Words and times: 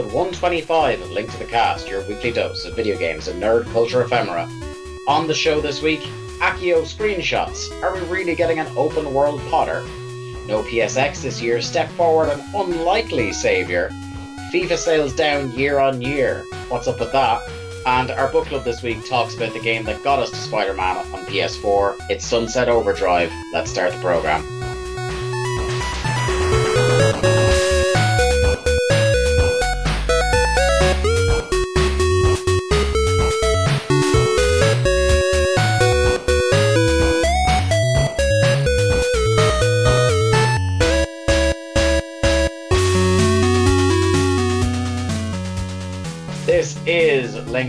episode 0.00 0.14
125 0.14 1.02
of 1.02 1.10
Link 1.10 1.30
to 1.30 1.38
the 1.38 1.44
Cast, 1.44 1.86
your 1.86 2.02
weekly 2.08 2.30
dose 2.30 2.64
of 2.64 2.74
video 2.74 2.96
games 2.96 3.28
and 3.28 3.42
nerd 3.42 3.70
culture 3.70 4.00
ephemera. 4.00 4.48
On 5.06 5.26
the 5.26 5.34
show 5.34 5.60
this 5.60 5.82
week, 5.82 6.00
Accio 6.38 6.84
screenshots. 6.84 7.70
Are 7.82 7.92
we 7.92 8.00
really 8.06 8.34
getting 8.34 8.58
an 8.58 8.72
open 8.78 9.12
world 9.12 9.42
Potter? 9.50 9.82
No 10.46 10.62
PSX 10.62 11.20
this 11.20 11.42
year, 11.42 11.60
step 11.60 11.90
forward 11.90 12.30
an 12.30 12.40
unlikely 12.54 13.30
saviour. 13.30 13.90
FIFA 14.50 14.78
sales 14.78 15.14
down 15.14 15.52
year 15.52 15.78
on 15.78 16.00
year. 16.00 16.46
What's 16.70 16.88
up 16.88 16.98
with 16.98 17.12
that? 17.12 17.42
And 17.84 18.10
our 18.10 18.32
book 18.32 18.46
club 18.46 18.64
this 18.64 18.82
week 18.82 19.06
talks 19.06 19.34
about 19.34 19.52
the 19.52 19.60
game 19.60 19.84
that 19.84 20.02
got 20.02 20.18
us 20.18 20.30
to 20.30 20.36
Spider 20.36 20.72
Man 20.72 20.96
on 20.96 21.26
PS4. 21.26 21.98
It's 22.08 22.24
Sunset 22.24 22.70
Overdrive. 22.70 23.30
Let's 23.52 23.70
start 23.70 23.92
the 23.92 24.00
programme. 24.00 24.46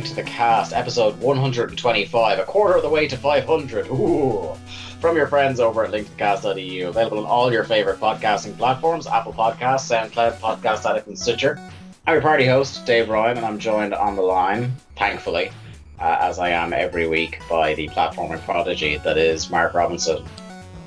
Link 0.01 0.15
to 0.15 0.15
the 0.15 0.27
Cast, 0.27 0.73
episode 0.73 1.15
125, 1.19 2.39
a 2.39 2.43
quarter 2.43 2.73
of 2.73 2.81
the 2.81 2.89
way 2.89 3.07
to 3.07 3.15
500. 3.15 3.85
Ooh. 3.85 4.51
From 4.99 5.15
your 5.15 5.27
friends 5.27 5.59
over 5.59 5.85
at 5.85 5.91
linktothecast.eu, 5.91 6.87
available 6.87 7.19
on 7.19 7.25
all 7.25 7.53
your 7.53 7.63
favorite 7.63 7.99
podcasting 7.99 8.57
platforms 8.57 9.05
Apple 9.05 9.31
Podcasts, 9.31 9.87
SoundCloud, 9.91 10.39
Podcast 10.39 10.89
Addict, 10.89 11.05
and 11.05 11.19
Stitcher. 11.19 11.61
I'm 12.07 12.15
your 12.15 12.21
party 12.23 12.47
host, 12.47 12.83
Dave 12.83 13.09
Ryan, 13.09 13.37
and 13.37 13.45
I'm 13.45 13.59
joined 13.59 13.93
on 13.93 14.15
the 14.15 14.23
line, 14.23 14.73
thankfully, 14.97 15.51
uh, 15.99 16.17
as 16.19 16.39
I 16.39 16.49
am 16.49 16.73
every 16.73 17.07
week, 17.07 17.39
by 17.47 17.75
the 17.75 17.87
platforming 17.89 18.41
prodigy 18.41 18.97
that 18.97 19.19
is 19.19 19.51
Mark 19.51 19.75
Robinson. 19.75 20.25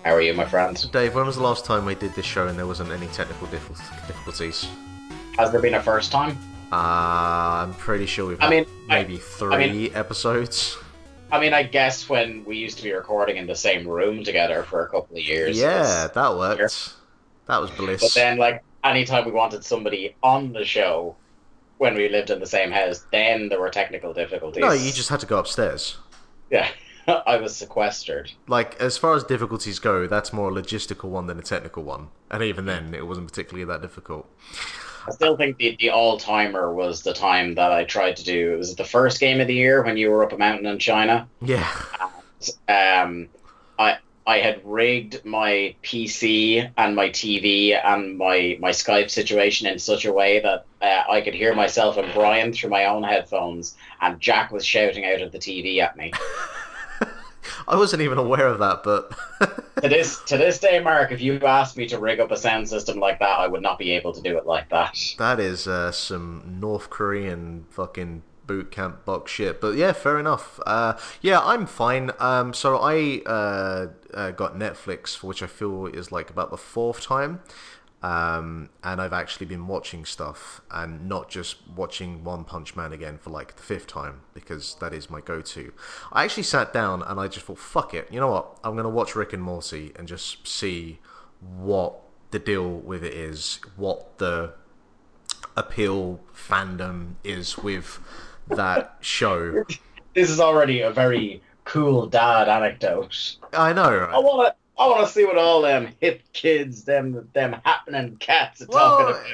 How 0.05 0.15
are 0.15 0.23
you, 0.23 0.35
my 0.35 0.45
friend? 0.45 0.91
Dave, 0.91 1.15
when 1.15 1.25
was 1.25 1.37
the 1.37 1.43
last 1.45 1.65
time 1.65 1.85
we 1.85 1.95
did 1.95 2.17
this 2.17 2.27
show 2.27 2.49
and 2.49 2.59
there 2.59 2.67
wasn't 2.67 2.91
any 2.91 3.07
technical 3.07 3.47
difficulties? 3.47 4.67
Has 5.39 5.53
there 5.53 5.61
been 5.61 5.75
a 5.75 5.83
first 5.83 6.11
time? 6.11 6.37
Uh, 6.75 7.63
I'm 7.65 7.75
pretty 7.75 8.07
sure 8.07 8.27
we've 8.27 8.41
I 8.41 8.45
had 8.45 8.51
mean, 8.51 8.67
I- 8.91 9.03
maybe 9.03 9.17
three 9.19 9.55
I 9.55 9.59
mean- 9.73 9.95
episodes. 9.95 10.77
I 11.33 11.41
mean, 11.41 11.53
I 11.55 11.63
guess 11.65 12.09
when 12.09 12.45
we 12.45 12.57
used 12.59 12.77
to 12.79 12.85
be 12.85 12.93
recording 12.93 13.37
in 13.39 13.47
the 13.47 13.57
same 13.57 13.89
room 13.89 14.23
together 14.23 14.63
for 14.63 14.85
a 14.85 14.89
couple 14.89 15.17
of 15.17 15.23
years. 15.23 15.59
Yeah, 15.59 16.07
that 16.15 16.37
worked. 16.37 16.93
That 17.47 17.61
was 17.61 17.71
bliss. 17.73 18.01
But 18.03 18.15
then, 18.15 18.39
like, 18.39 18.63
anytime 18.85 19.25
we 19.25 19.33
wanted 19.33 19.65
somebody 19.65 20.15
on 20.23 20.53
the 20.53 20.65
show 20.65 21.17
when 21.79 21.95
we 21.95 22.09
lived 22.09 22.31
in 22.31 22.39
the 22.41 22.47
same 22.47 22.71
house, 22.71 23.05
then 23.11 23.49
there 23.49 23.59
were 23.61 23.71
technical 23.71 24.13
difficulties. 24.13 24.61
no, 24.61 24.73
you 24.73 24.93
just 24.93 25.09
had 25.09 25.21
to 25.21 25.27
go 25.27 25.39
upstairs. 25.39 25.97
Yeah. 26.51 26.69
I 27.09 27.37
was 27.37 27.55
sequestered. 27.57 28.31
Like, 28.47 28.81
as 28.81 28.97
far 28.97 29.15
as 29.17 29.25
difficulties 29.25 29.79
go, 29.79 30.07
that's 30.07 30.33
more 30.33 30.51
a 30.51 30.53
logistical 30.53 31.09
one 31.11 31.27
than 31.27 31.39
a 31.39 31.43
technical 31.43 31.83
one. 31.83 32.09
And 32.31 32.43
even 32.43 32.65
then, 32.67 32.95
it 32.95 33.07
wasn't 33.07 33.29
particularly 33.29 33.65
that 33.65 33.83
difficult. 33.83 34.31
I 35.07 35.11
still 35.11 35.37
think 35.37 35.59
the, 35.59 35.77
the 35.79 35.91
all 35.91 36.19
timer 36.19 36.73
was 36.73 37.03
the 37.03 37.13
time 37.13 37.55
that 37.57 37.73
I 37.73 37.85
tried 37.85 38.17
to 38.17 38.25
do. 38.25 38.55
It 38.55 38.59
was 38.59 38.75
the 38.75 38.85
first 38.85 39.21
game 39.21 39.41
of 39.41 39.47
the 39.47 39.55
year 39.55 39.83
when 39.83 39.97
you 39.97 40.11
were 40.11 40.25
up 40.25 40.33
a 40.33 40.39
mountain 40.39 40.67
in 40.67 40.79
China. 40.79 41.29
Yeah. 41.43 41.69
um, 42.69 43.29
I 43.79 43.99
I 44.27 44.39
had 44.39 44.63
rigged 44.65 45.25
my 45.25 45.75
PC 45.83 46.71
and 46.79 46.97
my 46.97 47.11
TV 47.11 47.79
and 47.83 48.17
my 48.17 48.57
my 48.61 48.71
Skype 48.71 49.11
situation 49.11 49.67
in 49.67 49.79
such 49.79 50.07
a 50.07 50.13
way 50.13 50.41
that 50.41 50.65
uh, 50.81 51.11
I 51.11 51.21
could 51.21 51.35
hear 51.35 51.55
myself 51.55 51.99
and 51.99 52.13
Brian 52.15 52.53
through 52.53 52.71
my 52.71 52.87
own 52.87 53.03
headphones, 53.03 53.77
and 54.01 54.21
Jack 54.21 54.51
was 54.51 54.65
shouting 54.65 55.05
out 55.05 55.21
of 55.21 55.33
the 55.33 55.39
TV 55.39 55.81
at 55.81 55.97
me. 55.97 56.13
I 57.67 57.77
wasn't 57.77 58.03
even 58.03 58.19
aware 58.19 58.47
of 58.47 58.59
that, 58.59 58.83
but. 58.83 59.13
to 59.83 59.89
this 59.89 60.23
to 60.25 60.37
this 60.37 60.59
day, 60.59 60.81
Mark, 60.81 61.13
if 61.13 61.21
you 61.21 61.39
asked 61.41 61.77
me 61.77 61.87
to 61.89 61.99
rig 61.99 62.21
up 62.21 62.31
a 62.31 62.37
sound 62.37 62.69
system 62.69 62.99
like 62.99 63.19
that, 63.19 63.39
I 63.39 63.47
would 63.47 63.63
not 63.63 63.79
be 63.79 63.93
able 63.93 64.13
to 64.13 64.23
do 64.23 64.37
it 64.37 64.47
like 64.47 64.69
that. 64.71 64.99
That 65.19 65.41
is 65.41 65.67
uh, 65.67 65.93
some 65.93 66.59
North 66.61 66.91
Korean 66.91 67.67
fucking 67.71 68.23
boot 68.47 68.71
camp 68.71 69.05
box 69.05 69.33
shit. 69.33 69.61
But 69.61 69.77
yeah, 69.77 69.93
fair 69.93 70.19
enough. 70.19 70.61
Uh, 70.67 70.99
yeah, 71.21 71.41
I'm 71.41 71.67
fine. 71.67 72.11
Um, 72.19 72.53
so 72.53 72.79
I 72.79 73.23
uh, 73.27 73.87
uh, 74.13 74.31
got 74.33 74.57
Netflix, 74.57 75.17
for 75.17 75.29
which 75.29 75.43
I 75.43 75.47
feel 75.47 75.87
is 75.87 76.13
like 76.13 76.31
about 76.31 76.51
the 76.51 76.57
fourth 76.57 77.03
time. 77.03 77.41
Um, 78.05 78.69
and 78.83 79.01
I've 79.01 79.15
actually 79.15 79.47
been 79.47 79.67
watching 79.67 80.05
stuff 80.05 80.61
and 80.71 81.09
not 81.09 81.31
just 81.31 81.67
watching 81.75 82.23
One 82.23 82.45
Punch 82.45 82.77
Man 82.77 82.93
again 82.93 83.17
for 83.17 83.31
like 83.31 83.57
the 83.57 83.63
fifth 83.63 83.87
time 83.87 84.21
because 84.35 84.77
that 84.81 84.93
is 84.93 85.09
my 85.09 85.23
go 85.23 85.41
to. 85.41 85.73
I 86.13 86.25
actually 86.25 86.43
sat 86.43 86.75
down 86.75 87.03
and 87.03 87.19
I 87.19 87.29
just 87.29 87.47
thought, 87.47 87.59
fuck 87.59 87.95
it, 87.95 88.07
you 88.13 88.21
know 88.21 88.31
what? 88.31 88.59
I'm 88.63 88.73
going 88.73 88.85
to 88.85 88.91
watch 88.91 89.17
Rick 89.17 89.33
and 89.33 89.43
Morty 89.43 89.95
and 89.97 90.07
just 90.07 90.47
see 90.47 90.99
what 91.41 91.99
the 92.31 92.39
deal 92.39 92.69
with 92.69 93.03
it 93.05 93.15
is, 93.15 93.59
what 93.77 94.19
the 94.19 94.53
appeal 95.57 96.21
fandom 96.35 97.15
is 97.25 97.57
with 97.57 98.01
that 98.49 98.99
show. 99.01 99.65
This 100.13 100.29
is 100.29 100.41
already 100.41 100.83
a 100.83 100.91
very 100.91 101.41
cool 101.65 102.07
dad 102.07 102.51
anecdote. 102.51 103.37
I 103.55 103.73
know, 103.73 104.11
I 104.13 104.19
want 104.19 104.49
to. 104.49 104.64
I 104.79 104.87
want 104.89 105.07
to 105.07 105.13
see 105.13 105.25
what 105.25 105.39
all 105.39 105.63
them 105.63 105.95
hip 106.01 106.23
kids, 106.33 106.85
them 106.85 107.29
them 107.33 107.61
happening 107.65 108.17
cats 108.19 108.61
are 108.63 108.67
talking 108.67 109.09
about. 109.09 109.25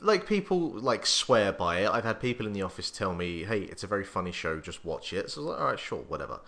like 0.00 0.26
people 0.26 0.70
like 0.70 1.06
swear 1.06 1.52
by 1.52 1.80
it. 1.80 1.90
I've 1.90 2.04
had 2.04 2.20
people 2.20 2.46
in 2.46 2.52
the 2.52 2.62
office 2.62 2.90
tell 2.90 3.14
me, 3.14 3.44
"Hey, 3.44 3.60
it's 3.62 3.84
a 3.84 3.86
very 3.86 4.04
funny 4.04 4.32
show. 4.32 4.60
Just 4.60 4.84
watch 4.84 5.12
it." 5.12 5.30
So 5.30 5.42
I 5.42 5.44
was 5.44 5.50
like, 5.52 5.60
"All 5.60 5.66
right, 5.66 5.78
sure, 5.78 5.98
whatever." 6.08 6.40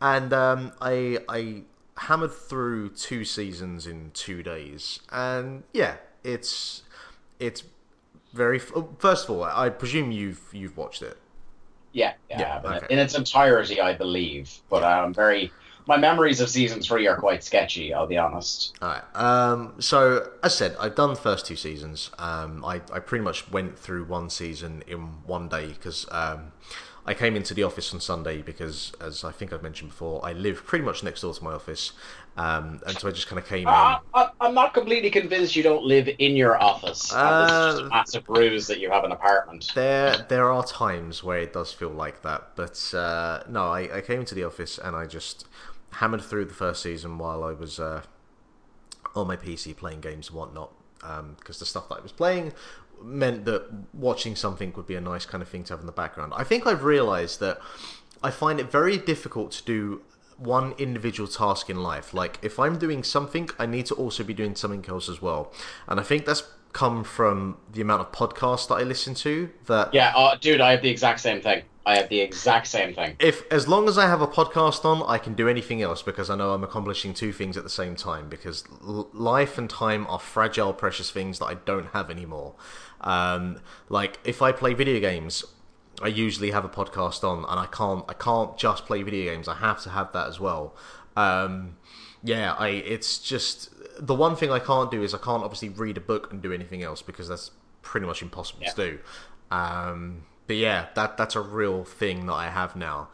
And 0.00 0.32
um, 0.32 0.72
I 0.80 1.18
I 1.28 1.62
hammered 1.98 2.32
through 2.32 2.90
two 2.90 3.24
seasons 3.24 3.86
in 3.86 4.10
two 4.14 4.42
days, 4.42 5.00
and 5.10 5.64
yeah, 5.72 5.96
it's 6.24 6.82
it's 7.40 7.64
very. 8.32 8.60
oh, 8.76 8.90
First 8.98 9.24
of 9.28 9.30
all, 9.36 9.44
I 9.44 9.70
presume 9.70 10.12
you've 10.12 10.42
you've 10.52 10.76
watched 10.76 11.02
it. 11.02 11.18
Yeah, 11.92 12.14
yeah, 12.30 12.38
Yeah, 12.38 12.60
okay. 12.64 12.86
in 12.88 12.98
its 12.98 13.14
entirety, 13.14 13.80
I 13.80 13.94
believe. 13.94 14.50
But 14.70 14.82
I'm 14.84 15.12
very. 15.14 15.54
My 15.86 15.96
memories 15.96 16.40
of 16.40 16.48
season 16.48 16.80
three 16.80 17.06
are 17.08 17.16
quite 17.16 17.42
sketchy. 17.42 17.92
I'll 17.92 18.06
be 18.06 18.16
honest. 18.18 18.74
All 18.80 18.88
right. 18.88 19.16
Um, 19.16 19.74
so, 19.80 20.30
as 20.42 20.52
I 20.54 20.56
said, 20.56 20.76
I've 20.78 20.94
done 20.94 21.10
the 21.10 21.16
first 21.16 21.46
two 21.46 21.56
seasons. 21.56 22.10
Um, 22.18 22.64
I, 22.64 22.76
I 22.92 23.00
pretty 23.00 23.24
much 23.24 23.50
went 23.50 23.78
through 23.78 24.04
one 24.04 24.30
season 24.30 24.82
in 24.86 25.00
one 25.26 25.48
day 25.48 25.68
because 25.68 26.06
um, 26.12 26.52
I 27.04 27.14
came 27.14 27.34
into 27.34 27.52
the 27.52 27.64
office 27.64 27.92
on 27.92 28.00
Sunday 28.00 28.42
because, 28.42 28.92
as 29.00 29.24
I 29.24 29.32
think 29.32 29.52
I've 29.52 29.62
mentioned 29.62 29.90
before, 29.90 30.24
I 30.24 30.32
live 30.32 30.64
pretty 30.64 30.84
much 30.84 31.02
next 31.02 31.22
door 31.22 31.34
to 31.34 31.42
my 31.44 31.52
office. 31.52 31.92
Um, 32.36 32.80
and 32.86 32.96
so 32.96 33.08
I 33.08 33.10
just 33.10 33.26
kind 33.26 33.38
of 33.40 33.46
came 33.46 33.62
in. 33.62 33.68
I, 33.68 33.98
I, 34.14 34.28
I'm 34.40 34.54
not 34.54 34.72
completely 34.74 35.10
convinced 35.10 35.54
you 35.56 35.62
don't 35.64 35.84
live 35.84 36.08
in 36.18 36.36
your 36.36 36.62
office. 36.62 37.00
this 37.00 37.10
is 37.10 37.12
just 37.12 37.80
Uh, 37.80 37.84
a 37.84 37.88
massive 37.88 38.28
ruse 38.28 38.68
that 38.68 38.78
you 38.78 38.90
have 38.90 39.02
an 39.04 39.12
apartment. 39.12 39.72
There, 39.74 40.16
there 40.28 40.50
are 40.50 40.64
times 40.64 41.22
where 41.24 41.38
it 41.40 41.52
does 41.52 41.72
feel 41.72 41.90
like 41.90 42.22
that, 42.22 42.52
but 42.56 42.94
uh, 42.94 43.42
no, 43.50 43.64
I, 43.66 43.96
I 43.96 44.00
came 44.00 44.20
into 44.20 44.34
the 44.34 44.44
office 44.44 44.78
and 44.78 44.96
I 44.96 45.04
just 45.06 45.46
hammered 45.92 46.22
through 46.22 46.46
the 46.46 46.54
first 46.54 46.82
season 46.82 47.18
while 47.18 47.44
I 47.44 47.52
was 47.52 47.78
uh, 47.78 48.02
on 49.14 49.26
my 49.26 49.36
PC 49.36 49.76
playing 49.76 50.00
games 50.00 50.28
and 50.28 50.36
whatnot. 50.36 50.72
Because 51.36 51.58
the 51.58 51.66
stuff 51.66 51.88
that 51.88 51.96
I 51.96 52.00
was 52.00 52.12
playing 52.12 52.52
meant 53.02 53.44
that 53.44 53.68
watching 53.92 54.36
something 54.36 54.72
would 54.76 54.86
be 54.86 54.94
a 54.94 55.00
nice 55.00 55.26
kind 55.26 55.42
of 55.42 55.48
thing 55.48 55.64
to 55.64 55.72
have 55.72 55.80
in 55.80 55.86
the 55.86 55.92
background. 55.92 56.32
I 56.36 56.44
think 56.44 56.66
I've 56.66 56.84
realised 56.84 57.40
that 57.40 57.60
I 58.22 58.30
find 58.30 58.60
it 58.60 58.70
very 58.70 58.96
difficult 58.96 59.50
to 59.52 59.64
do 59.64 60.02
one 60.38 60.72
individual 60.78 61.28
task 61.28 61.68
in 61.68 61.82
life. 61.82 62.14
Like 62.14 62.38
if 62.42 62.58
I'm 62.58 62.78
doing 62.78 63.02
something, 63.02 63.50
I 63.58 63.66
need 63.66 63.86
to 63.86 63.94
also 63.94 64.22
be 64.24 64.34
doing 64.34 64.54
something 64.54 64.84
else 64.88 65.08
as 65.08 65.20
well. 65.20 65.52
And 65.88 65.98
I 65.98 66.02
think 66.02 66.24
that's 66.24 66.44
come 66.72 67.04
from 67.04 67.58
the 67.72 67.80
amount 67.80 68.00
of 68.00 68.12
podcasts 68.12 68.68
that 68.68 68.76
I 68.76 68.82
listen 68.82 69.14
to. 69.14 69.50
That 69.66 69.92
Yeah, 69.92 70.12
uh, 70.16 70.36
dude, 70.36 70.60
I 70.60 70.72
have 70.72 70.82
the 70.82 70.90
exact 70.90 71.20
same 71.20 71.40
thing. 71.40 71.62
I 71.84 71.96
have 71.96 72.08
the 72.08 72.20
exact 72.20 72.68
same 72.68 72.94
thing. 72.94 73.16
if 73.18 73.50
as 73.52 73.66
long 73.66 73.88
as 73.88 73.98
I 73.98 74.06
have 74.06 74.22
a 74.22 74.26
podcast 74.26 74.84
on, 74.84 75.02
I 75.08 75.18
can 75.18 75.34
do 75.34 75.48
anything 75.48 75.82
else 75.82 76.00
because 76.00 76.30
I 76.30 76.36
know 76.36 76.52
I'm 76.52 76.62
accomplishing 76.62 77.12
two 77.12 77.32
things 77.32 77.56
at 77.56 77.64
the 77.64 77.70
same 77.70 77.96
time. 77.96 78.28
Because 78.28 78.64
l- 78.82 79.08
life 79.12 79.58
and 79.58 79.68
time 79.68 80.06
are 80.06 80.20
fragile, 80.20 80.72
precious 80.72 81.10
things 81.10 81.40
that 81.40 81.46
I 81.46 81.54
don't 81.54 81.88
have 81.88 82.08
anymore. 82.08 82.54
Um, 83.00 83.58
like 83.88 84.20
if 84.24 84.42
I 84.42 84.52
play 84.52 84.74
video 84.74 85.00
games, 85.00 85.44
I 86.00 86.06
usually 86.06 86.52
have 86.52 86.64
a 86.64 86.68
podcast 86.68 87.24
on, 87.24 87.38
and 87.38 87.58
I 87.58 87.66
can't 87.66 88.04
I 88.08 88.14
can't 88.14 88.56
just 88.56 88.86
play 88.86 89.02
video 89.02 89.32
games. 89.32 89.48
I 89.48 89.56
have 89.56 89.82
to 89.82 89.90
have 89.90 90.12
that 90.12 90.28
as 90.28 90.38
well. 90.38 90.76
Um, 91.16 91.76
yeah, 92.22 92.54
I 92.54 92.68
it's 92.68 93.18
just 93.18 93.70
the 93.98 94.14
one 94.14 94.36
thing 94.36 94.50
I 94.50 94.58
can't 94.58 94.90
do 94.90 95.02
is 95.02 95.14
I 95.14 95.18
can't 95.18 95.42
obviously 95.42 95.68
read 95.68 95.96
a 95.96 96.00
book 96.00 96.32
and 96.32 96.42
do 96.42 96.52
anything 96.52 96.82
else 96.82 97.02
because 97.02 97.28
that's 97.28 97.50
pretty 97.82 98.06
much 98.06 98.22
impossible 98.22 98.64
to 98.66 98.74
do. 98.74 98.98
Um, 99.50 100.24
but 100.46 100.56
yeah, 100.56 100.86
that 100.94 101.16
that's 101.16 101.36
a 101.36 101.40
real 101.40 101.84
thing 101.84 102.26
that 102.26 102.32
I 102.32 102.48
have 102.48 102.74
now, 102.76 103.08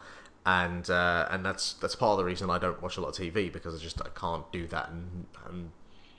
and 0.45 0.89
uh, 0.89 1.27
and 1.29 1.45
that's 1.45 1.73
that's 1.73 1.95
part 1.95 2.11
of 2.13 2.17
the 2.19 2.25
reason 2.25 2.49
I 2.49 2.57
don't 2.57 2.81
watch 2.81 2.97
a 2.97 3.01
lot 3.01 3.09
of 3.09 3.15
TV 3.15 3.51
because 3.51 3.75
I 3.75 3.77
just 3.83 4.01
I 4.01 4.09
can't 4.09 4.49
do 4.51 4.67
that 4.67 4.89
and, 4.89 5.25
and 5.47 5.71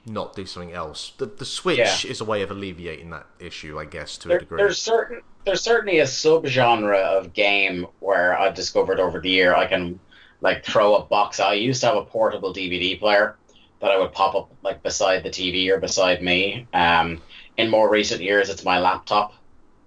not 0.07 0.35
do 0.35 0.47
something 0.47 0.73
else. 0.73 1.13
The 1.19 1.27
the 1.27 1.45
Switch 1.45 1.79
Yeah. 1.79 2.11
is 2.11 2.21
a 2.21 2.25
way 2.25 2.43
of 2.43 2.51
alleviating 2.51 3.11
that 3.11 3.27
issue, 3.39 3.79
I 3.79 3.85
guess, 3.87 4.17
to 4.19 4.33
a 4.33 4.39
degree. 4.39 4.59
there's 4.59 4.81
certain 4.81 5.23
there's 5.45 5.63
certainly 5.63 5.99
a 6.01 6.05
subgenre 6.05 7.03
of 7.03 7.33
game 7.33 7.87
where 8.01 8.39
I've 8.39 8.55
discovered 8.55 9.01
over 9.01 9.21
the 9.21 9.31
year 9.31 9.55
I 9.55 9.67
can 9.67 9.99
like 10.43 10.65
throw 10.65 10.97
a 10.97 11.05
box. 11.05 11.41
I 11.41 11.55
used 11.55 11.81
to 11.83 11.89
have 11.89 11.97
a 11.97 12.05
portable 12.05 12.53
DVD 12.53 12.99
player 12.99 13.37
that 13.81 13.91
I 13.91 13.99
would 13.99 14.13
pop 14.13 14.35
up 14.35 14.51
like 14.63 14.83
beside 14.83 15.23
the 15.23 15.31
TV 15.31 15.69
or 15.71 15.79
beside 15.81 16.23
me. 16.23 16.67
Um, 16.73 17.23
in 17.57 17.71
more 17.71 17.91
recent 17.91 18.21
years, 18.23 18.49
it's 18.51 18.65
my 18.65 18.79
laptop. 18.79 19.35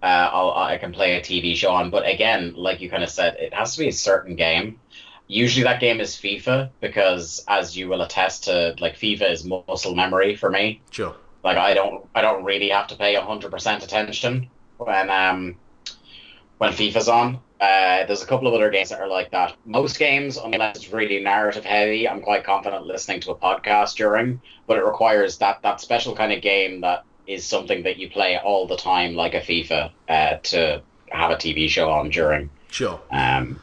Uh, 0.01 0.29
I'll, 0.31 0.51
I 0.51 0.77
can 0.77 0.91
play 0.91 1.15
a 1.15 1.21
TV 1.21 1.55
show 1.55 1.71
on, 1.71 1.89
but 1.89 2.05
again, 2.07 2.53
like 2.55 2.81
you 2.81 2.89
kind 2.89 3.03
of 3.03 3.09
said, 3.09 3.35
it 3.39 3.53
has 3.53 3.73
to 3.75 3.79
be 3.79 3.87
a 3.87 3.91
certain 3.93 4.35
game. 4.35 4.79
Usually, 5.27 5.63
that 5.63 5.79
game 5.79 6.01
is 6.01 6.15
FIFA 6.15 6.69
because, 6.81 7.43
as 7.47 7.77
you 7.77 7.87
will 7.87 8.01
attest 8.01 8.43
to, 8.45 8.75
like 8.79 8.95
FIFA 8.97 9.31
is 9.31 9.45
muscle 9.45 9.95
memory 9.95 10.35
for 10.35 10.49
me 10.49 10.81
Sure. 10.91 11.15
like 11.43 11.57
I 11.57 11.73
don't 11.73 12.05
I 12.13 12.21
don't 12.21 12.43
really 12.43 12.69
have 12.69 12.87
to 12.87 12.95
pay 12.97 13.15
hundred 13.15 13.51
percent 13.51 13.83
attention 13.83 14.49
when 14.77 15.09
um 15.09 15.55
when 16.57 16.71
FIFA's 16.73 17.07
on. 17.07 17.39
Uh, 17.63 18.05
there's 18.05 18.21
a 18.21 18.25
couple 18.27 18.47
of 18.47 18.53
other 18.53 18.69
games 18.69 18.89
that 18.89 18.99
are 18.99 19.07
like 19.07 19.31
that. 19.31 19.55
Most 19.65 19.97
games, 19.97 20.37
unless 20.37 20.77
it's 20.77 20.91
really 20.91 21.19
narrative 21.21 21.63
heavy, 21.63 22.09
I'm 22.09 22.21
quite 22.21 22.43
confident 22.43 22.85
listening 22.85 23.21
to 23.21 23.31
a 23.31 23.35
podcast 23.37 23.95
during. 23.95 24.41
But 24.67 24.77
it 24.79 24.83
requires 24.85 25.37
that 25.37 25.61
that 25.63 25.79
special 25.79 26.13
kind 26.15 26.33
of 26.33 26.41
game 26.41 26.81
that 26.81 27.05
is 27.25 27.45
something 27.45 27.83
that 27.83 27.97
you 27.97 28.09
play 28.09 28.37
all 28.37 28.67
the 28.67 28.75
time, 28.75 29.15
like 29.15 29.33
a 29.33 29.39
FIFA, 29.41 29.91
uh, 30.09 30.37
to 30.51 30.83
have 31.09 31.31
a 31.31 31.37
TV 31.37 31.69
show 31.69 31.89
on 31.89 32.09
during. 32.09 32.49
Sure. 32.69 32.99
Um, 33.11 33.61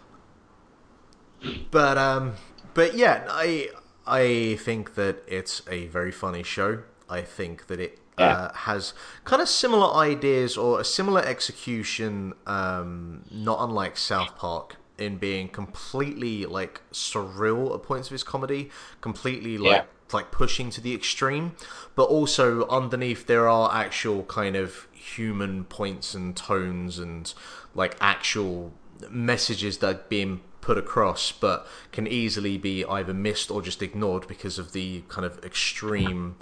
But 1.70 1.98
um, 1.98 2.34
but 2.74 2.94
yeah, 2.96 3.24
I 3.28 3.70
I 4.06 4.56
think 4.60 4.94
that 4.94 5.22
it's 5.26 5.62
a 5.68 5.86
very 5.88 6.12
funny 6.12 6.42
show. 6.42 6.80
I 7.08 7.22
think 7.22 7.66
that 7.68 7.80
it. 7.80 7.99
Uh, 8.20 8.52
has 8.54 8.94
kind 9.24 9.42
of 9.42 9.48
similar 9.48 9.94
ideas 9.94 10.56
or 10.56 10.80
a 10.80 10.84
similar 10.84 11.20
execution, 11.22 12.34
um, 12.46 13.24
not 13.30 13.58
unlike 13.60 13.96
South 13.96 14.36
Park 14.36 14.76
in 14.98 15.16
being 15.16 15.48
completely 15.48 16.44
like 16.46 16.82
surreal 16.92 17.74
at 17.74 17.82
points 17.82 18.08
of 18.08 18.14
its 18.14 18.22
comedy, 18.22 18.70
completely 19.00 19.58
like 19.58 19.86
like 20.12 20.30
pushing 20.32 20.70
to 20.70 20.80
the 20.80 20.94
extreme, 20.94 21.54
but 21.94 22.04
also 22.04 22.66
underneath 22.68 23.26
there 23.26 23.48
are 23.48 23.72
actual 23.72 24.24
kind 24.24 24.56
of 24.56 24.88
human 24.92 25.64
points 25.64 26.14
and 26.14 26.36
tones 26.36 26.98
and 26.98 27.32
like 27.74 27.96
actual 28.00 28.72
messages 29.08 29.78
that 29.78 29.96
are 29.96 30.00
being 30.08 30.40
put 30.60 30.76
across, 30.76 31.32
but 31.32 31.66
can 31.92 32.06
easily 32.06 32.58
be 32.58 32.84
either 32.84 33.14
missed 33.14 33.50
or 33.50 33.62
just 33.62 33.82
ignored 33.82 34.26
because 34.28 34.58
of 34.58 34.72
the 34.72 35.02
kind 35.08 35.24
of 35.24 35.42
extreme 35.44 36.36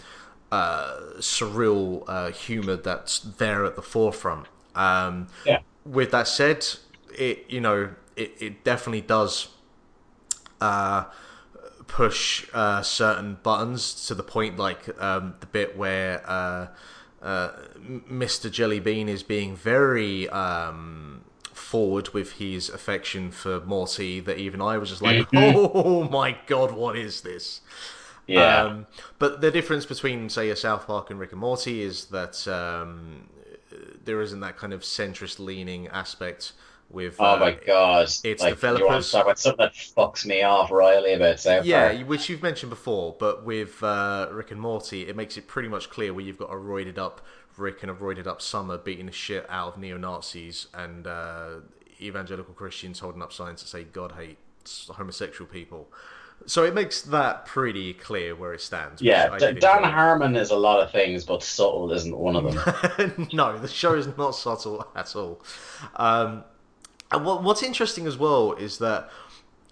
uh, 0.50 0.96
surreal 1.18 2.04
uh, 2.06 2.30
humor 2.30 2.76
that's 2.76 3.18
there 3.18 3.64
at 3.64 3.76
the 3.76 3.82
forefront. 3.82 4.46
Um, 4.74 5.28
Yeah. 5.44 5.60
With 5.84 6.10
that 6.10 6.28
said, 6.28 6.66
it 7.16 7.46
you 7.48 7.60
know 7.60 7.90
it, 8.16 8.34
it 8.38 8.64
definitely 8.64 9.00
does 9.00 9.48
uh, 10.60 11.04
push 11.86 12.46
uh, 12.52 12.82
certain 12.82 13.38
buttons 13.42 14.06
to 14.06 14.14
the 14.14 14.22
point 14.22 14.58
like 14.58 15.00
um, 15.00 15.34
the 15.40 15.46
bit 15.46 15.76
where 15.76 16.22
uh, 16.28 16.66
uh, 17.22 17.50
Mr. 17.80 18.50
Jellybean 18.50 19.08
is 19.08 19.22
being 19.22 19.56
very 19.56 20.28
um, 20.28 21.24
forward 21.52 22.10
with 22.10 22.34
his 22.34 22.68
affection 22.68 23.30
for 23.30 23.60
Morty 23.60 24.20
that 24.20 24.38
even 24.38 24.60
I 24.60 24.78
was 24.78 24.90
just 24.90 25.02
like, 25.02 25.26
oh 25.34 26.08
my 26.08 26.36
god, 26.46 26.72
what 26.72 26.96
is 26.96 27.22
this? 27.22 27.60
Yeah, 28.28 28.62
Um, 28.64 28.86
but 29.18 29.40
the 29.40 29.50
difference 29.50 29.84
between, 29.86 30.28
say, 30.28 30.50
a 30.50 30.56
South 30.56 30.86
Park 30.86 31.10
and 31.10 31.18
Rick 31.18 31.32
and 31.32 31.40
Morty 31.40 31.82
is 31.82 32.04
that 32.06 32.46
um, 32.46 33.28
there 34.04 34.20
isn't 34.22 34.40
that 34.40 34.56
kind 34.56 34.72
of 34.72 34.82
centrist 34.82 35.38
leaning 35.38 35.88
aspect 35.88 36.52
with. 36.90 37.16
oh 37.18 37.34
uh, 37.34 37.36
my 37.38 37.50
god, 37.52 38.04
it's 38.04 38.22
like, 38.24 38.38
You 38.40 38.44
want 38.44 38.60
developers- 38.60 39.10
talk 39.12 39.24
about 39.26 39.38
something 39.38 39.64
that 39.66 39.72
fucks 39.74 40.24
me 40.24 40.42
off 40.42 40.70
royally 40.70 41.14
about 41.14 41.40
South 41.40 41.64
Yeah, 41.64 41.92
Park? 41.94 42.08
which 42.08 42.28
you've 42.28 42.42
mentioned 42.42 42.70
before, 42.70 43.16
but 43.18 43.44
with 43.44 43.82
uh, 43.82 44.28
Rick 44.30 44.50
and 44.52 44.60
Morty, 44.60 45.08
it 45.08 45.16
makes 45.16 45.36
it 45.36 45.46
pretty 45.48 45.68
much 45.68 45.90
clear 45.90 46.14
where 46.14 46.24
you've 46.24 46.38
got 46.38 46.50
a 46.50 46.54
roided 46.56 46.96
up 46.98 47.20
Rick 47.56 47.82
and 47.82 47.90
a 47.90 47.94
roided 47.94 48.26
up 48.28 48.40
Summer 48.40 48.78
beating 48.78 49.06
the 49.06 49.12
shit 49.12 49.44
out 49.50 49.74
of 49.74 49.78
neo 49.80 49.96
Nazis 49.98 50.68
and 50.72 51.06
uh, 51.08 51.48
evangelical 52.00 52.54
Christians 52.54 53.00
holding 53.00 53.20
up 53.20 53.32
signs 53.32 53.60
that 53.62 53.68
say 53.68 53.82
God 53.84 54.12
hates 54.12 54.88
homosexual 54.94 55.50
people. 55.50 55.88
So 56.48 56.64
it 56.64 56.72
makes 56.74 57.02
that 57.02 57.44
pretty 57.44 57.92
clear 57.92 58.34
where 58.34 58.54
it 58.54 58.62
stands. 58.62 59.02
Yeah, 59.02 59.36
D- 59.38 59.52
Dan. 59.60 59.84
Harmon 59.84 60.34
is 60.34 60.50
a 60.50 60.56
lot 60.56 60.80
of 60.80 60.90
things, 60.90 61.24
but 61.24 61.42
subtle 61.42 61.92
isn't 61.92 62.16
one 62.16 62.36
of 62.36 62.44
them. 62.44 63.28
no, 63.34 63.58
the 63.58 63.68
show 63.68 63.94
is 63.94 64.08
not 64.16 64.30
subtle 64.34 64.86
at 64.96 65.14
all. 65.14 65.42
Um, 65.96 66.44
and 67.12 67.24
what, 67.24 67.42
what's 67.42 67.62
interesting 67.62 68.06
as 68.06 68.16
well 68.16 68.54
is 68.54 68.78
that 68.78 69.10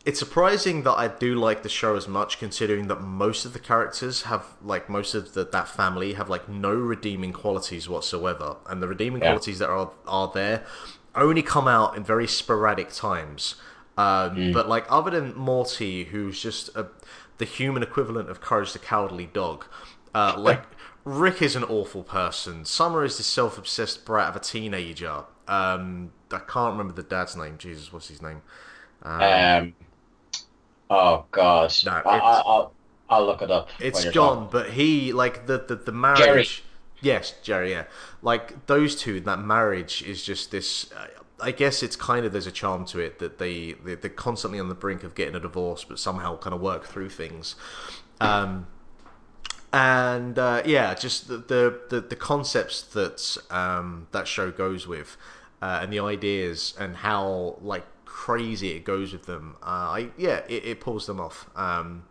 it's 0.05 0.19
surprising 0.19 0.82
that 0.82 0.93
I 0.93 1.08
do 1.08 1.34
like 1.34 1.62
the 1.62 1.69
show 1.70 1.96
as 1.96 2.06
much, 2.06 2.38
considering 2.38 2.88
that 2.88 3.00
most 3.00 3.44
of 3.46 3.55
the 3.55 3.58
characters 3.58 4.22
have, 4.22 4.44
like, 4.62 4.88
most 4.90 5.14
of 5.14 5.32
the, 5.32 5.44
that 5.46 5.69
family 5.69 6.12
have, 6.12 6.29
like, 6.29 6.46
no 6.49 6.72
redeeming 6.75 7.32
qualities 7.32 7.88
whatsoever. 7.88 8.56
And 8.69 8.82
the 8.82 8.87
redeeming 8.88 9.22
Yeah. 9.22 9.29
qualities 9.31 9.58
that 9.61 9.69
are, 9.70 9.90
are 10.06 10.31
there 10.32 10.64
only 11.14 11.43
come 11.43 11.67
out 11.67 11.96
in 11.96 12.05
very 12.05 12.29
sporadic 12.29 12.93
times. 12.93 13.55
Um, 13.96 14.52
But, 14.52 14.69
like, 14.69 14.84
other 14.90 15.10
than 15.10 15.34
Morty, 15.37 16.04
who's 16.04 16.40
just 16.40 16.69
a, 16.76 16.88
the 17.38 17.44
human 17.44 17.82
equivalent 17.82 18.31
of 18.31 18.40
Courage 18.40 18.72
the 18.72 18.78
Cowardly 18.78 19.26
Dog, 19.26 19.64
uh, 20.14 20.34
like, 20.38 20.62
Rick 21.04 21.40
is 21.40 21.56
an 21.56 21.64
awful 21.64 22.02
person. 22.02 22.64
Summer 22.64 23.04
is 23.04 23.16
this 23.19 23.26
self-obsessed 23.26 24.05
brat 24.05 24.29
of 24.31 24.36
a 24.36 24.41
teenager. 24.41 25.24
Um, 25.48 26.12
I 26.32 26.38
can't 26.38 26.72
remember 26.72 26.93
the 26.93 27.05
dad's 27.05 27.36
name. 27.36 27.58
Jesus, 27.58 27.93
what's 27.93 28.08
his 28.08 28.20
name? 28.20 28.43
Um, 29.03 29.74
oh 30.91 31.24
God, 31.31 31.72
No, 31.84 31.93
I, 31.93 32.19
I, 32.19 32.43
I'll, 32.44 32.72
I'll 33.08 33.26
look 33.26 33.43
it 33.43 33.50
up. 33.50 33.69
It's 33.79 34.05
John, 34.05 34.48
talking. 34.48 34.48
but 34.50 34.70
he 34.70 35.12
like 35.12 35.46
the 35.46 35.58
the, 35.58 35.76
the 35.76 35.93
marriage. 35.93 36.19
Jerry. 36.19 36.46
Yes, 37.00 37.34
Jerry. 37.43 37.70
Yeah, 37.70 37.84
like 38.22 38.67
those 38.67 38.96
two. 38.96 39.20
That 39.20 39.41
marriage 39.41 40.03
is 40.03 40.24
just 40.24 40.50
this. 40.50 40.91
Uh, 40.93 41.06
I 41.40 41.50
guess 41.52 41.82
it's 41.82 41.96
kind 41.96 42.24
of 42.24 42.32
there's 42.32 42.46
a 42.46 42.52
charm 42.52 42.84
to 42.86 42.98
it 43.00 43.19
that 43.19 43.38
they 43.38 43.72
they- 43.72 43.94
they're 43.96 44.10
constantly 44.10 44.58
on 44.58 44.69
the 44.69 44.74
brink 44.74 45.02
of 45.05 45.14
getting 45.14 45.34
a 45.34 45.40
divorce, 45.40 45.84
but 45.84 45.98
somehow 45.98 46.38
kind 46.38 46.55
of 46.55 46.60
work 46.60 46.84
through 46.86 47.10
things. 47.10 47.56
Um, 48.20 48.66
and 49.72 50.38
uh, 50.38 50.62
yeah, 50.64 50.94
just 50.94 51.28
the, 51.28 51.38
the 51.38 51.81
the 51.90 52.00
the 52.00 52.16
concepts 52.16 52.82
that 52.82 53.36
um, 53.50 54.06
that 54.12 54.26
show 54.28 54.50
goes 54.50 54.86
with, 54.86 55.16
uh, 55.60 55.81
and 55.82 55.93
the 55.93 55.98
ideas 56.00 56.74
and 56.78 56.96
how 56.96 57.58
like 57.60 57.84
crazy 58.05 58.70
it 58.70 58.84
goes 58.84 59.12
with 59.12 59.26
them. 59.26 59.56
Uh, 59.62 59.66
I 59.66 60.08
yeah, 60.16 60.40
it, 60.48 60.64
it 60.64 60.81
pulls 60.81 61.06
them 61.06 61.20
off. 61.20 61.50
Um, 61.56 62.05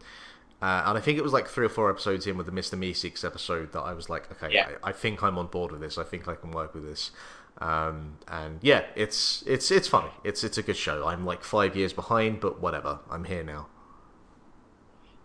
uh, 0.62 0.84
and 0.86 0.98
I 0.98 1.02
think 1.02 1.18
it 1.18 1.24
was 1.24 1.34
like 1.34 1.48
three 1.48 1.66
or 1.66 1.70
four 1.70 1.90
episodes 1.90 2.26
in 2.28 2.38
with 2.38 2.46
the 2.46 2.52
Mr. 2.52 2.78
Meeseeks 2.78 3.26
episode 3.26 3.72
that 3.74 3.82
I 3.82 3.94
was 3.94 4.10
like, 4.10 4.32
okay, 4.32 4.54
Yeah. 4.54 4.70
I, 4.84 4.90
I 4.90 4.92
think 4.94 5.22
I'm 5.22 5.38
on 5.38 5.48
board 5.48 5.72
with 5.72 5.82
this. 5.82 5.98
I 5.98 6.04
think 6.04 6.28
I 6.28 6.36
can 6.36 6.52
work 6.52 6.74
with 6.74 6.86
this. 6.86 7.12
Um, 7.60 8.18
and 8.28 8.60
yeah, 8.62 8.84
it's 8.96 9.44
it's 9.48 9.72
it's 9.72 9.88
funny. 9.88 10.12
It's 10.24 10.44
it's 10.44 10.58
a 10.58 10.64
good 10.64 10.76
show. 10.76 11.08
I'm 11.08 11.26
like 11.26 11.44
five 11.44 11.76
years 11.76 11.94
behind, 11.94 12.40
but 12.42 12.62
whatever. 12.62 13.00
I'm 13.10 13.24
here 13.24 13.44
now. 13.44 13.68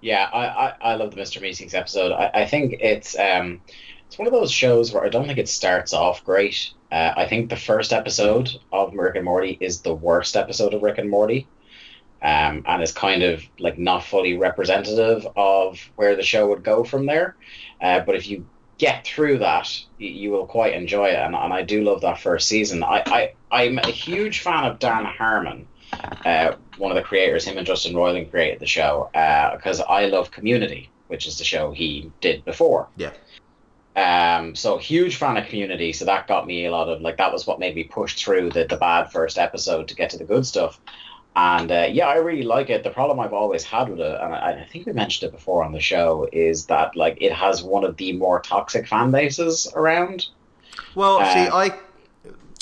Yeah, 0.00 0.30
I, 0.32 0.46
I, 0.46 0.74
I 0.80 0.94
love 0.94 1.14
the 1.14 1.20
Mr. 1.20 1.42
Meeseeks 1.42 1.74
episode. 1.74 2.12
I, 2.12 2.30
I 2.34 2.46
think 2.46 2.76
it's 2.80 3.18
um 3.18 3.60
it's 4.06 4.18
one 4.18 4.26
of 4.26 4.32
those 4.32 4.50
shows 4.50 4.92
where 4.92 5.04
I 5.04 5.08
don't 5.08 5.26
think 5.26 5.38
it 5.38 5.48
starts 5.48 5.92
off 5.92 6.24
great. 6.24 6.72
Uh, 6.90 7.12
I 7.16 7.26
think 7.26 7.48
the 7.48 7.56
first 7.56 7.92
episode 7.92 8.50
of 8.72 8.94
Rick 8.94 9.16
and 9.16 9.24
Morty 9.24 9.56
is 9.60 9.82
the 9.82 9.94
worst 9.94 10.36
episode 10.36 10.74
of 10.74 10.82
Rick 10.82 10.98
and 10.98 11.10
Morty. 11.10 11.46
Um, 12.22 12.64
and 12.66 12.82
is 12.82 12.92
kind 12.92 13.22
of 13.22 13.42
like 13.58 13.78
not 13.78 14.04
fully 14.04 14.36
representative 14.36 15.26
of 15.36 15.80
where 15.96 16.16
the 16.16 16.22
show 16.22 16.48
would 16.48 16.62
go 16.62 16.84
from 16.84 17.06
there. 17.06 17.34
Uh, 17.80 18.00
but 18.00 18.14
if 18.14 18.28
you 18.28 18.46
get 18.80 19.06
through 19.06 19.38
that, 19.38 19.84
you, 19.98 20.30
will 20.30 20.46
quite 20.46 20.72
enjoy 20.72 21.08
it. 21.08 21.18
And, 21.18 21.36
and 21.36 21.52
I 21.52 21.62
do 21.62 21.84
love 21.84 22.00
that 22.00 22.18
first 22.18 22.48
season. 22.48 22.82
I, 22.82 23.02
I, 23.06 23.32
I'm 23.50 23.78
a 23.78 23.90
huge 23.90 24.40
fan 24.40 24.64
of 24.64 24.78
Dan 24.78 25.04
Harmon 25.04 25.66
uh, 26.24 26.54
one 26.78 26.90
of 26.90 26.96
the 26.96 27.02
creators, 27.02 27.44
him 27.44 27.58
and 27.58 27.66
Justin 27.66 27.94
Roiland 27.94 28.30
created 28.30 28.60
the 28.60 28.66
show 28.66 29.10
because 29.12 29.80
I 29.80 30.06
love 30.06 30.30
Community, 30.30 30.90
which 31.08 31.26
is 31.26 31.38
the 31.38 31.44
show 31.44 31.72
he 31.72 32.10
did 32.20 32.44
before. 32.44 32.88
Yeah. 32.96 33.12
Um, 33.96 34.54
so 34.54 34.78
huge 34.78 35.16
fan 35.16 35.36
of 35.36 35.46
Community, 35.46 35.92
so 35.92 36.04
that 36.04 36.26
got 36.26 36.46
me 36.46 36.66
a 36.66 36.70
lot 36.70 36.88
of 36.88 37.00
like 37.00 37.16
that 37.18 37.32
was 37.32 37.46
what 37.46 37.58
made 37.58 37.74
me 37.74 37.84
push 37.84 38.14
through 38.14 38.50
the 38.50 38.64
the 38.64 38.76
bad 38.76 39.10
first 39.10 39.36
episode 39.36 39.88
to 39.88 39.94
get 39.94 40.10
to 40.10 40.18
the 40.18 40.24
good 40.24 40.46
stuff. 40.46 40.80
And 41.42 41.72
uh, 41.72 41.88
yeah, 41.90 42.06
I 42.06 42.16
really 42.16 42.42
like 42.42 42.68
it. 42.68 42.82
The 42.84 42.90
problem 42.90 43.18
I've 43.18 43.32
always 43.32 43.64
had 43.64 43.88
with 43.88 44.00
it, 44.00 44.20
and 44.20 44.34
I, 44.34 44.60
I 44.60 44.68
think 44.70 44.84
we 44.84 44.92
mentioned 44.92 45.28
it 45.28 45.32
before 45.34 45.64
on 45.64 45.72
the 45.72 45.80
show, 45.80 46.28
is 46.32 46.66
that 46.66 46.94
like 46.96 47.16
it 47.20 47.32
has 47.32 47.62
one 47.62 47.82
of 47.82 47.96
the 47.96 48.12
more 48.12 48.40
toxic 48.40 48.86
fan 48.86 49.10
bases 49.10 49.72
around. 49.74 50.26
Well, 50.94 51.16
Uh, 51.18 51.32
see, 51.34 51.48
I 51.50 51.72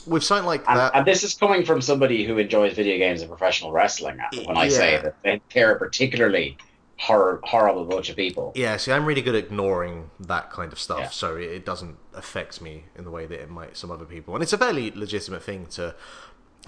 with 0.06 0.22
something 0.22 0.46
like 0.46 0.62
And, 0.68 0.78
that. 0.78 0.92
and 0.94 1.04
this 1.06 1.22
is 1.24 1.34
coming 1.34 1.64
from 1.64 1.82
somebody 1.82 2.24
who 2.24 2.38
enjoys 2.38 2.72
video 2.74 2.96
games 2.98 3.20
and 3.20 3.28
professional 3.28 3.72
wrestling. 3.72 4.18
When 4.46 4.56
I 4.56 4.68
say 4.68 4.92
Yeah. 4.92 5.00
that 5.02 5.14
they- 5.24 5.40
they're 5.52 5.74
particularly 5.74 6.56
hor- 6.98 7.40
horrible 7.44 7.84
bunch 7.84 8.08
of 8.08 8.16
people. 8.16 8.52
Yeah, 8.54 8.76
see, 8.78 8.90
I'm 8.92 9.04
really 9.04 9.20
good 9.22 9.34
at 9.34 9.44
ignoring 9.44 10.10
that 10.20 10.50
kind 10.50 10.72
of 10.72 10.78
stuff, 10.80 10.98
Yeah. 11.00 11.08
so 11.10 11.36
it, 11.36 11.50
it 11.58 11.64
doesn't 11.66 11.96
affect 12.14 12.60
me 12.62 12.84
in 12.96 13.04
the 13.04 13.10
way 13.10 13.26
that 13.26 13.38
it 13.40 13.50
might 13.50 13.76
some 13.76 13.90
other 13.90 14.04
people. 14.06 14.34
And 14.34 14.42
it's 14.42 14.52
a 14.52 14.58
fairly 14.58 14.90
legitimate 14.92 15.42
thing 15.42 15.66
to 15.72 15.94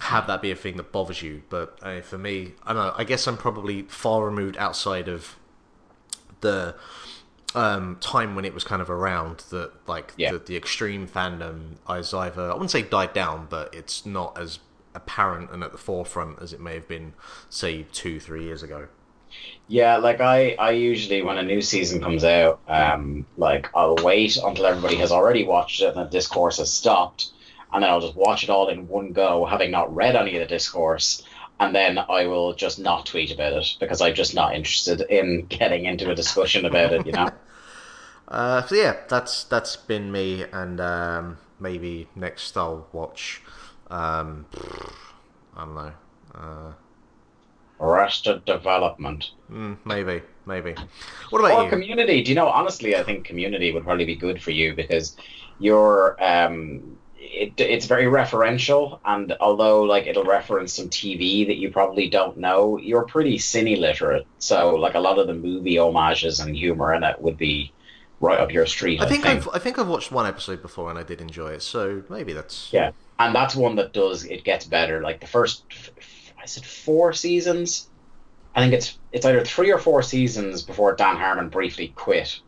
have 0.01 0.27
that 0.27 0.41
be 0.41 0.51
a 0.51 0.55
thing 0.55 0.77
that 0.77 0.91
bothers 0.91 1.21
you. 1.21 1.43
But 1.49 1.77
uh, 1.81 2.01
for 2.01 2.17
me, 2.17 2.53
I 2.63 2.73
don't 2.73 2.83
know. 2.85 2.93
I 2.97 3.03
guess 3.03 3.27
I'm 3.27 3.37
probably 3.37 3.83
far 3.83 4.25
removed 4.25 4.57
outside 4.57 5.07
of 5.07 5.35
the 6.41 6.75
um, 7.53 7.97
time 7.99 8.35
when 8.35 8.45
it 8.45 8.53
was 8.53 8.63
kind 8.63 8.81
of 8.81 8.89
around 8.89 9.39
that, 9.49 9.71
like 9.87 10.13
Yeah. 10.17 10.31
the, 10.31 10.39
the 10.39 10.57
extreme 10.57 11.07
fandom 11.07 11.77
is 11.89 12.13
either 12.13 12.49
I 12.49 12.53
wouldn't 12.53 12.71
say 12.71 12.81
died 12.81 13.13
down, 13.13 13.47
but 13.49 13.73
it's 13.73 14.05
not 14.05 14.37
as 14.37 14.59
apparent 14.95 15.51
and 15.51 15.63
at 15.63 15.71
the 15.71 15.77
forefront 15.77 16.41
as 16.41 16.51
it 16.53 16.59
may 16.59 16.73
have 16.73 16.87
been, 16.87 17.13
say, 17.49 17.85
two, 17.91 18.19
three 18.19 18.43
years 18.43 18.63
ago. 18.63 18.87
Yeah, 19.67 19.97
like 19.97 20.19
I, 20.19 20.55
I 20.59 20.71
usually 20.71 21.21
when 21.21 21.37
a 21.37 21.43
new 21.43 21.61
season 21.61 22.01
comes 22.01 22.23
out, 22.23 22.59
um, 22.67 23.25
like 23.37 23.69
I'll 23.73 23.95
wait 23.95 24.37
until 24.37 24.65
everybody 24.65 24.97
has 24.97 25.11
already 25.11 25.45
watched 25.45 25.81
it 25.81 25.87
and 25.95 25.97
the 25.97 26.03
discourse 26.09 26.57
has 26.57 26.71
stopped, 26.71 27.31
and 27.73 27.83
then 27.83 27.89
I'll 27.89 28.01
just 28.01 28.15
watch 28.15 28.43
it 28.43 28.49
all 28.49 28.69
in 28.69 28.87
one 28.87 29.13
go, 29.13 29.45
having 29.45 29.71
not 29.71 29.93
read 29.93 30.15
any 30.15 30.35
of 30.35 30.41
the 30.41 30.47
discourse, 30.47 31.23
and 31.59 31.75
then 31.75 31.97
I 31.97 32.25
will 32.25 32.53
just 32.53 32.79
not 32.79 33.05
tweet 33.05 33.31
about 33.31 33.53
it 33.53 33.75
because 33.79 34.01
I'm 34.01 34.15
just 34.15 34.35
not 34.35 34.55
interested 34.55 35.01
in 35.01 35.45
getting 35.49 35.85
into 35.85 36.09
a 36.09 36.15
discussion 36.15 36.65
about 36.65 36.93
it. 36.93 37.05
You 37.05 37.13
know. 37.13 37.29
Uh, 38.27 38.65
so 38.65 38.75
yeah, 38.75 38.95
that's 39.09 39.43
that's 39.43 39.75
been 39.75 40.09
me, 40.09 40.45
and 40.53 40.79
um, 40.79 41.37
maybe 41.59 42.07
next 42.15 42.55
I'll 42.55 42.87
watch. 42.93 43.41
Um, 43.89 44.45
I 45.57 45.65
don't 45.65 45.75
know. 45.75 45.91
Uh, 46.33 46.71
Arrested 47.81 48.45
Development 48.45 49.31
mm, 49.51 49.75
maybe, 49.85 50.21
maybe. 50.45 50.75
What 51.31 51.39
about 51.39 51.59
or 51.59 51.63
you? 51.63 51.69
Community. 51.69 52.23
Do 52.23 52.29
you 52.31 52.35
know? 52.35 52.47
Honestly, 52.47 52.95
I 52.95 53.03
think 53.03 53.25
Community 53.25 53.73
would 53.73 53.83
probably 53.83 54.05
be 54.05 54.15
good 54.15 54.41
for 54.41 54.51
you 54.51 54.75
because 54.75 55.17
you're 55.59 56.15
um, 56.23 56.97
it, 57.31 57.53
it's 57.59 57.85
very 57.85 58.05
referential, 58.05 58.99
and 59.05 59.33
although 59.39 59.83
like 59.83 60.05
it'll 60.05 60.25
reference 60.25 60.73
some 60.73 60.89
TV 60.89 61.47
that 61.47 61.57
you 61.57 61.71
probably 61.71 62.09
don't 62.09 62.37
know, 62.37 62.77
you're 62.77 63.05
pretty 63.05 63.37
cine 63.37 63.79
literate. 63.79 64.27
So 64.39 64.75
like 64.75 64.95
a 64.95 64.99
lot 64.99 65.17
of 65.17 65.27
the 65.27 65.33
movie 65.33 65.77
homages 65.77 66.39
and 66.39 66.55
humor 66.55 66.93
in 66.93 67.03
it 67.03 67.21
would 67.21 67.37
be 67.37 67.71
right 68.19 68.39
up 68.39 68.51
your 68.51 68.65
street. 68.65 69.01
I 69.01 69.07
think 69.07 69.25
I've 69.25 69.47
I 69.53 69.59
think 69.59 69.79
I've 69.79 69.87
watched 69.87 70.11
one 70.11 70.25
episode 70.25 70.61
before 70.61 70.89
and 70.89 70.99
I 70.99 71.03
did 71.03 71.21
enjoy 71.21 71.51
it, 71.51 71.61
so 71.61 72.03
maybe 72.09 72.33
that's 72.33 72.71
Yeah, 72.73 72.91
and 73.17 73.33
that's 73.33 73.55
one 73.55 73.75
that 73.77 73.93
does 73.93 74.25
it 74.25 74.43
gets 74.43 74.65
better. 74.65 75.01
Like 75.01 75.21
the 75.21 75.27
first, 75.27 75.63
I 76.41 76.45
said 76.45 76.65
four 76.65 77.13
seasons. 77.13 77.89
I 78.53 78.59
think 78.59 78.73
it's 78.73 78.99
it's 79.13 79.25
either 79.25 79.45
three 79.45 79.71
or 79.71 79.79
four 79.79 80.03
seasons 80.03 80.63
before 80.63 80.95
Dan 80.95 81.15
Harmon 81.15 81.47
briefly 81.47 81.93
quit. 81.95 82.41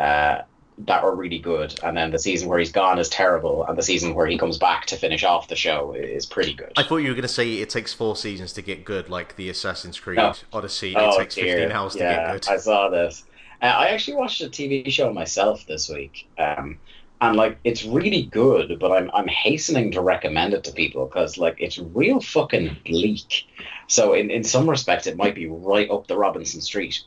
Uh, 0.00 0.42
that 0.86 1.02
were 1.04 1.14
really 1.14 1.38
good, 1.38 1.78
and 1.82 1.96
then 1.96 2.10
the 2.10 2.18
season 2.18 2.48
where 2.48 2.58
he's 2.58 2.72
gone 2.72 2.98
is 2.98 3.08
terrible, 3.08 3.64
and 3.66 3.76
the 3.76 3.82
season 3.82 4.14
where 4.14 4.26
he 4.26 4.38
comes 4.38 4.58
back 4.58 4.86
to 4.86 4.96
finish 4.96 5.24
off 5.24 5.48
the 5.48 5.56
show 5.56 5.92
is 5.92 6.26
pretty 6.26 6.54
good. 6.54 6.72
I 6.76 6.82
thought 6.82 6.98
you 6.98 7.08
were 7.08 7.14
going 7.14 7.22
to 7.22 7.28
say 7.28 7.54
it 7.54 7.70
takes 7.70 7.92
four 7.92 8.16
seasons 8.16 8.52
to 8.54 8.62
get 8.62 8.84
good, 8.84 9.08
like 9.08 9.36
the 9.36 9.48
Assassin's 9.48 9.98
Creed 9.98 10.16
No. 10.16 10.34
Odyssey. 10.52 10.94
Oh, 10.96 11.14
it 11.14 11.18
takes 11.18 11.34
dear. 11.34 11.56
fifteen 11.56 11.72
hours 11.72 11.96
yeah, 11.96 12.10
to 12.10 12.32
get 12.32 12.42
good. 12.42 12.52
I 12.52 12.56
saw 12.56 12.88
this. 12.88 13.24
Uh, 13.62 13.66
I 13.66 13.88
actually 13.88 14.16
watched 14.16 14.40
a 14.40 14.46
TV 14.48 14.90
show 14.90 15.12
myself 15.12 15.66
this 15.66 15.88
week, 15.88 16.28
um, 16.38 16.78
and 17.20 17.36
like 17.36 17.58
it's 17.64 17.84
really 17.84 18.22
good, 18.22 18.78
but 18.78 18.92
I'm 18.92 19.10
I'm 19.12 19.28
hastening 19.28 19.92
to 19.92 20.00
recommend 20.00 20.54
it 20.54 20.64
to 20.64 20.72
people 20.72 21.06
because 21.06 21.36
like 21.36 21.56
it's 21.58 21.78
real 21.78 22.20
fucking 22.20 22.78
bleak. 22.86 23.46
So 23.88 24.14
in 24.14 24.30
in 24.30 24.44
some 24.44 24.68
respects, 24.70 25.06
it 25.06 25.16
might 25.16 25.34
be 25.34 25.46
right 25.46 25.90
up 25.90 26.06
the 26.06 26.16
Robinson 26.16 26.60
Street. 26.60 27.02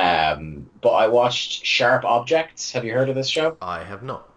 Um, 0.00 0.70
but 0.80 0.90
I 0.92 1.08
watched 1.08 1.64
Sharp 1.64 2.04
Objects. 2.04 2.72
Have 2.72 2.84
you 2.84 2.94
heard 2.94 3.10
of 3.10 3.14
this 3.14 3.28
show? 3.28 3.58
I 3.60 3.84
have 3.84 4.02
not. 4.02 4.28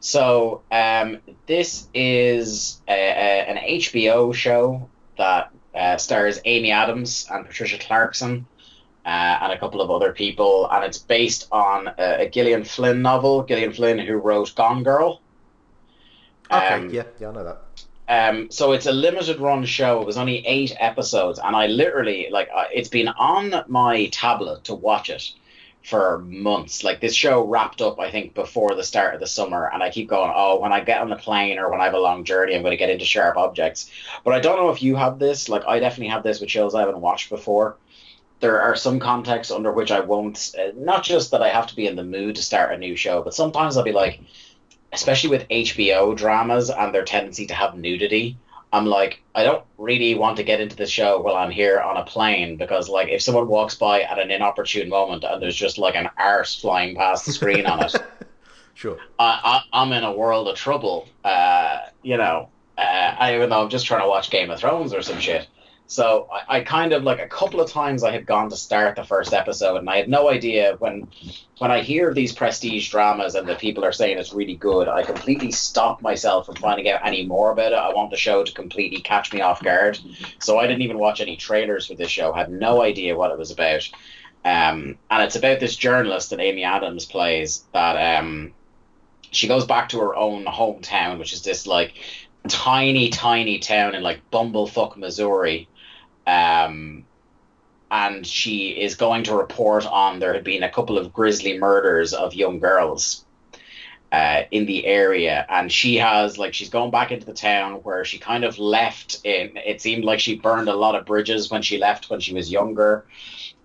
So 0.00 0.62
um, 0.70 1.18
this 1.46 1.88
is 1.94 2.82
a, 2.86 2.92
a, 2.92 3.48
an 3.48 3.56
HBO 3.56 4.34
show 4.34 4.88
that 5.16 5.50
uh, 5.74 5.96
stars 5.96 6.40
Amy 6.44 6.70
Adams 6.70 7.26
and 7.30 7.46
Patricia 7.46 7.78
Clarkson 7.78 8.46
uh, 9.06 9.08
and 9.08 9.52
a 9.52 9.58
couple 9.58 9.80
of 9.80 9.90
other 9.90 10.12
people, 10.12 10.68
and 10.70 10.84
it's 10.84 10.98
based 10.98 11.48
on 11.50 11.88
a, 11.98 12.26
a 12.26 12.28
Gillian 12.28 12.64
Flynn 12.64 13.00
novel. 13.00 13.44
Gillian 13.44 13.72
Flynn, 13.72 13.98
who 13.98 14.16
wrote 14.16 14.54
Gone 14.54 14.82
Girl. 14.82 15.22
Okay, 16.50 16.74
Um, 16.74 16.90
yeah, 16.90 17.04
yeah, 17.18 17.28
I 17.28 17.32
know 17.32 17.44
that. 17.44 17.62
Um, 18.08 18.50
so 18.50 18.72
it's 18.72 18.86
a 18.86 18.92
limited 18.92 19.38
run 19.40 19.64
show. 19.66 20.00
It 20.00 20.06
was 20.06 20.16
only 20.16 20.46
eight 20.46 20.74
episodes, 20.80 21.38
and 21.38 21.54
I 21.54 21.66
literally 21.66 22.28
like 22.30 22.48
I- 22.54 22.68
it's 22.72 22.88
been 22.88 23.08
on 23.08 23.64
my 23.68 24.06
tablet 24.06 24.64
to 24.64 24.74
watch 24.74 25.10
it 25.10 25.30
for 25.82 26.18
months. 26.20 26.82
Like 26.84 27.00
this 27.00 27.14
show 27.14 27.42
wrapped 27.44 27.80
up, 27.82 28.00
I 28.00 28.10
think, 28.10 28.34
before 28.34 28.74
the 28.74 28.82
start 28.84 29.14
of 29.14 29.20
the 29.20 29.26
summer, 29.26 29.70
and 29.72 29.82
I 29.82 29.90
keep 29.90 30.08
going, 30.08 30.32
oh, 30.34 30.58
when 30.60 30.72
I 30.72 30.80
get 30.80 31.00
on 31.00 31.10
the 31.10 31.16
plane 31.16 31.58
or 31.58 31.70
when 31.70 31.80
I 31.80 31.84
have 31.84 31.94
a 31.94 32.00
long 32.00 32.24
journey, 32.24 32.54
I'm 32.54 32.62
going 32.62 32.72
to 32.72 32.76
get 32.76 32.90
into 32.90 33.04
sharp 33.04 33.36
objects. 33.36 33.90
But 34.24 34.34
I 34.34 34.40
don't 34.40 34.56
know 34.58 34.70
if 34.70 34.82
you 34.82 34.96
have 34.96 35.18
this. 35.18 35.48
Like 35.48 35.64
I 35.66 35.78
definitely 35.80 36.08
have 36.12 36.22
this 36.22 36.40
with 36.40 36.50
shows 36.50 36.74
I 36.74 36.80
haven't 36.80 37.00
watched 37.00 37.30
before. 37.30 37.78
There 38.40 38.60
are 38.62 38.76
some 38.76 39.00
contexts 39.00 39.52
under 39.52 39.72
which 39.72 39.90
I 39.92 40.00
won't. 40.00 40.52
Uh, 40.58 40.72
not 40.76 41.04
just 41.04 41.30
that 41.32 41.42
I 41.42 41.48
have 41.50 41.66
to 41.68 41.76
be 41.76 41.86
in 41.86 41.96
the 41.96 42.04
mood 42.04 42.36
to 42.36 42.42
start 42.42 42.72
a 42.72 42.78
new 42.78 42.96
show, 42.96 43.22
but 43.22 43.34
sometimes 43.34 43.76
I'll 43.76 43.84
be 43.84 43.92
like 43.92 44.20
especially 44.92 45.30
with 45.30 45.48
HBO 45.48 46.16
dramas 46.16 46.70
and 46.70 46.94
their 46.94 47.04
tendency 47.04 47.46
to 47.46 47.54
have 47.54 47.76
nudity, 47.76 48.38
I'm 48.72 48.86
like, 48.86 49.22
I 49.34 49.44
don't 49.44 49.64
really 49.78 50.14
want 50.14 50.36
to 50.36 50.42
get 50.42 50.60
into 50.60 50.76
the 50.76 50.86
show 50.86 51.20
while 51.20 51.36
I'm 51.36 51.50
here 51.50 51.80
on 51.80 51.96
a 51.96 52.04
plane 52.04 52.56
because, 52.56 52.88
like, 52.88 53.08
if 53.08 53.22
someone 53.22 53.48
walks 53.48 53.74
by 53.74 54.02
at 54.02 54.18
an 54.18 54.30
inopportune 54.30 54.88
moment 54.88 55.24
and 55.24 55.40
there's 55.40 55.56
just 55.56 55.78
like 55.78 55.94
an 55.96 56.10
arse 56.18 56.54
flying 56.54 56.94
past 56.94 57.24
the 57.24 57.32
screen 57.32 57.64
on 57.64 57.84
it, 57.84 57.94
Sure. 58.78 58.96
I, 59.18 59.40
I, 59.72 59.82
I'm 59.82 59.92
in 59.92 60.04
a 60.04 60.12
world 60.12 60.46
of 60.46 60.56
trouble. 60.56 61.08
Uh, 61.24 61.78
you 62.04 62.16
know, 62.16 62.48
uh, 62.78 62.80
I, 62.80 63.34
even 63.34 63.50
though 63.50 63.60
I'm 63.60 63.70
just 63.70 63.86
trying 63.86 64.02
to 64.02 64.08
watch 64.08 64.30
Game 64.30 64.50
of 64.50 64.60
Thrones 64.60 64.94
or 64.94 65.02
some 65.02 65.18
shit. 65.18 65.48
So 65.88 66.28
I, 66.30 66.58
I 66.58 66.60
kind 66.60 66.92
of 66.92 67.02
like 67.02 67.18
a 67.18 67.26
couple 67.26 67.60
of 67.60 67.70
times 67.70 68.04
I 68.04 68.12
had 68.12 68.26
gone 68.26 68.50
to 68.50 68.56
start 68.56 68.94
the 68.94 69.04
first 69.04 69.32
episode 69.32 69.78
and 69.78 69.88
I 69.88 69.96
had 69.96 70.08
no 70.08 70.28
idea 70.28 70.76
when 70.78 71.08
when 71.56 71.70
I 71.70 71.80
hear 71.80 72.12
these 72.12 72.32
prestige 72.32 72.90
dramas 72.90 73.34
and 73.34 73.48
the 73.48 73.56
people 73.56 73.84
are 73.84 73.92
saying 73.92 74.18
it's 74.18 74.32
really 74.32 74.54
good, 74.54 74.86
I 74.86 75.02
completely 75.02 75.50
stop 75.50 76.02
myself 76.02 76.46
from 76.46 76.56
finding 76.56 76.88
out 76.90 77.00
any 77.04 77.26
more 77.26 77.50
about 77.50 77.72
it. 77.72 77.78
I 77.78 77.92
want 77.92 78.10
the 78.10 78.16
show 78.16 78.44
to 78.44 78.52
completely 78.52 79.00
catch 79.00 79.32
me 79.32 79.40
off 79.40 79.62
guard. 79.62 79.98
So 80.38 80.58
I 80.58 80.66
didn't 80.66 80.82
even 80.82 80.98
watch 80.98 81.20
any 81.20 81.36
trailers 81.36 81.86
for 81.86 81.94
this 81.94 82.10
show, 82.10 82.32
had 82.32 82.52
no 82.52 82.82
idea 82.82 83.16
what 83.16 83.32
it 83.32 83.38
was 83.38 83.50
about. 83.50 83.88
Um, 84.44 84.98
and 85.10 85.22
it's 85.22 85.36
about 85.36 85.58
this 85.58 85.74
journalist 85.74 86.30
that 86.30 86.38
Amy 86.38 86.64
Adams 86.64 87.06
plays 87.06 87.64
that 87.72 88.18
um, 88.18 88.52
she 89.30 89.48
goes 89.48 89.64
back 89.64 89.88
to 89.88 90.00
her 90.00 90.14
own 90.14 90.44
hometown, 90.44 91.18
which 91.18 91.32
is 91.32 91.42
this 91.42 91.66
like 91.66 91.94
tiny, 92.46 93.08
tiny 93.08 93.58
town 93.58 93.94
in 93.94 94.02
like 94.02 94.30
Bumblefuck, 94.30 94.96
Missouri. 94.96 95.68
Um, 96.28 97.04
and 97.90 98.26
she 98.26 98.68
is 98.68 98.96
going 98.96 99.24
to 99.24 99.34
report 99.34 99.86
on 99.86 100.18
there 100.18 100.34
had 100.34 100.44
been 100.44 100.62
a 100.62 100.70
couple 100.70 100.98
of 100.98 101.12
grisly 101.12 101.58
murders 101.58 102.12
of 102.12 102.34
young 102.34 102.58
girls 102.58 103.24
uh, 104.12 104.42
in 104.50 104.66
the 104.66 104.84
area. 104.84 105.46
And 105.48 105.72
she 105.72 105.96
has, 105.96 106.36
like, 106.36 106.52
she's 106.52 106.68
going 106.68 106.90
back 106.90 107.12
into 107.12 107.24
the 107.24 107.32
town 107.32 107.76
where 107.76 108.04
she 108.04 108.18
kind 108.18 108.44
of 108.44 108.58
left 108.58 109.20
in. 109.24 109.56
It 109.56 109.80
seemed 109.80 110.04
like 110.04 110.20
she 110.20 110.36
burned 110.36 110.68
a 110.68 110.76
lot 110.76 110.96
of 110.96 111.06
bridges 111.06 111.50
when 111.50 111.62
she 111.62 111.78
left 111.78 112.10
when 112.10 112.20
she 112.20 112.34
was 112.34 112.50
younger 112.50 113.06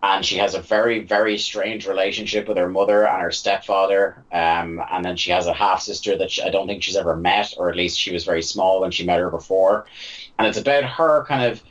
and 0.03 0.25
she 0.25 0.37
has 0.37 0.53
a 0.53 0.59
very 0.59 0.99
very 0.99 1.37
strange 1.37 1.87
relationship 1.87 2.47
with 2.47 2.57
her 2.57 2.69
mother 2.69 3.07
and 3.07 3.21
her 3.21 3.31
stepfather 3.31 4.23
um, 4.33 4.83
and 4.91 5.03
then 5.05 5.15
she 5.15 5.31
has 5.31 5.47
a 5.47 5.53
half 5.53 5.81
sister 5.81 6.17
that 6.17 6.29
she, 6.29 6.43
i 6.43 6.49
don't 6.49 6.67
think 6.67 6.83
she's 6.83 6.97
ever 6.97 7.15
met 7.15 7.53
or 7.57 7.69
at 7.69 7.77
least 7.77 7.97
she 7.97 8.11
was 8.11 8.25
very 8.25 8.41
small 8.41 8.81
when 8.81 8.91
she 8.91 9.05
met 9.05 9.19
her 9.19 9.29
before 9.29 9.85
and 10.37 10.45
it's 10.45 10.57
about 10.57 10.83
her 10.83 11.23
kind 11.25 11.49
of 11.49 11.63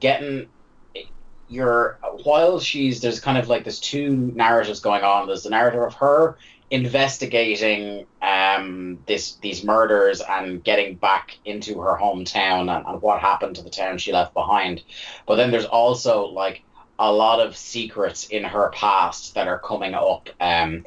getting 0.00 0.48
your 1.48 1.98
while 2.24 2.60
she's 2.60 3.00
there's 3.00 3.20
kind 3.20 3.38
of 3.38 3.48
like 3.48 3.64
there's 3.64 3.80
two 3.80 4.14
narratives 4.34 4.80
going 4.80 5.02
on 5.02 5.26
there's 5.26 5.44
the 5.44 5.50
narrative 5.50 5.80
of 5.80 5.94
her 5.94 6.36
investigating 6.70 8.04
um, 8.20 8.98
this 9.06 9.36
these 9.36 9.64
murders 9.64 10.20
and 10.20 10.62
getting 10.62 10.94
back 10.94 11.38
into 11.46 11.80
her 11.80 11.96
hometown 11.98 12.74
and, 12.74 12.86
and 12.86 13.00
what 13.00 13.20
happened 13.20 13.56
to 13.56 13.62
the 13.62 13.70
town 13.70 13.96
she 13.96 14.12
left 14.12 14.34
behind 14.34 14.82
but 15.24 15.36
then 15.36 15.50
there's 15.50 15.64
also 15.64 16.26
like 16.26 16.62
a 16.98 17.12
lot 17.12 17.40
of 17.40 17.56
secrets 17.56 18.26
in 18.26 18.44
her 18.44 18.70
past 18.70 19.34
that 19.34 19.46
are 19.46 19.58
coming 19.58 19.94
up. 19.94 20.28
Um, 20.40 20.84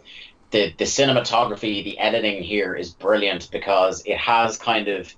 the 0.51 0.73
the 0.77 0.83
cinematography, 0.83 1.83
the 1.83 1.97
editing 1.97 2.43
here 2.43 2.75
is 2.75 2.91
brilliant 2.91 3.49
because 3.51 4.03
it 4.05 4.17
has 4.17 4.57
kind 4.57 4.89
of 4.89 5.13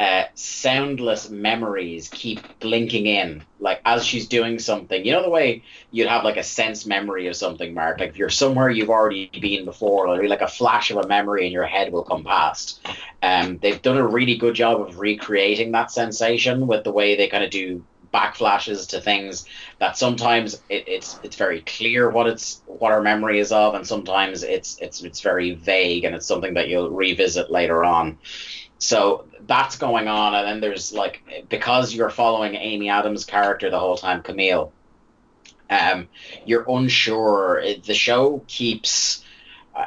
uh, 0.00 0.24
soundless 0.34 1.28
memories 1.28 2.08
keep 2.08 2.58
blinking 2.58 3.04
in, 3.04 3.42
like 3.58 3.82
as 3.84 4.02
she's 4.02 4.26
doing 4.28 4.58
something. 4.58 5.04
You 5.04 5.12
know 5.12 5.22
the 5.22 5.28
way 5.28 5.62
you'd 5.90 6.08
have 6.08 6.24
like 6.24 6.38
a 6.38 6.42
sense 6.42 6.86
memory 6.86 7.26
of 7.26 7.36
something, 7.36 7.74
Mark. 7.74 8.00
Like 8.00 8.08
if 8.08 8.16
you're 8.16 8.30
somewhere 8.30 8.70
you've 8.70 8.88
already 8.88 9.26
been 9.28 9.66
before, 9.66 10.08
or 10.08 10.26
like 10.26 10.40
a 10.40 10.48
flash 10.48 10.90
of 10.90 10.96
a 10.96 11.06
memory 11.06 11.46
in 11.46 11.52
your 11.52 11.66
head 11.66 11.92
will 11.92 12.04
come 12.04 12.24
past. 12.24 12.80
Um, 13.22 13.58
they've 13.58 13.82
done 13.82 13.98
a 13.98 14.06
really 14.06 14.36
good 14.36 14.54
job 14.54 14.80
of 14.80 14.98
recreating 14.98 15.72
that 15.72 15.90
sensation 15.90 16.66
with 16.66 16.82
the 16.82 16.92
way 16.92 17.16
they 17.16 17.28
kind 17.28 17.44
of 17.44 17.50
do 17.50 17.84
backflashes 18.12 18.88
to 18.88 19.00
things 19.00 19.44
that 19.78 19.96
sometimes 19.96 20.54
it, 20.68 20.88
it's 20.88 21.18
it's 21.22 21.36
very 21.36 21.60
clear 21.60 22.10
what 22.10 22.26
it's 22.26 22.62
what 22.66 22.90
our 22.90 23.02
memory 23.02 23.38
is 23.38 23.52
of, 23.52 23.74
and 23.74 23.86
sometimes 23.86 24.44
it's 24.44 24.78
it's 24.80 25.02
it's 25.02 25.20
very 25.20 25.52
vague 25.52 26.04
and 26.04 26.14
it's 26.14 26.26
something 26.26 26.54
that 26.54 26.68
you'll 26.68 26.90
revisit 26.90 27.50
later 27.50 27.84
on. 27.84 28.18
So 28.80 29.26
that's 29.46 29.76
going 29.76 30.08
on, 30.08 30.34
and 30.34 30.46
then 30.46 30.60
there's 30.60 30.90
like 30.92 31.46
because 31.48 31.94
you're 31.94 32.10
following 32.10 32.54
Amy 32.54 32.88
Adams' 32.88 33.26
character 33.26 33.70
the 33.70 33.78
whole 33.78 33.96
time, 33.96 34.22
Camille. 34.22 34.72
Um, 35.68 36.08
you're 36.46 36.64
unsure. 36.66 37.62
The 37.84 37.94
show 37.94 38.42
keeps. 38.48 39.22
Uh, 39.76 39.86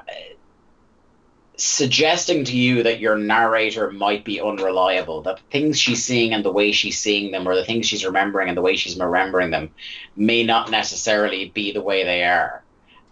suggesting 1.55 2.43
to 2.43 2.57
you 2.57 2.83
that 2.83 2.99
your 2.99 3.17
narrator 3.17 3.91
might 3.91 4.25
be 4.25 4.41
unreliable, 4.41 5.21
that 5.21 5.37
the 5.37 5.43
things 5.51 5.79
she's 5.79 6.03
seeing 6.03 6.33
and 6.33 6.43
the 6.43 6.51
way 6.51 6.71
she's 6.71 6.99
seeing 6.99 7.31
them, 7.31 7.47
or 7.47 7.55
the 7.55 7.65
things 7.65 7.87
she's 7.87 8.05
remembering 8.05 8.47
and 8.47 8.57
the 8.57 8.61
way 8.61 8.75
she's 8.75 8.99
remembering 8.99 9.49
them, 9.49 9.69
may 10.15 10.43
not 10.43 10.71
necessarily 10.71 11.49
be 11.49 11.71
the 11.71 11.81
way 11.81 12.03
they 12.03 12.23
are. 12.23 12.63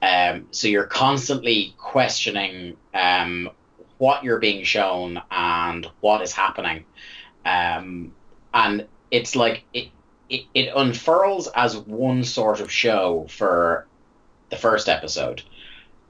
Um, 0.02 0.48
so 0.52 0.68
you're 0.68 0.86
constantly 0.86 1.74
questioning 1.78 2.78
um, 2.94 3.50
what 4.02 4.24
you're 4.24 4.40
being 4.40 4.64
shown 4.64 5.22
and 5.30 5.86
what 6.00 6.24
is 6.24 6.32
happening. 6.32 6.86
Um, 7.46 8.14
and 8.52 8.88
it's 9.12 9.36
like 9.36 9.64
it, 9.74 9.90
it, 10.28 10.46
it 10.56 10.74
unfurls 10.76 11.48
as 11.48 11.78
one 11.78 12.24
sort 12.24 12.62
of 12.62 12.72
show 12.72 13.28
for 13.30 13.86
the 14.50 14.58
first 14.58 14.90
episode 14.90 15.44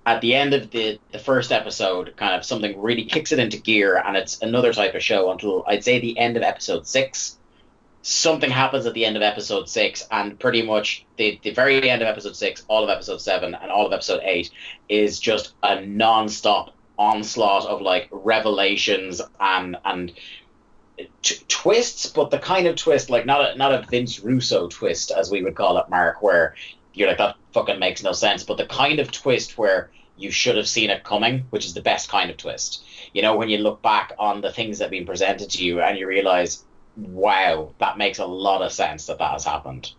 at 0.05 0.21
the 0.21 0.33
end 0.33 0.53
of 0.53 0.71
the 0.71 0.99
the 1.11 1.19
first 1.19 1.51
episode, 1.51 2.15
kind 2.15 2.33
of 2.33 2.45
something 2.45 2.81
really 2.81 3.05
kicks 3.05 3.31
it 3.33 3.39
into 3.39 3.57
gear, 3.57 3.97
and 3.97 4.15
it's 4.15 4.41
another 4.41 4.73
type 4.73 4.95
of 4.95 5.03
show 5.03 5.29
until 5.31 5.63
I'd 5.67 5.83
say 5.83 5.99
the 5.99 6.17
end 6.17 6.37
of 6.37 6.43
episode 6.43 6.87
six. 6.87 7.37
Something 8.03 8.49
happens 8.49 8.87
at 8.87 8.95
the 8.95 9.05
end 9.05 9.15
of 9.15 9.21
episode 9.21 9.69
six, 9.69 10.07
and 10.09 10.39
pretty 10.39 10.63
much 10.63 11.05
the 11.17 11.39
the 11.43 11.51
very 11.51 11.89
end 11.89 12.01
of 12.01 12.07
episode 12.07 12.35
six, 12.35 12.63
all 12.67 12.83
of 12.83 12.89
episode 12.89 13.21
seven, 13.21 13.53
and 13.53 13.69
all 13.69 13.85
of 13.85 13.93
episode 13.93 14.21
eight 14.23 14.49
is 14.89 15.19
just 15.19 15.53
a 15.61 15.85
non-stop 15.85 16.73
onslaught 17.01 17.65
of 17.65 17.81
like 17.81 18.07
revelations 18.11 19.21
and 19.39 19.75
and 19.83 20.13
t- 21.23 21.43
twists, 21.47 22.05
but 22.05 22.29
the 22.29 22.37
kind 22.37 22.67
of 22.67 22.75
twist 22.75 23.09
like 23.09 23.25
not 23.25 23.41
a 23.41 23.57
not 23.57 23.73
a 23.73 23.81
Vince 23.89 24.19
Russo 24.19 24.67
twist 24.67 25.11
as 25.11 25.31
we 25.31 25.41
would 25.41 25.55
call 25.55 25.79
it, 25.79 25.89
Mark, 25.89 26.21
where 26.21 26.55
you're 26.93 27.07
like 27.07 27.17
that 27.17 27.37
fucking 27.53 27.79
makes 27.79 28.03
no 28.03 28.11
sense. 28.11 28.43
But 28.43 28.57
the 28.57 28.67
kind 28.67 28.99
of 28.99 29.11
twist 29.11 29.57
where 29.57 29.89
you 30.15 30.29
should 30.29 30.57
have 30.57 30.67
seen 30.67 30.91
it 30.91 31.03
coming, 31.03 31.45
which 31.49 31.65
is 31.65 31.73
the 31.73 31.81
best 31.81 32.07
kind 32.09 32.29
of 32.29 32.37
twist. 32.37 32.83
You 33.13 33.23
know, 33.23 33.35
when 33.35 33.49
you 33.49 33.57
look 33.57 33.81
back 33.81 34.13
on 34.19 34.41
the 34.41 34.51
things 34.51 34.77
that 34.77 34.85
have 34.85 34.91
been 34.91 35.05
presented 35.05 35.49
to 35.49 35.63
you 35.63 35.81
and 35.81 35.97
you 35.97 36.07
realize, 36.07 36.63
wow, 36.95 37.73
that 37.79 37.97
makes 37.97 38.19
a 38.19 38.25
lot 38.25 38.61
of 38.61 38.71
sense 38.71 39.07
that 39.07 39.17
that 39.17 39.31
has 39.31 39.45
happened. 39.45 39.91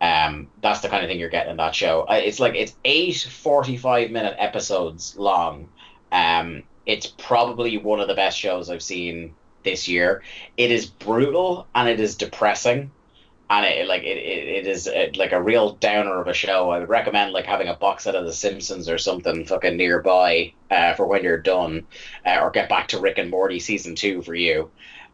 Um, 0.00 0.48
that's 0.60 0.80
the 0.80 0.88
kind 0.88 1.04
of 1.04 1.08
thing 1.08 1.20
you're 1.20 1.28
getting 1.28 1.52
in 1.52 1.56
that 1.58 1.76
show. 1.76 2.06
It's 2.10 2.40
like 2.40 2.56
it's 2.56 2.74
eight 2.84 3.20
45 3.20 4.10
minute 4.10 4.34
episodes 4.36 5.16
long. 5.16 5.68
Um, 6.12 6.62
it's 6.86 7.06
probably 7.06 7.78
one 7.78 8.00
of 8.00 8.06
the 8.08 8.14
best 8.14 8.38
shows 8.38 8.70
I've 8.70 8.82
seen 8.82 9.34
this 9.64 9.88
year. 9.88 10.22
It 10.56 10.70
is 10.70 10.86
brutal 10.86 11.66
and 11.74 11.88
it 11.88 11.98
is 11.98 12.16
depressing 12.16 12.90
and 13.52 13.66
it 13.66 13.86
like 13.86 14.02
it, 14.02 14.16
it, 14.16 14.48
it 14.48 14.66
is 14.66 14.88
a, 14.88 15.12
like 15.14 15.32
a 15.32 15.42
real 15.42 15.74
downer 15.74 16.20
of 16.20 16.26
a 16.26 16.32
show. 16.32 16.70
I 16.70 16.78
would 16.78 16.88
recommend 16.88 17.32
like 17.32 17.44
having 17.44 17.68
a 17.68 17.74
box 17.74 18.04
set 18.04 18.14
of 18.14 18.24
The 18.24 18.32
Simpsons 18.32 18.88
or 18.88 18.96
something 18.96 19.44
fucking 19.44 19.76
nearby 19.76 20.54
uh, 20.70 20.94
for 20.94 21.06
when 21.06 21.22
you're 21.22 21.38
done, 21.38 21.86
uh, 22.24 22.38
or 22.40 22.50
get 22.50 22.70
back 22.70 22.88
to 22.88 23.00
Rick 23.00 23.18
and 23.18 23.30
Morty 23.30 23.60
season 23.60 23.94
two 23.94 24.22
for 24.22 24.34
you. 24.34 24.70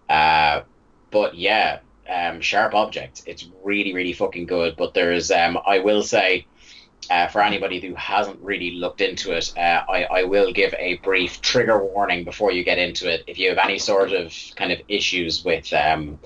Uh, 0.09 0.63
but 1.11 1.35
yeah, 1.35 1.81
um, 2.09 2.41
Sharp 2.41 2.75
Object, 2.75 3.23
it's 3.27 3.49
really 3.65 3.93
really 3.93 4.13
fucking 4.13 4.47
good. 4.47 4.77
But 4.77 4.95
there's 4.95 5.31
um, 5.31 5.59
I 5.67 5.81
will 5.81 6.03
say. 6.03 6.47
Uh, 7.11 7.27
for 7.29 7.43
anybody 7.43 7.81
who 7.81 7.95
hasn't 7.95 8.39
really 8.41 8.73
looked 8.73 9.01
into 9.01 9.33
it, 9.33 9.53
uh, 9.57 9.83
I, 9.89 10.05
I 10.05 10.23
will 10.25 10.53
give 10.53 10.75
a 10.79 10.97
brief 10.99 11.41
trigger 11.41 11.83
warning 11.83 12.25
before 12.25 12.53
you 12.53 12.65
get 12.65 12.79
into 12.79 13.11
it. 13.11 13.25
If 13.27 13.39
you 13.39 13.49
have 13.49 13.59
any 13.59 13.79
sort 13.79 14.13
of 14.13 14.35
kind 14.57 14.73
of 14.73 14.81
issues 14.89 15.45
with 15.45 15.73
um, 15.73 16.19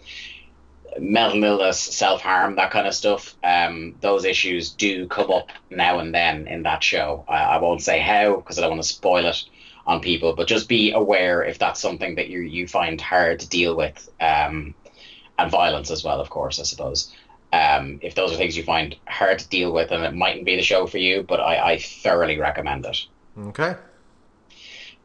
mental 0.99 1.43
illness, 1.45 1.81
self 1.81 2.21
harm, 2.21 2.57
that 2.57 2.71
kind 2.71 2.87
of 2.87 2.95
stuff. 2.95 3.35
Um, 3.43 3.95
those 4.01 4.25
issues 4.25 4.71
do 4.71 5.07
come 5.07 5.31
up 5.31 5.49
now 5.71 5.99
and 5.99 6.15
then 6.15 6.47
in 6.49 6.63
that 6.65 6.83
show. 6.83 7.25
I, 7.29 7.37
I 7.37 7.59
won't 7.59 7.83
say 7.83 8.01
how 8.01 8.37
because 8.37 8.59
I 8.59 8.63
don't 8.63 8.71
want 8.71 8.83
to 8.83 8.89
spoil 8.89 9.27
it 9.27 9.45
on 9.87 10.01
people, 10.01 10.35
but 10.35 10.47
just 10.47 10.69
be 10.69 10.93
aware 10.93 11.43
if 11.43 11.59
that's 11.59 11.81
something 11.81 12.15
that 12.17 12.29
you 12.29 12.41
you 12.41 12.69
find 12.69 13.01
hard 13.01 13.41
to 13.41 13.49
deal 13.49 13.77
with, 13.77 14.09
um, 14.21 14.75
and 15.39 15.51
violence 15.51 15.91
as 15.91 16.05
well, 16.05 16.21
of 16.21 16.31
course, 16.31 16.61
I 16.61 16.65
suppose. 16.65 17.13
Um, 17.53 17.99
if 18.03 18.15
those 18.15 18.33
are 18.33 18.37
things 18.37 18.57
you 18.57 18.63
find 18.63 18.97
hard 19.07 19.39
to 19.41 19.49
deal 19.49 19.73
with, 19.73 19.91
and 19.91 20.05
it 20.05 20.15
mightn't 20.15 20.47
be 20.47 20.57
the 20.57 20.63
show 20.63 20.87
for 20.87 20.99
you, 20.99 21.23
but 21.23 21.39
I, 21.39 21.73
I 21.73 21.79
thoroughly 21.79 22.39
recommend 22.39 22.87
it. 22.87 23.07
Okay. 23.39 23.77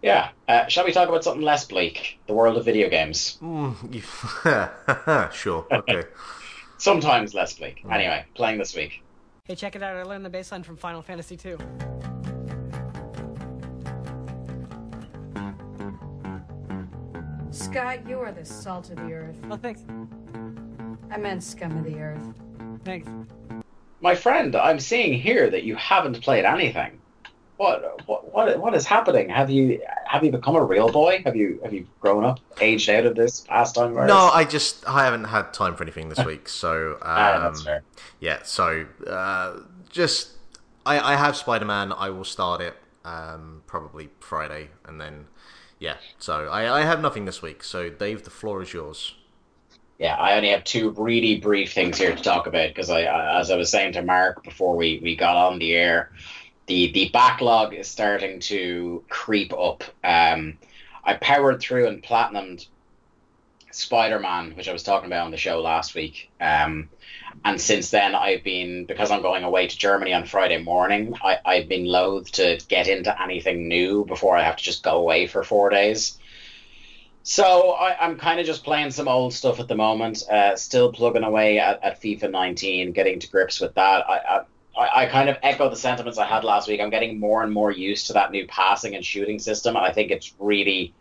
Yeah. 0.02 0.30
Uh, 0.48 0.68
shall 0.68 0.86
we 0.86 0.94
talk 0.94 1.10
about 1.10 1.24
something 1.24 1.42
less 1.42 1.66
bleak? 1.66 2.20
The 2.28 2.34
world 2.34 2.58
of 2.58 2.66
video 2.66 2.90
games. 2.90 3.38
Mm, 3.42 5.34
sure. 5.34 5.68
Okay. 5.72 6.04
Sometimes 6.78 7.34
less 7.34 7.54
bleak. 7.56 7.84
Mm. 7.84 7.94
Anyway, 7.94 8.26
playing 8.36 8.60
this 8.60 8.76
week. 8.76 9.04
Hey, 9.44 9.56
check 9.56 9.76
it 9.76 9.84
out. 9.84 9.96
I 9.96 10.04
learned 10.04 10.26
the 10.26 10.30
bass 10.30 10.52
line 10.52 10.64
from 10.64 10.78
Final 10.78 11.02
Fantasy 11.02 11.38
II. 11.44 11.58
Scott, 17.52 18.08
you 18.08 18.20
are 18.20 18.32
the 18.32 18.46
salt 18.46 18.92
of 18.92 18.98
the 18.98 19.14
earth. 19.14 19.36
Oh, 19.50 19.58
thanks. 19.58 19.82
I 21.12 21.18
meant 21.18 21.44
scum 21.44 21.78
of 21.78 21.84
the 21.84 22.00
earth. 22.00 22.34
Thanks. 22.84 23.10
My 24.02 24.16
friend, 24.16 24.56
I'm 24.56 24.80
seeing 24.80 25.14
here 25.14 25.50
that 25.50 25.64
you 25.64 25.76
haven't 25.76 26.22
played 26.22 26.46
anything 26.46 27.00
what 27.58 28.08
what 28.08 28.34
what 28.34 28.60
what 28.60 28.76
is 28.76 28.86
happening? 28.86 29.30
Have 29.30 29.50
you 29.50 29.82
have 30.06 30.24
you 30.24 30.32
become 30.32 30.56
a 30.56 30.64
real 30.64 30.90
boy? 30.90 31.22
Have 31.26 31.36
you 31.36 31.60
have 31.64 31.74
you 31.74 31.88
grown 32.00 32.24
up, 32.24 32.40
aged 32.62 32.90
out 32.90 33.06
of 33.06 33.16
this 33.16 33.42
pastime? 33.42 33.94
Virus? 33.94 34.08
No, 34.08 34.30
I 34.32 34.44
just 34.44 34.88
I 34.88 35.04
haven't 35.04 35.26
had 35.26 35.54
time 35.54 35.76
for 35.76 35.84
anything 35.84 36.10
this 36.10 36.24
week. 36.24 36.48
So 36.48 36.94
um, 36.94 36.98
ah, 37.02 37.40
that's 37.44 37.64
fair. 37.64 37.84
Yeah, 38.20 38.44
so 38.44 38.86
uh, 39.08 39.60
just 39.90 40.34
I 40.86 41.14
I 41.14 41.16
have 41.16 41.36
Spider 41.36 41.66
Man. 41.66 41.92
I 41.92 42.10
will 42.10 42.24
start 42.24 42.62
it 42.62 42.76
um, 43.04 43.64
probably 43.66 44.10
Friday, 44.20 44.70
and 44.86 45.02
then 45.02 45.26
yeah. 45.80 45.96
So 46.20 46.48
I 46.48 46.82
I 46.82 46.84
have 46.84 47.02
nothing 47.02 47.26
this 47.26 47.42
week. 47.42 47.64
So 47.64 47.90
Dave, 47.90 48.24
the 48.24 48.30
floor 48.30 48.62
is 48.62 48.72
yours. 48.72 49.16
Yeah, 49.98 50.16
I 50.16 50.36
only 50.38 50.50
have 50.50 50.64
two 50.64 50.92
really 50.92 51.40
brief 51.40 51.74
things 51.74 51.98
here 51.98 52.16
to 52.16 52.22
talk 52.22 52.46
about 52.46 52.70
because 52.70 52.90
I, 52.90 53.04
as 53.40 53.50
I 53.50 53.56
was 53.56 53.72
saying 53.72 53.94
to 53.94 54.04
Mark 54.04 54.44
before 54.44 54.76
we, 54.76 55.00
we 55.02 55.16
got 55.16 55.36
on 55.36 55.58
the 55.58 55.74
air, 55.74 56.12
the 56.68 56.92
the 56.92 57.10
backlog 57.10 57.74
is 57.74 57.88
starting 57.88 58.40
to 58.42 59.04
creep 59.10 59.54
up. 59.54 59.84
Um, 60.04 60.58
I 61.04 61.14
powered 61.16 61.62
through 61.62 61.88
and 61.88 62.04
platinumed 62.04 62.68
Spider 63.72 64.20
Man, 64.20 64.56
which 64.56 64.70
I 64.70 64.74
was 64.74 64.84
talking 64.84 65.08
about 65.08 65.26
on 65.26 65.32
the 65.32 65.38
show 65.38 65.62
last 65.62 65.96
week. 65.96 66.30
Um, 66.40 66.90
and 67.44 67.60
since 67.60 67.90
then, 67.90 68.14
I've 68.16 68.44
been 68.44 68.86
because 68.86 69.10
I'm 69.10 69.22
going 69.22 69.44
away 69.44 69.68
to 69.68 69.78
Germany 69.78 70.14
on 70.14 70.26
Friday 70.26 70.62
morning. 70.62 71.16
I, 71.24 71.38
I've 71.46 71.70
been 71.70 71.86
loath 71.86 72.32
to 72.34 72.60
get 72.68 72.88
into 72.88 73.20
anything 73.22 73.68
new 73.68 74.06
before 74.06 74.38
I 74.38 74.44
have 74.44 74.58
to 74.58 74.64
just 74.64 74.84
go 74.84 74.98
away 74.98 75.28
for 75.28 75.44
four 75.44 75.70
days. 75.70 76.20
So 77.30 77.72
I, 77.72 78.06
am 78.06 78.16
kind 78.16 78.40
of 78.40 78.46
just 78.46 78.64
playing 78.64 78.92
some 78.92 79.10
old 79.10 79.34
stuff 79.34 79.60
at 79.60 79.68
the 79.68 79.76
moment. 79.76 80.24
Uh, 80.32 80.56
still 80.56 80.94
plugging 80.94 81.26
away 81.26 81.60
at, 81.60 81.84
at 81.84 82.02
FIFA 82.02 82.32
19, 82.32 82.94
getting 82.94 83.20
to 83.20 83.30
grips 83.30 83.60
with 83.60 83.74
that. 83.74 84.10
I, 84.10 84.20
I 84.30 84.42
I, 84.80 85.08
kind 85.08 85.28
of 85.28 85.38
echo 85.44 85.70
the 85.70 85.76
sentiments 85.76 86.18
I 86.18 86.26
had 86.26 86.46
last 86.46 86.70
week. 86.70 86.80
I'm 86.80 86.90
getting 86.90 87.20
more 87.20 87.44
and 87.44 87.52
more 87.52 87.70
used 87.70 88.08
to 88.08 88.14
that 88.14 88.32
new 88.32 88.48
passing 88.48 88.96
and 88.96 89.04
shooting 89.04 89.40
system. 89.40 89.76
I 89.76 89.92
think 89.92 90.10
it's 90.10 90.34
really 90.40 90.94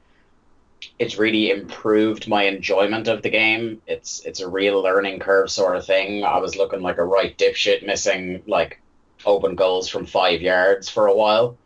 it's 0.99 1.17
really 1.17 1.51
improved 1.51 2.27
my 2.27 2.45
enjoyment 2.45 3.07
of 3.07 3.23
the 3.23 3.31
game. 3.31 3.81
It's 3.87 4.21
it's 4.25 4.41
a 4.41 4.49
real 4.49 4.83
learning 4.83 5.21
curve 5.21 5.49
sort 5.49 5.77
of 5.77 5.87
thing. 5.87 6.25
I 6.25 6.39
was 6.39 6.57
looking 6.57 6.81
like 6.83 6.99
a 6.99 7.05
right 7.05 7.39
dipshit 7.39 7.87
missing 7.87 8.43
like 8.49 8.81
open 9.25 9.55
goals 9.55 9.89
from 9.89 10.07
five 10.07 10.41
yards 10.43 10.89
for 10.89 11.07
a 11.07 11.15
while. 11.15 11.57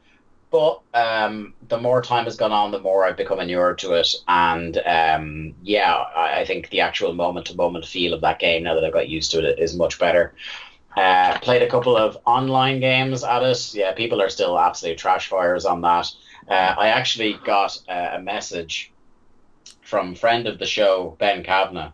But 0.50 0.80
um, 0.94 1.54
the 1.68 1.78
more 1.78 2.02
time 2.02 2.24
has 2.24 2.36
gone 2.36 2.50
on, 2.50 2.72
the 2.72 2.80
more 2.80 3.04
I've 3.04 3.16
become 3.16 3.38
inured 3.38 3.78
to 3.78 3.92
it. 3.92 4.14
And 4.26 4.76
um, 4.78 5.54
yeah, 5.62 5.94
I, 5.94 6.40
I 6.40 6.44
think 6.44 6.70
the 6.70 6.80
actual 6.80 7.12
moment 7.12 7.46
to 7.46 7.54
moment 7.54 7.86
feel 7.86 8.14
of 8.14 8.20
that 8.22 8.40
game, 8.40 8.64
now 8.64 8.74
that 8.74 8.84
I've 8.84 8.92
got 8.92 9.08
used 9.08 9.30
to 9.32 9.46
it, 9.46 9.58
is 9.58 9.76
much 9.76 9.98
better. 9.98 10.34
Uh, 10.96 11.38
played 11.38 11.62
a 11.62 11.68
couple 11.68 11.96
of 11.96 12.18
online 12.26 12.80
games 12.80 13.22
at 13.22 13.44
it. 13.44 13.74
Yeah, 13.74 13.92
people 13.92 14.20
are 14.20 14.28
still 14.28 14.58
absolute 14.58 14.98
trash 14.98 15.28
fires 15.28 15.64
on 15.64 15.82
that. 15.82 16.10
Uh, 16.48 16.74
I 16.76 16.88
actually 16.88 17.38
got 17.44 17.78
uh, 17.88 18.10
a 18.14 18.20
message 18.20 18.92
from 19.82 20.16
friend 20.16 20.48
of 20.48 20.58
the 20.58 20.66
show 20.66 21.16
Ben 21.20 21.44
Kavanagh, 21.44 21.92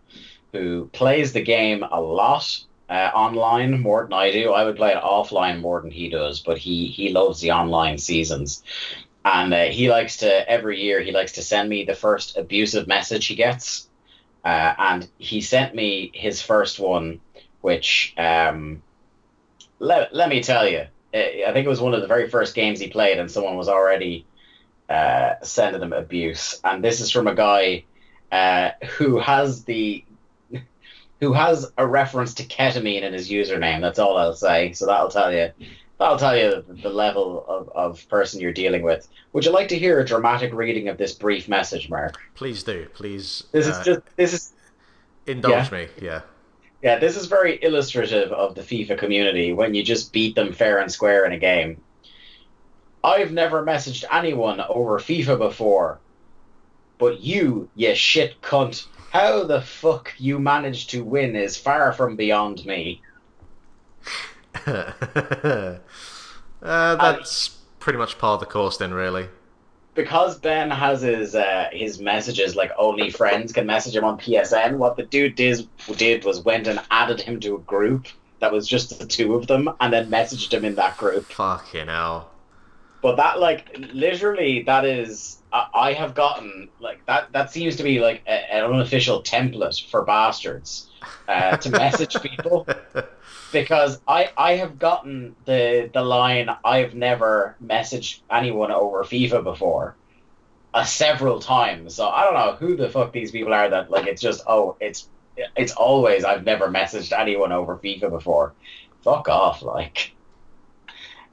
who 0.52 0.88
plays 0.92 1.34
the 1.34 1.42
game 1.42 1.82
a 1.82 2.00
lot 2.00 2.64
uh, 2.88 3.10
online 3.14 3.80
more 3.80 4.04
than 4.04 4.12
I 4.12 4.30
do. 4.30 4.52
I 4.52 4.64
would 4.64 4.76
play 4.76 4.92
it 4.92 5.02
offline 5.02 5.60
more 5.60 5.80
than 5.80 5.90
he 5.90 6.08
does, 6.08 6.40
but 6.40 6.58
he 6.58 6.86
he 6.86 7.10
loves 7.10 7.40
the 7.40 7.52
online 7.52 7.98
seasons. 7.98 8.62
And 9.24 9.52
uh, 9.52 9.64
he 9.64 9.90
likes 9.90 10.18
to 10.18 10.48
every 10.48 10.80
year 10.80 11.00
he 11.00 11.12
likes 11.12 11.32
to 11.32 11.42
send 11.42 11.68
me 11.68 11.84
the 11.84 11.94
first 11.94 12.36
abusive 12.36 12.86
message 12.86 13.26
he 13.26 13.34
gets 13.34 13.88
uh, 14.46 14.74
and 14.78 15.08
he 15.18 15.40
sent 15.40 15.74
me 15.74 16.12
his 16.14 16.40
first 16.40 16.78
one, 16.78 17.20
which 17.62 18.14
um, 18.16 18.80
let 19.80 20.14
let 20.14 20.28
me 20.28 20.40
tell 20.40 20.68
you, 20.68 20.86
I 21.12 21.50
think 21.52 21.66
it 21.66 21.68
was 21.68 21.80
one 21.80 21.94
of 21.94 22.00
the 22.00 22.06
very 22.06 22.30
first 22.30 22.54
games 22.54 22.78
he 22.78 22.86
played, 22.86 23.18
and 23.18 23.28
someone 23.28 23.56
was 23.56 23.68
already 23.68 24.24
uh, 24.88 25.34
sending 25.42 25.82
him 25.82 25.92
abuse. 25.92 26.60
And 26.62 26.82
this 26.84 27.00
is 27.00 27.10
from 27.10 27.26
a 27.26 27.34
guy 27.34 27.86
uh, 28.30 28.70
who 28.98 29.18
has 29.18 29.64
the 29.64 30.04
who 31.20 31.32
has 31.32 31.70
a 31.78 31.86
reference 31.86 32.34
to 32.34 32.44
ketamine 32.44 33.02
in 33.02 33.12
his 33.12 33.30
username. 33.30 33.80
That's 33.80 33.98
all 33.98 34.16
I'll 34.16 34.34
say. 34.34 34.72
So 34.72 34.86
that'll 34.86 35.08
tell 35.08 35.32
you 35.32 35.50
that'll 35.98 36.18
tell 36.18 36.36
you 36.36 36.64
the 36.68 36.90
level 36.90 37.44
of, 37.48 37.68
of 37.70 38.08
person 38.08 38.40
you're 38.40 38.52
dealing 38.52 38.82
with. 38.82 39.08
Would 39.32 39.44
you 39.44 39.50
like 39.50 39.68
to 39.68 39.78
hear 39.78 40.00
a 40.00 40.04
dramatic 40.04 40.52
reading 40.52 40.88
of 40.88 40.98
this 40.98 41.14
brief 41.14 41.48
message, 41.48 41.88
Mark? 41.88 42.18
Please 42.34 42.62
do. 42.62 42.86
Please. 42.94 43.44
This 43.52 43.66
is 43.66 43.76
uh, 43.76 43.84
just 43.84 44.00
this 44.16 44.32
is 44.32 44.52
indulge 45.26 45.72
yeah. 45.72 45.78
me. 45.78 45.88
Yeah. 46.00 46.20
yeah, 46.82 46.98
this 46.98 47.16
is 47.16 47.26
very 47.26 47.58
illustrative 47.62 48.32
of 48.32 48.54
the 48.54 48.62
FIFA 48.62 48.98
community 48.98 49.52
when 49.52 49.74
you 49.74 49.82
just 49.82 50.12
beat 50.12 50.34
them 50.34 50.52
fair 50.52 50.78
and 50.78 50.90
square 50.90 51.24
in 51.24 51.32
a 51.32 51.38
game. 51.38 51.80
I've 53.02 53.32
never 53.32 53.64
messaged 53.64 54.04
anyone 54.10 54.60
over 54.60 54.98
FIFA 54.98 55.38
before, 55.38 56.00
but 56.98 57.20
you, 57.20 57.68
you 57.76 57.94
shit 57.94 58.40
cunt, 58.42 58.86
how 59.16 59.44
the 59.44 59.60
fuck 59.60 60.12
you 60.18 60.38
managed 60.38 60.90
to 60.90 61.02
win 61.04 61.36
is 61.36 61.56
far 61.56 61.92
from 61.92 62.16
beyond 62.16 62.64
me. 62.66 63.02
uh, 64.66 65.76
that's 66.62 67.48
pretty 67.78 67.98
much 67.98 68.18
part 68.18 68.34
of 68.34 68.40
the 68.40 68.46
course, 68.46 68.76
then, 68.76 68.92
really. 68.92 69.28
because 69.96 70.38
Ben 70.38 70.70
has 70.70 71.00
his 71.02 71.34
uh, 71.34 71.68
his 71.72 71.98
messages 71.98 72.54
like 72.54 72.70
only 72.78 73.10
friends 73.10 73.52
can 73.52 73.66
message 73.66 73.96
him 73.96 74.04
on 74.04 74.18
PSN. 74.18 74.76
What 74.76 74.96
the 74.96 75.02
dude 75.02 75.34
did 75.34 75.68
did 75.96 76.24
was 76.24 76.40
went 76.40 76.68
and 76.68 76.80
added 76.90 77.20
him 77.20 77.40
to 77.40 77.56
a 77.56 77.58
group 77.60 78.06
that 78.38 78.52
was 78.52 78.68
just 78.68 78.98
the 78.98 79.06
two 79.06 79.34
of 79.34 79.46
them, 79.46 79.68
and 79.80 79.92
then 79.92 80.10
messaged 80.10 80.52
him 80.52 80.64
in 80.64 80.76
that 80.76 80.96
group. 80.98 81.24
Fucking 81.24 81.88
hell. 81.88 82.30
But 83.02 83.16
that 83.16 83.40
like 83.40 83.76
literally 83.92 84.62
that 84.62 84.84
is 84.84 85.38
I, 85.52 85.66
I 85.74 85.92
have 85.92 86.14
gotten 86.14 86.68
like 86.80 87.04
that 87.06 87.32
that 87.32 87.52
seems 87.52 87.76
to 87.76 87.82
be 87.82 88.00
like 88.00 88.22
a, 88.26 88.54
an 88.54 88.64
unofficial 88.64 89.22
template 89.22 89.88
for 89.88 90.04
bastards 90.04 90.88
uh, 91.28 91.56
to 91.56 91.70
message 91.70 92.16
people 92.22 92.66
because 93.52 94.00
I 94.06 94.30
I 94.36 94.56
have 94.56 94.78
gotten 94.78 95.36
the 95.44 95.90
the 95.92 96.02
line 96.02 96.50
I've 96.64 96.94
never 96.94 97.56
messaged 97.64 98.20
anyone 98.30 98.70
over 98.70 99.04
FIFA 99.04 99.44
before 99.44 99.96
uh, 100.74 100.84
several 100.84 101.40
times. 101.40 101.94
So 101.94 102.08
I 102.08 102.24
don't 102.24 102.34
know 102.34 102.52
who 102.52 102.76
the 102.76 102.90
fuck 102.90 103.12
these 103.12 103.30
people 103.30 103.54
are 103.54 103.70
that 103.70 103.90
like 103.90 104.06
it's 104.06 104.22
just 104.22 104.42
oh 104.46 104.76
it's 104.80 105.08
it's 105.56 105.72
always 105.72 106.24
I've 106.24 106.44
never 106.44 106.68
messaged 106.68 107.18
anyone 107.18 107.52
over 107.52 107.76
FIFA 107.76 108.10
before. 108.10 108.54
Fuck 109.02 109.28
off, 109.28 109.62
like. 109.62 110.15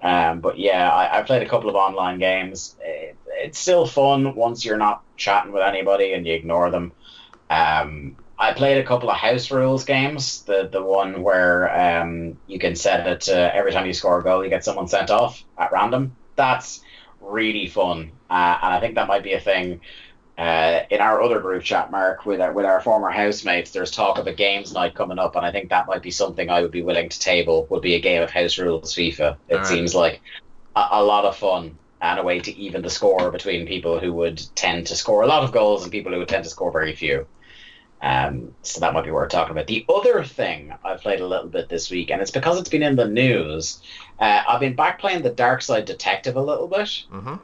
Um, 0.03 0.41
but 0.41 0.59
yeah, 0.59 0.89
I, 0.89 1.19
I 1.19 1.23
played 1.23 1.43
a 1.43 1.49
couple 1.49 1.69
of 1.69 1.75
online 1.75 2.19
games. 2.19 2.75
It, 2.81 3.17
it's 3.27 3.57
still 3.57 3.87
fun 3.87 4.35
once 4.35 4.65
you're 4.65 4.77
not 4.77 5.03
chatting 5.17 5.53
with 5.53 5.63
anybody 5.63 6.13
and 6.13 6.27
you 6.27 6.33
ignore 6.33 6.69
them. 6.69 6.91
Um, 7.49 8.17
I 8.37 8.53
played 8.53 8.77
a 8.79 8.83
couple 8.83 9.09
of 9.09 9.15
house 9.17 9.51
rules 9.51 9.85
games. 9.85 10.43
The 10.43 10.67
the 10.71 10.83
one 10.83 11.23
where 11.23 12.01
um, 12.01 12.37
you 12.47 12.59
can 12.59 12.75
set 12.75 13.07
it 13.07 13.21
to 13.21 13.55
every 13.55 13.71
time 13.71 13.85
you 13.85 13.93
score 13.93 14.19
a 14.19 14.23
goal, 14.23 14.43
you 14.43 14.49
get 14.49 14.65
someone 14.65 14.87
sent 14.87 15.11
off 15.11 15.43
at 15.57 15.71
random. 15.71 16.17
That's 16.35 16.81
really 17.21 17.67
fun, 17.67 18.11
uh, 18.29 18.57
and 18.61 18.73
I 18.73 18.79
think 18.81 18.95
that 18.95 19.07
might 19.07 19.23
be 19.23 19.33
a 19.33 19.39
thing. 19.39 19.79
Uh, 20.35 20.81
in 20.89 20.99
our 20.99 21.21
other 21.21 21.39
group 21.39 21.63
chat, 21.63 21.91
Mark, 21.91 22.25
with 22.25 22.41
our, 22.41 22.51
with 22.51 22.65
our 22.65 22.81
former 22.81 23.11
housemates, 23.11 23.71
there's 23.71 23.91
talk 23.91 24.17
of 24.17 24.25
a 24.25 24.33
games 24.33 24.73
night 24.73 24.95
coming 24.95 25.19
up, 25.19 25.35
and 25.35 25.45
I 25.45 25.51
think 25.51 25.69
that 25.69 25.87
might 25.87 26.01
be 26.01 26.09
something 26.09 26.49
I 26.49 26.61
would 26.61 26.71
be 26.71 26.81
willing 26.81 27.09
to 27.09 27.19
table. 27.19 27.67
Would 27.69 27.83
be 27.83 27.93
a 27.93 28.01
game 28.01 28.23
of 28.23 28.31
house 28.31 28.57
rules 28.57 28.95
FIFA. 28.95 29.37
It 29.47 29.55
Alright. 29.55 29.67
seems 29.67 29.93
like 29.93 30.21
a, 30.75 30.87
a 30.91 31.03
lot 31.03 31.25
of 31.25 31.37
fun 31.37 31.77
and 32.01 32.19
a 32.19 32.23
way 32.23 32.39
to 32.39 32.51
even 32.57 32.81
the 32.81 32.89
score 32.89 33.31
between 33.31 33.67
people 33.67 33.99
who 33.99 34.11
would 34.11 34.41
tend 34.55 34.87
to 34.87 34.95
score 34.95 35.21
a 35.21 35.27
lot 35.27 35.43
of 35.43 35.51
goals 35.51 35.83
and 35.83 35.91
people 35.91 36.11
who 36.11 36.17
would 36.17 36.27
tend 36.27 36.43
to 36.43 36.49
score 36.49 36.71
very 36.71 36.95
few. 36.95 37.27
Um, 38.01 38.53
so 38.63 38.81
that 38.81 38.93
might 38.93 39.05
be 39.05 39.11
worth 39.11 39.31
talking 39.31 39.51
about. 39.51 39.67
The 39.67 39.85
other 39.87 40.25
thing 40.25 40.73
I've 40.83 40.99
played 40.99 41.21
a 41.21 41.27
little 41.27 41.47
bit 41.47 41.69
this 41.69 41.89
week, 41.89 42.11
and 42.11 42.21
it's 42.21 42.31
because 42.31 42.59
it's 42.59 42.69
been 42.69 42.83
in 42.83 42.97
the 42.97 43.07
news. 43.07 43.81
Uh, 44.19 44.43
I've 44.45 44.59
been 44.59 44.75
back 44.75 44.99
playing 44.99 45.21
the 45.21 45.29
Dark 45.29 45.61
Side 45.61 45.85
Detective 45.85 46.35
a 46.35 46.41
little 46.41 46.67
bit. 46.67 46.89
hmm 47.09 47.35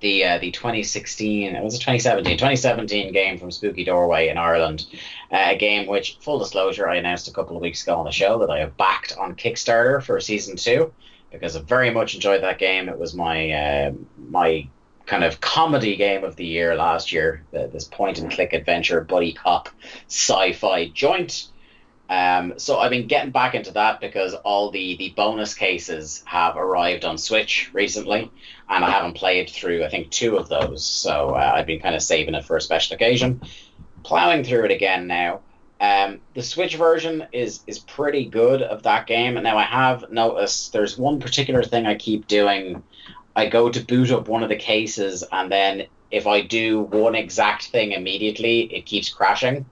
The 0.00 0.24
uh, 0.24 0.38
the 0.38 0.50
2016, 0.50 1.54
it 1.54 1.62
was 1.62 1.74
a 1.74 1.78
2017, 1.78 2.36
2017 2.36 3.12
game 3.12 3.38
from 3.38 3.50
Spooky 3.50 3.84
Doorway 3.84 4.28
in 4.28 4.36
Ireland. 4.36 4.86
Uh, 5.32 5.46
a 5.48 5.56
game 5.56 5.86
which, 5.86 6.18
full 6.20 6.38
disclosure, 6.38 6.88
I 6.88 6.96
announced 6.96 7.28
a 7.28 7.32
couple 7.32 7.56
of 7.56 7.62
weeks 7.62 7.82
ago 7.82 7.96
on 7.96 8.04
the 8.04 8.10
show 8.10 8.38
that 8.40 8.50
I 8.50 8.58
have 8.58 8.76
backed 8.76 9.16
on 9.16 9.34
Kickstarter 9.36 10.02
for 10.02 10.20
season 10.20 10.56
two 10.56 10.92
because 11.30 11.56
I 11.56 11.62
very 11.62 11.90
much 11.90 12.14
enjoyed 12.14 12.42
that 12.42 12.58
game. 12.58 12.88
It 12.88 12.98
was 12.98 13.14
my 13.14 13.50
uh, 13.50 13.92
my 14.28 14.68
kind 15.06 15.24
of 15.24 15.40
comedy 15.40 15.96
game 15.96 16.24
of 16.24 16.36
the 16.36 16.44
year 16.44 16.74
last 16.74 17.12
year. 17.12 17.44
The, 17.52 17.68
this 17.72 17.84
point 17.84 18.18
and 18.18 18.30
click 18.30 18.52
adventure 18.52 19.00
buddy 19.00 19.32
cop 19.32 19.68
sci-fi 20.08 20.88
joint. 20.88 21.48
Um, 22.08 22.58
so 22.58 22.78
I've 22.78 22.90
been 22.90 23.08
getting 23.08 23.32
back 23.32 23.54
into 23.54 23.72
that 23.72 24.00
because 24.00 24.34
all 24.34 24.70
the 24.70 24.96
the 24.96 25.10
bonus 25.10 25.54
cases 25.54 26.22
have 26.24 26.56
arrived 26.56 27.04
on 27.04 27.18
Switch 27.18 27.70
recently, 27.72 28.30
and 28.68 28.84
I 28.84 28.90
haven't 28.90 29.14
played 29.14 29.50
through 29.50 29.84
I 29.84 29.88
think 29.88 30.10
two 30.10 30.36
of 30.36 30.48
those. 30.48 30.84
So 30.84 31.30
uh, 31.30 31.52
I've 31.56 31.66
been 31.66 31.80
kind 31.80 31.96
of 31.96 32.02
saving 32.02 32.34
it 32.34 32.44
for 32.44 32.56
a 32.56 32.60
special 32.60 32.94
occasion. 32.94 33.42
Plowing 34.04 34.44
through 34.44 34.66
it 34.66 34.70
again 34.70 35.08
now. 35.08 35.40
Um, 35.80 36.20
the 36.34 36.42
Switch 36.42 36.76
version 36.76 37.26
is 37.32 37.60
is 37.66 37.80
pretty 37.80 38.26
good 38.26 38.62
of 38.62 38.84
that 38.84 39.06
game, 39.06 39.36
and 39.36 39.44
now 39.44 39.58
I 39.58 39.64
have 39.64 40.10
noticed 40.10 40.72
there's 40.72 40.96
one 40.96 41.18
particular 41.18 41.62
thing 41.62 41.86
I 41.86 41.96
keep 41.96 42.28
doing. 42.28 42.82
I 43.34 43.48
go 43.48 43.68
to 43.68 43.84
boot 43.84 44.12
up 44.12 44.28
one 44.28 44.42
of 44.44 44.48
the 44.48 44.56
cases, 44.56 45.24
and 45.30 45.50
then 45.50 45.86
if 46.10 46.26
I 46.26 46.40
do 46.40 46.82
one 46.82 47.14
exact 47.14 47.66
thing 47.66 47.92
immediately, 47.92 48.60
it 48.72 48.86
keeps 48.86 49.08
crashing. 49.08 49.66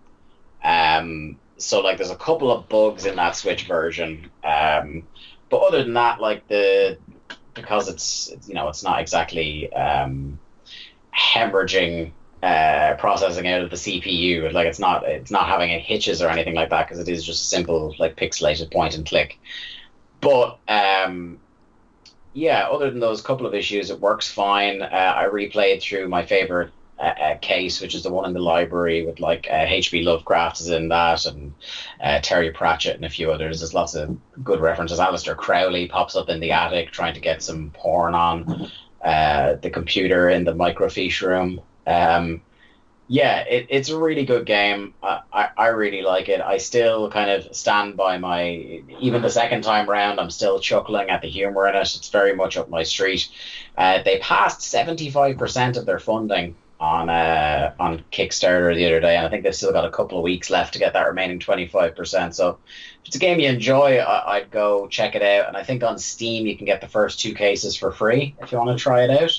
Um, 0.62 1.38
so 1.64 1.80
like, 1.80 1.96
there's 1.96 2.10
a 2.10 2.16
couple 2.16 2.50
of 2.52 2.68
bugs 2.68 3.06
in 3.06 3.16
that 3.16 3.36
Switch 3.36 3.66
version. 3.66 4.30
Um, 4.42 5.04
but 5.48 5.58
other 5.58 5.82
than 5.82 5.94
that, 5.94 6.20
like 6.20 6.46
the 6.48 6.98
because 7.54 7.88
it's 7.88 8.32
you 8.46 8.54
know 8.54 8.68
it's 8.68 8.82
not 8.82 9.00
exactly 9.00 9.72
um, 9.72 10.38
hemorrhaging 11.16 12.12
uh, 12.42 12.94
processing 12.98 13.48
out 13.48 13.62
of 13.62 13.70
the 13.70 13.76
CPU. 13.76 14.52
Like 14.52 14.66
it's 14.66 14.78
not 14.78 15.04
it's 15.04 15.30
not 15.30 15.46
having 15.46 15.70
any 15.70 15.82
hitches 15.82 16.20
or 16.20 16.28
anything 16.28 16.54
like 16.54 16.70
that 16.70 16.88
because 16.88 17.00
it 17.00 17.08
is 17.08 17.24
just 17.24 17.48
simple 17.48 17.94
like 17.98 18.16
pixelated 18.16 18.72
point 18.72 18.96
and 18.96 19.06
click. 19.06 19.38
But 20.20 20.58
um, 20.68 21.38
yeah, 22.32 22.68
other 22.68 22.90
than 22.90 23.00
those 23.00 23.22
couple 23.22 23.46
of 23.46 23.54
issues, 23.54 23.90
it 23.90 24.00
works 24.00 24.30
fine. 24.30 24.82
Uh, 24.82 25.14
I 25.16 25.26
replayed 25.26 25.80
through 25.80 26.08
my 26.08 26.26
favorite 26.26 26.72
uh, 26.98 27.02
uh, 27.02 27.36
case, 27.38 27.80
which 27.80 27.94
is 27.94 28.04
the 28.04 28.12
one 28.12 28.24
in 28.24 28.32
the 28.32 28.40
library 28.40 29.04
with 29.04 29.18
like 29.18 29.48
uh, 29.50 29.64
H.P. 29.66 30.02
Lovecraft 30.02 30.60
is 30.60 30.68
in 30.68 30.88
that, 30.88 31.26
and 31.26 31.52
uh, 32.00 32.20
Terry 32.20 32.52
Pratchett 32.52 32.96
and 32.96 33.04
a 33.04 33.08
few 33.08 33.32
others. 33.32 33.60
There's 33.60 33.74
lots 33.74 33.94
of 33.94 34.16
good 34.44 34.60
references. 34.60 35.00
Aleister 35.00 35.36
Crowley 35.36 35.88
pops 35.88 36.14
up 36.14 36.28
in 36.28 36.38
the 36.38 36.52
attic 36.52 36.92
trying 36.92 37.14
to 37.14 37.20
get 37.20 37.42
some 37.42 37.70
porn 37.70 38.14
on 38.14 38.70
uh, 39.02 39.56
the 39.56 39.70
computer 39.70 40.30
in 40.30 40.44
the 40.44 40.54
microfiche 40.54 41.20
room. 41.20 41.60
Um, 41.86 42.42
yeah, 43.08 43.40
it, 43.40 43.66
it's 43.68 43.90
a 43.90 43.98
really 43.98 44.24
good 44.24 44.46
game. 44.46 44.94
I, 45.02 45.20
I, 45.32 45.48
I 45.58 45.66
really 45.68 46.02
like 46.02 46.28
it. 46.28 46.40
I 46.40 46.56
still 46.56 47.10
kind 47.10 47.28
of 47.28 47.54
stand 47.54 47.96
by 47.96 48.18
my, 48.18 48.82
even 49.00 49.20
the 49.20 49.30
second 49.30 49.62
time 49.62 49.90
round, 49.90 50.18
I'm 50.20 50.30
still 50.30 50.58
chuckling 50.58 51.10
at 51.10 51.20
the 51.20 51.28
humor 51.28 51.68
in 51.68 51.74
it. 51.74 51.80
It's 51.80 52.08
very 52.08 52.34
much 52.34 52.56
up 52.56 52.70
my 52.70 52.82
street. 52.82 53.28
Uh, 53.76 54.02
they 54.02 54.20
passed 54.20 54.60
75% 54.60 55.76
of 55.76 55.84
their 55.84 55.98
funding 55.98 56.54
on 56.84 57.08
uh, 57.08 57.74
on 57.80 58.04
Kickstarter 58.12 58.74
the 58.74 58.86
other 58.86 59.00
day, 59.00 59.16
and 59.16 59.26
I 59.26 59.30
think 59.30 59.42
they've 59.42 59.54
still 59.54 59.72
got 59.72 59.86
a 59.86 59.90
couple 59.90 60.18
of 60.18 60.24
weeks 60.24 60.50
left 60.50 60.74
to 60.74 60.78
get 60.78 60.92
that 60.92 61.08
remaining 61.08 61.38
25%. 61.38 62.34
So 62.34 62.58
if 63.02 63.06
it's 63.06 63.16
a 63.16 63.18
game 63.18 63.40
you 63.40 63.48
enjoy, 63.48 63.98
I, 63.98 64.36
I'd 64.36 64.50
go 64.50 64.86
check 64.88 65.14
it 65.14 65.22
out. 65.22 65.48
And 65.48 65.56
I 65.56 65.62
think 65.62 65.82
on 65.82 65.98
Steam 65.98 66.46
you 66.46 66.56
can 66.56 66.66
get 66.66 66.80
the 66.80 66.88
first 66.88 67.20
two 67.20 67.34
cases 67.34 67.76
for 67.76 67.90
free 67.90 68.36
if 68.40 68.52
you 68.52 68.58
want 68.58 68.76
to 68.76 68.82
try 68.82 69.04
it 69.04 69.10
out 69.10 69.32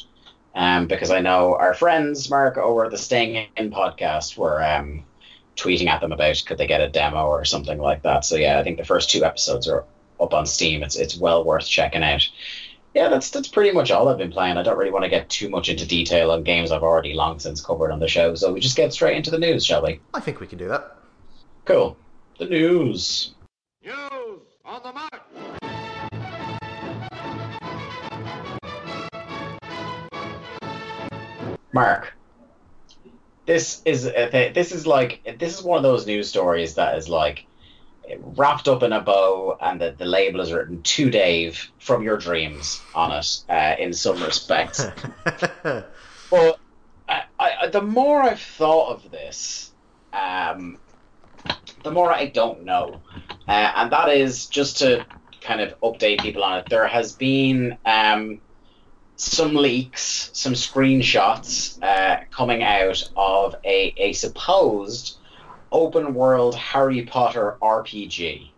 um, 0.55 0.88
because 0.88 1.12
I 1.12 1.19
know 1.19 1.55
our 1.55 1.73
friends, 1.73 2.29
Mark, 2.29 2.58
over 2.58 2.89
the 2.89 2.97
Staying 2.97 3.47
In 3.58 3.71
podcast 3.71 4.38
were 4.38 4.63
um, 4.63 5.03
tweeting 5.55 5.88
at 5.88 6.01
them 6.01 6.13
about 6.13 6.41
could 6.45 6.58
they 6.58 6.67
get 6.67 6.81
a 6.81 6.89
demo 6.89 7.27
or 7.27 7.45
something 7.45 7.77
like 7.77 8.01
that. 8.03 8.25
So 8.25 8.38
yeah, 8.38 8.60
I 8.60 8.63
think 8.63 8.77
the 8.77 8.86
first 8.86 9.10
two 9.10 9.23
episodes 9.23 9.67
are 9.67 9.84
up 10.19 10.34
on 10.34 10.45
Steam. 10.45 10.81
It's 10.81 10.95
it's 10.95 11.17
well 11.17 11.43
worth 11.43 11.67
checking 11.67 12.03
out. 12.03 12.27
Yeah, 12.95 13.10
that's 13.10 13.29
that's 13.29 13.49
pretty 13.49 13.71
much 13.71 13.91
all 13.91 14.08
I've 14.08 14.17
been 14.17 14.31
playing. 14.31 14.55
I 14.55 14.63
don't 14.63 14.77
really 14.77 14.89
want 14.89 15.03
to 15.03 15.10
get 15.10 15.29
too 15.29 15.49
much 15.49 15.67
into 15.67 15.86
detail 15.86 16.31
on 16.31 16.43
games 16.43 16.71
I've 16.71 16.81
already 16.81 17.13
long 17.13 17.39
since 17.39 17.60
covered 17.60 17.91
on 17.91 17.99
the 17.99 18.08
show. 18.08 18.36
So 18.36 18.53
we 18.53 18.62
just 18.62 18.77
get 18.77 18.93
straight 18.93 19.17
into 19.17 19.31
the 19.31 19.38
news, 19.38 19.65
shall 19.65 19.84
we? 19.84 19.99
I 20.13 20.21
think 20.21 20.39
we 20.39 20.47
can 20.47 20.58
do 20.58 20.69
that. 20.69 20.95
Cool. 21.65 21.97
The 22.39 22.45
news. 22.45 23.36
News 23.84 23.99
on 24.63 24.81
the 24.81 24.93
mark. 24.93 25.21
Mark, 31.73 32.13
this 33.45 33.81
is 33.84 34.05
a 34.05 34.29
th- 34.29 34.53
this 34.53 34.71
is 34.71 34.88
like 34.88 35.36
this 35.38 35.53
is 35.53 35.62
one 35.62 35.75
of 35.75 35.84
those 35.84 36.08
news 36.08 36.29
stories 36.29 36.75
that 36.75 36.97
is 36.97 37.10
like 37.10 37.45
wrapped 38.19 38.67
up 38.67 38.83
in 38.83 38.93
a 38.93 39.01
bow, 39.01 39.57
and 39.61 39.79
the, 39.79 39.95
the 39.97 40.05
label 40.05 40.41
is 40.41 40.51
written 40.51 40.81
to 40.81 41.09
Dave 41.09 41.71
from 41.79 42.03
your 42.03 42.17
dreams 42.17 42.81
on 42.93 43.11
it. 43.11 43.43
Uh, 43.49 43.75
in 43.79 43.93
some 43.93 44.21
respects, 44.21 44.85
but 45.63 46.59
I, 47.07 47.23
I, 47.39 47.67
the 47.71 47.81
more 47.81 48.21
I've 48.21 48.41
thought 48.41 48.93
of 48.93 49.11
this, 49.11 49.71
um, 50.13 50.77
the 51.83 51.91
more 51.91 52.11
I 52.11 52.27
don't 52.27 52.63
know, 52.63 53.01
uh, 53.47 53.71
and 53.75 53.91
that 53.91 54.09
is 54.09 54.47
just 54.47 54.79
to 54.79 55.05
kind 55.41 55.61
of 55.61 55.79
update 55.81 56.21
people 56.21 56.43
on 56.43 56.59
it. 56.59 56.69
There 56.69 56.87
has 56.87 57.13
been 57.13 57.77
um, 57.85 58.41
some 59.15 59.55
leaks, 59.55 60.29
some 60.33 60.53
screenshots 60.53 61.81
uh, 61.81 62.23
coming 62.31 62.63
out 62.63 63.07
of 63.15 63.55
a, 63.63 63.93
a 63.97 64.13
supposed 64.13 65.17
open 65.75 66.13
world 66.13 66.55
Harry 66.55 67.01
Potter 67.03 67.57
RPG. 67.61 68.49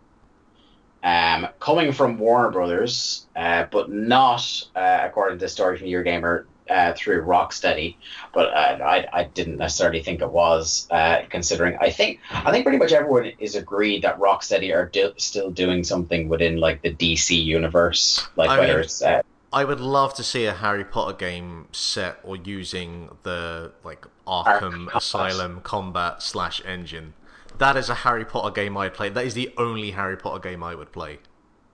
Um, 1.02 1.48
coming 1.60 1.92
from 1.92 2.18
Warner 2.18 2.50
Brothers, 2.50 3.26
uh, 3.36 3.66
but 3.70 3.90
not, 3.90 4.40
uh, 4.74 5.00
according 5.02 5.38
to 5.38 5.44
the 5.44 5.48
story 5.48 5.78
from 5.78 5.86
Eurogamer, 5.86 6.44
uh, 6.68 6.92
through 6.94 7.22
Rocksteady. 7.22 7.96
But 8.34 8.48
uh, 8.48 8.78
I, 8.84 9.06
I 9.12 9.24
didn't 9.24 9.56
necessarily 9.56 10.02
think 10.02 10.20
it 10.20 10.30
was, 10.30 10.86
uh, 10.90 11.22
considering 11.30 11.76
I 11.80 11.90
think 11.90 12.20
I 12.30 12.50
think 12.50 12.64
pretty 12.64 12.78
much 12.78 12.92
everyone 12.92 13.32
is 13.38 13.54
agreed 13.54 14.02
that 14.02 14.18
Rocksteady 14.18 14.74
are 14.74 14.86
do- 14.86 15.14
still 15.16 15.50
doing 15.50 15.82
something 15.84 16.28
within 16.28 16.58
like 16.58 16.82
the 16.82 16.92
DC 16.92 17.42
universe, 17.42 18.28
like 18.36 18.50
I 18.50 18.58
whether 18.58 18.74
mean- 18.74 18.84
it's 18.84 19.00
uh, 19.02 19.22
I 19.52 19.64
would 19.64 19.80
love 19.80 20.14
to 20.14 20.22
see 20.22 20.44
a 20.44 20.52
Harry 20.52 20.84
Potter 20.84 21.16
game 21.16 21.68
set 21.72 22.18
or 22.22 22.36
using 22.36 23.16
the 23.22 23.72
like 23.82 24.06
Arkham. 24.26 24.94
Asylum 24.94 25.60
combat 25.62 26.22
slash 26.22 26.62
engine. 26.64 27.14
That 27.56 27.76
is 27.76 27.88
a 27.88 27.94
Harry 27.94 28.24
Potter 28.24 28.52
game 28.52 28.76
I'd 28.76 28.94
play. 28.94 29.08
That 29.08 29.24
is 29.24 29.34
the 29.34 29.52
only 29.56 29.92
Harry 29.92 30.16
Potter 30.16 30.38
game 30.38 30.62
I 30.62 30.74
would 30.74 30.92
play. 30.92 31.18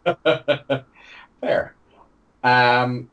Fair. 1.41 1.75
Um, 2.43 3.11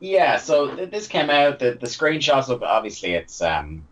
yeah, 0.00 0.36
so 0.36 0.74
th- 0.74 0.90
this 0.90 1.08
came 1.08 1.30
out. 1.30 1.58
The, 1.58 1.72
the 1.72 1.86
screenshots 1.86 2.48
look 2.48 2.62
obviously 2.62 3.12
it's. 3.12 3.40
Um, 3.40 3.84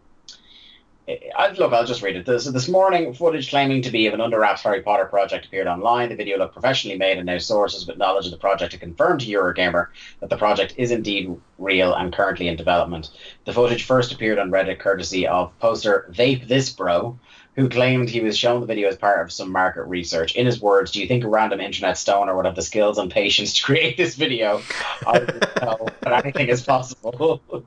I, 1.09 1.51
look, 1.53 1.73
I'll 1.73 1.87
just 1.87 2.03
read 2.03 2.17
it. 2.17 2.41
So 2.41 2.51
this 2.51 2.69
morning, 2.69 3.15
footage 3.15 3.51
claiming 3.51 3.83
to 3.83 3.91
be 3.91 4.07
of 4.07 4.15
an 4.15 4.21
under 4.21 4.39
wraps 4.39 4.63
Harry 4.63 4.83
Potter 4.83 5.07
project 5.07 5.47
appeared 5.47 5.67
online. 5.67 6.09
The 6.09 6.15
video 6.15 6.39
looked 6.39 6.53
professionally 6.53 6.99
made, 6.99 7.17
and 7.17 7.27
now 7.27 7.39
sources 7.39 7.87
with 7.87 7.99
knowledge 7.99 8.27
of 8.27 8.33
the 8.33 8.39
project 8.39 8.73
have 8.73 8.81
confirmed 8.81 9.21
to 9.21 9.27
Eurogamer 9.27 9.89
that 10.21 10.31
the 10.31 10.37
project 10.37 10.75
is 10.77 10.91
indeed 10.91 11.35
real 11.59 11.95
and 11.95 12.13
currently 12.13 12.49
in 12.49 12.57
development. 12.57 13.11
The 13.45 13.53
footage 13.53 13.85
first 13.85 14.13
appeared 14.13 14.39
on 14.39 14.51
Reddit 14.51 14.79
courtesy 14.79 15.27
of 15.27 15.59
poster 15.59 16.07
Vape 16.13 16.47
This 16.47 16.71
Bro, 16.71 17.19
who 17.57 17.69
claimed 17.69 18.09
he 18.09 18.21
was 18.21 18.39
shown 18.39 18.61
the 18.61 18.67
video 18.67 18.89
as 18.89 18.97
part 18.97 19.21
of 19.21 19.33
some 19.33 19.51
market 19.51 19.85
research. 19.85 20.35
In 20.37 20.47
his 20.47 20.61
words, 20.61 20.93
do 20.93 21.01
you 21.01 21.09
think 21.09 21.25
a 21.25 21.29
random 21.29 21.61
internet 21.61 21.99
stoner 21.99 22.37
would 22.37 22.47
have 22.47 22.55
the 22.55 22.63
skills 22.63 22.99
and 22.99 23.11
patience 23.11 23.55
to 23.55 23.65
create 23.65 23.97
this 23.97 24.15
video? 24.15 24.63
I 25.07 25.19
don't 25.19 25.63
know, 25.63 25.89
but 26.01 26.13
anything 26.25 26.49
is 26.49 26.63
possible. 26.63 27.43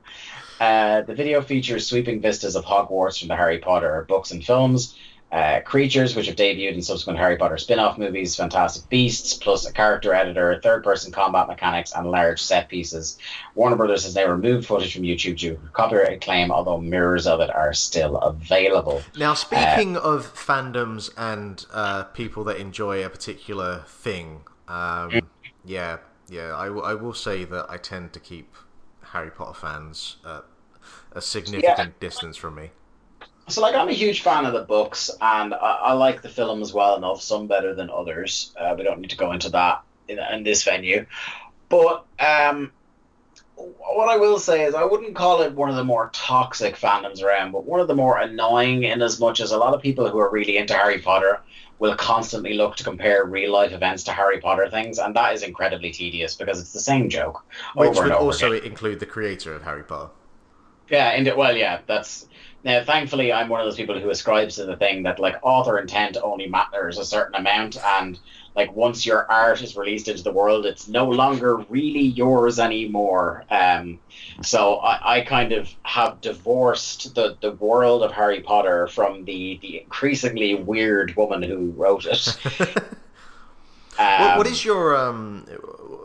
Uh, 0.60 1.02
the 1.02 1.14
video 1.14 1.40
features 1.42 1.86
sweeping 1.86 2.20
vistas 2.20 2.56
of 2.56 2.64
Hogwarts 2.64 3.18
from 3.18 3.28
the 3.28 3.36
Harry 3.36 3.58
Potter 3.58 4.04
books 4.08 4.30
and 4.30 4.44
films, 4.44 4.96
uh, 5.32 5.58
creatures 5.64 6.14
which 6.14 6.26
have 6.26 6.36
debuted 6.36 6.74
in 6.74 6.82
subsequent 6.82 7.18
Harry 7.18 7.36
Potter 7.36 7.58
spin 7.58 7.80
off 7.80 7.98
movies, 7.98 8.36
Fantastic 8.36 8.88
Beasts, 8.88 9.34
plus 9.34 9.66
a 9.66 9.72
character 9.72 10.14
editor, 10.14 10.60
third 10.62 10.84
person 10.84 11.10
combat 11.10 11.48
mechanics, 11.48 11.92
and 11.92 12.08
large 12.08 12.40
set 12.40 12.68
pieces. 12.68 13.18
Warner 13.56 13.74
Brothers 13.74 14.04
has 14.04 14.14
now 14.14 14.26
removed 14.26 14.66
footage 14.66 14.94
from 14.94 15.02
YouTube 15.02 15.36
due 15.38 15.54
to 15.54 15.60
copyright 15.72 16.20
claim, 16.20 16.52
although 16.52 16.78
mirrors 16.78 17.26
of 17.26 17.40
it 17.40 17.50
are 17.50 17.72
still 17.72 18.16
available. 18.18 19.02
Now, 19.18 19.34
speaking 19.34 19.96
of 19.96 20.32
fandoms 20.34 21.10
and 21.16 21.66
uh, 21.72 22.04
people 22.04 22.44
that 22.44 22.58
enjoy 22.58 23.04
a 23.04 23.08
particular 23.08 23.82
thing, 23.88 24.42
um, 24.68 25.20
yeah, 25.64 25.96
yeah, 26.28 26.56
I, 26.56 26.66
w- 26.66 26.84
I 26.84 26.94
will 26.94 27.12
say 27.12 27.44
that 27.44 27.66
I 27.68 27.76
tend 27.76 28.12
to 28.12 28.20
keep 28.20 28.54
Harry 29.14 29.30
Potter 29.30 29.54
fans 29.54 30.16
uh, 30.24 30.40
a 31.12 31.22
significant 31.22 31.98
distance 32.00 32.36
from 32.36 32.56
me. 32.56 32.70
So, 33.48 33.60
like, 33.60 33.74
I'm 33.74 33.88
a 33.88 33.92
huge 33.92 34.22
fan 34.22 34.44
of 34.44 34.52
the 34.52 34.62
books, 34.62 35.10
and 35.20 35.54
I, 35.54 35.56
I 35.56 35.92
like 35.92 36.22
the 36.22 36.28
films 36.28 36.72
well 36.72 36.96
enough. 36.96 37.22
Some 37.22 37.46
better 37.46 37.74
than 37.74 37.90
others. 37.90 38.52
Uh, 38.58 38.74
we 38.76 38.82
don't 38.82 39.00
need 39.00 39.10
to 39.10 39.16
go 39.16 39.32
into 39.32 39.50
that 39.50 39.82
in, 40.08 40.18
in 40.18 40.42
this 40.42 40.64
venue. 40.64 41.06
But 41.68 42.04
um, 42.18 42.72
what 43.54 44.08
I 44.08 44.16
will 44.16 44.38
say 44.38 44.64
is, 44.64 44.74
I 44.74 44.84
wouldn't 44.84 45.14
call 45.14 45.42
it 45.42 45.54
one 45.54 45.70
of 45.70 45.76
the 45.76 45.84
more 45.84 46.10
toxic 46.12 46.76
fandoms 46.76 47.22
around, 47.22 47.52
but 47.52 47.64
one 47.64 47.80
of 47.80 47.86
the 47.86 47.94
more 47.94 48.18
annoying. 48.18 48.82
In 48.82 49.00
as 49.00 49.20
much 49.20 49.40
as 49.40 49.52
a 49.52 49.58
lot 49.58 49.74
of 49.74 49.82
people 49.82 50.08
who 50.08 50.18
are 50.18 50.30
really 50.30 50.56
into 50.56 50.74
Harry 50.74 50.98
Potter 50.98 51.40
will 51.78 51.96
constantly 51.96 52.54
look 52.54 52.76
to 52.76 52.84
compare 52.84 53.24
real 53.24 53.52
life 53.52 53.72
events 53.72 54.04
to 54.04 54.12
Harry 54.12 54.40
Potter 54.40 54.68
things, 54.70 54.98
and 54.98 55.14
that 55.16 55.34
is 55.34 55.42
incredibly 55.42 55.90
tedious 55.90 56.34
because 56.36 56.60
it's 56.60 56.72
the 56.72 56.80
same 56.80 57.08
joke 57.08 57.44
Which 57.74 57.90
over 57.90 58.02
would 58.02 58.04
and 58.04 58.12
over 58.12 58.24
also 58.26 58.52
again. 58.52 58.66
include 58.66 59.00
the 59.00 59.06
creator 59.06 59.54
of 59.54 59.62
Harry 59.62 59.84
Potter. 59.84 60.10
Yeah, 60.88 61.10
and 61.10 61.26
it, 61.26 61.36
well, 61.36 61.56
yeah, 61.56 61.80
that's 61.86 62.28
now. 62.62 62.84
Thankfully, 62.84 63.32
I'm 63.32 63.48
one 63.48 63.60
of 63.60 63.66
those 63.66 63.76
people 63.76 63.98
who 63.98 64.10
ascribes 64.10 64.56
to 64.56 64.66
the 64.66 64.76
thing 64.76 65.02
that 65.04 65.18
like 65.18 65.36
author 65.42 65.78
intent 65.78 66.16
only 66.22 66.46
matters 66.46 66.98
a 66.98 67.04
certain 67.04 67.34
amount, 67.36 67.76
and 67.82 68.18
like 68.56 68.74
once 68.74 69.04
your 69.04 69.30
art 69.30 69.62
is 69.62 69.76
released 69.76 70.08
into 70.08 70.22
the 70.22 70.32
world, 70.32 70.66
it's 70.66 70.88
no 70.88 71.08
longer 71.08 71.56
really 71.68 72.00
yours 72.06 72.58
anymore. 72.60 73.44
Um, 73.50 74.00
so 74.42 74.76
I, 74.76 75.18
I 75.18 75.20
kind 75.22 75.52
of 75.52 75.68
have 75.84 76.20
divorced 76.20 77.14
the 77.14 77.36
the 77.40 77.52
world 77.52 78.02
of 78.02 78.12
Harry 78.12 78.40
Potter 78.42 78.86
from 78.88 79.24
the 79.24 79.58
the 79.62 79.82
increasingly 79.82 80.54
weird 80.54 81.14
woman 81.16 81.42
who 81.42 81.72
wrote 81.72 82.06
it. 82.06 82.38
what, 84.16 84.34
what 84.34 84.46
Um, 84.46 84.46
is 84.46 84.64
your 84.64 84.96
um, 84.96 85.46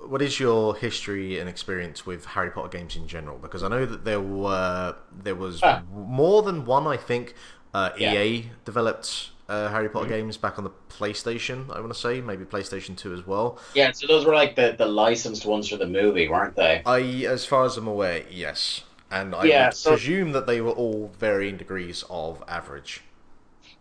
what 0.08 0.22
is 0.22 0.40
your 0.40 0.76
history 0.76 1.40
and 1.40 1.50
experience 1.50 2.06
with 2.06 2.26
Harry 2.26 2.52
Potter 2.52 2.70
games 2.78 2.96
in 2.96 3.08
general? 3.08 3.38
Because 3.38 3.64
I 3.64 3.68
know 3.68 3.86
that 3.86 4.06
there 4.06 4.22
were 4.22 4.96
there 5.12 5.36
was 5.36 5.64
Ah. 5.64 5.84
more 5.92 6.42
than 6.44 6.66
one. 6.66 6.88
I 6.88 6.98
think 6.98 7.34
uh, 7.74 7.92
Yeah. 7.96 8.14
EA 8.16 8.52
developed 8.66 9.32
uh, 9.50 9.68
Harry 9.70 9.90
Potter 9.90 10.08
games 10.08 10.38
back 10.38 10.58
on 10.58 10.64
the 10.64 10.72
PlayStation. 10.90 11.70
I 11.76 11.80
want 11.82 11.92
to 11.94 12.00
say 12.00 12.22
maybe 12.22 12.46
PlayStation 12.46 12.96
Two 12.96 13.14
as 13.14 13.26
well. 13.28 13.58
Yeah, 13.76 13.92
so 13.92 14.08
those 14.08 14.26
were 14.26 14.34
like 14.36 14.56
the 14.56 14.76
the 14.78 14.86
licensed 14.86 15.46
ones 15.46 15.68
for 15.68 15.76
the 15.78 15.88
movie, 15.88 16.30
weren't 16.30 16.56
they? 16.56 16.82
I, 16.86 17.00
as 17.28 17.46
far 17.46 17.66
as 17.66 17.76
I'm 17.76 17.88
aware, 17.88 18.24
yes, 18.30 18.84
and 19.12 19.34
I 19.36 19.44
Yeah, 19.46 19.70
so- 19.72 19.92
presume 19.92 20.32
that 20.34 20.48
they 20.48 20.62
were 20.62 20.72
all 20.72 21.12
varying 21.20 21.58
degrees 21.58 22.04
of 22.10 22.44
average. 22.48 23.02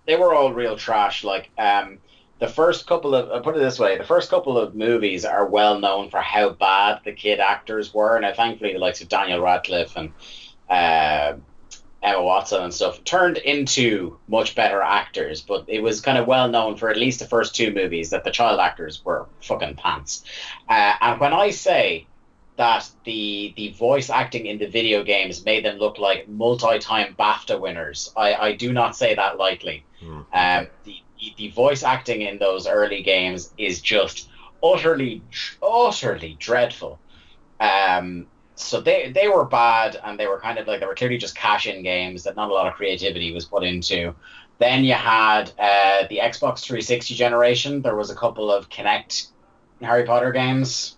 they 0.07 0.17
were 0.17 0.35
all 0.35 0.53
real 0.55 0.75
trash. 0.77 1.23
Like 1.23 1.51
um, 1.59 1.99
the 2.39 2.49
first 2.49 2.87
couple 2.87 3.15
of, 3.15 3.31
I'll 3.31 3.43
put 3.43 3.57
it 3.57 3.61
this 3.61 3.79
way, 3.79 3.99
the 3.99 4.05
first 4.05 4.31
couple 4.31 4.57
of 4.57 4.75
movies 4.75 5.25
are 5.27 5.45
well 5.45 5.79
known 5.79 6.09
for 6.09 6.21
how 6.21 6.51
bad 6.51 7.01
the 7.05 7.13
kid 7.13 7.41
actors 7.41 7.93
were. 7.93 8.19
Now, 8.21 8.33
thankfully, 8.33 8.73
the 8.73 8.79
likes 8.79 9.03
of 9.03 9.09
Daniel 9.11 9.41
Radcliffe 9.41 9.95
and 9.97 10.13
uh, 10.71 11.35
Emma 12.03 12.23
Watson 12.23 12.63
and 12.63 12.73
stuff 12.73 13.03
turned 13.05 13.39
into 13.39 14.19
much 14.29 14.55
better 14.55 14.81
actors. 14.83 15.41
But 15.41 15.65
it 15.69 15.81
was 15.81 16.01
kind 16.01 16.19
of 16.19 16.27
well 16.27 16.49
known 16.49 16.77
for 16.77 16.91
at 16.91 16.97
least 16.97 17.19
the 17.19 17.27
first 17.27 17.55
two 17.55 17.73
movies 17.73 18.11
that 18.11 18.25
the 18.25 18.31
child 18.31 18.61
actors 18.61 19.05
were 19.05 19.27
fucking 19.43 19.75
pants. 19.75 20.25
Uh, 20.69 20.95
and 21.01 21.21
when 21.21 21.33
I 21.33 21.51
say 21.51 22.07
that 22.59 22.91
the 23.05 23.55
the 23.57 23.71
voice 23.71 24.11
acting 24.11 24.47
in 24.47 24.59
the 24.59 24.67
video 24.67 25.05
games 25.05 25.45
made 25.45 25.65
them 25.65 25.79
look 25.79 25.99
like 25.99 26.29
multi-time 26.29 27.15
BAFTA 27.17 27.59
winners. 27.59 28.13
I, 28.17 28.35
I 28.35 28.53
do 28.57 28.73
not 28.73 28.97
say 28.97 29.15
that 29.15 29.39
lightly. 29.39 29.85
Hmm. 30.01 30.21
Um, 30.33 30.67
the, 30.85 30.97
the 31.19 31.35
the 31.37 31.49
voice 31.51 31.85
acting 31.85 32.23
in 32.23 32.39
those 32.39 32.67
early 32.67 33.03
games 33.03 33.53
is 33.57 33.81
just 33.81 34.29
utterly 34.63 35.23
utterly 35.63 36.37
dreadful. 36.39 36.99
Um, 37.61 38.27
so 38.59 38.81
they 38.81 39.13
they 39.13 39.29
were 39.29 39.45
bad 39.45 40.01
and 40.05 40.19
they 40.19 40.27
were 40.27 40.41
kind 40.41 40.59
of 40.59 40.67
like 40.67 40.81
they 40.81 40.87
were 40.87 40.95
clearly 40.95 41.19
just 41.19 41.37
cash 41.37 41.67
in 41.67 41.83
games 41.83 42.25
that 42.25 42.37
not 42.37 42.51
a 42.51 42.53
lot 42.53 42.67
of 42.67 42.75
creativity 42.75 43.33
was 43.33 43.45
put 43.45 43.63
into. 43.63 44.15
Then 44.59 44.85
you 44.85 44.95
had 44.95 45.53
uh, 45.59 46.07
the 46.09 46.19
Xbox 46.19 46.61
360 46.61 47.15
generation. 47.15 47.81
There 47.81 47.95
was 47.95 48.11
a 48.11 48.17
couple 48.17 48.51
of 48.51 48.69
Kinect 48.69 49.29
Harry 49.81 50.05
Potter 50.05 50.33
games. 50.33 50.97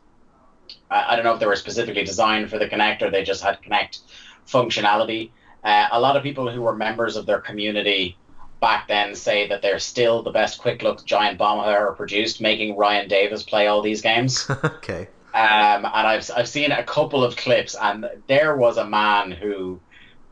I, 0.90 1.12
I 1.12 1.16
don't 1.16 1.24
know 1.24 1.34
if 1.34 1.40
they 1.40 1.46
were 1.46 1.56
specifically 1.56 2.04
designed 2.04 2.48
for 2.48 2.58
the 2.58 2.66
Kinect 2.66 3.02
or 3.02 3.10
they 3.10 3.22
just 3.22 3.42
had 3.42 3.60
Kinect 3.62 4.00
functionality. 4.46 5.30
Uh, 5.62 5.88
a 5.92 6.00
lot 6.00 6.16
of 6.16 6.22
people 6.22 6.50
who 6.50 6.62
were 6.62 6.74
members 6.74 7.16
of 7.16 7.26
their 7.26 7.40
community 7.40 8.16
back 8.60 8.88
then 8.88 9.14
say 9.14 9.46
that 9.48 9.60
they're 9.60 9.78
still 9.78 10.22
the 10.22 10.30
best 10.30 10.58
quick 10.58 10.82
look 10.82 11.04
giant 11.04 11.36
bomb 11.36 11.66
ever 11.66 11.92
produced, 11.92 12.40
making 12.40 12.76
Ryan 12.76 13.08
Davis 13.08 13.42
play 13.42 13.66
all 13.66 13.82
these 13.82 14.00
games. 14.00 14.48
okay. 14.64 15.08
Um, 15.32 15.84
and 15.84 15.86
I've 15.86 16.28
I've 16.36 16.48
seen 16.48 16.72
a 16.72 16.82
couple 16.82 17.22
of 17.22 17.36
clips, 17.36 17.76
and 17.80 18.08
there 18.26 18.56
was 18.56 18.78
a 18.78 18.86
man 18.86 19.30
who, 19.30 19.80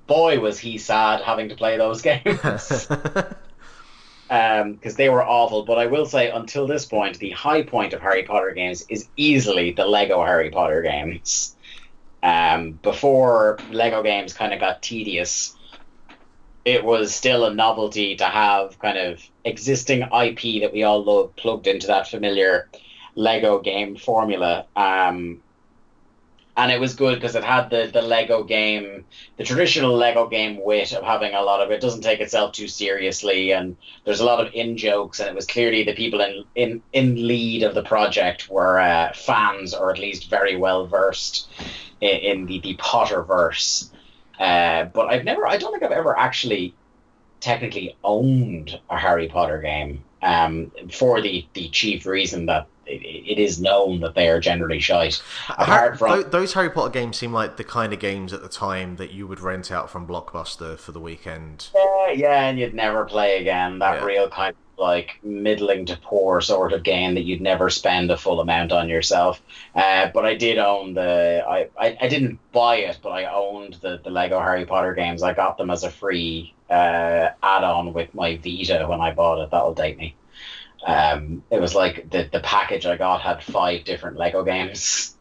boy, 0.08 0.40
was 0.40 0.58
he 0.58 0.78
sad 0.78 1.22
having 1.22 1.48
to 1.50 1.54
play 1.54 1.76
those 1.76 2.02
games 2.11 2.88
because 4.28 4.96
they 4.96 5.08
were 5.08 5.24
awful. 5.24 5.64
But 5.64 5.78
I 5.78 5.87
will 5.87 6.06
say, 6.06 6.30
until 6.30 6.66
this 6.66 6.84
point, 6.84 7.18
the 7.18 7.30
high 7.30 7.62
point 7.62 7.92
of 7.92 8.00
Harry 8.00 8.24
Potter 8.24 8.50
games 8.50 8.84
is 8.88 9.08
easily 9.16 9.72
the 9.72 9.87
Lego 9.87 10.24
Harry 10.24 10.50
Potter 10.50 10.82
games. 10.82 11.54
Um, 12.20 12.72
before 12.72 13.58
Lego 13.70 14.02
games 14.02 14.32
kind 14.34 14.52
of 14.52 14.58
got 14.58 14.82
tedious, 14.82 15.54
it 16.64 16.84
was 16.84 17.14
still 17.14 17.44
a 17.44 17.54
novelty 17.54 18.16
to 18.16 18.24
have 18.24 18.78
kind 18.80 18.98
of 18.98 19.22
existing 19.44 20.02
IP 20.02 20.62
that 20.62 20.72
we 20.72 20.82
all 20.82 21.04
love 21.04 21.37
plugged 21.37 21.68
into 21.68 21.87
that 21.87 22.08
familiar 22.08 22.68
Lego 23.18 23.59
game 23.59 23.96
formula. 23.96 24.64
Um, 24.76 25.42
and 26.57 26.72
it 26.72 26.81
was 26.81 26.94
good 26.94 27.16
because 27.16 27.35
it 27.35 27.42
had 27.44 27.68
the, 27.70 27.90
the 27.92 28.02
Lego 28.02 28.44
game, 28.44 29.04
the 29.37 29.44
traditional 29.44 29.96
Lego 29.96 30.28
game 30.28 30.62
wit 30.62 30.92
of 30.92 31.02
having 31.04 31.35
a 31.35 31.42
lot 31.42 31.61
of 31.61 31.70
it 31.72 31.81
doesn't 31.81 32.02
take 32.02 32.20
itself 32.20 32.52
too 32.52 32.68
seriously, 32.68 33.52
and 33.52 33.76
there's 34.04 34.20
a 34.20 34.24
lot 34.24 34.44
of 34.44 34.52
in 34.54 34.76
jokes, 34.76 35.18
and 35.18 35.28
it 35.28 35.35
was 35.35 35.46
clearly 35.46 35.83
the 35.85 35.94
people 35.94 36.20
in 36.20 36.44
in, 36.54 36.83
in 36.92 37.26
lead 37.26 37.64
of 37.64 37.74
the 37.74 37.83
project 37.83 38.48
were 38.48 38.78
uh, 38.78 39.12
fans 39.14 39.74
or 39.74 39.90
at 39.90 39.98
least 39.98 40.31
very 40.31 40.57
well 40.57 40.87
versed 40.87 41.48
in, 42.00 42.16
in 42.31 42.46
the 42.46 42.61
the 42.61 42.76
Potterverse. 42.76 43.90
Uh, 44.38 44.85
but 44.85 45.09
I've 45.09 45.24
never, 45.24 45.44
I 45.46 45.57
don't 45.57 45.72
think 45.72 45.83
I've 45.83 45.90
ever 45.90 46.16
actually 46.16 46.74
technically 47.40 47.96
owned 48.04 48.78
a 48.88 48.96
Harry 48.96 49.28
Potter 49.28 49.61
game 49.61 50.04
um, 50.22 50.70
for 50.92 51.20
the 51.20 51.46
the 51.54 51.68
chief 51.68 52.07
reason 52.07 52.46
that 52.46 52.66
it, 52.88 53.05
it 53.05 53.38
is 53.38 53.61
known 53.61 54.01
that 54.01 54.14
they 54.14 54.29
are 54.29 54.40
generally 54.40 54.81
shite. 54.81 55.22
Apart 55.51 55.98
from 55.98 56.31
those 56.31 56.55
Harry 56.55 56.70
Potter 56.70 56.90
games 56.90 57.16
seem 57.18 57.33
like 57.33 57.57
the 57.57 57.64
kind 57.64 57.92
of 57.92 57.98
games 58.01 58.33
at 58.33 58.42
the 58.42 58.48
time 58.48 58.96
that 58.96 59.12
you 59.12 59.27
would 59.27 59.40
rent 59.40 59.70
out 59.70 59.90
from 59.90 60.07
Blockbuster 60.07 60.79
for 60.79 60.92
the 60.92 61.01
weekend. 61.01 61.68
yeah, 61.74 62.11
yeah, 62.12 62.42
and 62.48 62.59
you'd 62.59 62.74
never 62.74 63.05
play 63.05 63.40
again. 63.40 63.79
That 63.79 64.01
Yeah. 64.01 64.05
real 64.05 64.29
kind 64.31 64.51
of 64.51 64.57
like 64.79 65.18
middling 65.24 65.85
to 65.87 65.96
poor 65.96 66.40
sort 66.40 66.72
of 66.72 66.85
game 66.85 67.14
that 67.16 67.24
you'd 67.24 67.40
never 67.40 67.68
spend 67.68 68.11
a 68.12 68.16
full 68.16 68.38
amount 68.40 68.70
on 68.70 68.88
yourself. 68.88 69.42
Uh, 69.74 70.09
but 70.14 70.24
I 70.24 70.35
did 70.37 70.57
own 70.59 70.94
the. 70.94 71.44
I, 71.48 71.68
I, 71.77 71.98
I 72.01 72.09
didn't 72.09 72.38
buy 72.53 72.77
it, 72.77 72.98
but 73.03 73.11
I 73.11 73.24
owned 73.24 73.74
the, 73.83 74.01
the 74.03 74.11
Lego 74.11 74.38
Harry 74.40 74.64
Potter 74.66 74.94
games. 74.94 75.22
I 75.22 75.35
got 75.35 75.59
them 75.59 75.70
as 75.70 75.83
a 75.83 75.90
free 75.90 76.55
uh, 76.70 77.31
add-on 77.42 77.92
with 77.92 78.14
my 78.14 78.37
Vita 78.37 78.87
when 78.88 79.01
I 79.01 79.12
bought 79.12 79.42
it. 79.42 79.51
That'll 79.51 79.74
date 79.74 79.98
me. 79.98 80.14
Um, 80.86 81.42
it 81.50 81.60
was 81.60 81.74
like 81.74 82.10
the 82.10 82.28
the 82.30 82.40
package 82.40 82.86
I 82.86 82.96
got 82.96 83.20
had 83.20 83.42
five 83.42 83.84
different 83.84 84.16
Lego 84.16 84.44
games. 84.44 85.16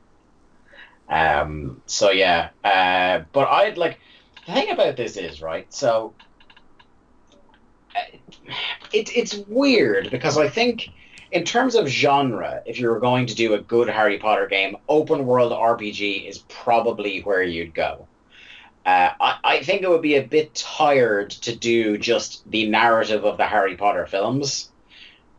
Um, 1.09 1.81
so 1.85 2.11
yeah, 2.11 2.49
uh, 2.63 3.23
but 3.31 3.47
I'd 3.47 3.77
like 3.77 3.99
the 4.45 4.53
thing 4.53 4.71
about 4.71 4.97
this 4.97 5.17
is 5.17 5.41
right. 5.41 5.71
So 5.73 6.13
uh, 7.95 8.17
it 8.93 9.15
it's 9.15 9.35
weird 9.35 10.11
because 10.11 10.37
I 10.37 10.49
think 10.49 10.89
in 11.31 11.43
terms 11.43 11.75
of 11.75 11.87
genre, 11.87 12.61
if 12.65 12.79
you 12.79 12.89
were 12.89 12.99
going 12.99 13.25
to 13.27 13.35
do 13.35 13.53
a 13.53 13.59
good 13.59 13.89
Harry 13.89 14.17
Potter 14.17 14.47
game, 14.47 14.77
open 14.87 15.25
world 15.25 15.51
RPG 15.51 16.27
is 16.27 16.39
probably 16.49 17.21
where 17.21 17.43
you'd 17.43 17.73
go. 17.73 18.07
Uh, 18.85 19.11
I, 19.19 19.37
I 19.43 19.63
think 19.63 19.81
it 19.81 19.89
would 19.89 20.01
be 20.01 20.15
a 20.15 20.23
bit 20.23 20.55
tired 20.55 21.31
to 21.31 21.53
do 21.53 21.97
just 21.97 22.49
the 22.49 22.69
narrative 22.69 23.25
of 23.25 23.37
the 23.37 23.45
Harry 23.45 23.75
Potter 23.75 24.05
films. 24.05 24.71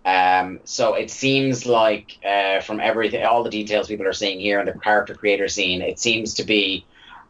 Um, 0.04 0.60
so 0.64 0.94
it 0.94 1.10
seems 1.10 1.66
like 1.66 2.18
uh, 2.24 2.60
from 2.60 2.80
everything, 2.80 3.24
all 3.24 3.42
the 3.42 3.50
details 3.50 3.88
people 3.88 4.06
are 4.06 4.12
seeing 4.12 4.40
here 4.40 4.60
in 4.60 4.66
the 4.66 4.72
character 4.72 5.14
creator 5.14 5.48
scene, 5.48 5.82
it 5.82 5.98
seems 5.98 6.34
to 6.34 6.44
be 6.44 6.86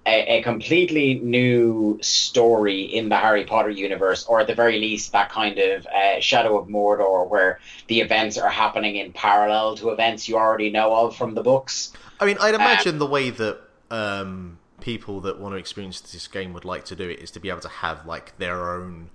a, 0.06 0.38
a 0.38 0.42
completely 0.42 1.14
new 1.14 1.98
story 2.00 2.82
in 2.82 3.08
the 3.08 3.16
Harry 3.16 3.44
Potter 3.44 3.70
universe, 3.70 4.24
or 4.26 4.40
at 4.40 4.46
the 4.46 4.54
very 4.54 4.78
least, 4.78 5.12
that 5.12 5.30
kind 5.30 5.58
of 5.58 5.86
uh, 5.86 6.20
Shadow 6.20 6.58
of 6.58 6.68
Mordor, 6.68 7.28
where 7.28 7.60
the 7.88 8.00
events 8.00 8.38
are 8.38 8.48
happening 8.48 8.96
in 8.96 9.12
parallel 9.12 9.76
to 9.76 9.90
events 9.90 10.28
you 10.28 10.36
already 10.36 10.70
know 10.70 10.94
of 10.94 11.16
from 11.16 11.34
the 11.34 11.42
books. 11.42 11.92
I 12.20 12.26
mean, 12.26 12.36
I'd 12.40 12.54
imagine 12.54 12.98
the 12.98 13.06
way 13.06 13.30
that 13.30 13.60
um, 13.90 14.58
people 14.80 15.20
that 15.22 15.38
want 15.38 15.54
to 15.54 15.58
experience 15.58 16.00
this 16.00 16.28
game 16.28 16.52
would 16.52 16.64
like 16.64 16.84
to 16.86 16.96
do 16.96 17.08
it 17.08 17.20
is 17.20 17.30
to 17.32 17.40
be 17.40 17.50
able 17.50 17.60
to 17.60 17.68
have 17.68 18.06
like 18.06 18.36
their 18.38 18.70
own, 18.70 19.10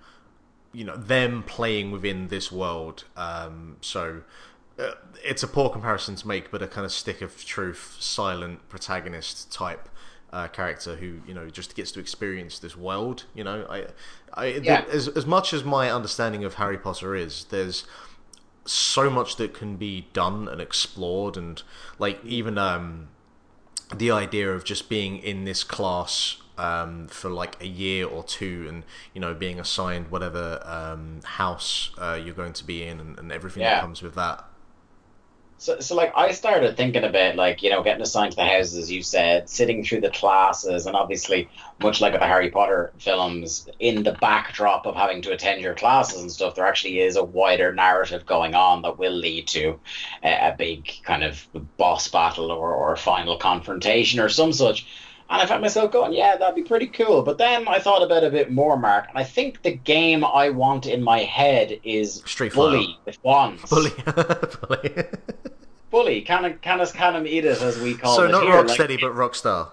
you 0.74 0.84
know, 0.84 0.98
them 0.98 1.44
playing 1.44 1.92
within 1.92 2.28
this 2.28 2.52
world. 2.52 3.06
Um, 3.16 3.78
so 3.82 4.22
uh, 4.80 4.92
it's 5.24 5.44
a 5.44 5.48
poor 5.48 5.70
comparison 5.70 6.16
to 6.16 6.28
make, 6.28 6.52
but 6.52 6.62
a 6.62 6.68
kind 6.68 6.86
of 6.86 6.92
stick 6.92 7.22
of 7.22 7.46
truth, 7.46 7.98
silent 8.00 8.68
protagonist 8.70 9.52
type. 9.52 9.90
Uh, 10.32 10.48
character 10.48 10.96
who 10.96 11.20
you 11.28 11.34
know 11.36 11.48
just 11.48 11.76
gets 11.76 11.92
to 11.92 12.00
experience 12.00 12.58
this 12.58 12.76
world. 12.76 13.26
You 13.36 13.44
know, 13.44 13.68
I, 13.70 13.86
I 14.34 14.46
Yeah. 14.48 14.82
the, 14.82 14.92
as 14.92 15.08
as 15.10 15.28
much 15.28 15.54
as 15.54 15.64
my 15.64 15.92
understanding 15.92 16.44
of 16.44 16.56
Harry 16.56 16.80
Potter 16.80 17.16
is, 17.16 17.46
there's 17.52 17.86
so 18.66 19.12
much 19.12 19.36
that 19.36 19.54
can 19.54 19.76
be 19.76 20.08
done 20.12 20.48
and 20.48 20.60
explored, 20.60 21.38
and 21.38 21.62
like 22.00 22.20
even 22.26 22.58
um, 22.58 23.10
the 23.96 24.10
idea 24.10 24.52
of 24.52 24.64
just 24.64 24.90
being 24.90 25.18
in 25.18 25.46
this 25.46 25.64
class 25.64 26.38
um, 26.58 27.08
for 27.08 27.30
like 27.30 27.62
a 27.62 27.68
year 27.68 28.06
or 28.08 28.24
two 28.24 28.66
and 28.70 28.84
you 29.14 29.22
know 29.22 29.34
being 29.34 29.60
assigned 29.60 30.10
whatever 30.12 30.62
um, 30.66 31.22
house 31.24 31.92
uh, 31.98 32.20
you're 32.24 32.36
going 32.36 32.54
to 32.54 32.64
be 32.64 32.84
in 32.84 33.00
and, 33.00 33.18
and 33.20 33.32
everything 33.32 33.64
Yeah. 33.64 33.70
that 33.70 33.80
comes 33.80 34.02
with 34.02 34.16
that 34.16 34.46
So, 35.58 35.80
so 35.80 35.96
like 35.96 36.12
I 36.16 36.32
started 36.34 36.76
thinking 36.76 37.06
about 37.06 37.38
like 37.38 37.62
you 37.64 37.70
know 37.70 37.84
getting 37.84 38.02
assigned 38.02 38.32
to 38.34 38.36
the 38.36 38.44
houses, 38.44 38.78
as 38.78 38.92
you 38.92 39.02
said, 39.02 39.48
sitting 39.50 39.84
through 39.86 40.02
the 40.02 40.10
classes, 40.12 40.86
and 40.86 40.96
obviously 40.96 41.52
much 41.80 42.02
like 42.02 42.12
with 42.12 42.20
the 42.22 42.28
Harry 42.28 42.52
Potter 42.52 42.94
films, 43.00 43.70
in 43.80 44.04
the 44.04 44.12
backdrop 44.12 44.86
of 44.86 44.96
having 44.96 45.22
to 45.22 45.32
attend 45.32 45.62
your 45.62 45.74
classes 45.76 46.20
and 46.22 46.30
stuff, 46.32 46.56
there 46.56 46.66
actually 46.66 47.00
is 47.00 47.16
a 47.16 47.24
wider 47.24 47.74
narrative 47.74 48.26
going 48.26 48.56
on 48.56 48.82
that 48.82 48.98
will 49.00 49.14
lead 49.14 49.48
to 49.50 49.80
a, 50.22 50.50
a 50.50 50.56
big 50.58 50.90
kind 51.04 51.24
of 51.24 51.48
boss 51.78 52.10
battle 52.10 52.52
or, 52.52 52.74
or 52.74 52.98
final 52.98 53.38
confrontation 53.38 54.20
or 54.20 54.28
some 54.30 54.52
such. 54.52 54.86
And 55.30 55.42
I 55.42 55.46
found 55.46 55.62
myself 55.62 55.92
going, 55.92 56.14
yeah, 56.14 56.38
that'd 56.38 56.56
be 56.56 56.64
pretty 56.64 56.88
cool. 56.88 57.24
But 57.24 57.38
then 57.38 57.68
I 57.68 57.80
thought 57.80 58.04
about 58.04 58.24
it 58.24 58.28
a 58.28 58.30
bit 58.30 58.52
more, 58.52 58.78
Mark, 58.78 59.08
and 59.10 59.18
I 59.18 59.24
think 59.24 59.62
the 59.64 59.72
game 59.72 60.24
I 60.24 60.50
want 60.50 60.86
in 60.86 61.02
my 61.02 61.20
head 61.20 61.80
is 61.84 62.22
Street 62.26 62.54
Bully 62.54 62.86
Fighter. 62.86 63.00
with 63.06 63.24
wands. 63.24 63.70
bully 63.70 63.92
bully 64.68 65.06
Bully, 65.90 66.22
can 66.22 66.58
Canis 66.62 66.92
Canem 66.92 67.26
Edit 67.28 67.62
as 67.62 67.80
we 67.80 67.96
call 67.96 68.16
so 68.16 68.24
it 68.24 68.32
So 68.32 68.32
not 68.32 68.44
here. 68.44 68.54
rocksteady 68.54 68.92
like, 68.92 69.02
but 69.02 69.14
rockstar 69.14 69.70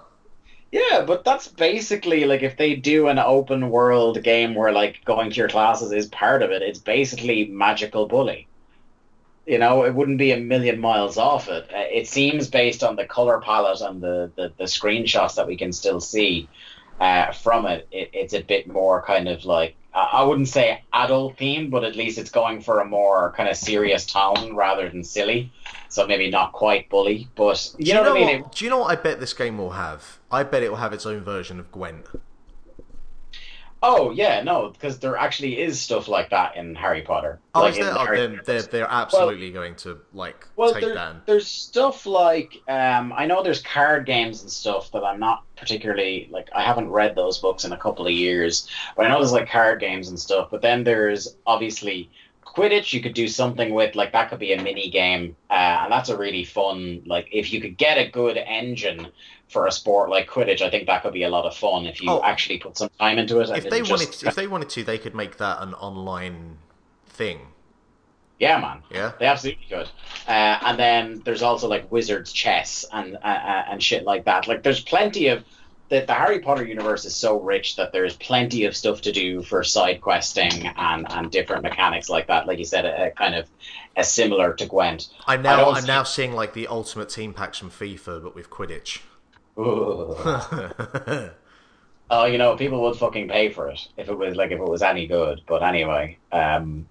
yeah, 0.73 1.05
but 1.05 1.25
that's 1.25 1.49
basically 1.49 2.25
like 2.25 2.43
if 2.43 2.57
they 2.57 2.77
do 2.77 3.09
an 3.09 3.19
open 3.19 3.71
world 3.71 4.23
game 4.23 4.55
where 4.55 4.73
like 4.73 5.05
going 5.05 5.31
to 5.31 5.37
your 5.37 5.49
classes 5.49 5.91
is 5.91 6.07
part 6.07 6.43
of 6.43 6.51
it, 6.51 6.63
it's 6.63 6.79
basically 6.79 7.47
magical 7.47 8.07
bully. 8.07 8.47
You 9.47 9.59
know, 9.59 9.85
it 9.85 9.95
wouldn't 9.95 10.19
be 10.19 10.33
a 10.33 10.37
million 10.39 10.81
miles 10.81 11.17
off 11.17 11.49
it. 11.49 11.65
Uh, 11.75 11.79
It 11.79 12.07
seems 12.07 12.49
based 12.49 12.85
on 12.85 12.97
the 12.97 13.05
color 13.05 13.41
palette 13.41 13.81
and 13.81 14.01
the, 14.01 14.31
the, 14.37 14.53
the 14.59 14.65
screenshots 14.65 15.35
that 15.37 15.47
we 15.47 15.57
can 15.57 15.73
still 15.73 16.01
see 16.01 16.49
uh, 17.01 17.33
from 17.33 17.67
it, 17.67 17.89
it, 17.91 18.11
it's 18.13 18.35
a 18.35 18.43
bit 18.43 18.69
more 18.69 19.03
kind 19.03 19.29
of 19.29 19.45
like 19.45 19.75
I 19.93 20.23
wouldn't 20.23 20.47
say 20.49 20.85
adult 20.93 21.37
theme, 21.37 21.69
but 21.69 21.83
at 21.83 21.97
least 21.97 22.17
it's 22.17 22.31
going 22.31 22.61
for 22.61 22.79
a 22.79 22.85
more 22.85 23.33
kind 23.37 23.49
of 23.49 23.57
serious 23.57 24.07
tone 24.07 24.55
rather 24.55 24.89
than 24.89 25.03
silly. 25.03 25.51
So 25.89 26.07
maybe 26.07 26.31
not 26.31 26.53
quite 26.53 26.89
bully, 26.89 27.29
but 27.35 27.75
you 27.79 27.87
do 27.87 27.95
know, 27.95 28.03
what 28.03 28.11
I 28.11 28.15
mean. 28.15 28.43
what, 28.43 28.55
do 28.55 28.65
you 28.65 28.71
know 28.71 28.79
what 28.79 28.97
I 28.97 29.03
bet 29.03 29.19
this 29.19 29.33
game 29.33 29.59
will 29.59 29.71
have 29.71 30.19
I 30.31 30.45
bet 30.45 30.63
it 30.63 30.69
will 30.71 30.77
have 30.77 30.93
its 30.93 31.07
own 31.07 31.21
version 31.23 31.59
of 31.59 31.73
Gwent 31.73 32.07
Oh 33.83 34.11
yeah, 34.11 34.43
no, 34.43 34.69
because 34.69 34.99
there 34.99 35.17
actually 35.17 35.59
is 35.59 35.81
stuff 35.81 36.07
like 36.07 36.31
that 36.31 36.57
in 36.57 36.75
Harry 36.75 37.01
Potter. 37.01 37.41
oh 37.55 37.63
like 37.63 37.71
is 37.73 37.79
there? 37.79 37.93
the 37.95 38.01
Oh, 38.01 38.15
then 38.15 38.41
they're, 38.45 38.63
they're 38.63 38.91
absolutely 38.91 39.51
going 39.51 39.75
to 39.77 39.99
like 40.13 40.47
Well, 40.57 40.75
take 40.75 40.83
there, 40.85 40.99
and- 40.99 41.23
there's 41.25 41.47
stuff 41.47 42.05
like 42.05 42.61
um, 42.69 43.13
I 43.17 43.25
know 43.25 43.43
there's 43.43 43.63
card 43.63 44.05
games 44.05 44.43
and 44.43 44.51
stuff 44.51 44.93
that 44.93 45.03
I'm 45.03 45.19
not 45.19 45.45
particularly 45.57 46.29
like. 46.31 46.51
I 46.55 46.63
haven't 46.63 46.91
read 46.91 47.15
those 47.15 47.39
books 47.39 47.65
in 47.65 47.73
a 47.73 47.79
couple 47.79 48.07
of 48.07 48.13
years, 48.13 48.69
but 48.97 49.07
I 49.07 49.09
know 49.09 49.19
there's 49.19 49.33
like 49.33 49.49
card 49.49 49.81
games 49.81 50.09
and 50.09 50.19
stuff. 50.21 50.49
But 50.51 50.61
then 50.61 50.85
there's 50.85 51.35
obviously 51.47 52.11
Quidditch. 52.45 52.93
You 52.93 53.01
could 53.01 53.15
do 53.15 53.29
something 53.29 53.73
with 53.73 53.95
like 53.95 54.13
that 54.13 54.29
could 54.29 54.41
be 54.41 54.53
a 54.53 54.63
mini 54.63 54.91
game, 54.91 55.37
uh, 55.49 55.55
and 55.85 55.93
that's 55.93 56.11
a 56.11 56.19
really 56.19 56.45
fun. 56.45 57.03
Like 57.07 57.29
if 57.33 57.51
you 57.51 57.63
could 57.63 57.79
get 57.79 57.97
a 57.97 58.11
good 58.11 58.37
engine 58.37 59.09
for 59.51 59.67
a 59.67 59.73
sport 59.73 60.09
like 60.11 60.29
Quidditch, 60.29 60.63
I 60.63 60.71
think 60.71 60.87
that 60.87 61.03
could 61.03 61.13
be 61.13 61.25
a 61.25 61.29
lot 61.29 61.45
of 61.45 61.57
fun 61.57 61.85
if 61.87 62.01
you 62.01 62.11
Oh. 62.11 62.23
actued 62.23 62.61
put 62.63 62.79
some 62.79 62.89
time 62.99 63.19
into 63.19 63.41
it. 63.41 63.51
if 63.51 63.69
they 63.69 63.83
wanted 63.83 64.07
just- 64.07 64.25
if 64.25 64.35
they 64.35 64.47
wanted 64.47 64.71
to 64.71 64.85
they 64.85 64.97
could 64.99 65.15
make 65.15 65.37
that 65.39 65.61
an 65.61 65.75
online 65.75 66.59
thing 67.07 67.49
yeah, 68.39 68.59
man. 68.59 68.83
yeah 68.91 69.13
They 69.19 69.27
absolutely 69.27 69.67
could. 69.69 69.89
Uh, 70.27 70.59
and 70.65 70.79
then 70.79 71.21
there's 71.27 71.43
also 71.43 71.69
like 71.69 71.93
Wizards 71.93 72.33
chess 72.33 72.87
and 72.91 73.17
uh, 73.17 73.19
uh, 73.27 73.65
and 73.69 73.83
shit 73.83 74.05
like 74.05 74.25
that. 74.25 74.49
Like 74.49 74.63
there's 74.63 74.81
plenty 74.81 75.27
of 75.29 75.45
the, 75.91 76.01
the 76.07 76.15
Harry 76.15 76.39
Potter 76.39 76.65
universe 76.65 77.05
is 77.05 77.15
so 77.15 77.39
rich 77.39 77.77
that 77.77 77.93
there's 77.93 78.17
plenty 78.17 78.65
of 78.65 78.75
stuff 78.75 79.03
to 79.03 79.13
do 79.13 79.43
for 79.43 79.63
side 79.63 80.01
questing 80.01 80.69
and, 80.77 81.07
and 81.11 81.31
different 81.31 81.63
mechanics 81.65 82.09
like 82.09 82.29
that. 82.29 82.47
Like 82.47 82.59
you 82.59 82.65
said, 82.65 82.87
a, 82.87 83.09
a 83.09 83.11
kind 83.11 83.35
of 83.35 83.47
a 83.97 84.05
similar 84.05 84.55
to 84.55 84.65
Gwent. 84.67 85.09
I'm 85.27 85.43
now 85.43 85.71
I'm 85.73 85.85
now 85.85 86.05
seeing 86.05 86.33
like 86.33 86.55
the 86.55 86.67
ultimate 86.67 87.11
team 87.11 87.35
packs 87.35 87.59
from 87.59 87.71
FIFA, 87.71 88.23
but 88.23 88.35
with 88.35 88.49
Quidditch. 88.49 89.01
Oh, 92.11 92.25
you 92.25 92.39
know, 92.39 92.57
people 92.57 92.83
would 92.83 92.97
fucking 92.97 93.29
pay 93.29 93.51
for 93.51 93.69
it 93.69 93.87
if 93.97 94.09
it 94.09 94.19
was 94.19 94.35
like 94.35 94.51
if 94.51 94.59
it 94.59 94.65
was 94.69 94.83
any 94.83 95.07
good. 95.07 95.43
But 95.47 95.63
anyway, 95.63 96.19
um, 96.33 96.89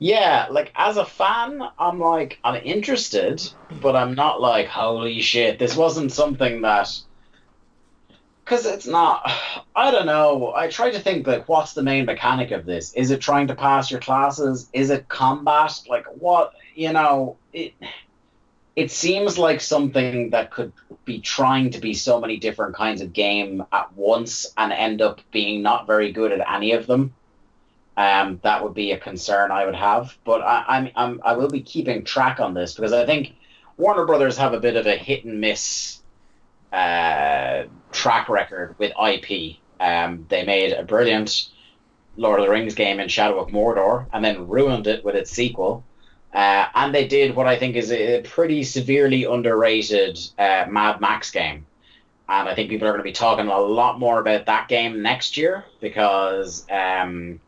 yeah, 0.00 0.48
like 0.50 0.72
as 0.74 0.96
a 0.96 1.04
fan, 1.04 1.62
I'm 1.78 2.00
like 2.00 2.40
I'm 2.42 2.60
interested, 2.64 3.40
but 3.70 3.94
I'm 3.94 4.14
not 4.14 4.40
like 4.40 4.66
holy 4.66 5.20
shit. 5.20 5.58
This 5.60 5.76
wasn't 5.76 6.12
something 6.12 6.62
that 6.62 6.88
Because 8.44 8.66
it's 8.66 8.86
not. 8.86 9.30
I 9.76 9.90
don't 9.92 10.06
know. 10.06 10.52
I 10.54 10.68
try 10.68 10.90
to 10.90 10.98
think 10.98 11.26
like, 11.26 11.48
what's 11.48 11.74
the 11.74 11.82
main 11.84 12.04
mechanic 12.06 12.50
of 12.50 12.66
this? 12.66 12.92
Is 12.94 13.12
it 13.12 13.20
trying 13.20 13.46
to 13.48 13.54
pass 13.54 13.90
your 13.92 14.00
classes? 14.00 14.68
Is 14.72 14.90
it 14.90 15.06
combat? 15.08 15.72
Like 15.88 16.06
what? 16.06 16.52
You 16.74 16.92
know, 16.92 17.38
it. 17.52 17.74
It 18.78 18.92
seems 18.92 19.36
like 19.36 19.60
something 19.60 20.30
that 20.30 20.52
could 20.52 20.72
be 21.04 21.18
trying 21.18 21.70
to 21.70 21.80
be 21.80 21.94
so 21.94 22.20
many 22.20 22.36
different 22.36 22.76
kinds 22.76 23.00
of 23.00 23.12
game 23.12 23.64
at 23.72 23.92
once 23.96 24.46
and 24.56 24.72
end 24.72 25.02
up 25.02 25.20
being 25.32 25.62
not 25.62 25.88
very 25.88 26.12
good 26.12 26.30
at 26.30 26.48
any 26.48 26.70
of 26.70 26.86
them. 26.86 27.12
Um, 27.96 28.38
that 28.44 28.62
would 28.62 28.74
be 28.74 28.92
a 28.92 28.96
concern 28.96 29.50
I 29.50 29.66
would 29.66 29.74
have. 29.74 30.16
But 30.24 30.42
I, 30.42 30.64
I'm, 30.68 30.90
I'm 30.94 31.20
I 31.24 31.32
will 31.32 31.48
be 31.48 31.60
keeping 31.60 32.04
track 32.04 32.38
on 32.38 32.54
this 32.54 32.74
because 32.74 32.92
I 32.92 33.04
think 33.04 33.34
Warner 33.78 34.06
Brothers 34.06 34.38
have 34.38 34.52
a 34.54 34.60
bit 34.60 34.76
of 34.76 34.86
a 34.86 34.94
hit 34.94 35.24
and 35.24 35.40
miss 35.40 36.00
uh, 36.72 37.64
track 37.90 38.28
record 38.28 38.76
with 38.78 38.92
IP. 38.92 39.56
Um, 39.80 40.24
they 40.28 40.44
made 40.44 40.72
a 40.72 40.84
brilliant 40.84 41.48
Lord 42.16 42.38
of 42.38 42.46
the 42.46 42.52
Rings 42.52 42.76
game 42.76 43.00
in 43.00 43.08
Shadow 43.08 43.40
of 43.40 43.48
Mordor 43.48 44.06
and 44.12 44.24
then 44.24 44.46
ruined 44.46 44.86
it 44.86 45.04
with 45.04 45.16
its 45.16 45.32
sequel. 45.32 45.82
Uh, 46.32 46.66
and 46.74 46.94
they 46.94 47.06
did 47.08 47.34
what 47.34 47.46
I 47.46 47.58
think 47.58 47.74
is 47.76 47.90
a 47.90 48.20
pretty 48.22 48.62
severely 48.62 49.24
underrated 49.24 50.18
uh, 50.38 50.66
Mad 50.68 51.00
Max 51.00 51.30
game. 51.30 51.64
And 52.28 52.48
I 52.48 52.54
think 52.54 52.68
people 52.68 52.86
are 52.86 52.90
going 52.90 53.00
to 53.00 53.04
be 53.04 53.12
talking 53.12 53.48
a 53.48 53.58
lot 53.58 53.98
more 53.98 54.20
about 54.20 54.44
that 54.46 54.68
game 54.68 55.00
next 55.00 55.36
year 55.38 55.64
because 55.80 56.66
um, 56.70 57.40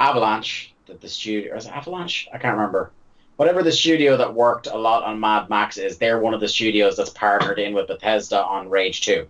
Avalanche, 0.00 0.74
the, 0.86 0.94
the 0.94 1.08
studio, 1.08 1.56
is 1.56 1.66
it 1.66 1.72
Avalanche? 1.72 2.28
I 2.32 2.38
can't 2.38 2.56
remember. 2.56 2.90
Whatever 3.36 3.62
the 3.62 3.72
studio 3.72 4.16
that 4.16 4.34
worked 4.34 4.66
a 4.66 4.76
lot 4.76 5.04
on 5.04 5.20
Mad 5.20 5.48
Max 5.48 5.78
is, 5.78 5.96
they're 5.96 6.18
one 6.18 6.34
of 6.34 6.40
the 6.40 6.48
studios 6.48 6.96
that's 6.96 7.10
partnered 7.10 7.58
in 7.60 7.72
with 7.72 7.86
Bethesda 7.86 8.42
on 8.44 8.68
Rage 8.68 9.00
2. 9.02 9.26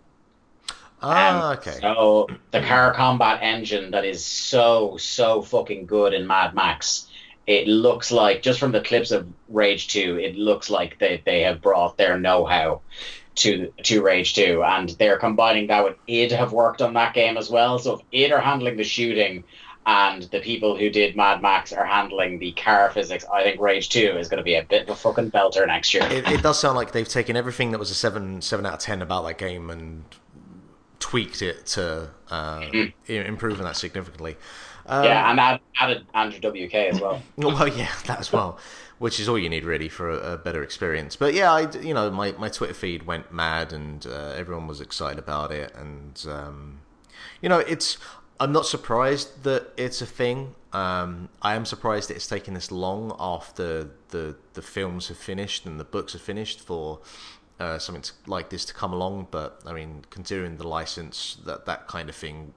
Ah, 1.03 1.51
Um, 1.53 1.59
okay. 1.59 1.79
So 1.81 2.29
the 2.51 2.61
car 2.63 2.93
combat 2.95 3.41
engine 3.43 3.91
that 3.93 4.05
is 4.05 4.25
so 4.25 4.97
so 4.99 5.43
fucking 5.43 5.87
good 5.87 6.13
in 6.13 6.27
Mad 6.27 6.55
Max, 6.55 7.07
it 7.51 7.67
looks 7.67 8.13
like 8.13 8.43
just 8.43 8.61
from 8.61 8.73
the 8.73 8.81
clips 8.81 9.11
of 9.11 9.27
Rage 9.49 9.89
Two, 9.89 10.19
it 10.19 10.37
looks 10.37 10.71
like 10.71 10.99
they, 11.01 11.21
they 11.25 11.41
have 11.43 11.61
brought 11.61 11.97
their 11.97 12.19
know 12.19 12.45
how 12.45 12.81
to 13.43 13.73
to 13.83 14.03
Rage 14.03 14.35
Two, 14.35 14.63
and 14.65 14.89
they're 15.01 15.19
combining 15.19 15.67
that 15.69 15.83
with 15.85 15.97
id 16.07 16.31
have 16.33 16.53
worked 16.53 16.81
on 16.81 16.95
that 16.95 17.13
game 17.15 17.37
as 17.37 17.51
well. 17.51 17.79
So 17.79 17.95
if 17.95 18.01
id 18.13 18.33
are 18.33 18.41
handling 18.41 18.77
the 18.77 18.85
shooting. 18.85 19.45
And 19.87 20.23
the 20.25 20.41
people 20.41 20.77
who 20.77 20.91
did 20.91 21.17
Mad 21.17 21.41
Max 21.41 21.73
are 21.73 21.87
handling 21.87 22.39
the 22.39 22.53
car 22.53 22.91
physics. 22.91 23.25
I 23.33 23.43
think 23.43 23.61
Rage 23.61 23.89
Two 23.89 24.15
is 24.21 24.29
going 24.29 24.39
to 24.39 24.45
be 24.45 24.55
a 24.55 24.63
bit 24.63 24.83
of 24.83 24.91
a 24.91 24.95
fucking 24.95 25.31
belter 25.31 25.67
next 25.67 25.95
year. 25.95 26.05
It, 26.05 26.29
it 26.29 26.43
does 26.43 26.61
sound 26.61 26.77
like 26.77 26.93
they've 26.93 27.09
taken 27.09 27.35
everything 27.35 27.71
that 27.73 27.79
was 27.79 27.91
a 27.91 27.95
seven 27.95 28.43
seven 28.43 28.67
out 28.67 28.75
of 28.75 28.81
ten 28.81 29.01
about 29.01 29.23
that 29.27 29.39
game 29.39 29.71
and 29.71 30.05
tweaked 30.99 31.41
it 31.41 31.65
to 31.67 32.11
uh, 32.31 32.67
i- 32.73 32.93
improving 33.09 33.65
that 33.65 33.77
significantly. 33.77 34.37
Um, 34.91 35.05
yeah, 35.05 35.31
and 35.31 35.39
add, 35.39 35.61
added 35.79 36.05
Andrew 36.15 36.51
WK 36.51 36.75
as 36.75 37.01
well. 37.01 37.23
Well, 37.37 37.69
yeah, 37.69 37.93
that 38.07 38.19
as 38.19 38.33
well, 38.33 38.59
which 38.99 39.21
is 39.21 39.29
all 39.29 39.39
you 39.39 39.49
need 39.49 39.65
really 39.65 39.89
for 39.89 40.11
a, 40.11 40.33
a 40.33 40.37
better 40.37 40.65
experience. 40.65 41.15
But 41.15 41.33
yeah, 41.33 41.53
I, 41.53 41.71
you 41.79 41.95
know, 41.95 42.11
my, 42.11 42.33
my 42.33 42.49
Twitter 42.49 42.75
feed 42.75 43.05
went 43.05 43.33
mad, 43.33 43.73
and 43.73 44.05
uh, 44.05 44.35
everyone 44.37 44.67
was 44.67 44.81
excited 44.81 45.19
about 45.19 45.53
it, 45.53 45.73
and 45.77 46.23
um, 46.29 46.81
you 47.41 47.49
know, 47.49 47.61
it's. 47.61 47.97
I'm 48.41 48.53
not 48.53 48.65
surprised 48.65 49.45
that 49.45 49.71
it's 49.77 50.01
a 50.01 50.07
thing. 50.07 50.55
Um, 50.73 51.29
I 51.43 51.55
am 51.55 51.67
surprised 51.67 52.09
that 52.09 52.15
it's 52.15 52.27
taken 52.27 52.55
this 52.55 52.73
long 52.73 53.15
after 53.19 53.91
the 54.09 54.35
the 54.55 54.63
films 54.63 55.09
have 55.09 55.19
finished 55.19 55.67
and 55.67 55.79
the 55.79 55.85
books 55.85 56.15
are 56.15 56.19
finished 56.19 56.59
for 56.59 57.01
uh, 57.59 57.79
something 57.79 58.01
to, 58.01 58.13
like 58.27 58.49
this 58.49 58.65
to 58.65 58.73
come 58.73 58.95
along. 58.95 59.29
But 59.31 59.61
I 59.67 59.75
mean, 59.75 60.07
considering 60.09 60.57
the 60.57 60.67
license, 60.67 61.37
that 61.45 61.67
that 61.67 61.87
kind 61.87 62.09
of 62.09 62.17
thing 62.17 62.55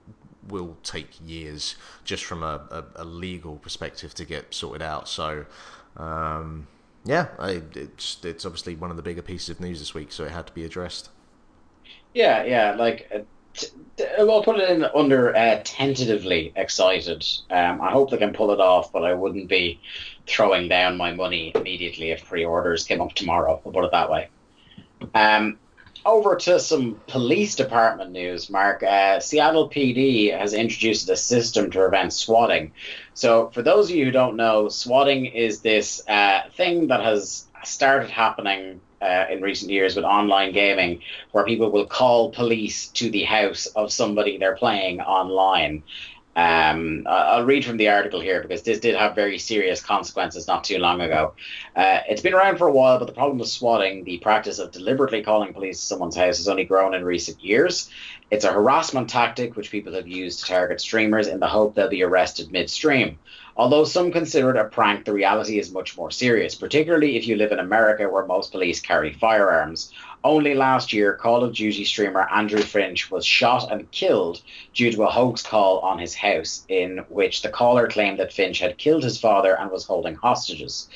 will 0.48 0.78
take 0.84 1.10
years 1.26 1.76
just 2.04 2.26
from 2.26 2.44
a, 2.44 2.62
a, 2.72 3.04
a 3.04 3.06
legal 3.06 3.58
perspective 3.58 4.14
to 4.16 4.26
get 4.26 4.54
sorted 4.54 4.82
out. 4.82 5.08
So, 5.08 5.46
um, 5.98 6.68
yeah, 7.06 7.28
I, 7.40 7.62
it's 7.76 8.24
it's 8.24 8.46
obviously 8.46 8.76
one 8.76 8.92
of 8.92 8.98
the 8.98 9.04
bigger 9.04 9.22
pieces 9.22 9.50
of 9.50 9.60
news 9.60 9.80
this 9.80 9.94
week, 9.94 10.12
so 10.12 10.24
it 10.24 10.32
had 10.32 10.48
to 10.48 10.54
be 10.54 10.64
addressed. 10.64 11.10
Yeah, 12.14 12.44
yeah, 12.44 12.76
like 12.76 13.10
uh, 13.14 13.20
t- 13.54 13.68
I'll 14.20 14.44
put 14.44 14.60
it 14.60 14.70
in 14.70 14.84
under 14.84 15.36
uh, 15.36 15.62
tentatively 15.64 16.54
excited. 16.56 17.26
Um, 17.50 17.82
I 17.82 17.92
hope 17.92 18.12
they 18.12 18.18
can 18.18 18.34
pull 18.34 18.52
it 18.52 18.60
off, 18.60 18.92
but 18.92 19.04
I 19.04 19.14
wouldn't 19.14 19.50
be 19.50 19.80
throwing 20.28 20.70
down 20.70 20.98
my 20.98 21.14
money 21.14 21.52
immediately 21.56 22.12
if 22.12 22.26
pre-orders 22.26 22.86
came 22.86 23.02
up 23.02 23.14
tomorrow. 23.14 23.62
I'll 23.66 23.72
put 23.72 23.84
it 23.84 23.92
that 23.92 24.10
way. 24.10 24.30
Um, 25.14 25.60
over 26.06 26.36
to 26.36 26.60
some 26.60 27.00
police 27.08 27.56
department 27.56 28.12
news, 28.12 28.50
Mark. 28.50 28.84
Uh, 28.84 29.20
Seattle 29.20 29.70
PD 29.70 30.38
has 30.38 30.54
introduced 30.54 31.10
a 31.10 31.16
system 31.16 31.72
to 31.72 31.80
prevent 31.80 32.14
swatting. 32.14 32.74
So, 33.14 33.50
for 33.50 33.62
those 33.62 33.90
of 33.90 33.96
you 33.96 34.06
who 34.06 34.12
don't 34.12 34.36
know, 34.36 34.70
swatting 34.70 35.26
is 35.26 35.62
this 35.62 36.08
uh, 36.08 36.42
thing 36.56 36.88
that 36.88 37.04
has 37.04 37.46
started 37.64 38.10
happening 38.10 38.82
uh, 39.02 39.26
in 39.30 39.42
recent 39.42 39.72
years 39.72 39.96
with 39.96 40.06
online 40.06 40.54
gaming, 40.54 41.02
where 41.32 41.46
people 41.46 41.72
will 41.72 41.86
call 41.86 42.32
police 42.32 42.88
to 42.90 43.10
the 43.10 43.24
house 43.24 43.66
of 43.68 43.92
somebody 43.92 44.38
they're 44.38 44.56
playing 44.56 45.02
online. 45.02 45.84
Um, 46.36 47.06
I'll 47.08 47.46
read 47.46 47.64
from 47.64 47.78
the 47.78 47.90
article 47.90 48.20
here 48.20 48.42
because 48.42 48.64
this 48.64 48.80
did 48.80 48.96
have 48.96 49.14
very 49.14 49.38
serious 49.38 49.82
consequences 49.82 50.48
not 50.48 50.64
too 50.64 50.80
long 50.80 51.02
ago. 51.02 51.34
Uh, 51.76 52.00
it's 52.10 52.22
been 52.22 52.34
around 52.34 52.58
for 52.58 52.68
a 52.68 52.72
while, 52.72 52.98
but 52.98 53.06
the 53.06 53.14
problem 53.14 53.40
of 53.40 53.48
swatting, 53.48 54.04
the 54.04 54.18
practice 54.18 54.58
of 54.58 54.72
deliberately 54.72 55.22
calling 55.22 55.54
police 55.54 55.80
to 55.80 55.86
someone's 55.86 56.16
house, 56.16 56.38
has 56.38 56.48
only 56.48 56.64
grown 56.64 56.96
in 56.96 57.06
recent 57.06 57.44
years. 57.44 57.90
It's 58.32 58.46
a 58.46 58.52
harassment 58.52 59.10
tactic 59.10 59.56
which 59.56 59.70
people 59.70 59.94
have 59.94 60.08
used 60.08 60.40
to 60.40 60.46
target 60.46 60.82
streamers 60.82 61.28
in 61.28 61.40
the 61.40 61.48
hope 61.48 61.76
they'll 61.76 61.90
be 61.90 62.04
arrested 62.04 62.52
midstream. 62.52 63.20
Although 63.56 63.86
some 63.86 64.12
consider 64.12 64.50
it 64.50 64.58
a 64.58 64.64
prank, 64.64 65.06
the 65.06 65.14
reality 65.14 65.60
is 65.60 65.72
much 65.72 65.96
more 65.96 66.10
serious, 66.10 66.56
particularly 66.56 67.16
if 67.18 67.28
you 67.28 67.36
live 67.36 67.52
in 67.52 67.60
America 67.60 68.10
where 68.10 68.26
most 68.26 68.52
police 68.52 68.80
carry 68.80 69.14
firearms. 69.14 69.94
Only 70.26 70.54
last 70.54 70.94
year, 70.94 71.16
Call 71.16 71.44
of 71.44 71.54
Duty 71.54 71.84
streamer 71.84 72.26
Andrew 72.32 72.62
Finch 72.62 73.12
was 73.12 73.26
shot 73.26 73.70
and 73.70 73.92
killed 73.92 74.42
due 74.74 74.90
to 74.94 75.04
a 75.04 75.12
hoax 75.12 75.44
call 75.44 75.80
on 75.80 76.00
his 76.00 76.16
house, 76.16 76.64
in 76.70 77.00
which 77.10 77.42
the 77.42 77.50
caller 77.50 77.88
claimed 77.88 78.20
that 78.20 78.32
Finch 78.32 78.60
had 78.60 78.78
killed 78.78 79.04
his 79.04 79.20
father 79.20 79.54
and 79.54 79.70
was 79.70 79.84
holding 79.84 80.16
hostages. 80.16 80.88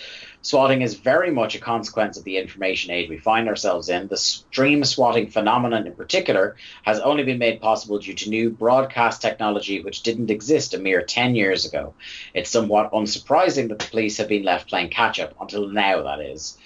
Swatting 0.42 0.82
is 0.82 0.94
very 0.94 1.30
much 1.30 1.56
a 1.56 1.60
consequence 1.60 2.18
of 2.18 2.24
the 2.24 2.38
information 2.38 2.90
age 2.90 3.10
we 3.10 3.18
find 3.18 3.50
ourselves 3.50 3.90
in. 3.90 4.08
The 4.08 4.16
stream 4.16 4.86
swatting 4.86 5.28
phenomenon, 5.28 5.88
in 5.88 5.94
particular, 5.94 6.56
has 6.84 7.00
only 7.02 7.24
been 7.24 7.38
made 7.38 7.60
possible 7.60 8.00
due 8.00 8.14
to 8.14 8.30
new 8.30 8.50
broadcast 8.50 9.22
technology 9.22 9.82
which 9.82 10.04
didn't 10.04 10.32
exist 10.32 10.74
a 10.74 10.78
mere 10.78 11.02
10 11.02 11.36
years 11.36 11.66
ago. 11.66 11.96
It's 12.34 12.50
somewhat 12.50 12.94
unsurprising 12.94 13.68
that 13.68 13.80
the 13.80 13.90
police 13.90 14.16
have 14.20 14.30
been 14.30 14.44
left 14.44 14.70
playing 14.70 14.92
catch 14.92 15.20
up, 15.20 15.34
until 15.42 15.68
now, 15.68 16.04
that 16.04 16.22
is. 16.22 16.58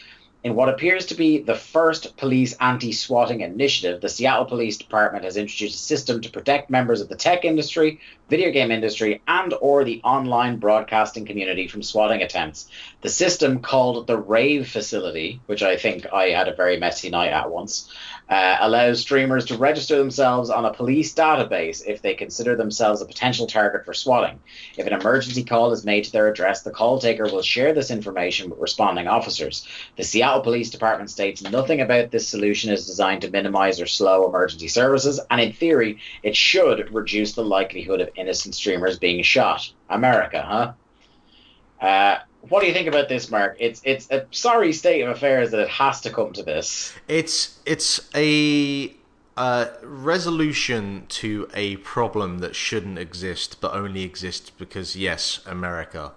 In 0.44 0.56
what 0.56 0.70
appears 0.70 1.06
to 1.08 1.16
be 1.16 1.38
the 1.38 1.54
first 1.54 2.18
police 2.18 2.54
anti 2.60 2.94
swatting 2.94 3.42
initiative, 3.42 4.02
the 4.02 4.10
Seattle 4.10 4.46
Police 4.46 4.78
Department 4.78 5.24
has 5.24 5.38
introduced 5.38 5.76
a 5.76 5.78
system 5.78 6.20
to 6.22 6.32
protect 6.32 6.72
members 6.72 7.00
of 7.00 7.10
the 7.10 7.16
tech 7.16 7.46
industry, 7.46 8.00
video 8.32 8.50
game 8.50 8.72
industry, 8.72 9.22
and 9.28 9.54
or 9.60 9.84
the 9.84 10.02
online 10.06 10.56
broadcasting 10.58 11.26
community 11.26 11.68
from 11.68 11.84
swatting 11.84 12.22
attempts. 12.22 12.70
The 13.02 13.10
system 13.10 13.60
called 13.60 14.08
the 14.08 14.18
Rave 14.18 14.70
Facility, 14.70 15.42
which 15.48 15.62
I 15.62 15.76
think 15.76 16.08
I 16.14 16.30
had 16.30 16.48
a 16.48 16.56
very 16.56 16.78
messy 16.78 17.10
night 17.10 17.34
at 17.34 17.52
once, 17.52 17.92
uh, 18.30 18.58
allows 18.62 19.02
streamers 19.02 19.46
to 19.48 19.58
register 19.58 19.98
themselves 19.98 20.50
on 20.50 20.64
a 20.64 20.74
police 20.74 21.14
database 21.14 21.84
if 21.86 22.02
they 22.02 22.14
consider 22.14 22.56
themselves 22.56 23.02
a 23.02 23.06
potential 23.06 23.46
target 23.46 23.84
for 23.84 23.94
swatting. 23.94 24.40
If 24.78 24.88
an 24.88 24.94
emergency 24.94 25.44
call 25.44 25.74
is 25.74 25.84
made 25.84 26.06
to 26.06 26.12
their 26.14 26.30
address, 26.30 26.62
the 26.62 26.72
call 26.72 27.00
taker 27.00 27.26
will 27.26 27.42
share 27.42 27.74
this 27.74 27.92
information 27.92 28.50
with 28.50 28.60
responding 28.60 29.10
officers. 29.10 29.68
The 29.98 30.06
Seattle 30.06 30.44
Police 30.44 30.70
Department 30.70 31.10
states 31.10 31.42
nothing 31.42 31.82
about 31.82 32.12
this 32.12 32.30
solution 32.30 32.72
is 32.72 32.86
designed 32.86 33.24
to 33.24 33.30
minimize 33.30 33.82
or 33.82 33.86
slow 33.86 34.26
emergency 34.26 34.70
services, 34.70 35.20
and 35.30 35.42
in 35.42 35.52
theory, 35.52 35.98
it 36.24 36.38
should 36.38 36.94
reduce 36.94 37.34
the 37.34 37.44
likelihood 37.44 38.00
of 38.00 38.10
innocent 38.22 38.56
streamers 38.56 38.98
being 38.98 39.24
shot. 39.24 39.72
America, 39.90 40.42
huh? 40.42 41.86
Uh, 41.86 42.20
what 42.50 42.62
do 42.62 42.68
you 42.68 42.74
think 42.74 42.88
about 42.88 43.10
this, 43.10 43.30
Mark? 43.30 43.58
It's 43.60 43.82
it's 43.84 44.10
a 44.12 44.26
sorry 44.32 44.72
state 44.74 45.02
of 45.02 45.10
affairs 45.10 45.52
that 45.52 45.60
it 45.60 45.70
has 45.70 46.02
to 46.02 46.10
come 46.10 46.32
to 46.34 46.44
this. 46.44 46.94
It's 47.08 47.60
it's 47.66 48.10
a 48.16 48.96
uh, 49.38 49.68
resolution 49.84 51.06
to 51.10 51.48
a 51.54 51.78
problem 51.78 52.40
that 52.40 52.56
shouldn't 52.56 53.00
exist, 53.00 53.58
but 53.62 53.74
only 53.74 54.04
exists 54.04 54.50
because 54.50 54.96
yes, 54.96 55.40
America, 55.46 56.12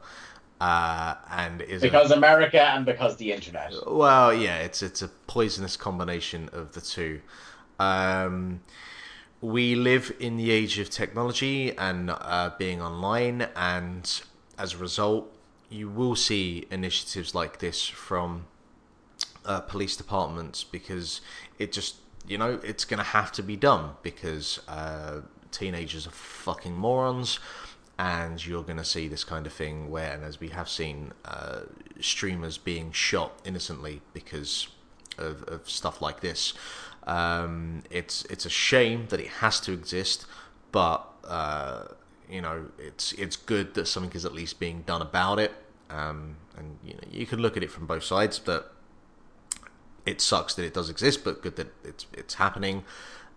uh, 0.61 1.15
and 1.31 1.63
is 1.63 1.83
a- 1.83 1.87
Because 1.87 2.11
America 2.11 2.61
and 2.61 2.85
because 2.85 3.17
the 3.17 3.33
internet. 3.33 3.73
Well, 3.87 4.33
yeah, 4.33 4.59
it's 4.59 4.83
it's 4.83 5.03
a 5.03 5.09
poisonous 5.27 5.77
combination 5.77 6.49
of 6.53 6.73
the 6.73 6.81
two. 6.81 7.21
Um, 7.81 8.61
we 9.45 9.75
live 9.75 10.15
in 10.19 10.37
the 10.37 10.51
age 10.51 10.79
of 10.79 10.89
technology 10.89 11.77
and 11.77 12.11
uh, 12.11 12.51
being 12.59 12.81
online, 12.81 13.49
and 13.55 14.23
as 14.59 14.75
a 14.75 14.79
result, 14.79 15.31
you 15.69 15.89
will 15.89 16.17
see 16.17 16.67
initiatives 16.71 17.35
like 17.35 17.59
this 17.59 17.87
from 17.87 18.47
uh, 19.45 19.61
police 19.61 19.97
departments 19.97 20.65
because 20.65 21.21
it 21.59 21.73
just 21.73 21.97
you 22.27 22.39
know, 22.39 22.59
it's 22.63 22.85
going 22.85 22.99
to 22.99 23.05
have 23.05 23.31
to 23.33 23.43
be 23.43 23.57
done 23.57 23.91
because 24.03 24.61
uh, 24.67 25.21
teenagers 25.51 26.07
are 26.07 26.11
fucking 26.11 26.75
morons, 26.75 27.39
and 27.99 28.45
you're 28.45 28.63
going 28.63 28.79
to 28.79 28.85
see 28.85 29.09
this 29.09 29.25
kind 29.25 29.47
of 29.47 29.53
thing 29.53 29.91
where, 29.91 30.13
and 30.15 30.25
as 30.25 30.41
we 30.41 30.49
have 30.49 30.69
seen, 30.69 31.13
uh, 31.25 31.61
streamers 32.01 32.57
being 32.57 32.93
shot 32.93 33.33
innocently 33.45 34.01
because 34.15 34.69
of, 35.19 35.43
of 35.45 35.69
stuff 35.69 36.01
like 36.01 36.21
this. 36.21 36.55
Um, 37.07 37.83
it's 37.91 38.25
it's 38.27 38.47
a 38.47 38.51
shame 38.51 39.07
that 39.09 39.21
it 39.21 39.29
has 39.29 39.61
to 39.61 39.73
exist, 39.73 40.27
but 40.73 41.07
uh, 41.27 41.85
you 42.29 42.41
know, 42.41 42.67
it's 42.79 43.13
it's 43.13 43.37
good 43.37 43.75
that 43.75 43.87
something 43.87 44.13
is 44.13 44.25
at 44.25 44.33
least 44.33 44.59
being 44.59 44.83
done 44.83 45.03
about 45.03 45.39
it. 45.39 45.53
Um, 45.91 46.37
and 46.57 46.79
you 46.85 46.95
know, 46.95 47.01
you 47.11 47.27
can 47.27 47.41
look 47.41 47.57
at 47.57 47.63
it 47.63 47.71
from 47.71 47.87
both 47.87 48.05
sides, 48.05 48.39
but 48.39 48.75
it 50.07 50.21
sucks 50.21 50.55
that 50.55 50.65
it 50.65 50.75
does 50.75 50.89
exist, 50.89 51.25
but 51.25 51.43
good 51.43 51.57
that 51.57 51.73
it's 51.85 52.07
it's 52.13 52.35
happening. 52.35 52.85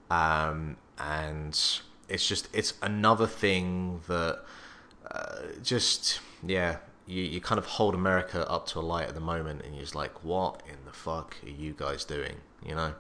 Um, 0.09 0.77
and 0.97 1.59
it's 2.07 2.27
just 2.27 2.47
it's 2.53 2.73
another 2.81 3.27
thing 3.27 4.01
that 4.07 4.43
uh, 5.11 5.39
just 5.61 6.21
yeah 6.45 6.77
you, 7.07 7.23
you 7.23 7.41
kind 7.41 7.57
of 7.57 7.65
hold 7.65 7.95
America 7.95 8.49
up 8.49 8.67
to 8.67 8.79
a 8.79 8.81
light 8.81 9.07
at 9.07 9.15
the 9.15 9.21
moment, 9.21 9.63
and 9.63 9.73
you're 9.73 9.83
just 9.83 9.95
like, 9.95 10.23
what 10.23 10.61
in 10.67 10.77
the 10.85 10.91
fuck 10.91 11.37
are 11.43 11.49
you 11.49 11.73
guys 11.75 12.03
doing? 12.03 12.37
You 12.63 12.75
know? 12.75 12.93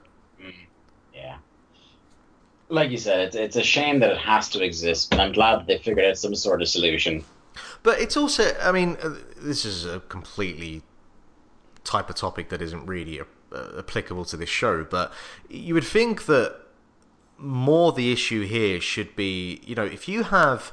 Yeah. 1.17 1.37
Like 2.69 2.91
you 2.91 2.97
said, 2.97 3.19
it's, 3.21 3.35
it's 3.35 3.55
a 3.55 3.63
shame 3.63 3.99
that 3.99 4.11
it 4.11 4.17
has 4.17 4.49
to 4.49 4.63
exist, 4.63 5.09
but 5.09 5.19
I'm 5.19 5.31
glad 5.31 5.59
that 5.59 5.67
they 5.67 5.77
figured 5.77 6.05
out 6.05 6.17
some 6.17 6.35
sort 6.35 6.61
of 6.61 6.67
solution. 6.67 7.23
But 7.81 7.99
it's 7.99 8.17
also, 8.17 8.55
I 8.61 8.71
mean, 8.71 8.97
uh, 9.01 9.15
this 9.37 9.65
is 9.65 9.85
a 9.85 9.99
completely 10.01 10.83
type 11.83 12.09
of 12.09 12.15
topic 12.15 12.49
that 12.49 12.61
isn't 12.61 12.85
really 12.85 13.21
uh, 13.21 13.25
applicable 13.77 14.25
to 14.25 14.37
this 14.37 14.49
show, 14.49 14.83
but 14.83 15.11
you 15.49 15.73
would 15.73 15.85
think 15.85 16.25
that 16.25 16.55
more 17.37 17.93
the 17.93 18.11
issue 18.11 18.45
here 18.45 18.81
should 18.81 19.15
be, 19.15 19.61
you 19.65 19.75
know, 19.75 19.85
if 19.85 20.07
you 20.07 20.23
have 20.23 20.71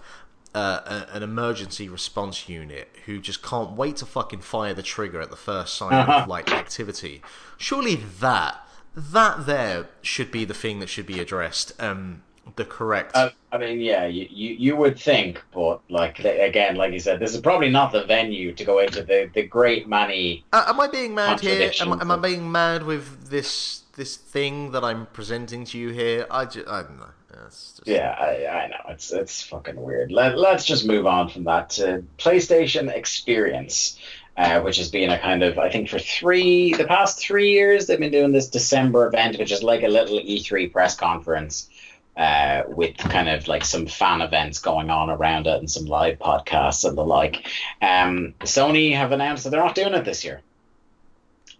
uh, 0.55 0.80
a, 1.12 1.16
an 1.16 1.22
emergency 1.22 1.88
response 1.88 2.49
unit 2.49 2.88
who 3.07 3.20
just 3.20 3.42
can't 3.42 3.72
wait 3.72 3.97
to 3.97 4.07
fucking 4.07 4.40
fire 4.40 4.74
the 4.74 4.82
trigger 4.82 5.20
at 5.20 5.30
the 5.30 5.36
first 5.36 5.74
sign 5.74 6.09
of 6.09 6.28
like 6.28 6.51
activity, 6.53 7.22
surely 7.57 7.97
that 7.97 8.61
that 8.97 9.47
there 9.47 9.88
should 10.03 10.30
be 10.30 10.45
the 10.45 10.55
thing 10.55 10.80
that 10.80 10.88
should 10.88 11.07
be 11.07 11.20
addressed. 11.20 11.72
Um, 11.80 12.22
the 12.57 12.64
correct. 12.64 13.16
Uh, 13.16 13.30
I 13.53 13.59
mean, 13.59 13.80
yeah, 13.80 14.07
you, 14.07 14.26
you, 14.30 14.55
you 14.55 14.76
would 14.76 14.99
think, 14.99 15.42
but 15.53 15.80
like 15.88 16.18
again, 16.20 16.76
like 16.76 16.92
you 16.92 17.01
said, 17.01 17.18
this 17.18 17.34
is 17.34 17.40
probably 17.40 17.70
not 17.70 17.92
the 17.92 18.05
venue 18.05 18.53
to 18.53 18.64
go 18.64 18.80
into 18.80 19.03
the, 19.03 19.30
the 19.34 19.42
great 19.42 19.88
many. 19.88 20.45
Uh, 20.53 20.64
am 20.68 20.80
I 20.80 20.88
being 20.88 21.14
mad 21.14 21.40
here? 21.40 21.72
Am, 21.80 21.92
I- 21.92 22.01
am 22.01 22.11
I 22.11 22.16
being 22.16 22.51
mad 22.51 22.84
with 22.84 23.30
this 23.30 23.82
this 23.97 24.16
thing 24.16 24.72
that 24.72 24.84
I'm 24.84 25.07
presenting 25.07 25.64
to 25.66 25.78
you 25.78 25.90
here? 25.90 26.26
I, 26.30 26.45
ju- 26.47 26.64
I 26.68 26.82
don't 26.82 26.99
know. 26.99 27.11
Just... 27.49 27.82
Yeah, 27.84 28.11
I, 28.11 28.47
I 28.47 28.68
know 28.68 28.76
it's 28.90 29.12
it's 29.12 29.42
fucking 29.42 29.80
weird. 29.80 30.12
Let, 30.12 30.38
let's 30.38 30.64
just 30.64 30.86
move 30.86 31.07
on 31.07 31.28
from 31.28 31.45
that 31.45 31.70
to 31.70 32.05
PlayStation 32.18 32.95
Experience, 32.95 33.99
uh, 34.37 34.61
which 34.61 34.76
has 34.78 34.91
been 34.91 35.11
a 35.11 35.18
kind 35.18 35.43
of 35.43 35.59
I 35.59 35.70
think 35.70 35.89
for 35.89 35.99
three 35.99 36.74
the 36.74 36.87
past 36.87 37.18
three 37.18 37.51
years 37.51 37.87
they've 37.87 37.99
been 37.99 38.11
doing 38.11 38.32
this 38.32 38.49
December 38.49 39.07
event, 39.07 39.39
which 39.39 39.53
is 39.53 39.62
like 39.62 39.82
a 39.82 39.89
little 39.89 40.18
E3 40.18 40.72
press 40.72 40.97
conference. 40.97 41.68
Uh, 42.16 42.62
with 42.68 42.97
kind 42.97 43.28
of 43.28 43.49
like 43.49 43.64
some 43.64 43.89
fan 43.89 44.20
events 44.20 44.61
going 44.61 44.89
on 44.89 45.11
around 45.11 45.49
it 45.49 45.59
and 45.59 45.68
some 45.68 45.85
live 45.87 46.16
podcasts 46.20 46.89
and 46.89 46.97
the 46.97 47.03
like. 47.03 47.49
Um, 47.82 48.35
Sony 48.39 48.95
have 48.95 49.11
announced 49.11 49.43
that 49.43 49.51
they're 49.51 49.59
not 49.59 49.74
doing 49.74 49.95
it 49.95 50.05
this 50.05 50.24
year. 50.24 50.41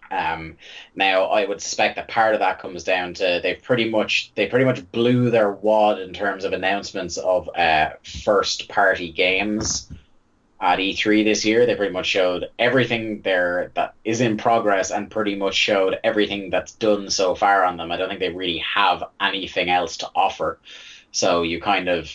Um, 0.09 0.55
now 0.95 1.25
I 1.25 1.45
would 1.45 1.61
suspect 1.61 1.97
that 1.97 2.07
part 2.07 2.35
of 2.35 2.39
that 2.39 2.59
comes 2.59 2.85
down 2.85 3.15
to 3.15 3.41
they 3.43 3.55
pretty 3.55 3.89
much 3.89 4.31
they 4.35 4.47
pretty 4.47 4.63
much 4.63 4.89
blew 4.91 5.29
their 5.29 5.51
wad 5.51 5.99
in 5.99 6.13
terms 6.13 6.45
of 6.45 6.53
announcements 6.53 7.17
of 7.17 7.49
uh, 7.49 7.89
first 8.03 8.69
party 8.69 9.11
games 9.11 9.89
at 10.59 10.79
E3 10.79 11.23
this 11.23 11.45
year. 11.45 11.65
They 11.65 11.75
pretty 11.75 11.93
much 11.93 12.07
showed 12.07 12.49
everything 12.57 13.21
there 13.21 13.71
that 13.75 13.95
is 14.03 14.21
in 14.21 14.37
progress 14.37 14.91
and 14.91 15.11
pretty 15.11 15.35
much 15.35 15.55
showed 15.55 15.99
everything 16.03 16.49
that's 16.49 16.73
done 16.73 17.09
so 17.09 17.35
far 17.35 17.63
on 17.63 17.77
them. 17.77 17.91
I 17.91 17.97
don't 17.97 18.07
think 18.07 18.19
they 18.19 18.29
really 18.29 18.59
have 18.59 19.03
anything 19.19 19.69
else 19.69 19.97
to 19.97 20.09
offer. 20.15 20.59
So 21.11 21.43
you 21.43 21.61
kind 21.61 21.87
of 21.89 22.09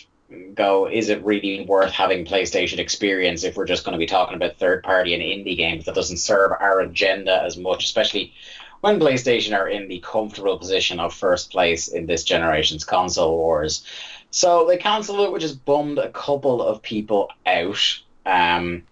go, 0.55 0.87
is 0.87 1.09
it 1.09 1.23
really 1.23 1.65
worth 1.65 1.91
having 1.91 2.25
PlayStation 2.25 2.79
experience 2.79 3.43
if 3.43 3.55
we're 3.55 3.65
just 3.65 3.83
going 3.83 3.93
to 3.93 3.99
be 3.99 4.05
talking 4.05 4.35
about 4.35 4.57
third 4.57 4.83
party 4.83 5.13
and 5.13 5.23
indie 5.23 5.57
games 5.57 5.85
that 5.85 5.95
doesn't 5.95 6.17
serve 6.17 6.51
our 6.51 6.79
agenda 6.79 7.41
as 7.43 7.57
much, 7.57 7.83
especially 7.83 8.33
when 8.81 8.99
PlayStation 8.99 9.57
are 9.57 9.67
in 9.67 9.87
the 9.87 9.99
comfortable 9.99 10.57
position 10.57 10.99
of 10.99 11.13
first 11.13 11.51
place 11.51 11.87
in 11.87 12.05
this 12.05 12.23
generation's 12.23 12.83
console 12.83 13.37
wars. 13.37 13.85
So 14.31 14.65
they 14.65 14.77
cancelled 14.77 15.19
it, 15.19 15.31
which 15.31 15.43
has 15.43 15.53
bummed 15.53 15.99
a 15.99 16.09
couple 16.09 16.61
of 16.61 16.81
people 16.81 17.29
out. 17.45 18.01
Um, 18.25 18.83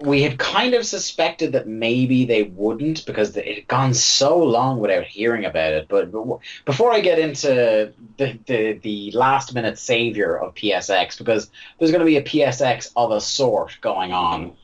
we 0.00 0.22
had 0.22 0.38
kind 0.38 0.74
of 0.74 0.86
suspected 0.86 1.52
that 1.52 1.68
maybe 1.68 2.24
they 2.24 2.44
wouldn't 2.44 3.04
because 3.04 3.36
it 3.36 3.46
had 3.46 3.68
gone 3.68 3.92
so 3.92 4.38
long 4.38 4.80
without 4.80 5.04
hearing 5.04 5.44
about 5.44 5.72
it. 5.72 5.88
But, 5.88 6.10
but 6.10 6.38
before 6.64 6.92
I 6.92 7.00
get 7.00 7.18
into 7.18 7.92
the, 8.16 8.38
the, 8.46 8.72
the 8.82 9.10
last 9.12 9.54
minute 9.54 9.78
savior 9.78 10.38
of 10.38 10.54
PSX, 10.54 11.18
because 11.18 11.50
there's 11.78 11.90
going 11.90 12.00
to 12.00 12.06
be 12.06 12.16
a 12.16 12.22
PSX 12.22 12.92
of 12.96 13.10
a 13.10 13.20
sort 13.20 13.76
going 13.82 14.12
on. 14.12 14.56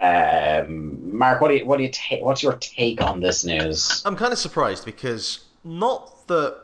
Um, 0.00 1.16
Mark, 1.16 1.40
what 1.40 1.48
do 1.48 1.54
you 1.54 1.64
what 1.64 1.76
do 1.76 1.84
you 1.84 1.90
ta- 1.90 2.24
what's 2.24 2.42
your 2.42 2.54
take 2.54 3.00
on 3.00 3.20
this 3.20 3.44
news? 3.44 4.02
I'm 4.04 4.16
kind 4.16 4.32
of 4.32 4.38
surprised 4.38 4.84
because 4.84 5.44
not 5.62 6.26
that 6.26 6.58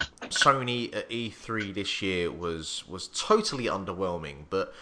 Sony 0.00 0.94
at 0.94 1.08
E3 1.10 1.74
this 1.74 2.02
year 2.02 2.30
was 2.30 2.84
was 2.88 3.08
totally 3.08 3.64
underwhelming, 3.64 4.44
but 4.50 4.74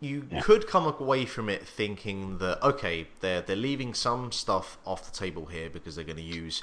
you 0.00 0.26
Yeah. 0.30 0.40
could 0.40 0.66
come 0.66 0.86
away 0.86 1.26
from 1.26 1.48
it 1.48 1.66
thinking 1.66 2.38
that 2.38 2.62
okay, 2.62 3.08
they're 3.20 3.40
they're 3.42 3.56
leaving 3.56 3.94
some 3.94 4.32
stuff 4.32 4.78
off 4.86 5.04
the 5.10 5.16
table 5.16 5.46
here 5.46 5.68
because 5.70 5.96
they're 5.96 6.04
going 6.04 6.16
to 6.16 6.22
use 6.22 6.62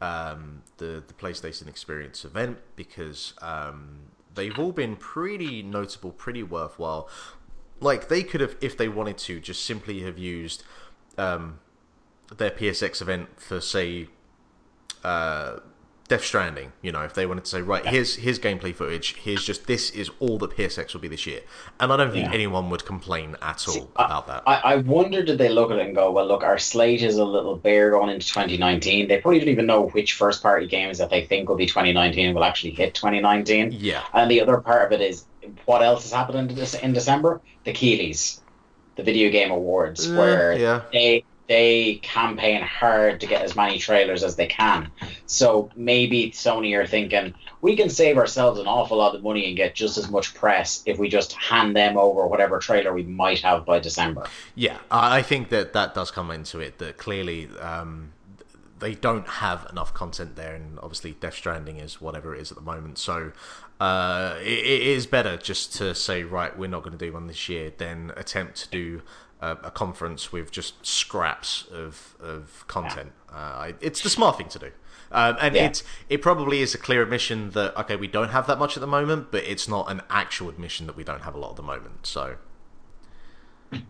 um, 0.00 0.62
the 0.78 1.02
the 1.06 1.14
PlayStation 1.14 1.68
Experience 1.68 2.24
event 2.24 2.58
because 2.76 3.34
um, 3.40 4.10
they've 4.34 4.58
all 4.58 4.72
been 4.72 4.96
pretty 4.96 5.62
notable, 5.62 6.10
pretty 6.10 6.42
worthwhile. 6.42 7.08
Like 7.80 8.08
they 8.08 8.22
could 8.22 8.40
have, 8.40 8.56
if 8.60 8.76
they 8.76 8.88
wanted 8.88 9.18
to, 9.18 9.40
just 9.40 9.64
simply 9.64 10.02
have 10.02 10.16
used 10.18 10.62
um, 11.18 11.58
their 12.36 12.50
PSX 12.50 13.02
event 13.02 13.40
for 13.40 13.60
say 13.60 14.08
uh, 15.04 15.58
Death 16.12 16.24
Stranding. 16.26 16.72
You 16.82 16.92
know, 16.92 17.00
if 17.04 17.14
they 17.14 17.24
wanted 17.24 17.44
to 17.44 17.50
say, 17.50 17.62
right, 17.62 17.86
here's 17.86 18.16
here's 18.16 18.38
gameplay 18.38 18.74
footage. 18.74 19.16
Here's 19.16 19.42
just 19.46 19.66
this 19.66 19.88
is 19.90 20.10
all 20.20 20.36
that 20.38 20.50
PSX 20.54 20.92
will 20.92 21.00
be 21.00 21.08
this 21.08 21.26
year, 21.26 21.40
and 21.80 21.90
I 21.90 21.96
don't 21.96 22.12
think 22.12 22.26
Yeah. 22.28 22.34
anyone 22.34 22.68
would 22.68 22.84
complain 22.84 23.34
at 23.40 23.64
all 23.66 23.74
See, 23.74 23.86
I- 23.96 24.04
about 24.04 24.26
that. 24.26 24.42
I, 24.46 24.56
I 24.72 24.76
wonder 24.76 25.22
did 25.22 25.38
they 25.38 25.48
look 25.48 25.70
at 25.70 25.78
it 25.78 25.86
and 25.86 25.94
go, 25.94 26.10
well, 26.12 26.26
look, 26.26 26.42
our 26.42 26.58
slate 26.58 27.00
is 27.02 27.16
a 27.16 27.24
little 27.24 27.56
bare 27.56 27.90
going 27.92 28.10
into 28.10 28.26
2019. 28.26 29.08
They 29.08 29.20
probably 29.22 29.38
don't 29.40 29.48
even 29.48 29.64
know 29.64 29.86
which 29.88 30.12
first 30.12 30.42
party 30.42 30.66
games 30.66 30.98
that 30.98 31.08
they 31.08 31.24
think 31.24 31.48
will 31.48 31.56
be 31.56 31.64
2019 31.66 32.34
will 32.34 32.44
actually 32.44 32.72
hit 32.72 32.92
2019. 32.94 33.72
yeah, 33.72 34.02
And 34.12 34.30
the 34.30 34.42
other 34.42 34.58
part 34.58 34.92
of 34.92 35.00
it 35.00 35.02
is 35.02 35.24
what 35.64 35.82
else 35.82 36.04
is 36.04 36.12
happening 36.12 36.50
in 36.50 36.54
Dec- 36.56 36.82
in 36.82 36.92
December? 36.92 37.40
The 37.64 37.72
Keighleys, 37.72 38.40
the 38.96 39.02
video 39.02 39.30
game 39.30 39.50
awards, 39.50 40.10
Uh, 40.10 40.14
where 40.16 40.52
yeah. 40.58 40.82
they 40.92 41.24
they 41.48 41.96
campaign 42.02 42.62
hard 42.62 43.20
to 43.20 43.26
get 43.26 43.42
as 43.42 43.56
many 43.56 43.78
trailers 43.78 44.22
as 44.22 44.36
they 44.36 44.46
can. 44.46 44.90
So 45.26 45.70
maybe 45.76 46.30
Sony 46.30 46.76
are 46.78 46.86
thinking 46.86 47.34
we 47.60 47.76
can 47.76 47.88
save 47.88 48.16
ourselves 48.16 48.58
an 48.58 48.66
awful 48.66 48.98
lot 48.98 49.14
of 49.14 49.22
money 49.22 49.46
and 49.46 49.56
get 49.56 49.74
just 49.74 49.98
as 49.98 50.10
much 50.10 50.34
press 50.34 50.82
if 50.86 50.98
we 50.98 51.08
just 51.08 51.32
hand 51.32 51.76
them 51.76 51.96
over 51.96 52.26
whatever 52.26 52.58
trailer 52.58 52.92
we 52.92 53.02
might 53.02 53.40
have 53.40 53.64
by 53.64 53.80
December. 53.80 54.26
Yeah, 54.54 54.78
I 54.90 55.22
think 55.22 55.48
that 55.50 55.72
that 55.72 55.94
does 55.94 56.10
come 56.10 56.30
into 56.30 56.60
it. 56.60 56.78
That 56.78 56.96
clearly 56.96 57.48
um, 57.60 58.12
they 58.78 58.94
don't 58.94 59.28
have 59.28 59.66
enough 59.70 59.94
content 59.94 60.36
there, 60.36 60.54
and 60.54 60.78
obviously 60.80 61.12
Death 61.12 61.34
Stranding 61.34 61.78
is 61.78 62.00
whatever 62.00 62.34
it 62.34 62.40
is 62.40 62.50
at 62.50 62.56
the 62.56 62.64
moment. 62.64 62.98
So 62.98 63.32
uh, 63.80 64.36
it, 64.40 64.46
it 64.46 64.82
is 64.82 65.06
better 65.06 65.36
just 65.36 65.74
to 65.74 65.94
say, 65.94 66.24
right, 66.24 66.56
we're 66.58 66.68
not 66.68 66.82
going 66.82 66.96
to 66.96 67.04
do 67.04 67.12
one 67.12 67.26
this 67.26 67.48
year, 67.48 67.72
than 67.76 68.12
attempt 68.16 68.56
to 68.62 68.68
do 68.70 69.02
a, 69.42 69.58
a 69.64 69.70
conference 69.70 70.32
with 70.32 70.50
just 70.50 70.86
scraps 70.86 71.66
of 71.72 72.14
of 72.20 72.64
content. 72.68 73.12
Uh, 73.30 73.72
it's 73.80 74.00
the 74.00 74.08
smart 74.10 74.38
thing 74.38 74.48
to 74.48 74.58
do. 74.58 74.70
Um, 75.10 75.36
and 75.40 75.54
Yeah. 75.54 75.66
it's 75.66 75.82
it 76.08 76.22
probably 76.22 76.62
is 76.62 76.74
a 76.74 76.78
clear 76.78 77.02
admission 77.02 77.50
that 77.50 77.76
okay 77.76 77.96
we 77.96 78.06
don't 78.06 78.30
have 78.30 78.46
that 78.46 78.58
much 78.58 78.76
at 78.76 78.80
the 78.80 78.86
moment, 78.86 79.30
but 79.30 79.44
it's 79.44 79.68
not 79.68 79.90
an 79.90 80.00
actual 80.08 80.48
admission 80.48 80.86
that 80.86 80.96
we 80.96 81.04
don't 81.04 81.22
have 81.22 81.34
a 81.34 81.38
lot 81.38 81.50
at 81.50 81.56
the 81.56 81.62
moment. 81.62 82.06
So 82.06 82.36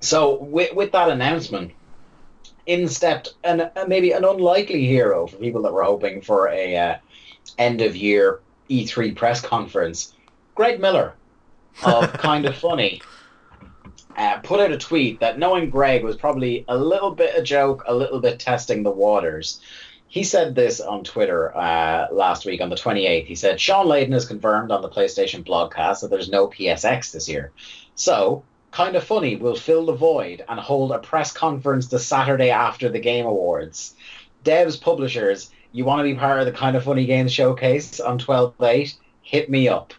So 0.00 0.42
with, 0.42 0.74
with 0.74 0.92
that 0.92 1.08
announcement, 1.10 1.72
in 2.66 2.88
stepped 2.88 3.34
and 3.44 3.60
uh, 3.62 3.84
maybe 3.86 4.12
an 4.12 4.24
unlikely 4.24 4.86
hero 4.86 5.26
for 5.26 5.36
people 5.36 5.62
that 5.62 5.72
were 5.72 5.84
hoping 5.84 6.20
for 6.20 6.48
a 6.48 6.76
uh, 6.76 6.96
end 7.58 7.80
of 7.80 7.94
year 7.94 8.40
E3 8.70 9.14
press 9.14 9.40
conference. 9.40 10.14
Greg 10.54 10.80
Miller 10.80 11.14
of 11.84 12.12
Kind 12.18 12.46
of 12.46 12.56
Funny 12.56 13.00
uh, 14.16 14.38
put 14.38 14.60
out 14.60 14.72
a 14.72 14.78
tweet 14.78 15.20
that 15.20 15.38
knowing 15.38 15.70
Greg 15.70 16.02
was 16.02 16.16
probably 16.16 16.64
a 16.68 16.76
little 16.76 17.10
bit 17.14 17.34
a 17.36 17.42
joke, 17.42 17.84
a 17.86 17.94
little 17.94 18.20
bit 18.20 18.40
testing 18.40 18.82
the 18.82 18.90
waters. 18.90 19.60
he 20.08 20.22
said 20.24 20.54
this 20.54 20.80
on 20.80 21.04
Twitter 21.04 21.54
uh, 21.56 22.06
last 22.12 22.46
week 22.46 22.60
on 22.60 22.70
the 22.70 22.76
28th. 22.76 23.26
He 23.26 23.34
said 23.34 23.60
Shawn 23.60 23.86
Layden 23.86 24.12
has 24.12 24.24
confirmed 24.24 24.70
on 24.70 24.80
the 24.80 24.88
PlayStation 24.88 25.44
blogcast 25.44 26.00
that 26.00 26.10
there's 26.10 26.30
no 26.30 26.48
PSX 26.48 27.12
this 27.12 27.28
year. 27.28 27.52
So, 27.94 28.42
kind 28.70 28.96
of 28.96 29.04
funny, 29.04 29.36
we'll 29.36 29.56
fill 29.56 29.86
the 29.86 29.92
void 29.94 30.44
and 30.48 30.58
hold 30.60 30.92
a 30.92 30.98
press 30.98 31.32
conference 31.32 31.88
the 31.88 31.98
Saturday 31.98 32.50
after 32.50 32.88
the 32.88 33.00
Game 33.00 33.26
Awards. 33.26 33.94
Devs, 34.44 34.80
publishers, 34.80 35.50
you 35.72 35.84
want 35.84 35.98
to 35.98 36.04
be 36.04 36.14
part 36.14 36.40
of 36.40 36.46
the 36.46 36.52
kind 36.52 36.76
of 36.76 36.84
funny 36.84 37.04
games 37.04 37.32
showcase 37.32 38.00
on 38.00 38.18
12.8? 38.18 38.94
Hit 39.22 39.50
me 39.50 39.68
up. 39.68 39.92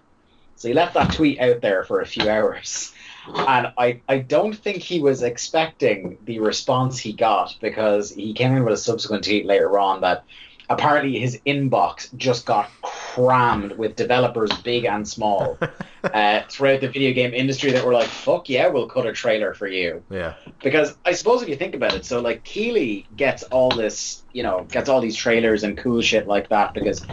So 0.55 0.69
he 0.69 0.73
left 0.73 0.95
that 0.95 1.13
tweet 1.13 1.39
out 1.39 1.61
there 1.61 1.83
for 1.83 2.01
a 2.01 2.05
few 2.07 2.27
hours. 2.35 2.93
And 3.35 3.73
I, 3.77 4.01
I 4.07 4.19
don't 4.19 4.53
think 4.53 4.77
he 4.77 4.99
was 4.99 5.21
expecting 5.21 6.17
the 6.23 6.39
response 6.39 6.97
he 6.97 7.13
got 7.13 7.55
because 7.59 8.11
he 8.11 8.33
came 8.33 8.55
in 8.55 8.63
with 8.63 8.73
a 8.73 8.77
subsequent 8.77 9.25
tweet 9.25 9.45
later 9.45 9.77
on 9.77 10.01
that 10.01 10.23
apparently 10.69 11.17
his 11.17 11.39
inbox 11.45 12.15
just 12.17 12.45
got 12.45 12.69
crammed 12.81 13.71
with 13.73 13.95
developers 13.95 14.51
big 14.63 14.85
and 14.85 15.07
small 15.07 15.57
uh, 16.03 16.41
throughout 16.49 16.81
the 16.81 16.89
video 16.89 17.13
game 17.13 17.33
industry 17.33 17.71
that 17.71 17.85
were 17.85 17.93
like, 17.93 18.07
fuck 18.07 18.49
yeah, 18.49 18.67
we'll 18.67 18.87
cut 18.87 19.05
a 19.05 19.13
trailer 19.13 19.53
for 19.53 19.67
you. 19.67 20.03
Yeah. 20.09 20.33
Because 20.61 20.95
I 21.05 21.13
suppose 21.13 21.41
if 21.41 21.49
you 21.49 21.55
think 21.55 21.73
about 21.73 21.93
it, 21.93 22.05
so 22.05 22.19
like 22.19 22.43
Keighley 22.43 23.07
gets 23.15 23.43
all 23.43 23.69
this, 23.69 24.23
you 24.33 24.43
know, 24.43 24.67
gets 24.69 24.89
all 24.89 24.99
these 24.99 25.15
trailers 25.15 25.63
and 25.63 25.77
cool 25.77 26.01
shit 26.01 26.27
like 26.27 26.49
that 26.49 26.73
because 26.73 27.05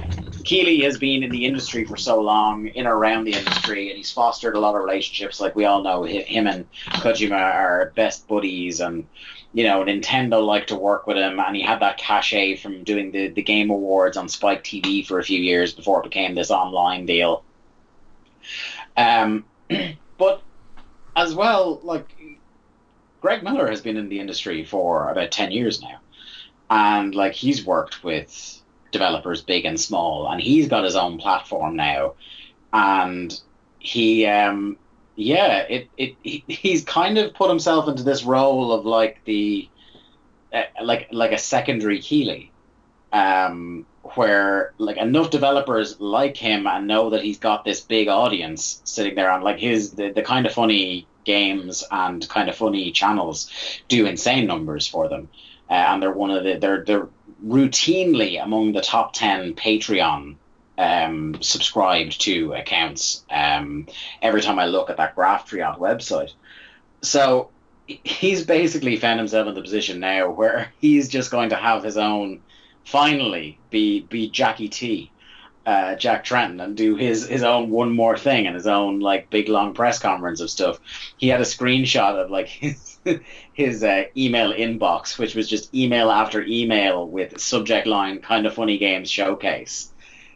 Keighley 0.44 0.82
has 0.82 0.98
been 0.98 1.22
in 1.22 1.30
the 1.30 1.46
industry 1.46 1.84
for 1.84 1.96
so 1.96 2.20
long, 2.20 2.66
in 2.68 2.86
or 2.86 2.96
around 2.96 3.24
the 3.24 3.32
industry, 3.32 3.88
and 3.88 3.96
he's 3.96 4.10
fostered 4.10 4.56
a 4.56 4.60
lot 4.60 4.74
of 4.74 4.82
relationships. 4.82 5.40
Like 5.40 5.56
we 5.56 5.64
all 5.64 5.82
know, 5.82 6.02
him 6.02 6.46
and 6.46 6.70
Kojima 6.88 7.32
are 7.32 7.92
best 7.96 8.28
buddies, 8.28 8.80
and 8.80 9.06
you 9.54 9.62
know, 9.62 9.84
Nintendo 9.84 10.44
liked 10.44 10.70
to 10.70 10.76
work 10.76 11.06
with 11.06 11.16
him, 11.16 11.38
and 11.38 11.54
he 11.54 11.62
had 11.62 11.80
that 11.80 11.96
cachet 11.96 12.56
from 12.56 12.82
doing 12.82 13.12
the, 13.12 13.28
the 13.28 13.42
Game 13.42 13.70
Awards 13.70 14.16
on 14.16 14.28
Spike 14.28 14.64
TV 14.64 15.06
for 15.06 15.20
a 15.20 15.24
few 15.24 15.40
years 15.40 15.72
before 15.72 16.00
it 16.00 16.02
became 16.02 16.34
this 16.34 16.50
online 16.50 17.06
deal. 17.06 17.44
Um, 18.96 19.44
but 20.18 20.42
as 21.14 21.36
well, 21.36 21.78
like 21.84 22.12
Greg 23.20 23.44
Miller 23.44 23.70
has 23.70 23.80
been 23.80 23.96
in 23.96 24.08
the 24.08 24.18
industry 24.18 24.64
for 24.64 25.08
about 25.08 25.30
ten 25.30 25.52
years 25.52 25.80
now, 25.80 26.00
and 26.68 27.14
like 27.14 27.34
he's 27.34 27.64
worked 27.64 28.02
with 28.02 28.60
developers 28.90 29.40
big 29.40 29.66
and 29.66 29.80
small, 29.80 30.28
and 30.28 30.40
he's 30.40 30.66
got 30.66 30.82
his 30.82 30.96
own 30.96 31.18
platform 31.18 31.76
now, 31.76 32.14
and 32.72 33.40
he 33.78 34.26
um 34.26 34.78
yeah, 35.16 35.58
it, 35.58 35.88
it 35.96 36.16
he, 36.22 36.44
he's 36.48 36.84
kind 36.84 37.18
of 37.18 37.34
put 37.34 37.48
himself 37.48 37.88
into 37.88 38.02
this 38.02 38.24
role 38.24 38.72
of 38.72 38.84
like 38.84 39.24
the 39.24 39.68
uh, 40.52 40.62
like 40.82 41.08
like 41.12 41.32
a 41.32 41.38
secondary 41.38 42.00
Keighley, 42.00 42.50
um, 43.12 43.86
where 44.14 44.74
like 44.78 44.96
enough 44.96 45.30
developers 45.30 46.00
like 46.00 46.36
him 46.36 46.66
and 46.66 46.88
know 46.88 47.10
that 47.10 47.22
he's 47.22 47.38
got 47.38 47.64
this 47.64 47.80
big 47.80 48.08
audience 48.08 48.80
sitting 48.84 49.14
there 49.14 49.30
on 49.30 49.42
like 49.42 49.58
his 49.58 49.92
the, 49.92 50.10
the 50.10 50.22
kind 50.22 50.46
of 50.46 50.52
funny 50.52 51.06
games 51.24 51.84
and 51.90 52.28
kind 52.28 52.48
of 52.48 52.56
funny 52.56 52.90
channels 52.90 53.50
do 53.88 54.06
insane 54.06 54.46
numbers 54.46 54.86
for 54.86 55.08
them, 55.08 55.28
uh, 55.70 55.74
and 55.74 56.02
they're 56.02 56.12
one 56.12 56.30
of 56.30 56.42
the 56.42 56.58
they're 56.58 56.84
they're 56.84 57.08
routinely 57.44 58.42
among 58.42 58.72
the 58.72 58.80
top 58.80 59.12
ten 59.12 59.54
Patreon 59.54 60.36
um, 60.78 61.40
subscribed 61.40 62.20
to 62.22 62.52
accounts 62.54 63.24
um, 63.30 63.86
every 64.22 64.42
time 64.42 64.58
I 64.58 64.66
look 64.66 64.90
at 64.90 64.96
that 64.96 65.16
Graphtreon 65.16 65.78
website. 65.78 66.32
So 67.02 67.50
he's 67.86 68.44
basically 68.44 68.96
found 68.96 69.18
himself 69.18 69.46
in 69.46 69.54
the 69.54 69.62
position 69.62 70.00
now 70.00 70.30
where 70.30 70.72
he's 70.80 71.08
just 71.08 71.30
going 71.30 71.50
to 71.50 71.56
have 71.56 71.82
his 71.82 71.96
own, 71.96 72.40
finally, 72.84 73.58
be 73.70 74.00
be 74.00 74.30
Jackie 74.30 74.68
T. 74.68 75.10
Uh, 75.66 75.94
Jack 75.94 76.26
Tretton 76.26 76.62
and 76.62 76.76
do 76.76 76.94
his 76.94 77.26
his 77.26 77.42
own 77.42 77.70
one 77.70 77.90
more 77.90 78.18
thing 78.18 78.46
and 78.46 78.54
his 78.54 78.66
own 78.66 79.00
like 79.00 79.30
big 79.30 79.48
long 79.48 79.72
press 79.72 79.98
conference 79.98 80.40
of 80.40 80.50
stuff. 80.50 80.78
He 81.16 81.28
had 81.28 81.40
a 81.40 81.44
screenshot 81.44 82.22
of 82.22 82.30
like 82.30 82.48
his 82.48 82.98
his 83.54 83.82
uh, 83.82 84.04
email 84.16 84.52
inbox, 84.52 85.18
which 85.18 85.34
was 85.34 85.48
just 85.48 85.74
email 85.74 86.10
after 86.10 86.42
email 86.42 87.08
with 87.08 87.40
subject 87.40 87.86
line 87.86 88.20
kind 88.20 88.44
of 88.44 88.54
funny 88.54 88.76
games 88.76 89.10
showcase. 89.10 89.93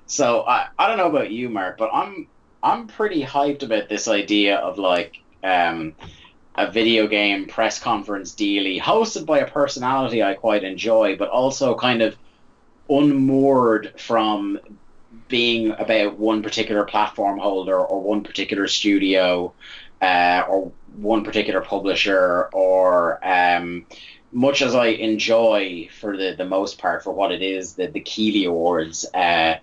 So 0.08 0.42
I, 0.42 0.68
I 0.78 0.88
don't 0.88 0.96
know 0.96 1.08
about 1.08 1.30
you, 1.30 1.48
Mark, 1.48 1.78
but 1.78 1.90
I'm 1.92 2.26
I'm 2.62 2.88
pretty 2.88 3.22
hyped 3.22 3.62
about 3.62 3.88
this 3.88 4.08
idea 4.08 4.56
of 4.56 4.78
like 4.78 5.18
um, 5.44 5.94
a 6.56 6.70
video 6.72 7.06
game 7.06 7.46
press 7.46 7.78
conference 7.78 8.34
dealy 8.34 8.80
hosted 8.80 9.26
by 9.26 9.38
a 9.38 9.50
personality 9.50 10.22
I 10.22 10.34
quite 10.34 10.64
enjoy, 10.64 11.16
but 11.16 11.28
also 11.28 11.76
kind 11.76 12.02
of 12.02 12.16
unmoored 12.90 14.00
from 14.00 14.58
being 15.28 15.70
about 15.72 16.18
one 16.18 16.42
particular 16.42 16.84
platform 16.84 17.38
holder 17.38 17.78
or 17.78 18.00
one 18.00 18.22
particular 18.22 18.66
studio 18.66 19.52
uh, 20.00 20.42
or 20.48 20.72
one 20.96 21.22
particular 21.22 21.60
publisher 21.60 22.48
or 22.52 23.20
um, 23.26 23.84
much 24.32 24.62
as 24.62 24.74
I 24.74 24.88
enjoy 24.88 25.88
for 26.00 26.16
the, 26.16 26.34
the 26.36 26.44
most 26.44 26.78
part 26.78 27.02
for 27.02 27.12
what 27.12 27.32
it 27.32 27.42
is 27.42 27.74
the 27.74 27.86
the 27.86 28.00
Keighley 28.00 28.44
Awards, 28.44 29.06
uh, 29.14 29.56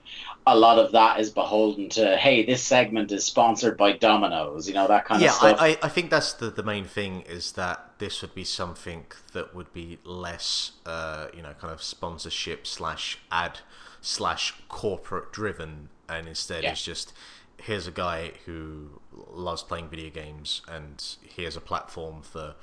a 0.47 0.55
lot 0.55 0.77
of 0.77 0.91
that 0.91 1.19
is 1.19 1.31
beholden 1.31 1.89
to 1.89 2.17
hey 2.17 2.45
this 2.45 2.61
segment 2.61 3.11
is 3.11 3.25
sponsored 3.25 3.77
by 3.77 3.91
domino's 3.93 4.67
you 4.67 4.73
know 4.73 4.87
that 4.87 5.05
kind 5.05 5.21
yeah, 5.21 5.29
of 5.29 5.33
stuff 5.35 5.57
I, 5.59 5.77
I 5.81 5.89
think 5.89 6.09
that's 6.09 6.33
the, 6.33 6.49
the 6.49 6.63
main 6.63 6.85
thing 6.85 7.21
is 7.21 7.53
that 7.53 7.93
this 7.97 8.21
would 8.21 8.35
be 8.35 8.43
something 8.43 9.05
that 9.33 9.55
would 9.55 9.73
be 9.73 9.97
less 10.03 10.73
uh, 10.85 11.27
you 11.35 11.41
know 11.41 11.53
kind 11.59 11.73
of 11.73 11.81
sponsorship 11.81 12.67
slash 12.67 13.19
ad 13.31 13.59
slash 14.01 14.53
corporate 14.69 15.31
driven 15.31 15.89
and 16.07 16.27
instead 16.27 16.63
Yeah. 16.63 16.71
it's 16.71 16.83
just 16.83 17.13
here's 17.57 17.87
a 17.87 17.91
guy 17.91 18.33
who 18.45 19.01
loves 19.31 19.63
playing 19.63 19.89
video 19.89 20.09
games 20.11 20.61
and 20.67 21.03
here's 21.23 21.55
a 21.57 21.61
platform 21.61 22.21
for 22.21 22.53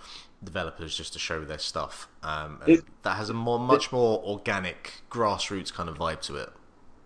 developers 0.44 0.96
just 0.96 1.12
to 1.14 1.18
show 1.18 1.44
their 1.44 1.58
stuff 1.58 2.08
um, 2.22 2.60
It- 2.66 2.84
that 3.02 3.16
has 3.16 3.28
a 3.28 3.34
more 3.34 3.58
much 3.58 3.90
more 3.90 4.22
organic 4.24 5.02
grassroots 5.10 5.72
kind 5.72 5.88
of 5.88 5.98
vibe 5.98 6.20
to 6.22 6.36
it 6.36 6.50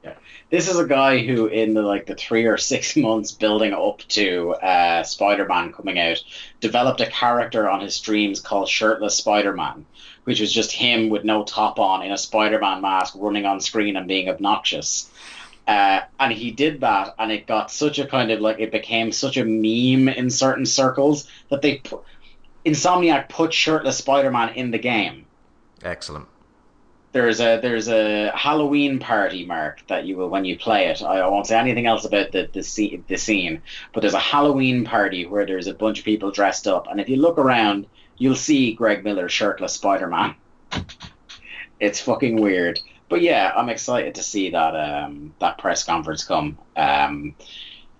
Yeah. 0.07 0.15
This 0.51 0.69
is 0.69 0.79
a 0.79 0.87
guy 0.87 1.19
who, 1.25 1.47
in 1.47 1.75
the 1.75 1.83
like 1.83 2.07
the 2.07 2.15
three 2.15 2.45
or 2.45 2.57
six 2.57 2.97
months 3.07 3.33
building 3.33 3.73
up 3.73 3.99
to 4.09 4.51
uh, 4.53 5.03
Spider-Man 5.03 5.73
coming 5.73 5.99
out, 5.99 6.23
developed 6.61 7.01
a 7.01 7.07
character 7.07 7.69
on 7.69 7.81
his 7.81 7.97
streams 7.97 8.41
called 8.41 8.69
Shirtless 8.69 9.17
Spider-Man, 9.17 9.85
which 10.25 10.41
was 10.41 10.53
just 10.53 10.71
him 10.71 11.09
with 11.09 11.25
no 11.25 11.43
top 11.43 11.81
on 11.81 12.03
in 12.03 12.13
a 12.13 12.19
Spider-Man 12.19 12.81
mask 12.81 13.15
running 13.17 13.47
on 13.47 13.61
screen 13.61 13.97
and 13.97 14.07
being 14.07 14.29
obnoxious. 14.29 15.11
Uh, 15.67 16.03
and 16.21 16.33
he 16.33 16.53
did 16.53 16.83
that, 16.83 17.17
and 17.19 17.33
it 17.33 17.49
got 17.49 17.73
such 17.73 17.99
a 17.99 18.07
kind 18.07 18.31
of 18.31 18.41
like 18.41 18.61
it 18.61 18.71
became 18.71 19.11
such 19.11 19.37
a 19.37 19.45
meme 19.45 20.09
in 20.09 20.31
certain 20.31 20.65
circles 20.65 21.29
that 21.49 21.63
they 21.63 21.79
put, 21.79 22.05
Insomniac 22.65 23.29
put 23.29 23.53
Shirtless 23.53 23.99
Spider-Man 23.99 24.51
in 24.51 24.71
the 24.71 24.79
game 24.79 25.27
excellent 25.83 26.27
there's 27.17 27.41
a 27.41 27.59
there's 27.63 27.89
a 27.89 28.31
Halloween 28.35 28.99
party 28.99 29.47
mark 29.47 29.83
that 29.89 30.05
you 30.05 30.19
will 30.19 30.29
when 30.29 30.45
you 30.45 30.59
play 30.59 30.89
it. 30.89 31.01
I 31.01 31.27
won't 31.27 31.47
say 31.47 31.59
anything 31.59 31.87
else 31.87 32.05
about 32.05 32.31
the 32.31 32.51
the, 32.53 32.63
scene, 32.63 33.07
the 33.09 33.17
scene, 33.17 33.63
but 33.95 34.03
there's 34.03 34.13
a 34.13 34.19
Halloween 34.19 34.85
party 34.85 35.25
where 35.25 35.47
there's 35.47 35.67
a 35.67 35.73
bunch 35.73 35.99
of 35.99 36.05
people 36.05 36.31
dressed 36.31 36.69
up, 36.69 36.89
and 36.91 37.01
if 37.01 37.09
you 37.09 37.17
look 37.17 37.39
around, 37.39 37.87
you'll 38.19 38.37
see 38.37 38.75
Greg 38.75 39.03
Miller 39.03 39.31
shirtless 39.31 39.73
Spider 39.73 40.09
Man. 40.09 40.35
It's 41.79 42.01
fucking 42.01 42.41
weird, 42.41 42.81
but 43.11 43.21
yeah, 43.21 43.53
I'm 43.55 43.69
excited 43.69 44.15
to 44.15 44.23
see 44.23 44.49
that 44.51 44.75
um 44.75 45.35
that 45.41 45.59
press 45.59 45.85
conference 45.85 46.25
come. 46.25 46.57
Um, 46.75 47.35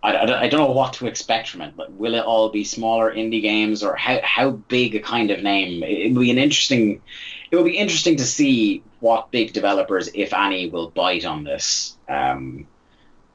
I, 0.03 0.13
I, 0.13 0.41
I 0.43 0.49
don't 0.49 0.61
know 0.61 0.73
what 0.73 0.95
to 0.95 1.07
expect 1.07 1.49
from 1.49 1.61
it. 1.63 1.75
But 1.77 1.93
will 1.93 2.15
it 2.15 2.25
all 2.25 2.49
be 2.49 2.65
smaller 2.65 3.13
indie 3.13 3.43
games, 3.43 3.83
or 3.83 3.97
how 3.97 4.21
how 4.23 4.51
big 4.51 4.95
a 4.95 5.01
kind 5.01 5.31
of 5.31 5.43
name? 5.43 5.83
It 5.83 6.15
will 6.15 6.23
be 6.23 6.31
an 6.31 6.39
interesting. 6.39 7.03
It 7.51 7.57
will 7.57 7.65
be 7.65 7.77
interesting 7.77 8.17
to 8.17 8.25
see 8.25 8.83
what 9.07 9.31
big 9.31 9.53
developers, 9.53 10.09
if 10.15 10.35
any, 10.35 10.69
will 10.69 10.91
bite 10.91 11.25
on 11.25 11.45
this. 11.45 11.97
Um, 12.09 12.67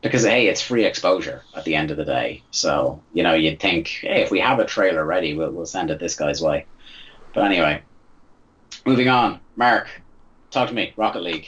because 0.02 0.24
hey, 0.24 0.48
it's 0.48 0.62
free 0.62 0.86
exposure 0.86 1.44
at 1.56 1.64
the 1.64 1.76
end 1.76 1.92
of 1.92 1.98
the 1.98 2.06
day. 2.06 2.44
So 2.52 3.02
you 3.14 3.24
know, 3.24 3.36
you'd 3.36 3.60
think, 3.60 3.88
hey, 3.88 4.22
if 4.22 4.32
we 4.32 4.40
have 4.40 4.60
a 4.60 4.66
trailer 4.66 5.06
ready, 5.06 5.34
we'll 5.38 5.52
we'll 5.52 5.66
send 5.78 5.90
it 5.92 6.00
this 6.00 6.16
guy's 6.16 6.42
way. 6.42 6.66
But 7.34 7.46
anyway, 7.46 7.84
moving 8.86 9.08
on. 9.08 9.40
Mark, 9.56 9.88
talk 10.50 10.68
to 10.70 10.74
me. 10.74 10.94
Rocket 10.98 11.22
League. 11.22 11.48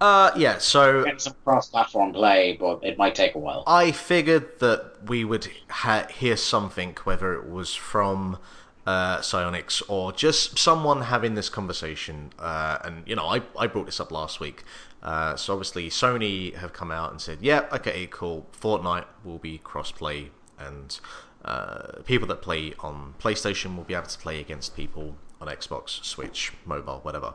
uh 0.00 0.30
yeah 0.36 0.58
so 0.58 1.04
Getting 1.04 1.18
some 1.20 1.36
cross-platform 1.44 2.12
play, 2.12 2.56
but 2.58 2.80
it 2.82 2.98
might 2.98 3.14
take 3.14 3.34
a 3.36 3.38
while. 3.38 3.62
I 3.66 3.92
figured 3.92 4.58
that 4.58 4.80
we 5.08 5.24
would 5.24 5.46
ha- 5.70 6.08
hear 6.20 6.36
something, 6.36 6.96
whether 7.04 7.28
it 7.34 7.48
was 7.48 7.74
from 7.74 8.38
uh, 8.86 9.18
Psyonix 9.18 9.82
or 9.88 10.12
just 10.12 10.58
someone 10.58 11.02
having 11.02 11.34
this 11.34 11.48
conversation. 11.48 12.32
Uh, 12.38 12.78
and 12.84 13.02
you 13.06 13.16
know, 13.16 13.26
I 13.26 13.42
I 13.58 13.66
brought 13.66 13.86
this 13.86 14.00
up 14.00 14.10
last 14.10 14.40
week. 14.40 14.64
Uh, 15.02 15.34
so 15.36 15.54
obviously, 15.54 15.88
Sony 15.88 16.54
have 16.54 16.72
come 16.72 16.90
out 16.90 17.10
and 17.10 17.20
said, 17.20 17.38
"Yeah, 17.40 17.66
okay, 17.72 18.06
cool. 18.10 18.46
Fortnite 18.58 19.06
will 19.24 19.38
be 19.38 19.58
crossplay, 19.58 20.28
and 20.58 20.98
uh, 21.44 22.02
people 22.04 22.28
that 22.28 22.42
play 22.42 22.74
on 22.80 23.14
PlayStation 23.18 23.76
will 23.76 23.84
be 23.84 23.94
able 23.94 24.06
to 24.06 24.18
play 24.18 24.40
against 24.40 24.76
people 24.76 25.16
on 25.40 25.48
Xbox, 25.48 26.04
Switch, 26.04 26.52
mobile, 26.64 27.00
whatever. 27.02 27.34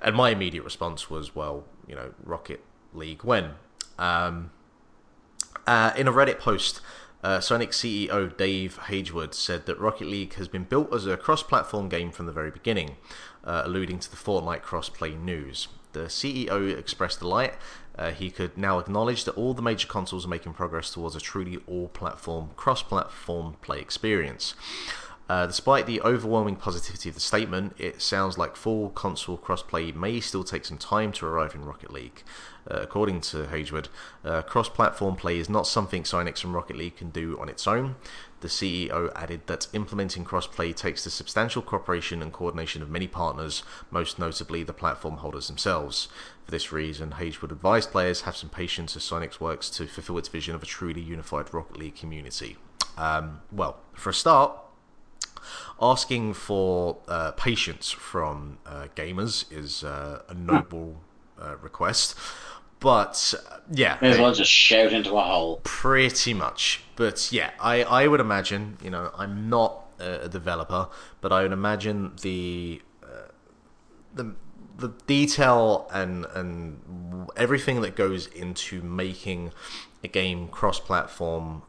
And 0.00 0.14
my 0.14 0.30
immediate 0.30 0.62
response 0.62 1.10
was, 1.10 1.34
well, 1.34 1.64
you 1.88 1.96
know, 1.96 2.14
Rocket 2.22 2.62
League 2.94 3.24
when? 3.24 3.54
Um, 3.98 4.52
uh, 5.66 5.92
in 5.96 6.06
a 6.06 6.12
Reddit 6.12 6.38
post, 6.38 6.80
uh, 7.22 7.38
Psyonix 7.38 7.74
CEO 7.74 8.34
Dave 8.36 8.78
Hagewood 8.84 9.34
said 9.34 9.66
that 9.66 9.78
Rocket 9.78 10.06
League 10.06 10.34
has 10.34 10.48
been 10.48 10.64
built 10.64 10.94
as 10.94 11.06
a 11.06 11.16
cross 11.16 11.42
platform 11.42 11.88
game 11.88 12.10
from 12.10 12.26
the 12.26 12.32
very 12.32 12.50
beginning, 12.50 12.96
uh, 13.44 13.62
alluding 13.64 13.98
to 14.00 14.10
the 14.10 14.16
Fortnite 14.16 14.62
crossplay 14.62 15.20
news. 15.20 15.68
The 15.92 16.04
CEO 16.04 16.76
expressed 16.76 17.18
delight. 17.20 17.54
Uh, 17.98 18.12
he 18.12 18.30
could 18.30 18.56
now 18.56 18.78
acknowledge 18.78 19.24
that 19.24 19.36
all 19.36 19.52
the 19.52 19.60
major 19.60 19.86
consoles 19.86 20.24
are 20.24 20.28
making 20.28 20.54
progress 20.54 20.90
towards 20.90 21.16
a 21.16 21.20
truly 21.20 21.58
all 21.66 21.88
platform, 21.88 22.50
cross 22.56 22.82
platform 22.82 23.56
play 23.60 23.80
experience. 23.80 24.54
Uh, 25.28 25.46
despite 25.46 25.86
the 25.86 26.00
overwhelming 26.00 26.56
positivity 26.56 27.08
of 27.08 27.14
the 27.14 27.20
statement, 27.20 27.74
it 27.78 28.02
sounds 28.02 28.36
like 28.36 28.56
full 28.56 28.90
console 28.90 29.38
crossplay 29.38 29.94
may 29.94 30.18
still 30.18 30.42
take 30.42 30.64
some 30.64 30.78
time 30.78 31.12
to 31.12 31.26
arrive 31.26 31.54
in 31.54 31.64
Rocket 31.64 31.92
League. 31.92 32.24
Uh, 32.68 32.80
according 32.80 33.20
to 33.20 33.44
Hagewood, 33.44 33.86
uh, 34.24 34.42
cross 34.42 34.68
platform 34.68 35.16
play 35.16 35.38
is 35.38 35.48
not 35.48 35.66
something 35.66 36.02
Psyonix 36.02 36.44
and 36.44 36.54
Rocket 36.54 36.76
League 36.76 36.96
can 36.96 37.10
do 37.10 37.38
on 37.40 37.48
its 37.48 37.66
own. 37.66 37.96
The 38.40 38.48
CEO 38.48 39.12
added 39.14 39.46
that 39.46 39.68
implementing 39.72 40.24
crossplay 40.24 40.74
takes 40.74 41.04
the 41.04 41.10
substantial 41.10 41.60
cooperation 41.60 42.22
and 42.22 42.32
coordination 42.32 42.80
of 42.82 42.88
many 42.88 43.06
partners, 43.06 43.62
most 43.90 44.18
notably 44.18 44.62
the 44.62 44.72
platform 44.72 45.18
holders 45.18 45.48
themselves. 45.48 46.08
For 46.44 46.50
this 46.50 46.72
reason, 46.72 47.12
Hagewood 47.18 47.52
advised 47.52 47.90
players 47.90 48.22
have 48.22 48.36
some 48.36 48.48
patience 48.48 48.96
as 48.96 49.02
Psyonix 49.02 49.40
works 49.40 49.68
to 49.70 49.86
fulfill 49.86 50.18
its 50.18 50.28
vision 50.28 50.54
of 50.54 50.62
a 50.62 50.66
truly 50.66 51.02
unified 51.02 51.52
Rocket 51.52 51.76
League 51.78 51.96
community. 51.96 52.56
Um, 52.96 53.42
well, 53.52 53.78
for 53.94 54.10
a 54.10 54.14
start, 54.14 54.52
asking 55.80 56.34
for 56.34 56.98
uh, 57.08 57.32
patience 57.32 57.90
from 57.90 58.58
uh, 58.66 58.88
gamers 58.94 59.50
is 59.52 59.84
uh, 59.84 60.22
a 60.28 60.34
noble 60.34 61.00
uh, 61.40 61.56
request. 61.56 62.16
But 62.80 63.34
uh, 63.50 63.58
yeah, 63.70 63.98
May 64.00 64.10
as 64.10 64.18
well 64.18 64.32
just 64.32 64.50
shout 64.50 64.92
into 64.92 65.16
a 65.16 65.22
hole. 65.22 65.60
pretty 65.64 66.34
much. 66.34 66.82
But 66.96 67.30
yeah, 67.30 67.50
I, 67.60 67.82
I 67.82 68.06
would 68.06 68.20
imagine, 68.20 68.78
you 68.82 68.90
know, 68.90 69.10
I'm 69.16 69.48
not 69.48 69.84
a 69.98 70.28
developer, 70.28 70.88
but 71.20 71.32
I 71.32 71.42
would 71.42 71.52
imagine 71.52 72.12
the 72.22 72.80
uh, 73.02 73.28
the 74.14 74.34
the 74.78 74.88
detail 75.06 75.90
and 75.92 76.24
and 76.34 77.28
everything 77.36 77.82
that 77.82 77.96
goes 77.96 78.26
into 78.26 78.80
making 78.80 79.52
a 80.02 80.08
game 80.08 80.48
cross-platform 80.48 81.62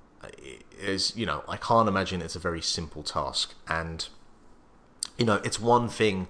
is, 0.80 1.16
you 1.16 1.26
know, 1.26 1.44
I 1.48 1.58
can't 1.58 1.88
imagine 1.88 2.22
it's 2.22 2.36
a 2.36 2.40
very 2.40 2.62
simple 2.62 3.04
task. 3.04 3.54
And 3.68 4.08
you 5.18 5.26
know, 5.26 5.42
it's 5.44 5.60
one 5.60 5.90
thing 5.90 6.28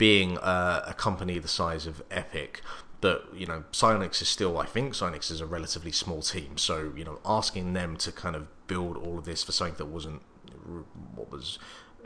being 0.00 0.38
a 0.38 0.94
company 0.96 1.38
the 1.38 1.46
size 1.46 1.86
of 1.86 2.02
Epic, 2.10 2.62
but 3.02 3.28
you 3.34 3.44
know, 3.44 3.64
Psyonix 3.70 4.22
is 4.22 4.28
still, 4.28 4.56
I 4.56 4.64
think, 4.64 4.94
Psyonix 4.94 5.30
is 5.30 5.42
a 5.42 5.46
relatively 5.46 5.92
small 5.92 6.22
team. 6.22 6.56
So 6.56 6.90
you 6.96 7.04
know, 7.04 7.18
asking 7.26 7.74
them 7.74 7.98
to 7.98 8.10
kind 8.10 8.34
of 8.34 8.48
build 8.66 8.96
all 8.96 9.18
of 9.18 9.26
this 9.26 9.44
for 9.44 9.52
something 9.52 9.76
that 9.76 9.84
wasn't 9.84 10.22
what 11.14 11.30
was 11.30 11.58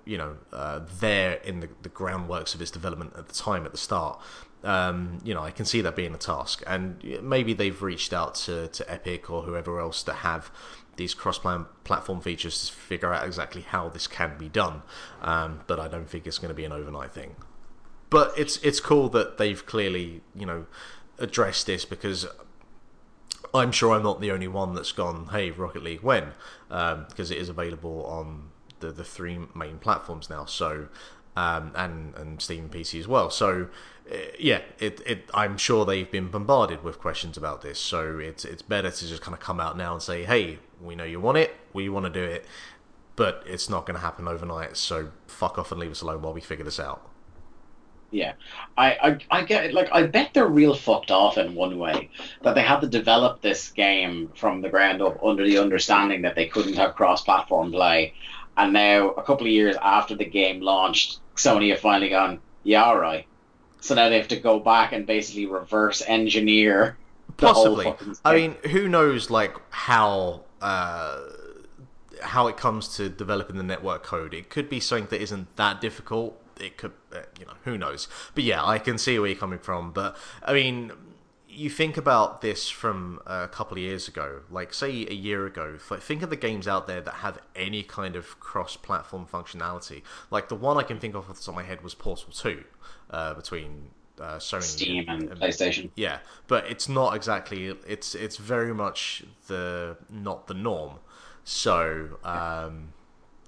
you 0.04 0.18
know 0.18 0.36
uh, 0.52 0.80
there 0.98 1.34
in 1.44 1.60
the, 1.60 1.68
the 1.82 1.88
groundworks 1.88 2.52
of 2.52 2.60
its 2.60 2.72
development 2.72 3.12
at 3.16 3.28
the 3.28 3.34
time 3.34 3.64
at 3.64 3.70
the 3.70 3.78
start. 3.78 4.20
Um, 4.64 5.18
you 5.22 5.32
know, 5.32 5.42
I 5.42 5.52
can 5.52 5.64
see 5.64 5.80
that 5.82 5.94
being 5.94 6.14
a 6.14 6.18
task, 6.18 6.64
and 6.66 7.00
maybe 7.22 7.52
they've 7.52 7.80
reached 7.80 8.12
out 8.12 8.34
to, 8.46 8.66
to 8.68 8.90
Epic 8.90 9.30
or 9.30 9.42
whoever 9.42 9.78
else 9.78 10.02
to 10.02 10.12
have 10.12 10.50
these 10.96 11.14
cross-platform 11.14 12.20
features 12.22 12.66
to 12.66 12.72
figure 12.72 13.12
out 13.12 13.24
exactly 13.24 13.62
how 13.62 13.88
this 13.88 14.06
can 14.08 14.36
be 14.36 14.48
done. 14.48 14.82
Um, 15.20 15.60
but 15.68 15.78
I 15.78 15.86
don't 15.86 16.08
think 16.08 16.26
it's 16.26 16.38
going 16.38 16.48
to 16.48 16.54
be 16.54 16.64
an 16.64 16.72
overnight 16.72 17.12
thing. 17.12 17.36
But 18.14 18.32
it's 18.38 18.58
it's 18.58 18.78
cool 18.78 19.08
that 19.08 19.38
they've 19.38 19.66
clearly 19.66 20.20
you 20.36 20.46
know 20.46 20.66
addressed 21.18 21.66
this 21.66 21.84
because 21.84 22.28
I'm 23.52 23.72
sure 23.72 23.90
I'm 23.92 24.04
not 24.04 24.20
the 24.20 24.30
only 24.30 24.46
one 24.46 24.72
that's 24.72 24.92
gone. 24.92 25.30
Hey, 25.32 25.50
Rocket 25.50 25.82
League, 25.82 26.02
when? 26.02 26.32
Because 26.68 27.30
um, 27.30 27.36
it 27.36 27.38
is 27.38 27.48
available 27.48 28.06
on 28.06 28.50
the 28.78 28.92
the 28.92 29.02
three 29.02 29.40
main 29.52 29.78
platforms 29.78 30.30
now. 30.30 30.44
So 30.44 30.86
um, 31.34 31.72
and 31.74 32.14
and 32.14 32.40
Steam 32.40 32.68
PC 32.68 33.00
as 33.00 33.08
well. 33.08 33.30
So 33.30 33.66
uh, 34.08 34.16
yeah, 34.38 34.60
it, 34.78 35.00
it 35.04 35.28
I'm 35.34 35.58
sure 35.58 35.84
they've 35.84 36.08
been 36.08 36.28
bombarded 36.28 36.84
with 36.84 37.00
questions 37.00 37.36
about 37.36 37.62
this. 37.62 37.80
So 37.80 38.20
it's 38.20 38.44
it's 38.44 38.62
better 38.62 38.92
to 38.92 39.08
just 39.08 39.22
kind 39.22 39.34
of 39.34 39.40
come 39.40 39.58
out 39.58 39.76
now 39.76 39.92
and 39.92 40.00
say, 40.00 40.22
hey, 40.22 40.60
we 40.80 40.94
know 40.94 41.02
you 41.02 41.18
want 41.18 41.38
it, 41.38 41.56
we 41.72 41.88
want 41.88 42.06
to 42.06 42.12
do 42.12 42.22
it, 42.22 42.46
but 43.16 43.42
it's 43.44 43.68
not 43.68 43.86
going 43.86 43.96
to 43.96 44.02
happen 44.02 44.28
overnight. 44.28 44.76
So 44.76 45.10
fuck 45.26 45.58
off 45.58 45.72
and 45.72 45.80
leave 45.80 45.90
us 45.90 46.00
alone 46.00 46.22
while 46.22 46.32
we 46.32 46.40
figure 46.40 46.64
this 46.64 46.78
out. 46.78 47.10
Yeah, 48.10 48.34
I, 48.76 48.92
I, 48.92 49.18
I 49.30 49.42
get 49.44 49.64
it. 49.64 49.74
Like, 49.74 49.88
I 49.90 50.06
bet 50.06 50.34
they're 50.34 50.46
real 50.46 50.74
fucked 50.74 51.10
off 51.10 51.36
in 51.36 51.54
one 51.54 51.78
way 51.78 52.10
that 52.42 52.54
they 52.54 52.62
had 52.62 52.80
to 52.80 52.86
develop 52.86 53.40
this 53.40 53.70
game 53.70 54.30
from 54.36 54.60
the 54.60 54.68
ground 54.68 55.02
up 55.02 55.22
under 55.24 55.44
the 55.44 55.58
understanding 55.58 56.22
that 56.22 56.36
they 56.36 56.46
couldn't 56.46 56.74
have 56.74 56.94
cross-platform 56.94 57.72
play, 57.72 58.14
and 58.56 58.72
now 58.72 59.10
a 59.10 59.22
couple 59.22 59.46
of 59.46 59.52
years 59.52 59.76
after 59.82 60.14
the 60.14 60.24
game 60.24 60.60
launched, 60.60 61.18
Sony 61.34 61.70
have 61.70 61.80
finally 61.80 62.10
gone, 62.10 62.40
yeah, 62.62 62.84
all 62.84 62.98
right. 62.98 63.26
So 63.80 63.94
now 63.94 64.08
they 64.08 64.18
have 64.18 64.28
to 64.28 64.38
go 64.38 64.60
back 64.60 64.92
and 64.92 65.06
basically 65.06 65.46
reverse 65.46 66.02
engineer. 66.06 66.96
Possibly. 67.36 67.92
I 68.24 68.34
mean, 68.34 68.56
who 68.70 68.88
knows, 68.88 69.30
like 69.30 69.56
how. 69.70 70.44
Uh, 70.60 71.20
how 72.22 72.46
it 72.46 72.56
comes 72.56 72.96
to 72.96 73.10
developing 73.10 73.56
the 73.56 73.62
network 73.62 74.02
code. 74.02 74.32
It 74.32 74.48
could 74.48 74.70
be 74.70 74.80
something 74.80 75.08
that 75.10 75.20
isn't 75.20 75.56
that 75.56 75.80
difficult 75.82 76.40
it 76.60 76.76
could, 76.76 76.92
uh, 77.12 77.20
you 77.38 77.46
know, 77.46 77.54
who 77.64 77.78
knows. 77.78 78.08
But 78.34 78.44
yeah, 78.44 78.64
I 78.64 78.78
can 78.78 78.98
see 78.98 79.18
where 79.18 79.28
you're 79.28 79.38
coming 79.38 79.58
from. 79.58 79.92
But 79.92 80.16
I 80.42 80.52
mean, 80.52 80.92
you 81.48 81.70
think 81.70 81.96
about 81.96 82.40
this 82.40 82.68
from 82.68 83.20
a 83.26 83.48
couple 83.48 83.76
of 83.76 83.82
years 83.82 84.08
ago, 84.08 84.40
like 84.50 84.74
say 84.74 85.06
a 85.06 85.14
year 85.14 85.46
ago. 85.46 85.76
Think 85.78 86.22
of 86.22 86.30
the 86.30 86.36
games 86.36 86.66
out 86.66 86.86
there 86.86 87.00
that 87.00 87.14
have 87.14 87.38
any 87.54 87.82
kind 87.82 88.16
of 88.16 88.40
cross-platform 88.40 89.26
functionality. 89.32 90.02
Like 90.30 90.48
the 90.48 90.56
one 90.56 90.76
I 90.76 90.82
can 90.82 90.98
think 90.98 91.14
of 91.14 91.30
off 91.30 91.36
the 91.36 91.42
top 91.42 91.48
of 91.48 91.54
my 91.54 91.62
head 91.62 91.82
was 91.82 91.94
Portal 91.94 92.32
Two, 92.32 92.64
uh, 93.10 93.34
between 93.34 93.90
uh, 94.20 94.38
Sony, 94.38 94.62
Steam, 94.62 95.04
and, 95.08 95.30
and 95.30 95.40
PlayStation. 95.40 95.90
Yeah, 95.94 96.18
but 96.48 96.66
it's 96.66 96.88
not 96.88 97.14
exactly. 97.14 97.66
It's 97.86 98.14
it's 98.14 98.36
very 98.36 98.74
much 98.74 99.24
the 99.46 99.96
not 100.10 100.46
the 100.48 100.54
norm. 100.54 100.98
So. 101.44 102.18
Um, 102.24 102.94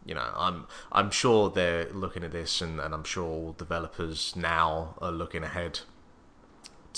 you 0.06 0.14
know, 0.14 0.30
I'm 0.36 0.66
I'm 0.92 1.10
sure 1.10 1.50
they're 1.50 1.88
looking 1.92 2.22
at 2.24 2.32
this, 2.32 2.62
and, 2.62 2.80
and 2.80 2.94
I'm 2.94 3.04
sure 3.04 3.24
all 3.24 3.52
developers 3.52 4.34
now 4.36 4.94
are 5.00 5.12
looking 5.12 5.42
ahead 5.42 5.80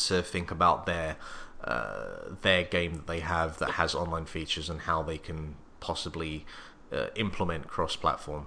to 0.06 0.22
think 0.22 0.50
about 0.50 0.86
their 0.86 1.16
uh, 1.64 2.34
their 2.42 2.64
game 2.64 2.94
that 2.94 3.06
they 3.06 3.20
have 3.20 3.58
that 3.58 3.72
has 3.72 3.94
online 3.94 4.26
features 4.26 4.70
and 4.70 4.82
how 4.82 5.02
they 5.02 5.18
can 5.18 5.56
possibly 5.80 6.44
uh, 6.92 7.06
implement 7.16 7.66
cross-platform. 7.66 8.46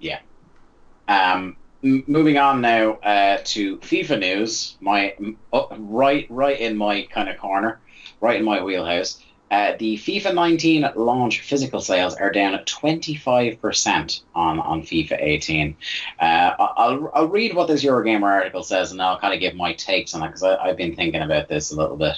Yeah. 0.00 0.20
Um, 1.08 1.56
m- 1.84 2.04
moving 2.06 2.38
on 2.38 2.60
now 2.60 2.94
uh, 2.94 3.38
to 3.44 3.78
FIFA 3.78 4.20
news. 4.20 4.76
My 4.80 5.14
right, 5.78 6.26
right 6.28 6.58
in 6.58 6.76
my 6.76 7.06
kind 7.10 7.28
of 7.28 7.38
corner, 7.38 7.80
right 8.20 8.38
in 8.38 8.44
my 8.44 8.62
wheelhouse. 8.62 9.22
Uh, 9.50 9.72
the 9.78 9.96
FIFA 9.96 10.34
19 10.34 10.90
launch 10.96 11.40
physical 11.40 11.80
sales 11.80 12.14
are 12.14 12.30
down 12.32 12.54
at 12.54 12.66
25% 12.66 14.22
on, 14.34 14.58
on 14.58 14.82
FIFA 14.82 15.18
18. 15.20 15.76
Uh, 16.18 16.24
I'll, 16.58 17.10
I'll 17.14 17.28
read 17.28 17.54
what 17.54 17.68
this 17.68 17.84
Eurogamer 17.84 18.24
article 18.24 18.64
says 18.64 18.90
and 18.90 19.00
I'll 19.00 19.18
kind 19.20 19.34
of 19.34 19.40
give 19.40 19.54
my 19.54 19.72
takes 19.74 20.14
on 20.14 20.22
it 20.22 20.28
because 20.28 20.42
I've 20.42 20.76
been 20.76 20.96
thinking 20.96 21.22
about 21.22 21.48
this 21.48 21.70
a 21.70 21.76
little 21.76 21.96
bit. 21.96 22.16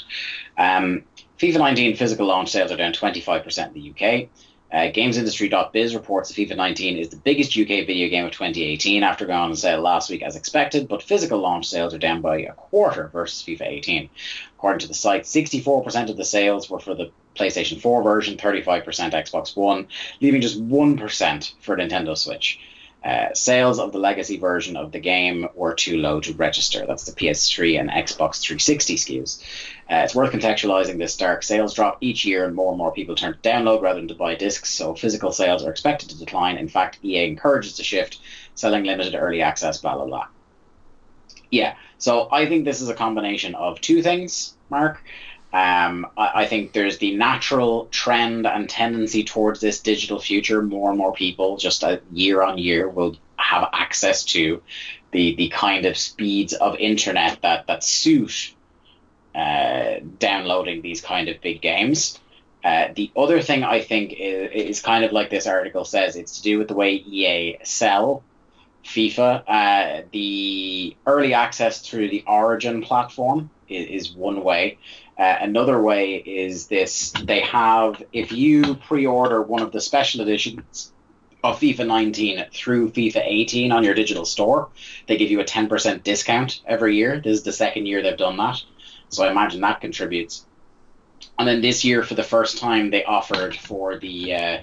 Um, 0.56 1.04
FIFA 1.38 1.58
19 1.58 1.96
physical 1.96 2.26
launch 2.26 2.50
sales 2.50 2.72
are 2.72 2.76
down 2.76 2.92
25% 2.92 3.68
in 3.68 3.74
the 3.74 3.90
UK. 3.90 4.28
Uh, 4.70 4.92
GamesIndustry.biz 4.92 5.94
reports 5.94 6.30
FIFA 6.30 6.56
19 6.56 6.98
is 6.98 7.08
the 7.08 7.16
biggest 7.16 7.56
UK 7.56 7.86
video 7.86 8.10
game 8.10 8.26
of 8.26 8.32
2018 8.32 9.02
after 9.02 9.24
going 9.24 9.38
on 9.38 9.56
sale 9.56 9.80
last 9.80 10.10
week 10.10 10.22
as 10.22 10.36
expected, 10.36 10.88
but 10.88 11.02
physical 11.02 11.38
launch 11.38 11.66
sales 11.66 11.94
are 11.94 11.98
down 11.98 12.20
by 12.20 12.40
a 12.40 12.52
quarter 12.52 13.08
versus 13.08 13.42
FIFA 13.42 13.66
18. 13.66 14.10
According 14.58 14.80
to 14.80 14.88
the 14.88 14.94
site, 14.94 15.22
64% 15.22 16.10
of 16.10 16.18
the 16.18 16.24
sales 16.24 16.68
were 16.68 16.80
for 16.80 16.94
the 16.94 17.10
PlayStation 17.34 17.80
4 17.80 18.02
version, 18.02 18.36
35% 18.36 18.84
Xbox 18.84 19.56
One, 19.56 19.88
leaving 20.20 20.42
just 20.42 20.62
1% 20.62 21.52
for 21.60 21.76
Nintendo 21.76 22.16
Switch. 22.16 22.60
Uh, 23.04 23.32
sales 23.32 23.78
of 23.78 23.92
the 23.92 23.98
legacy 23.98 24.38
version 24.38 24.76
of 24.76 24.90
the 24.90 24.98
game 24.98 25.48
were 25.54 25.72
too 25.72 25.98
low 25.98 26.18
to 26.20 26.32
register. 26.34 26.84
That's 26.84 27.04
the 27.04 27.12
PS3 27.12 27.78
and 27.78 27.90
Xbox 27.90 28.40
360 28.40 28.96
SKUs. 28.96 29.42
Uh, 29.88 30.02
it's 30.04 30.16
worth 30.16 30.32
contextualizing 30.32 30.98
this 30.98 31.14
stark 31.14 31.44
sales 31.44 31.74
drop 31.74 31.98
each 32.00 32.24
year, 32.24 32.44
and 32.44 32.56
more 32.56 32.70
and 32.70 32.78
more 32.78 32.92
people 32.92 33.14
turn 33.14 33.34
to 33.34 33.48
download 33.48 33.82
rather 33.82 34.00
than 34.00 34.08
to 34.08 34.14
buy 34.14 34.34
discs, 34.34 34.70
so 34.70 34.94
physical 34.94 35.30
sales 35.30 35.64
are 35.64 35.70
expected 35.70 36.10
to 36.10 36.18
decline. 36.18 36.58
In 36.58 36.68
fact, 36.68 36.98
EA 37.04 37.24
encourages 37.26 37.76
the 37.76 37.84
shift, 37.84 38.18
selling 38.54 38.84
limited 38.84 39.14
early 39.14 39.42
access, 39.42 39.78
blah, 39.78 39.94
blah, 39.94 40.06
blah. 40.06 40.26
Yeah, 41.50 41.76
so 41.98 42.28
I 42.30 42.46
think 42.46 42.64
this 42.64 42.80
is 42.80 42.88
a 42.88 42.94
combination 42.94 43.54
of 43.54 43.80
two 43.80 44.02
things, 44.02 44.54
Mark. 44.70 45.02
Um, 45.52 46.06
I, 46.16 46.42
I, 46.42 46.46
think 46.46 46.72
there's 46.72 46.98
the 46.98 47.16
natural 47.16 47.86
trend 47.86 48.46
and 48.46 48.68
tendency 48.68 49.24
towards 49.24 49.60
this 49.60 49.80
digital 49.80 50.18
future. 50.18 50.60
More 50.60 50.90
and 50.90 50.98
more 50.98 51.14
people, 51.14 51.56
just 51.56 51.82
a 51.82 52.02
year 52.12 52.42
on 52.42 52.58
year, 52.58 52.86
will 52.88 53.16
have 53.36 53.70
access 53.72 54.24
to 54.24 54.62
the 55.12 55.36
the 55.36 55.48
kind 55.48 55.86
of 55.86 55.96
speeds 55.96 56.52
of 56.52 56.76
internet 56.76 57.40
that 57.42 57.66
that 57.66 57.82
suit 57.82 58.54
uh, 59.34 60.00
downloading 60.18 60.82
these 60.82 61.00
kind 61.00 61.28
of 61.28 61.40
big 61.40 61.62
games. 61.62 62.18
Uh, 62.64 62.88
the 62.94 63.10
other 63.16 63.40
thing 63.40 63.62
I 63.62 63.80
think 63.80 64.12
is, 64.12 64.50
is 64.52 64.82
kind 64.82 65.04
of 65.04 65.12
like 65.12 65.30
this 65.30 65.46
article 65.46 65.84
says, 65.84 66.16
it's 66.16 66.38
to 66.38 66.42
do 66.42 66.58
with 66.58 66.68
the 66.68 66.74
way 66.74 66.94
EA 66.94 67.58
sell 67.62 68.22
FIFA. 68.84 69.44
Uh, 69.46 70.02
the 70.12 70.96
early 71.06 71.34
access 71.34 71.80
through 71.80 72.08
the 72.08 72.24
Origin 72.26 72.82
platform 72.82 73.50
is, 73.68 74.08
is 74.08 74.12
one 74.12 74.42
way. 74.42 74.78
Uh, 75.18 75.36
another 75.40 75.80
way 75.82 76.14
is 76.14 76.68
this: 76.68 77.12
they 77.24 77.40
have 77.40 78.02
if 78.12 78.30
you 78.30 78.76
pre-order 78.76 79.42
one 79.42 79.62
of 79.62 79.72
the 79.72 79.80
special 79.80 80.20
editions 80.20 80.92
of 81.42 81.58
FIFA 81.58 81.86
19 81.86 82.46
through 82.52 82.90
FIFA 82.90 83.22
18 83.24 83.72
on 83.72 83.84
your 83.84 83.94
digital 83.94 84.24
store, 84.24 84.68
they 85.06 85.16
give 85.16 85.30
you 85.30 85.40
a 85.40 85.44
10% 85.44 86.02
discount 86.02 86.60
every 86.66 86.96
year. 86.96 87.20
This 87.20 87.38
is 87.38 87.42
the 87.42 87.52
second 87.52 87.86
year 87.86 88.02
they've 88.02 88.16
done 88.16 88.36
that, 88.36 88.62
so 89.08 89.24
I 89.24 89.30
imagine 89.30 89.60
that 89.62 89.80
contributes. 89.80 90.44
And 91.38 91.46
then 91.46 91.60
this 91.60 91.84
year, 91.84 92.02
for 92.02 92.14
the 92.14 92.24
first 92.24 92.58
time, 92.58 92.90
they 92.90 93.04
offered 93.04 93.56
for 93.56 93.98
the 93.98 94.34
uh, 94.34 94.58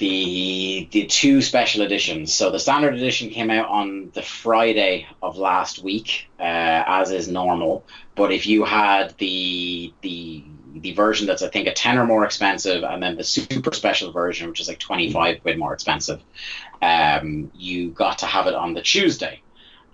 the 0.00 0.88
the 0.92 1.04
two 1.04 1.42
special 1.42 1.82
editions. 1.82 2.32
So 2.34 2.50
the 2.50 2.58
standard 2.58 2.94
edition 2.94 3.28
came 3.28 3.50
out 3.50 3.68
on 3.68 4.10
the 4.14 4.22
Friday 4.22 5.06
of 5.22 5.36
last 5.36 5.82
week, 5.82 6.28
uh, 6.38 6.42
as 6.42 7.10
is 7.10 7.28
normal. 7.28 7.84
But 8.14 8.32
if 8.32 8.46
you 8.46 8.64
had 8.64 9.16
the 9.18 9.92
the 10.00 10.42
the 10.74 10.92
version 10.94 11.26
that's 11.26 11.42
I 11.42 11.48
think 11.48 11.68
a 11.68 11.74
ten 11.74 11.98
or 11.98 12.06
more 12.06 12.24
expensive, 12.24 12.82
and 12.82 13.02
then 13.02 13.16
the 13.16 13.24
super 13.24 13.74
special 13.74 14.10
version, 14.10 14.48
which 14.48 14.60
is 14.60 14.68
like 14.68 14.78
twenty 14.78 15.12
five 15.12 15.42
quid 15.42 15.58
more 15.58 15.74
expensive, 15.74 16.22
um, 16.80 17.52
you 17.54 17.90
got 17.90 18.18
to 18.18 18.26
have 18.26 18.46
it 18.46 18.54
on 18.54 18.72
the 18.72 18.82
Tuesday. 18.82 19.42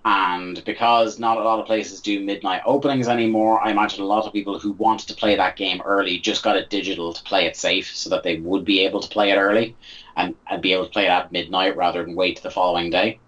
And 0.07 0.64
because 0.64 1.18
not 1.18 1.36
a 1.36 1.42
lot 1.42 1.59
of 1.59 1.66
places 1.66 2.00
do 2.00 2.20
midnight 2.20 2.62
openings 2.64 3.09
anymore, 3.09 3.61
I 3.61 3.72
imagine 3.72 4.04
a 4.04 4.07
lot 4.07 4.24
of 4.24 4.32
people 4.32 4.57
who 4.57 4.70
wanted 4.70 5.09
to 5.09 5.14
play 5.14 5.34
that 5.34 5.57
game 5.57 5.82
early 5.84 6.20
just 6.20 6.44
got 6.44 6.57
it 6.57 6.70
digital 6.70 7.12
to 7.12 7.22
play 7.24 7.46
it 7.46 7.57
safe 7.57 7.92
so 7.92 8.11
that 8.11 8.22
they 8.22 8.36
would 8.36 8.64
be 8.64 8.84
able 8.84 9.00
to 9.00 9.09
play 9.09 9.32
it 9.32 9.36
early 9.36 9.74
and, 10.16 10.36
and 10.48 10.62
be 10.62 10.72
able 10.72 10.84
to 10.84 10.92
play 10.92 11.07
it 11.07 11.11
at 11.11 11.32
midnight 11.32 11.76
rather 11.76 12.04
than 12.04 12.14
wait 12.14 12.40
the 12.40 12.52
following 12.52 12.88
day. 12.88 13.18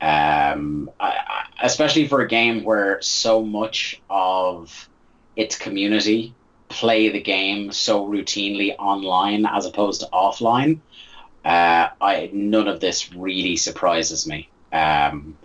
Um, 0.00 0.88
I, 1.00 1.46
especially 1.60 2.06
for 2.06 2.20
a 2.20 2.28
game 2.28 2.62
where 2.62 3.02
so 3.02 3.42
much 3.42 4.00
of 4.08 4.88
its 5.34 5.58
community 5.58 6.32
play 6.68 7.08
the 7.08 7.22
game 7.22 7.72
so 7.72 8.06
routinely 8.06 8.76
online 8.78 9.46
as 9.46 9.66
opposed 9.66 10.02
to 10.02 10.08
offline. 10.12 10.78
Uh, 11.44 11.88
I 12.00 12.30
none 12.32 12.68
of 12.68 12.78
this 12.78 13.12
really 13.12 13.56
surprises 13.56 14.28
me. 14.28 14.48
Um, 14.72 15.36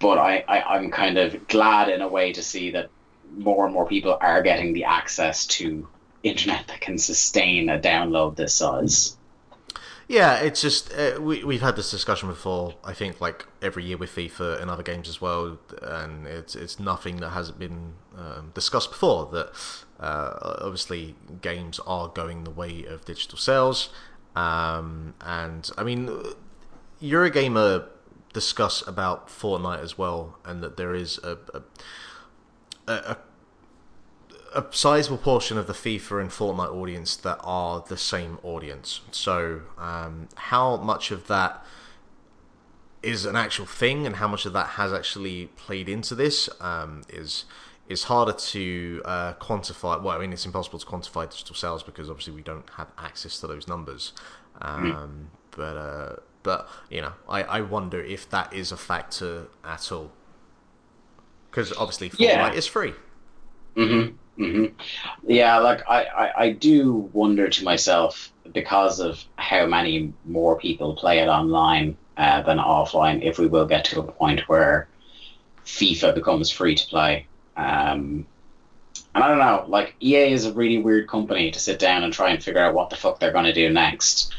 but 0.00 0.18
I, 0.18 0.44
I, 0.48 0.62
I'm 0.76 0.90
kind 0.90 1.18
of 1.18 1.46
glad 1.46 1.88
in 1.88 2.00
a 2.00 2.08
way 2.08 2.32
to 2.32 2.42
see 2.42 2.72
that 2.72 2.90
more 3.36 3.64
and 3.64 3.72
more 3.72 3.86
people 3.86 4.18
are 4.20 4.42
getting 4.42 4.72
the 4.72 4.84
access 4.84 5.46
to 5.46 5.86
internet 6.22 6.66
that 6.68 6.80
can 6.80 6.98
sustain 6.98 7.68
a 7.68 7.78
download 7.78 8.36
this 8.36 8.54
size. 8.54 9.16
Yeah, 10.08 10.40
it's 10.40 10.60
just 10.60 10.92
uh, 10.92 11.20
we 11.20 11.44
we've 11.44 11.60
had 11.60 11.76
this 11.76 11.88
discussion 11.88 12.28
before. 12.28 12.74
I 12.82 12.94
think 12.94 13.20
like 13.20 13.46
every 13.62 13.84
year 13.84 13.96
with 13.96 14.10
FIFA 14.10 14.60
and 14.60 14.68
other 14.68 14.82
games 14.82 15.08
as 15.08 15.20
well, 15.20 15.56
and 15.82 16.26
it's 16.26 16.56
it's 16.56 16.80
nothing 16.80 17.18
that 17.18 17.30
hasn't 17.30 17.60
been 17.60 17.92
um, 18.18 18.50
discussed 18.52 18.90
before. 18.90 19.26
That 19.26 19.52
uh, 20.00 20.56
obviously 20.62 21.14
games 21.42 21.78
are 21.86 22.08
going 22.08 22.42
the 22.42 22.50
way 22.50 22.84
of 22.86 23.04
digital 23.04 23.38
sales, 23.38 23.90
um, 24.34 25.14
and 25.20 25.70
I 25.78 25.84
mean, 25.84 26.10
Eurogamer 27.00 27.86
discuss 28.32 28.86
about 28.86 29.28
Fortnite 29.28 29.82
as 29.82 29.98
well, 29.98 30.38
and 30.44 30.62
that 30.62 30.76
there 30.76 30.94
is 30.94 31.18
a 31.18 31.38
a, 32.86 32.92
a, 32.92 33.16
a 34.54 34.64
sizable 34.70 35.18
portion 35.18 35.58
of 35.58 35.66
the 35.66 35.72
FIFA 35.72 36.20
and 36.22 36.30
Fortnite 36.30 36.72
audience 36.72 37.16
that 37.16 37.38
are 37.42 37.84
the 37.86 37.96
same 37.96 38.38
audience. 38.42 39.00
So, 39.10 39.62
um, 39.78 40.28
how 40.36 40.76
much 40.76 41.10
of 41.10 41.26
that 41.28 41.64
is 43.02 43.24
an 43.24 43.36
actual 43.36 43.66
thing, 43.66 44.06
and 44.06 44.16
how 44.16 44.28
much 44.28 44.46
of 44.46 44.52
that 44.52 44.70
has 44.70 44.92
actually 44.92 45.46
played 45.56 45.88
into 45.88 46.14
this 46.14 46.48
um, 46.60 47.02
is 47.08 47.44
is 47.88 48.04
harder 48.04 48.32
to 48.32 49.02
uh, 49.04 49.32
quantify. 49.34 50.00
Well, 50.00 50.16
I 50.16 50.20
mean, 50.20 50.32
it's 50.32 50.46
impossible 50.46 50.78
to 50.78 50.86
quantify 50.86 51.28
digital 51.28 51.56
sales 51.56 51.82
because 51.82 52.08
obviously 52.08 52.34
we 52.34 52.42
don't 52.42 52.68
have 52.76 52.88
access 52.96 53.40
to 53.40 53.48
those 53.48 53.66
numbers. 53.66 54.12
Um, 54.62 54.92
mm. 54.92 55.36
But 55.50 55.76
uh, 55.76 56.16
but 56.42 56.68
you 56.90 57.00
know, 57.00 57.12
I, 57.28 57.42
I 57.42 57.60
wonder 57.60 58.00
if 58.00 58.28
that 58.30 58.52
is 58.52 58.72
a 58.72 58.76
factor 58.76 59.48
at 59.64 59.90
all. 59.92 60.12
Because 61.50 61.72
obviously, 61.72 62.10
Fortnite 62.10 62.18
yeah. 62.18 62.52
is 62.52 62.66
free. 62.66 62.94
Mm-hmm. 63.76 64.42
Mm-hmm. 64.42 64.74
Yeah, 65.26 65.58
like 65.58 65.82
I, 65.88 66.04
I, 66.04 66.42
I 66.44 66.50
do 66.52 67.10
wonder 67.12 67.48
to 67.48 67.64
myself 67.64 68.32
because 68.52 69.00
of 69.00 69.22
how 69.36 69.66
many 69.66 70.12
more 70.24 70.58
people 70.58 70.94
play 70.94 71.18
it 71.18 71.28
online 71.28 71.96
uh, 72.16 72.42
than 72.42 72.58
offline. 72.58 73.22
If 73.22 73.38
we 73.38 73.46
will 73.46 73.66
get 73.66 73.84
to 73.86 74.00
a 74.00 74.12
point 74.12 74.48
where 74.48 74.88
FIFA 75.66 76.14
becomes 76.14 76.50
free 76.50 76.74
to 76.74 76.86
play. 76.86 77.26
Um, 77.56 78.26
and 79.14 79.24
I 79.24 79.28
don't 79.28 79.38
know, 79.38 79.64
like 79.66 79.96
EA 80.00 80.32
is 80.32 80.44
a 80.46 80.52
really 80.52 80.78
weird 80.78 81.08
company 81.08 81.50
to 81.50 81.58
sit 81.58 81.80
down 81.80 82.04
and 82.04 82.12
try 82.12 82.30
and 82.30 82.42
figure 82.42 82.60
out 82.60 82.74
what 82.74 82.90
the 82.90 82.96
fuck 82.96 83.18
they're 83.18 83.32
going 83.32 83.44
to 83.44 83.52
do 83.52 83.68
next. 83.70 84.32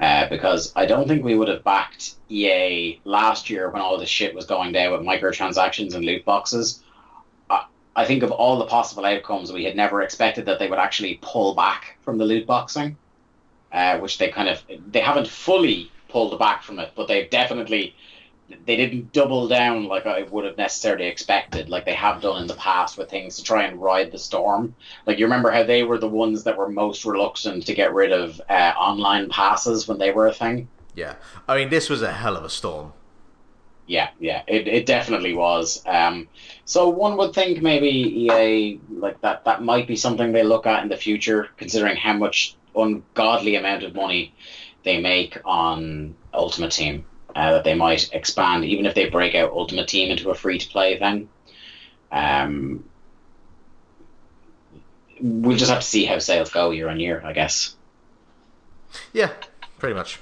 Uh, 0.00 0.28
because 0.28 0.72
I 0.76 0.86
don't 0.86 1.08
think 1.08 1.24
we 1.24 1.34
would 1.34 1.48
have 1.48 1.64
backed 1.64 2.14
EA 2.28 3.00
last 3.04 3.50
year 3.50 3.68
when 3.70 3.82
all 3.82 3.98
this 3.98 4.08
shit 4.08 4.34
was 4.34 4.44
going 4.44 4.72
down 4.72 4.92
with 4.92 5.00
microtransactions 5.00 5.94
and 5.94 6.04
loot 6.04 6.24
boxes. 6.24 6.82
I, 7.50 7.64
I 7.96 8.04
think 8.04 8.22
of 8.22 8.30
all 8.30 8.58
the 8.58 8.66
possible 8.66 9.04
outcomes, 9.04 9.52
we 9.52 9.64
had 9.64 9.74
never 9.74 10.02
expected 10.02 10.46
that 10.46 10.60
they 10.60 10.68
would 10.68 10.78
actually 10.78 11.18
pull 11.20 11.54
back 11.54 11.98
from 12.02 12.18
the 12.18 12.24
loot 12.24 12.46
boxing, 12.46 12.96
uh, 13.72 13.98
which 13.98 14.18
they 14.18 14.28
kind 14.28 14.48
of 14.48 14.62
they 14.86 15.00
haven't 15.00 15.26
fully 15.26 15.90
pulled 16.08 16.38
back 16.38 16.62
from 16.62 16.78
it, 16.78 16.92
but 16.94 17.08
they've 17.08 17.30
definitely 17.30 17.96
they 18.66 18.76
didn't 18.76 19.12
double 19.12 19.48
down 19.48 19.84
like 19.84 20.06
I 20.06 20.22
would 20.22 20.44
have 20.44 20.56
necessarily 20.56 21.06
expected, 21.06 21.68
like 21.68 21.84
they 21.84 21.94
have 21.94 22.20
done 22.20 22.42
in 22.42 22.48
the 22.48 22.54
past 22.54 22.98
with 22.98 23.10
things 23.10 23.36
to 23.36 23.42
try 23.42 23.64
and 23.64 23.80
ride 23.80 24.12
the 24.12 24.18
storm. 24.18 24.74
Like 25.06 25.18
you 25.18 25.26
remember 25.26 25.50
how 25.50 25.64
they 25.64 25.82
were 25.82 25.98
the 25.98 26.08
ones 26.08 26.44
that 26.44 26.56
were 26.56 26.68
most 26.68 27.04
reluctant 27.04 27.66
to 27.66 27.74
get 27.74 27.94
rid 27.94 28.12
of 28.12 28.40
uh, 28.48 28.72
online 28.76 29.28
passes 29.28 29.88
when 29.88 29.98
they 29.98 30.12
were 30.12 30.26
a 30.26 30.32
thing. 30.32 30.68
Yeah, 30.94 31.14
I 31.48 31.56
mean 31.56 31.70
this 31.70 31.88
was 31.88 32.02
a 32.02 32.12
hell 32.12 32.36
of 32.36 32.44
a 32.44 32.50
storm. 32.50 32.92
Yeah, 33.86 34.10
yeah, 34.20 34.42
it, 34.46 34.68
it 34.68 34.86
definitely 34.86 35.34
was. 35.34 35.82
Um, 35.86 36.28
so 36.64 36.88
one 36.88 37.16
would 37.16 37.34
think 37.34 37.62
maybe 37.62 37.88
EA 37.88 38.80
like 38.90 39.20
that 39.22 39.44
that 39.44 39.62
might 39.62 39.88
be 39.88 39.96
something 39.96 40.32
they 40.32 40.44
look 40.44 40.66
at 40.66 40.82
in 40.82 40.88
the 40.88 40.96
future, 40.96 41.48
considering 41.56 41.96
how 41.96 42.12
much 42.12 42.56
ungodly 42.76 43.56
amount 43.56 43.82
of 43.82 43.94
money 43.94 44.34
they 44.84 45.00
make 45.00 45.38
on 45.44 46.14
Ultimate 46.32 46.72
Team 46.72 47.04
uh, 47.34 47.52
that 47.52 47.64
they 47.64 47.74
might 47.74 48.12
expand, 48.12 48.64
even 48.64 48.86
if 48.86 48.94
they 48.94 49.08
break 49.08 49.34
out 49.34 49.52
Ultimate 49.52 49.88
Team 49.88 50.10
into 50.10 50.30
a 50.30 50.34
free 50.34 50.58
to 50.58 50.68
play 50.68 50.98
thing. 50.98 51.28
Um, 52.10 52.84
we'll 55.20 55.56
just 55.56 55.70
have 55.70 55.80
to 55.80 55.86
see 55.86 56.04
how 56.04 56.18
sales 56.18 56.50
go 56.50 56.70
year 56.70 56.88
on 56.88 57.00
year, 57.00 57.22
I 57.24 57.32
guess. 57.32 57.74
Yeah, 59.12 59.32
pretty 59.78 59.94
much. 59.94 60.20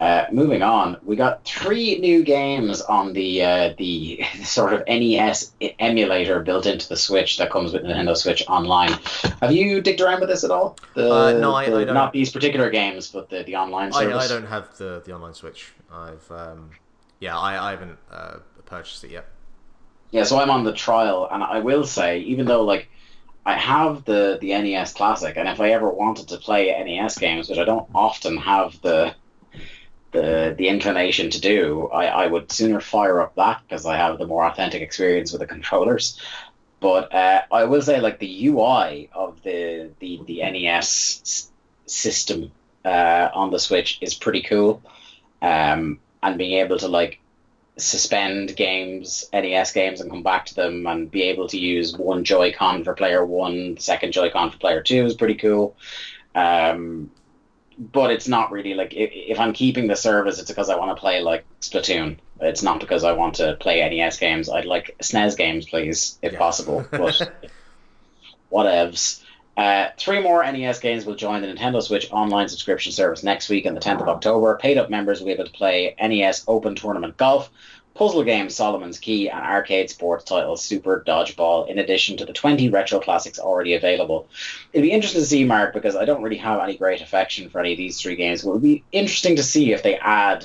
Uh, 0.00 0.26
moving 0.30 0.62
on, 0.62 0.96
we 1.04 1.16
got 1.16 1.44
three 1.44 1.98
new 1.98 2.22
games 2.22 2.80
on 2.82 3.12
the 3.14 3.42
uh, 3.42 3.74
the 3.78 4.24
sort 4.44 4.72
of 4.72 4.84
NES 4.86 5.52
emulator 5.80 6.40
built 6.40 6.66
into 6.66 6.88
the 6.88 6.96
Switch 6.96 7.36
that 7.38 7.50
comes 7.50 7.72
with 7.72 7.82
Nintendo 7.82 8.16
Switch 8.16 8.44
Online. 8.46 8.92
Have 9.40 9.50
you 9.50 9.80
digged 9.80 10.00
around 10.00 10.20
with 10.20 10.28
this 10.28 10.44
at 10.44 10.52
all? 10.52 10.78
The, 10.94 11.12
uh, 11.12 11.32
no, 11.32 11.52
I, 11.52 11.68
the, 11.68 11.76
I, 11.78 11.84
don't. 11.84 11.94
Not 11.94 12.12
these 12.12 12.30
particular 12.30 12.70
games, 12.70 13.08
but 13.08 13.28
the, 13.28 13.42
the 13.42 13.56
online 13.56 13.92
service. 13.92 14.14
I, 14.14 14.24
I 14.24 14.28
don't 14.28 14.46
have 14.46 14.76
the, 14.76 15.02
the 15.04 15.12
online 15.12 15.34
Switch. 15.34 15.72
I've 15.92 16.30
um, 16.30 16.70
yeah, 17.18 17.36
I, 17.36 17.68
I 17.68 17.70
haven't 17.72 17.98
uh, 18.12 18.36
purchased 18.66 19.02
it 19.02 19.10
yet. 19.10 19.26
Yeah, 20.12 20.22
so 20.22 20.38
I'm 20.38 20.50
on 20.50 20.62
the 20.62 20.72
trial, 20.72 21.28
and 21.30 21.42
I 21.42 21.58
will 21.58 21.84
say, 21.84 22.20
even 22.20 22.46
though 22.46 22.64
like 22.64 22.88
I 23.44 23.54
have 23.54 24.04
the 24.04 24.38
the 24.40 24.50
NES 24.50 24.92
Classic, 24.92 25.36
and 25.36 25.48
if 25.48 25.60
I 25.60 25.70
ever 25.70 25.90
wanted 25.90 26.28
to 26.28 26.36
play 26.36 26.70
NES 26.84 27.18
games, 27.18 27.48
which 27.48 27.58
I 27.58 27.64
don't 27.64 27.88
often 27.94 28.36
have 28.36 28.80
the 28.82 29.14
the 30.12 30.54
the 30.56 30.68
inclination 30.68 31.30
to 31.30 31.40
do, 31.40 31.88
I, 31.88 32.06
I 32.06 32.26
would 32.26 32.50
sooner 32.50 32.80
fire 32.80 33.20
up 33.20 33.34
that 33.36 33.62
because 33.62 33.86
I 33.86 33.96
have 33.96 34.18
the 34.18 34.26
more 34.26 34.44
authentic 34.46 34.82
experience 34.82 35.32
with 35.32 35.40
the 35.40 35.46
controllers. 35.46 36.20
But 36.80 37.12
uh, 37.12 37.42
I 37.50 37.64
will 37.64 37.82
say, 37.82 38.00
like 38.00 38.18
the 38.18 38.46
UI 38.48 39.10
of 39.12 39.42
the 39.42 39.90
the 39.98 40.20
the 40.26 40.38
NES 40.40 41.50
system 41.86 42.52
uh, 42.84 43.28
on 43.34 43.50
the 43.50 43.58
Switch 43.58 43.98
is 44.00 44.14
pretty 44.14 44.42
cool, 44.42 44.82
um, 45.42 45.98
and 46.22 46.38
being 46.38 46.60
able 46.60 46.78
to 46.78 46.88
like 46.88 47.20
suspend 47.76 48.56
games, 48.56 49.28
NES 49.32 49.72
games, 49.72 50.00
and 50.00 50.10
come 50.10 50.22
back 50.22 50.46
to 50.46 50.54
them, 50.54 50.86
and 50.86 51.10
be 51.10 51.24
able 51.24 51.48
to 51.48 51.58
use 51.58 51.96
one 51.96 52.24
Joy-Con 52.24 52.84
for 52.84 52.94
player 52.94 53.24
one, 53.24 53.76
second 53.78 54.12
Joy-Con 54.12 54.50
for 54.50 54.58
player 54.58 54.82
two 54.82 55.04
is 55.04 55.14
pretty 55.14 55.34
cool. 55.34 55.76
Um, 56.34 57.10
but 57.78 58.10
it's 58.10 58.28
not 58.28 58.50
really 58.50 58.74
like 58.74 58.92
if, 58.94 59.10
if 59.12 59.38
I'm 59.38 59.52
keeping 59.52 59.86
the 59.86 59.96
service, 59.96 60.38
it's 60.38 60.48
because 60.50 60.68
I 60.68 60.76
want 60.76 60.96
to 60.96 61.00
play 61.00 61.20
like 61.20 61.46
Splatoon. 61.62 62.18
It's 62.40 62.62
not 62.62 62.80
because 62.80 63.04
I 63.04 63.12
want 63.12 63.36
to 63.36 63.56
play 63.60 63.88
NES 63.88 64.18
games. 64.18 64.48
I'd 64.48 64.64
like 64.64 64.94
SNES 65.02 65.36
games, 65.36 65.66
please, 65.66 66.18
if 66.22 66.32
Yeah. 66.32 66.38
possible. 66.38 66.90
But 66.96 67.20
whatevs. 68.52 69.22
Uh, 69.58 69.90
three 69.96 70.22
more 70.22 70.44
NES 70.44 70.78
games 70.78 71.04
will 71.04 71.16
join 71.16 71.42
the 71.42 71.48
Nintendo 71.48 71.82
Switch 71.82 72.12
online 72.12 72.48
subscription 72.48 72.92
service 72.92 73.24
next 73.24 73.48
week 73.48 73.66
on 73.66 73.74
the 73.74 73.80
10th 73.80 74.02
of 74.02 74.08
October. 74.08 74.56
Paid 74.56 74.78
up 74.78 74.88
members 74.88 75.18
will 75.18 75.26
be 75.26 75.32
able 75.32 75.46
to 75.46 75.50
play 75.50 75.96
NES 76.00 76.44
Open 76.46 76.76
Tournament 76.76 77.16
Golf, 77.16 77.50
puzzle 77.92 78.22
game 78.22 78.50
Solomon's 78.50 79.00
Key, 79.00 79.28
and 79.28 79.40
arcade 79.40 79.90
sports 79.90 80.22
title 80.22 80.56
Super 80.56 81.02
Dodgeball, 81.04 81.68
in 81.68 81.80
addition 81.80 82.16
to 82.18 82.24
the 82.24 82.32
20 82.32 82.68
retro 82.68 83.00
classics 83.00 83.40
already 83.40 83.74
available. 83.74 84.28
It'd 84.72 84.84
be 84.84 84.92
interesting 84.92 85.22
to 85.22 85.26
see, 85.26 85.42
Mark, 85.42 85.74
because 85.74 85.96
I 85.96 86.04
don't 86.04 86.22
really 86.22 86.36
have 86.36 86.60
any 86.60 86.76
great 86.76 87.00
affection 87.00 87.50
for 87.50 87.58
any 87.58 87.72
of 87.72 87.78
these 87.78 88.00
three 88.00 88.14
games. 88.14 88.42
But 88.42 88.50
it 88.50 88.52
would 88.52 88.62
be 88.62 88.84
interesting 88.92 89.34
to 89.36 89.42
see 89.42 89.72
if 89.72 89.82
they 89.82 89.96
add 89.96 90.44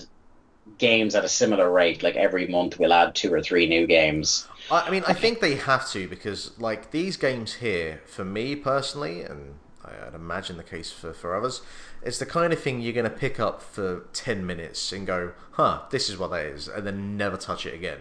games 0.80 1.14
at 1.14 1.24
a 1.24 1.30
similar 1.30 1.70
rate. 1.70 2.02
Like 2.02 2.16
every 2.16 2.48
month, 2.48 2.80
we'll 2.80 2.92
add 2.92 3.14
two 3.14 3.32
or 3.32 3.44
three 3.44 3.68
new 3.68 3.86
games. 3.86 4.48
I 4.74 4.88
I 4.88 4.90
mean, 4.90 5.04
I 5.08 5.14
think 5.14 5.40
they 5.40 5.56
have 5.56 5.90
to 5.92 6.08
because, 6.08 6.58
like, 6.60 6.92
these 6.92 7.18
games 7.18 7.56
here, 7.56 8.02
for 8.06 8.26
me 8.26 8.56
personally, 8.56 9.22
and 9.22 9.56
I'd 9.84 10.14
imagine 10.14 10.58
the 10.58 10.64
case 10.64 10.92
for, 10.92 11.14
for 11.14 11.36
others, 11.36 11.62
it's 12.02 12.20
the 12.20 12.26
kind 12.26 12.54
of 12.54 12.60
thing 12.60 12.82
you're 12.82 12.94
going 12.94 13.10
to 13.10 13.10
pick 13.10 13.40
up 13.40 13.62
for 13.62 14.06
10 14.14 14.46
minutes 14.46 14.92
and 14.92 15.06
go, 15.06 15.34
huh, 15.52 15.84
this 15.90 16.10
is 16.10 16.18
what 16.18 16.32
that 16.32 16.46
is, 16.46 16.68
and 16.68 16.86
then 16.86 17.18
never 17.18 17.38
touch 17.38 17.66
it 17.66 17.74
again. 17.74 18.00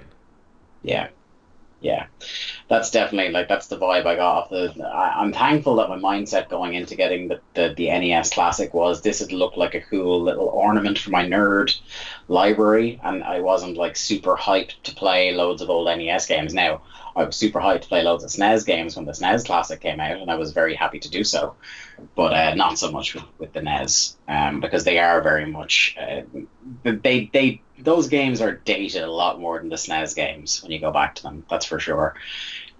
Yeah. 0.83 1.09
Yeah. 1.83 2.07
That's 2.69 2.91
definitely 2.91 3.33
like 3.33 3.49
that's 3.49 3.67
the 3.67 3.77
vibe 3.77 4.07
I 4.07 4.15
got 4.15 4.45
off 4.45 4.51
the 4.51 4.73
I, 4.87 5.21
I'm 5.21 5.33
thankful 5.33 5.77
that 5.77 5.89
my 5.89 5.99
mindset 5.99 6.49
going 6.49 6.75
into 6.75 6.95
getting 6.95 7.27
the, 7.27 7.41
the, 7.55 7.75
the 7.77 7.89
NES 7.89 8.31
classic 8.31 8.73
was 8.73 9.03
this 9.03 9.21
would 9.21 9.33
look 9.33 9.57
like 9.57 9.75
a 9.75 9.81
cool 9.81 10.23
little 10.23 10.47
ornament 10.47 10.97
for 10.99 11.11
my 11.11 11.25
nerd 11.25 11.77
library 12.29 13.01
and 13.03 13.25
I 13.25 13.41
wasn't 13.41 13.77
like 13.77 13.97
super 13.97 14.37
hyped 14.37 14.75
to 14.85 14.95
play 14.95 15.35
loads 15.35 15.61
of 15.61 15.71
old 15.71 15.89
NES 15.89 16.27
games. 16.27 16.55
Now 16.55 16.83
I 17.17 17.25
was 17.25 17.37
super 17.37 17.59
hyped 17.59 17.83
to 17.83 17.89
play 17.89 18.03
loads 18.03 18.23
of 18.23 18.31
SNES 18.31 18.65
games 18.65 18.95
when 18.95 19.05
the 19.05 19.13
SNES 19.13 19.45
classic 19.45 19.81
came 19.81 19.99
out 19.99 20.21
and 20.21 20.31
I 20.31 20.37
was 20.37 20.53
very 20.53 20.77
happy 20.77 21.01
to 21.01 21.11
do 21.11 21.25
so. 21.25 21.57
But 22.15 22.33
uh, 22.33 22.55
not 22.55 22.79
so 22.79 22.93
much 22.93 23.15
with, 23.15 23.25
with 23.39 23.53
the 23.53 23.63
NES 23.63 24.17
um, 24.29 24.61
because 24.61 24.85
they 24.85 24.99
are 24.99 25.21
very 25.21 25.47
much 25.47 25.97
uh, 26.01 26.23
they 26.85 27.29
they 27.33 27.61
those 27.83 28.09
games 28.09 28.41
are 28.41 28.57
dated 28.57 29.03
a 29.03 29.11
lot 29.11 29.41
more 29.41 29.59
than 29.59 29.69
the 29.69 29.77
SNES 29.77 30.15
games 30.15 30.63
when 30.63 30.73
you 30.73 30.79
go 30.79 30.93
back 30.93 31.15
to 31.17 31.23
them. 31.23 31.45
That's 31.49 31.67
for 31.67 31.79
sure. 31.79 32.15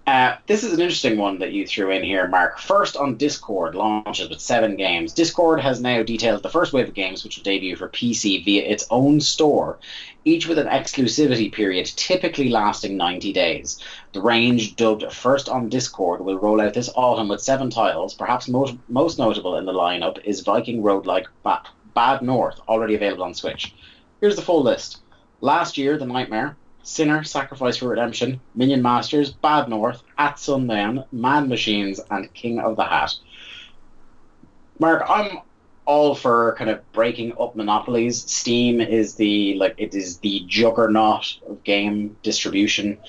Uh, 0.05 0.35
this 0.47 0.65
is 0.65 0.73
an 0.73 0.81
interesting 0.81 1.17
one 1.17 1.39
that 1.39 1.53
you 1.53 1.65
threw 1.65 1.89
in 1.89 2.03
here, 2.03 2.27
Mark. 2.27 2.59
First 2.59 2.97
on 2.97 3.15
Discord 3.15 3.73
launches 3.73 4.27
with 4.27 4.41
seven 4.41 4.75
games. 4.75 5.13
Discord 5.13 5.61
has 5.61 5.79
now 5.79 6.03
detailed 6.03 6.43
the 6.43 6.49
first 6.49 6.73
wave 6.73 6.89
of 6.89 6.93
games, 6.93 7.23
which 7.23 7.37
will 7.37 7.43
debut 7.43 7.77
for 7.77 7.87
PC 7.87 8.43
via 8.43 8.63
its 8.63 8.85
own 8.89 9.21
store, 9.21 9.79
each 10.25 10.45
with 10.45 10.59
an 10.59 10.67
exclusivity 10.67 11.49
period 11.49 11.85
typically 11.85 12.49
lasting 12.49 12.97
90 12.97 13.31
days. 13.31 13.79
The 14.11 14.21
range, 14.21 14.75
dubbed 14.75 15.09
First 15.13 15.47
on 15.47 15.69
Discord, 15.69 16.19
will 16.19 16.37
roll 16.37 16.59
out 16.59 16.73
this 16.73 16.89
autumn 16.95 17.29
with 17.29 17.39
seven 17.39 17.69
titles. 17.69 18.13
Perhaps 18.13 18.49
most, 18.49 18.75
most 18.89 19.17
notable 19.17 19.55
in 19.55 19.63
the 19.63 19.71
lineup 19.71 20.21
is 20.25 20.41
Viking 20.41 20.83
roguelike 20.83 21.27
Bad 21.93 22.21
North, 22.21 22.59
already 22.67 22.95
available 22.95 23.23
on 23.23 23.33
Switch. 23.33 23.73
Here's 24.23 24.37
the 24.37 24.41
full 24.41 24.63
list. 24.63 25.01
Lastyear, 25.41 25.99
The 25.99 26.05
Nightmare, 26.05 26.55
Sinner, 26.81 27.25
Sacrifice 27.25 27.75
for 27.75 27.89
Redemption, 27.89 28.39
Minion 28.55 28.81
Masters, 28.81 29.33
Bad 29.33 29.67
North, 29.67 30.01
At 30.17 30.39
Sundown, 30.39 31.03
Mad 31.11 31.49
Machines, 31.49 31.99
and 32.09 32.33
King 32.33 32.61
of 32.61 32.77
the 32.77 32.85
Hat. 32.85 33.15
Mark, 34.79 35.03
I'm 35.09 35.39
all 35.83 36.15
for 36.15 36.55
kind 36.57 36.69
of 36.69 36.89
breaking 36.93 37.33
up 37.37 37.57
monopolies. 37.57 38.23
Steam 38.23 38.79
is 38.79 39.15
the 39.15 39.55
like 39.55 39.75
it 39.77 39.93
is 39.93 40.19
the 40.19 40.45
juggernaut 40.47 41.39
of 41.45 41.61
game 41.65 42.15
distribution 42.23 42.99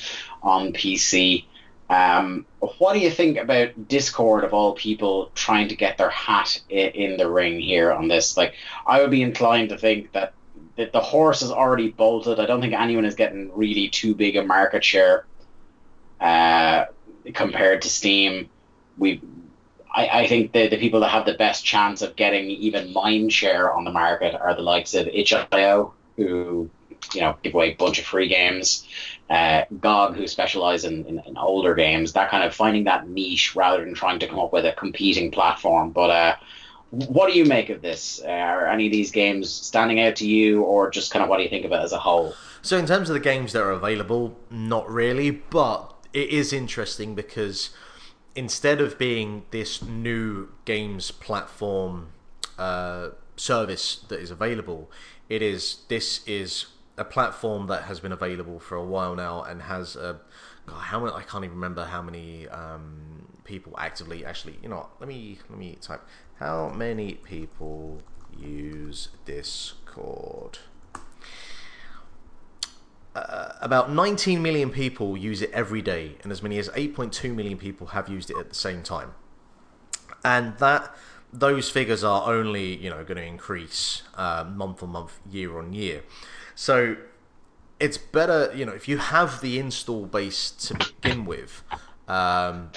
on 0.42 0.72
PC. 0.72 1.44
Um, 1.88 2.44
what 2.78 2.94
do 2.94 2.98
you 2.98 3.12
think 3.12 3.38
about 3.38 3.86
Discord 3.86 4.42
of 4.42 4.52
all 4.52 4.72
people 4.72 5.30
trying 5.36 5.68
to 5.68 5.76
get 5.76 5.96
their 5.96 6.10
hat 6.10 6.60
in 6.68 7.18
the 7.18 7.30
ring 7.30 7.60
here 7.60 7.92
on 7.92 8.08
this? 8.08 8.36
Like, 8.36 8.54
I 8.84 9.00
would 9.00 9.12
be 9.12 9.22
inclined 9.22 9.68
to 9.68 9.78
think 9.78 10.10
that 10.10 10.34
that 10.76 10.92
the 10.92 11.00
horse 11.00 11.42
is 11.42 11.50
already 11.50 11.90
bolted. 11.90 12.40
I 12.40 12.46
don't 12.46 12.60
think 12.60 12.74
anyone 12.74 13.04
is 13.04 13.14
getting 13.14 13.50
really 13.54 13.88
too 13.88 14.14
big 14.14 14.36
a 14.36 14.44
market 14.44 14.84
share 14.84 15.26
uh, 16.20 16.86
compared 17.32 17.82
to 17.82 17.88
Steam. 17.88 18.48
We, 18.98 19.20
I, 19.92 20.08
I 20.08 20.26
think 20.26 20.52
the 20.52 20.68
the 20.68 20.78
people 20.78 21.00
that 21.00 21.10
have 21.10 21.26
the 21.26 21.34
best 21.34 21.64
chance 21.64 22.02
of 22.02 22.16
getting 22.16 22.50
even 22.50 22.92
mind 22.92 23.32
share 23.32 23.72
on 23.72 23.84
the 23.84 23.92
market 23.92 24.34
are 24.34 24.54
the 24.54 24.62
likes 24.62 24.94
of 24.94 25.06
itch.io, 25.06 25.94
who 26.16 26.70
you 27.14 27.20
know 27.20 27.36
give 27.42 27.54
away 27.54 27.72
a 27.72 27.76
bunch 27.76 27.98
of 27.98 28.04
free 28.04 28.28
games. 28.28 28.86
Uh, 29.30 29.64
GOG, 29.80 30.16
who 30.16 30.26
specialize 30.26 30.84
in, 30.84 31.06
in, 31.06 31.18
in 31.20 31.38
older 31.38 31.74
games, 31.74 32.12
that 32.12 32.30
kind 32.30 32.44
of 32.44 32.54
finding 32.54 32.84
that 32.84 33.08
niche 33.08 33.56
rather 33.56 33.82
than 33.82 33.94
trying 33.94 34.18
to 34.18 34.26
come 34.26 34.38
up 34.38 34.52
with 34.52 34.66
a 34.66 34.72
competing 34.72 35.30
platform. 35.30 35.92
But 35.92 36.10
uh, 36.10 36.36
what 37.08 37.30
do 37.30 37.38
you 37.38 37.44
make 37.44 37.70
of 37.70 37.82
this? 37.82 38.20
Uh, 38.24 38.28
are 38.28 38.66
any 38.66 38.86
of 38.86 38.92
these 38.92 39.10
games 39.10 39.50
standing 39.50 40.00
out 40.00 40.16
to 40.16 40.26
you, 40.26 40.62
or 40.62 40.90
just 40.90 41.10
kind 41.10 41.22
of 41.22 41.28
what 41.28 41.38
do 41.38 41.42
you 41.42 41.48
think 41.48 41.64
of 41.64 41.72
it 41.72 41.76
as 41.76 41.92
a 41.92 41.98
whole? 41.98 42.34
So, 42.62 42.78
in 42.78 42.86
terms 42.86 43.10
of 43.10 43.14
the 43.14 43.20
games 43.20 43.52
that 43.52 43.62
are 43.62 43.72
available, 43.72 44.36
not 44.50 44.88
really, 44.88 45.30
but 45.30 45.94
it 46.12 46.30
is 46.30 46.52
interesting 46.52 47.14
because 47.14 47.70
instead 48.34 48.80
of 48.80 48.98
being 48.98 49.44
this 49.50 49.82
new 49.82 50.48
games 50.64 51.10
platform 51.10 52.08
uh, 52.58 53.10
service 53.36 54.04
that 54.08 54.20
is 54.20 54.30
available, 54.30 54.90
it 55.28 55.42
is 55.42 55.82
this 55.88 56.26
is 56.26 56.66
a 56.96 57.04
platform 57.04 57.66
that 57.66 57.84
has 57.84 58.00
been 58.00 58.12
available 58.12 58.60
for 58.60 58.76
a 58.76 58.84
while 58.84 59.16
now 59.16 59.42
and 59.42 59.62
has 59.62 59.96
a 59.96 60.20
God, 60.66 60.80
how 60.80 61.00
many 61.00 61.12
I 61.12 61.22
can't 61.22 61.44
even 61.44 61.56
remember 61.56 61.84
how 61.84 62.00
many 62.00 62.48
um, 62.48 63.26
people 63.44 63.74
actively 63.78 64.24
actually 64.24 64.58
you 64.62 64.68
know 64.68 64.88
let 65.00 65.08
me 65.08 65.38
let 65.50 65.58
me 65.58 65.76
type 65.80 66.02
how 66.38 66.68
many 66.68 67.14
people 67.14 68.02
use 68.36 69.08
Discord 69.24 70.58
about 73.14 73.90
19 73.90 74.42
million 74.42 74.70
people 74.70 75.16
use 75.16 75.40
it 75.40 75.50
every 75.52 75.82
day, 75.82 76.16
and 76.22 76.32
as 76.32 76.42
many 76.42 76.58
as 76.58 76.68
8.2 76.70 77.34
million 77.34 77.56
people 77.56 77.88
have 77.88 78.08
used 78.08 78.30
it 78.30 78.36
at 78.36 78.48
the 78.48 78.54
same 78.54 78.82
time. 78.82 79.14
And 80.24 80.56
that 80.58 80.94
those 81.32 81.68
figures 81.68 82.04
are 82.04 82.32
only 82.32 82.76
you 82.76 82.90
know 82.90 83.04
going 83.04 83.16
to 83.16 83.24
increase 83.24 84.02
uh, 84.14 84.44
month 84.44 84.82
on 84.82 84.90
month, 84.90 85.18
year 85.30 85.58
on 85.58 85.72
year. 85.72 86.02
So 86.54 86.96
it's 87.78 87.98
better 87.98 88.52
you 88.54 88.64
know 88.64 88.72
if 88.72 88.88
you 88.88 88.98
have 88.98 89.40
the 89.40 89.58
install 89.58 90.06
base 90.06 90.50
to 90.50 90.74
begin 90.74 91.24
with, 91.24 91.62
um, 92.08 92.70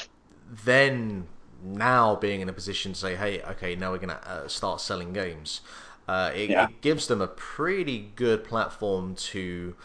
then 0.66 1.28
now 1.64 2.16
being 2.16 2.42
in 2.42 2.50
a 2.50 2.54
position 2.54 2.94
to 2.94 3.00
say, 3.00 3.16
hey, 3.16 3.42
okay, 3.44 3.76
now 3.76 3.92
we're 3.92 3.98
going 3.98 4.10
to 4.10 4.30
uh, 4.30 4.48
start 4.48 4.82
selling 4.82 5.14
games. 5.14 5.62
Uh, 6.08 6.32
it, 6.34 6.50
Yeah. 6.50 6.66
it 6.66 6.82
gives 6.82 7.08
them 7.08 7.22
a 7.22 7.28
pretty 7.28 8.12
good 8.16 8.44
platform 8.44 9.16
to 9.16 9.76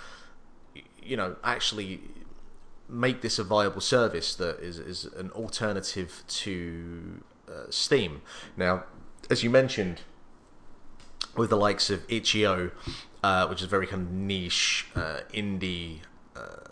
you 1.02 1.16
know 1.16 1.34
actually 1.42 2.00
make 2.88 3.22
this 3.22 3.38
a 3.38 3.44
viable 3.44 3.80
service 3.80 4.34
that 4.36 4.60
is, 4.60 4.78
is 4.78 5.04
an 5.16 5.30
alternative 5.32 6.22
to 6.28 7.22
uh, 7.48 7.64
Steam. 7.70 8.20
Now, 8.56 8.84
as 9.30 9.42
you 9.42 9.50
mentioned, 9.50 10.02
with 11.36 11.50
the 11.50 11.56
likes 11.56 11.88
of 11.90 12.04
Itch.io, 12.10 12.70
uh, 13.22 13.46
which 13.48 13.62
is 13.62 13.66
very 13.68 13.86
kind 13.86 14.02
of 14.02 14.12
niche 14.12 14.86
uh, 14.94 15.20
indie 15.32 16.00
uh, 16.36 16.71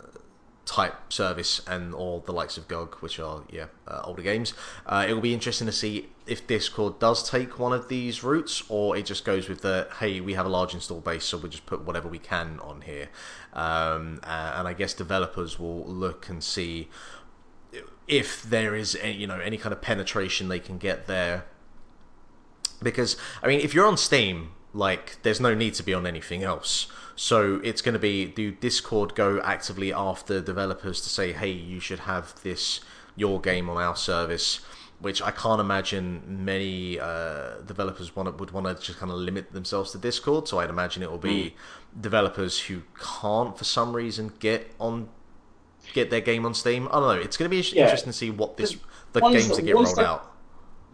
type 0.71 1.11
service, 1.11 1.59
and 1.67 1.93
all 1.93 2.21
the 2.21 2.31
likes 2.31 2.57
of 2.57 2.65
GOG, 2.69 2.95
which 3.01 3.19
are 3.19 3.43
yeah 3.51 3.65
uh, 3.87 4.01
older 4.05 4.21
games. 4.21 4.53
Uh, 4.85 5.05
it 5.07 5.13
will 5.13 5.21
be 5.21 5.33
interesting 5.33 5.67
to 5.67 5.73
see 5.73 6.07
if 6.25 6.47
Discord 6.47 6.97
does 6.97 7.29
take 7.29 7.59
one 7.59 7.73
of 7.73 7.89
these 7.89 8.23
routes, 8.23 8.63
or 8.69 8.95
it 8.95 9.05
just 9.05 9.25
goes 9.25 9.49
with 9.49 9.61
the 9.61 9.89
hey, 9.99 10.21
we 10.21 10.33
have 10.33 10.45
a 10.45 10.49
large 10.49 10.73
install 10.73 11.01
base, 11.01 11.25
so 11.25 11.37
we'll 11.37 11.51
just 11.51 11.65
put 11.65 11.81
whatever 11.81 12.07
we 12.07 12.19
can 12.19 12.57
on 12.61 12.81
here. 12.81 13.09
Um, 13.51 14.21
uh, 14.23 14.53
and 14.55 14.65
I 14.65 14.71
guess 14.71 14.93
developers 14.93 15.59
will 15.59 15.83
look 15.83 16.29
and 16.29 16.41
see 16.41 16.87
if 18.07 18.41
there 18.41 18.73
is 18.73 18.95
any, 19.01 19.13
you 19.13 19.27
know 19.27 19.39
any 19.39 19.57
kind 19.57 19.73
of 19.73 19.81
penetration 19.81 20.47
they 20.47 20.59
can 20.59 20.77
get 20.77 21.05
there 21.05 21.45
because 22.81 23.17
I 23.43 23.47
mean, 23.47 23.59
if 23.59 23.73
you're 23.73 23.87
on 23.87 23.97
Steam, 23.97 24.51
like 24.73 25.21
there's 25.23 25.41
no 25.41 25.53
need 25.53 25.73
to 25.75 25.83
be 25.83 25.93
on 25.93 26.07
anything 26.07 26.43
else. 26.43 26.87
So 27.21 27.61
it's 27.63 27.83
going 27.83 27.93
to 27.93 27.99
be 27.99 28.25
do 28.25 28.49
Discord 28.49 29.13
go 29.13 29.39
actively 29.43 29.93
after 29.93 30.41
developers 30.41 31.01
to 31.01 31.07
say, 31.07 31.33
hey, 31.33 31.51
you 31.51 31.79
should 31.79 31.99
have 31.99 32.33
this 32.41 32.79
your 33.15 33.39
game 33.39 33.69
on 33.69 33.77
our 33.77 33.95
service, 33.95 34.61
which 34.99 35.21
I 35.21 35.29
can't 35.29 35.61
imagine 35.61 36.23
many 36.43 36.99
uh, 36.99 37.59
developers 37.63 38.15
want 38.15 38.39
would 38.39 38.49
want 38.49 38.65
to 38.65 38.83
just 38.83 38.97
kind 38.97 39.11
of 39.11 39.19
limit 39.19 39.53
themselves 39.53 39.91
to 39.91 39.99
Discord. 39.99 40.47
So 40.47 40.57
I'd 40.57 40.71
imagine 40.71 41.03
it 41.03 41.11
will 41.11 41.19
be 41.19 41.53
developers 41.99 42.61
who 42.61 42.81
can't 42.99 43.55
for 43.55 43.65
some 43.65 43.95
reason 43.95 44.33
get 44.39 44.71
on 44.79 45.07
get 45.93 46.09
their 46.09 46.21
game 46.21 46.43
on 46.43 46.55
Steam. 46.55 46.87
I 46.87 46.93
don't 46.93 47.17
know. 47.17 47.21
It's 47.21 47.37
going 47.37 47.51
to 47.51 47.55
be 47.55 47.61
Yeah. 47.61 47.83
interesting 47.83 48.13
to 48.13 48.17
see 48.17 48.31
what 48.31 48.57
this 48.57 48.77
the 49.13 49.21
games 49.21 49.55
that 49.57 49.61
get 49.61 49.75
rolled 49.75 49.99
out. 49.99 50.30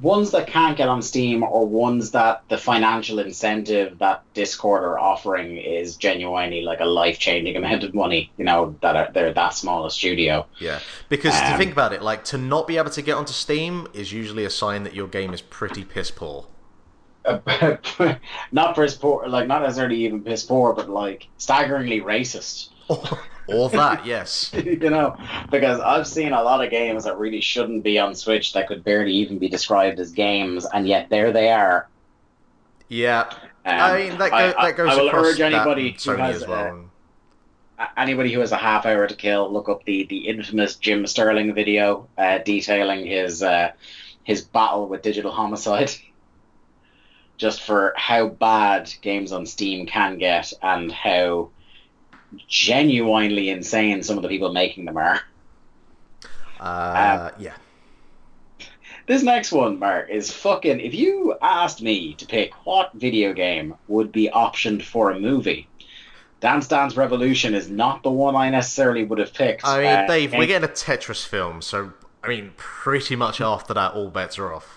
Ones 0.01 0.31
that 0.31 0.47
can't 0.47 0.77
get 0.77 0.89
on 0.89 1.01
Steam 1.01 1.43
or 1.43 1.65
ones 1.65 2.11
that 2.11 2.43
the 2.49 2.57
financial 2.57 3.19
incentive 3.19 3.97
that 3.99 4.23
Discord 4.33 4.83
are 4.83 4.99
offering 4.99 5.57
is 5.57 5.95
genuinely 5.95 6.61
like 6.61 6.79
a 6.79 6.85
life 6.85 7.17
changing 7.19 7.55
amount 7.55 7.83
of 7.83 7.93
money. 7.93 8.31
You 8.37 8.45
know 8.45 8.75
that 8.81 8.95
are, 8.95 9.11
they're 9.11 9.33
that 9.33 9.53
small 9.53 9.85
a 9.85 9.91
studio. 9.91 10.45
Yeah, 10.59 10.79
because 11.09 11.39
to 11.39 11.51
Um, 11.51 11.57
think 11.57 11.71
about 11.71 11.93
it, 11.93 12.01
like 12.01 12.23
to 12.25 12.37
not 12.37 12.67
be 12.67 12.77
able 12.77 12.91
to 12.91 13.01
get 13.01 13.15
onto 13.15 13.33
Steam 13.33 13.87
is 13.93 14.11
usually 14.13 14.45
a 14.45 14.49
sign 14.49 14.83
that 14.83 14.93
your 14.93 15.07
game 15.07 15.33
is 15.33 15.41
pretty 15.41 15.83
piss 15.83 16.11
poor. 16.11 16.45
not 18.51 18.75
piss 18.75 18.95
poor, 18.95 19.27
like 19.27 19.47
not 19.47 19.61
necessarily 19.61 20.05
even 20.05 20.23
piss 20.23 20.43
poor, 20.43 20.73
but 20.73 20.89
like 20.89 21.27
staggeringly 21.37 22.01
racist. 22.01 22.69
or 23.49 23.69
that, 23.69 24.05
yes. 24.05 24.51
you 24.65 24.89
know, 24.89 25.15
because 25.51 25.79
I've 25.79 26.07
seen 26.07 26.33
a 26.33 26.41
lot 26.43 26.63
of 26.63 26.69
games 26.71 27.05
that 27.05 27.17
really 27.17 27.41
shouldn't 27.41 27.83
be 27.83 27.97
on 27.99 28.15
Switch 28.15 28.53
that 28.53 28.67
could 28.67 28.83
barely 28.83 29.13
even 29.13 29.37
be 29.39 29.49
described 29.49 29.99
as 29.99 30.11
games, 30.11 30.65
and 30.73 30.87
yet 30.87 31.09
there 31.09 31.31
they 31.31 31.49
are. 31.51 31.87
Yeah, 32.89 33.29
Um, 33.31 33.39
I 33.65 33.97
mean 33.97 34.17
that, 34.17 34.29
go, 34.31 34.35
I- 34.37 34.67
that 34.67 34.77
goes 34.77 34.89
I 34.89 34.95
will 35.01 35.07
across 35.09 35.25
urge 35.25 35.39
anybody 35.41 35.91
who 35.91 35.97
Sony 35.97 36.19
has 36.19 36.41
as 36.43 36.47
well. 36.47 36.89
uh, 37.79 37.87
anybody 37.97 38.31
who 38.33 38.39
has 38.39 38.51
a 38.53 38.57
half 38.57 38.85
hour 38.85 39.05
to 39.07 39.15
kill, 39.15 39.51
look 39.51 39.67
up 39.69 39.83
the, 39.85 40.05
the 40.05 40.27
infamous 40.27 40.75
Jim 40.77 41.05
Sterling 41.05 41.53
video 41.53 42.07
uh, 42.17 42.37
detailing 42.39 43.05
his 43.05 43.43
uh, 43.43 43.71
his 44.23 44.41
battle 44.41 44.87
with 44.87 45.01
digital 45.01 45.31
homicide. 45.31 45.91
Just 47.37 47.61
for 47.61 47.93
how 47.97 48.29
bad 48.29 48.91
games 49.01 49.31
on 49.31 49.45
Steam 49.45 49.85
can 49.85 50.17
get 50.17 50.51
and 50.63 50.91
how 50.91 51.51
genuinely 52.47 53.49
insane 53.49 54.03
some 54.03 54.17
of 54.17 54.23
the 54.23 54.29
people 54.29 54.51
making 54.51 54.85
them 54.85 54.97
are. 54.97 55.21
Uh, 56.59 57.31
yeah. 57.39 57.53
This 59.05 59.23
next 59.23 59.51
one, 59.53 59.79
Mark, 59.79 60.09
is 60.09 60.31
fucking. 60.33 60.81
If 60.81 60.93
you 60.93 61.35
asked 61.41 61.81
me 61.81 62.13
to 62.15 62.25
pick 62.25 62.53
what 62.65 62.91
video 62.93 63.31
game 63.33 63.75
would 63.87 64.11
be 64.11 64.29
optioned 64.33 64.83
for 64.83 65.11
a 65.11 65.19
movie, 65.19 65.67
Dance 66.41 66.67
Dance 66.67 66.97
Revolution 66.97 67.53
is 67.53 67.69
not 67.69 68.03
the 68.03 68.09
one 68.11 68.35
I 68.35 68.49
necessarily 68.49 69.05
would 69.05 69.19
have 69.19 69.33
picked. 69.33 69.65
I 69.65 69.77
mean, 69.77 69.87
Uh, 69.87 70.07
Dave, 70.07 70.33
we're 70.33 70.45
getting 70.45 70.69
a 70.69 70.73
Tetris 70.73 71.25
film, 71.25 71.61
so 71.61 71.93
I 72.21 72.27
mean, 72.27 72.51
pretty 72.57 73.15
much 73.15 73.39
after 73.39 73.73
that, 73.73 73.93
all 73.93 74.09
bets 74.09 74.37
are 74.37 74.53
off. 74.53 74.76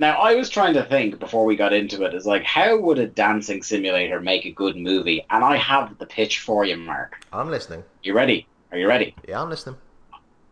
Now, 0.00 0.18
I 0.20 0.34
was 0.36 0.48
trying 0.48 0.74
to 0.74 0.84
think 0.84 1.18
before 1.18 1.44
we 1.44 1.56
got 1.56 1.72
into 1.72 2.04
it, 2.04 2.14
is 2.14 2.24
like, 2.24 2.44
how 2.44 2.78
would 2.78 2.98
a 2.98 3.06
dancing 3.06 3.62
simulator 3.62 4.20
make 4.20 4.44
a 4.44 4.52
good 4.52 4.76
movie? 4.76 5.24
And 5.28 5.44
I 5.44 5.56
have 5.56 5.98
the 5.98 6.06
pitch 6.06 6.38
for 6.38 6.64
you, 6.64 6.76
Mark. 6.76 7.20
I'm 7.32 7.50
listening. 7.50 7.82
You 8.02 8.14
ready? 8.14 8.46
Are 8.70 8.78
you 8.78 8.86
ready? 8.86 9.14
Yeah, 9.26 9.42
I'm 9.42 9.50
listening. 9.50 9.76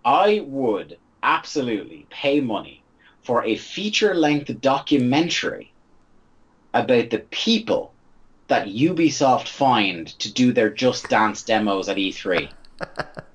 I 0.04 0.44
would 0.46 0.98
absolutely 1.22 2.06
pay 2.10 2.40
money 2.40 2.82
for 3.22 3.44
a 3.44 3.56
feature 3.56 4.14
length 4.14 4.60
documentary 4.60 5.72
about 6.74 7.10
the 7.10 7.18
people 7.30 7.92
that 8.48 8.68
Ubisoft 8.68 9.48
find 9.48 10.06
to 10.20 10.32
do 10.32 10.52
their 10.52 10.70
Just 10.70 11.08
Dance 11.08 11.42
demos 11.42 11.88
at 11.88 11.96
E3. 11.96 12.48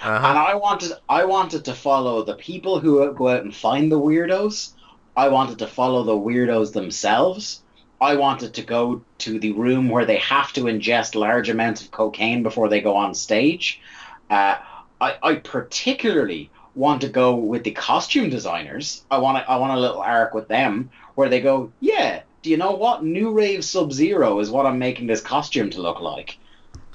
Uh-huh. 0.00 0.28
And 0.28 0.38
I 0.38 0.54
wanted 0.54 0.92
I 1.08 1.24
wanted 1.24 1.64
to 1.64 1.74
follow 1.74 2.22
the 2.22 2.34
people 2.34 2.78
who 2.78 3.12
go 3.14 3.28
out 3.28 3.42
and 3.42 3.52
find 3.52 3.90
the 3.90 3.98
weirdos. 3.98 4.74
I 5.18 5.26
wanted 5.26 5.58
to 5.58 5.66
follow 5.66 6.04
the 6.04 6.12
weirdos 6.12 6.72
themselves. 6.72 7.60
I 8.00 8.14
wanted 8.14 8.54
to 8.54 8.62
go 8.62 9.02
to 9.18 9.40
the 9.40 9.50
room 9.50 9.88
where 9.88 10.04
they 10.04 10.18
have 10.18 10.52
to 10.52 10.66
ingest 10.66 11.16
large 11.16 11.48
amounts 11.50 11.82
of 11.82 11.90
cocaine 11.90 12.44
before 12.44 12.68
they 12.68 12.80
go 12.80 12.94
on 12.94 13.14
stage. 13.14 13.80
Uh, 14.30 14.58
I, 15.00 15.16
I 15.20 15.34
particularly 15.34 16.52
want 16.76 17.00
to 17.00 17.08
go 17.08 17.34
with 17.34 17.64
the 17.64 17.72
costume 17.72 18.30
designers. 18.30 19.04
I 19.10 19.18
want 19.18 19.38
a, 19.38 19.50
I 19.50 19.56
want 19.56 19.72
a 19.72 19.80
little 19.80 20.00
arc 20.00 20.34
with 20.34 20.46
them 20.46 20.90
where 21.16 21.28
they 21.28 21.40
go, 21.40 21.72
yeah. 21.80 22.22
Do 22.42 22.50
you 22.50 22.56
know 22.56 22.76
what? 22.76 23.02
New 23.02 23.32
Rave 23.32 23.64
Sub 23.64 23.92
Zero 23.92 24.38
is 24.38 24.52
what 24.52 24.66
I'm 24.66 24.78
making 24.78 25.08
this 25.08 25.20
costume 25.20 25.70
to 25.70 25.82
look 25.82 26.00
like. 26.00 26.38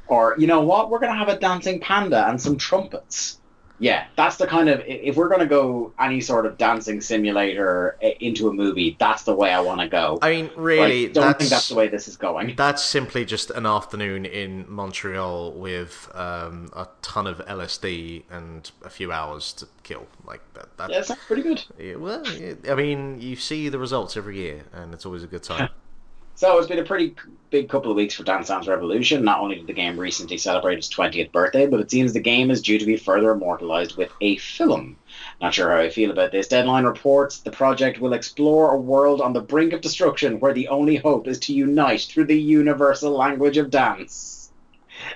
Or 0.08 0.36
you 0.38 0.48
know 0.48 0.62
what? 0.62 0.90
We're 0.90 1.00
gonna 1.00 1.18
have 1.18 1.28
a 1.28 1.38
dancing 1.38 1.82
panda 1.82 2.26
and 2.30 2.42
some 2.42 2.56
trumpets. 2.56 3.42
Yeah, 3.80 4.06
that's 4.16 4.38
the 4.38 4.48
kind 4.48 4.70
of 4.70 4.82
if 4.86 5.16
we're 5.16 5.28
gonna 5.30 5.46
go 5.46 5.92
any 6.00 6.22
sort 6.22 6.46
of 6.46 6.58
dancing 6.58 7.02
simulator 7.02 7.98
into 8.20 8.48
a 8.48 8.54
movie, 8.54 8.96
that's 9.00 9.24
the 9.24 9.34
way 9.34 9.52
I 9.52 9.60
want 9.62 9.82
to 9.82 9.88
go. 9.88 10.20
I 10.22 10.30
mean, 10.30 10.50
really, 10.56 11.10
I 11.10 11.12
don't 11.12 11.38
think 11.38 11.50
that's 11.50 11.70
the 11.70 11.76
way 11.76 11.88
this 11.88 12.08
is 12.08 12.16
going. 12.16 12.56
that's 12.56 12.84
simply 12.84 13.26
just 13.26 13.50
an 13.52 13.66
afternoon 13.66 14.26
in 14.26 14.66
Montreal 14.70 15.54
with 15.54 16.10
um, 16.14 16.70
a 16.74 16.88
ton 17.02 17.28
of 17.28 17.40
LSD 17.40 18.24
and 18.30 18.72
a 18.84 18.90
few 18.90 19.12
hours 19.12 19.52
to 19.54 19.68
kill. 19.82 20.08
Like 20.26 20.42
that. 20.54 20.78
that 20.78 20.90
Yeah, 20.92 21.02
sounds 21.02 21.20
pretty 21.28 21.42
good. 21.42 21.64
yeah, 21.78 21.96
well, 21.96 22.24
I 22.70 22.76
mean, 22.76 23.20
you 23.20 23.36
see 23.36 23.70
the 23.70 23.80
results 23.80 24.16
every 24.16 24.38
year, 24.38 24.64
and 24.72 24.94
it's 24.94 25.06
always 25.06 25.24
a 25.24 25.28
good 25.28 25.44
time. 25.44 25.70
So 26.36 26.58
it's 26.58 26.68
been 26.68 26.80
a 26.80 26.84
pretty 26.84 27.16
big 27.52 27.70
couple 27.70 27.92
of 27.92 27.96
weeks 27.98 28.16
for 28.16 28.24
Dance 28.24 28.48
Dance 28.48 28.68
Revolution. 28.68 29.24
Not 29.24 29.40
only 29.40 29.56
did 29.58 29.68
the 29.68 29.74
game 29.74 30.00
recently 30.00 30.38
celebrate 30.38 30.80
its 30.80 30.90
20th 30.94 31.32
birthday, 31.32 31.68
but 31.68 31.80
it 31.80 31.92
seems 31.92 32.12
the 32.12 32.20
game 32.20 32.50
is 32.50 32.62
due 32.62 32.80
to 32.80 32.86
be 32.86 32.98
further 32.98 33.30
immortalized 33.32 33.96
with 33.98 34.12
a 34.20 34.38
film. 34.38 34.98
Not 35.40 35.54
sure 35.54 35.70
how 35.70 35.78
I 35.78 35.90
feel 35.90 36.10
about 36.10 36.32
this. 36.32 36.48
Deadline 36.48 36.86
reports 36.86 37.40
the 37.40 37.52
project 37.52 38.00
will 38.00 38.14
explore 38.14 38.74
a 38.74 38.78
world 38.78 39.22
on 39.22 39.34
the 39.34 39.42
brink 39.42 39.74
of 39.74 39.82
destruction 39.82 40.40
where 40.40 40.54
the 40.54 40.68
only 40.70 40.96
hope 40.96 41.28
is 41.28 41.40
to 41.42 41.54
unite 41.54 42.02
through 42.02 42.26
the 42.26 42.40
universal 42.40 43.12
language 43.16 43.58
of 43.58 43.70
dance. 43.70 44.52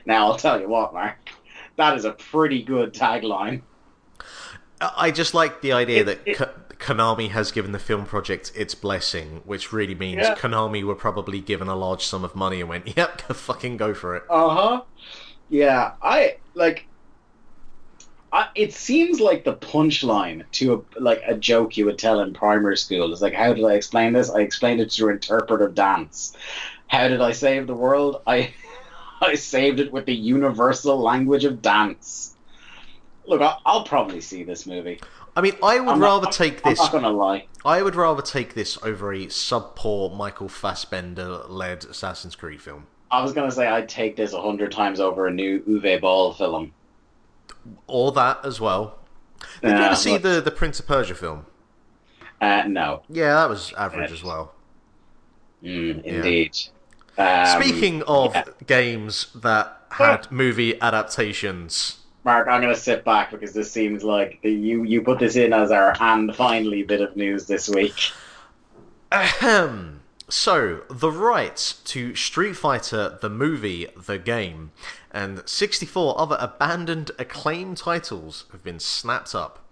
Now, 0.06 0.28
I'll 0.28 0.38
tell 0.38 0.62
you 0.62 0.70
what, 0.70 0.94
Mark. 0.94 1.30
That 1.78 1.98
is 1.98 2.06
a 2.06 2.12
pretty 2.12 2.62
good 2.62 2.94
tagline. 2.94 3.62
I 4.80 5.10
just 5.10 5.34
like 5.34 5.62
the 5.62 5.72
idea 5.72 6.02
It- 6.02 6.06
that 6.06 6.20
it- 6.26 6.38
Konami 6.80 7.30
has 7.32 7.52
given 7.52 7.72
the 7.72 7.80
film 7.80 8.06
project 8.06 8.52
its 8.56 8.76
blessing, 8.76 9.42
which 9.46 9.74
really 9.74 9.96
means 9.96 10.22
Yeah. 10.24 10.36
Konami 10.36 10.84
were 10.84 10.96
probably 10.96 11.40
given 11.40 11.68
a 11.68 11.76
large 11.76 12.04
sum 12.06 12.24
of 12.24 12.36
money 12.36 12.60
and 12.62 12.70
went, 12.70 12.88
"Yep, 12.98 13.28
go 13.28 13.34
fucking 13.34 13.78
go 13.78 13.94
for 13.94 14.16
it." 14.16 14.24
Uh 14.30 14.50
huh. 14.50 14.82
Yeah, 15.50 15.94
I 16.02 16.38
like. 16.54 16.86
I, 18.34 18.50
it 18.56 18.74
seems 18.74 19.22
like 19.22 19.46
the 19.46 19.54
punchline 19.56 20.44
to 20.54 20.86
a, 20.96 21.00
like 21.00 21.22
a 21.26 21.34
joke 21.36 21.78
you 21.78 21.86
would 21.86 21.98
tell 21.98 22.20
in 22.20 22.34
primary 22.34 22.76
school. 22.78 23.14
is 23.14 23.22
like, 23.22 23.34
how 23.34 23.54
did 23.54 23.64
I 23.64 23.74
explain 23.74 24.12
this? 24.12 24.30
I 24.30 24.42
explained 24.42 24.82
it 24.82 24.92
through 24.92 25.14
interpretive 25.14 25.74
dance. 25.74 26.36
How 26.88 27.08
did 27.08 27.22
I 27.22 27.32
save 27.32 27.68
the 27.68 27.74
world? 27.76 28.22
I 28.28 28.54
I 29.22 29.36
saved 29.36 29.80
it 29.80 29.92
with 29.92 30.06
the 30.06 30.16
universal 30.16 31.00
language 31.00 31.46
of 31.46 31.62
dance. 31.62 32.36
Look, 33.26 33.42
I, 33.42 33.56
I'll 33.66 33.84
probably 33.84 34.22
see 34.22 34.44
this 34.44 34.66
movie. 34.66 35.00
I 35.38 35.42
mean, 35.42 35.54
I 35.62 35.80
would 35.80 35.94
I'm 35.94 36.00
rather 36.02 36.26
I'm- 36.26 36.34
take 36.34 36.66
I'm 36.66 36.74
not 36.74 36.92
gonna 36.92 37.12
lie. 37.12 37.46
I 37.64 37.82
would 37.84 37.96
rather 37.96 38.24
take 38.24 38.56
this 38.56 38.78
over 38.82 39.14
a 39.14 39.30
sub-poor 39.30 40.10
Michael 40.10 40.50
Fassbender-led 40.50 41.86
Assassin's 41.86 42.36
Creed 42.36 42.60
film, 42.62 42.88
I 43.12 43.22
was 43.22 43.34
gonna 43.34 43.52
say 43.52 43.68
I'd 43.68 43.88
take 43.88 44.16
this 44.16 44.34
a 44.34 44.42
hundred 44.42 44.72
times 44.72 45.00
over 45.00 45.28
a 45.28 45.32
new 45.32 45.60
Uwe 45.62 46.02
Boll 46.02 46.34
film. 46.34 46.74
or 47.86 48.12
that 48.14 48.40
as 48.44 48.60
well. 48.60 48.98
Did 49.62 49.70
you 49.72 49.78
Uh, 49.78 49.86
ever 49.88 49.96
see 49.96 50.14
look, 50.14 50.24
the 50.24 50.42
the 50.42 50.52
Prince 50.52 50.80
of 50.80 50.88
Persia 50.88 51.14
film? 51.16 51.46
Uh, 52.42 52.64
no. 52.68 53.04
Yeah, 53.10 53.34
that 53.36 53.50
was 53.50 53.74
average 53.78 54.12
as 54.12 54.24
well. 54.24 54.54
Mm, 55.64 56.04
indeed. 56.04 56.58
Um, 57.18 57.62
Speaking 57.62 58.02
of 58.04 58.34
yeah. 58.36 58.44
games 58.66 59.28
that 59.36 59.84
had 59.92 60.32
movie 60.32 60.80
adaptations, 60.82 61.98
Mark, 62.28 62.50
I'm 62.50 62.60
going 62.60 62.76
to 62.76 62.80
sit 62.80 63.06
back 63.06 63.32
because 63.32 63.54
this 63.54 63.72
seems 63.72 64.04
like 64.04 64.42
the, 64.42 64.52
you 64.52 64.84
you 64.84 65.02
put 65.02 65.18
this 65.18 65.38
in 65.38 65.54
as 65.54 65.72
our 65.72 65.96
and 66.02 66.36
finally 66.36 66.84
bit 66.84 67.00
of 67.00 67.16
news 67.16 67.48
this 67.48 67.70
week. 67.70 68.12
Ahem. 69.14 70.02
So, 70.30 70.82
the 70.90 71.10
rights 71.10 71.72
to 71.86 72.16
Street 72.16 72.58
Fighter 72.58 73.18
the 73.22 73.30
movie, 73.30 73.88
the 73.96 74.18
game, 74.18 74.72
and 75.10 75.42
64 75.48 76.20
other 76.20 76.36
abandoned 76.42 77.12
acclaim 77.18 77.76
titles 77.76 78.44
have 78.52 78.62
been 78.62 78.82
snapped 78.82 79.34
up. 79.34 79.66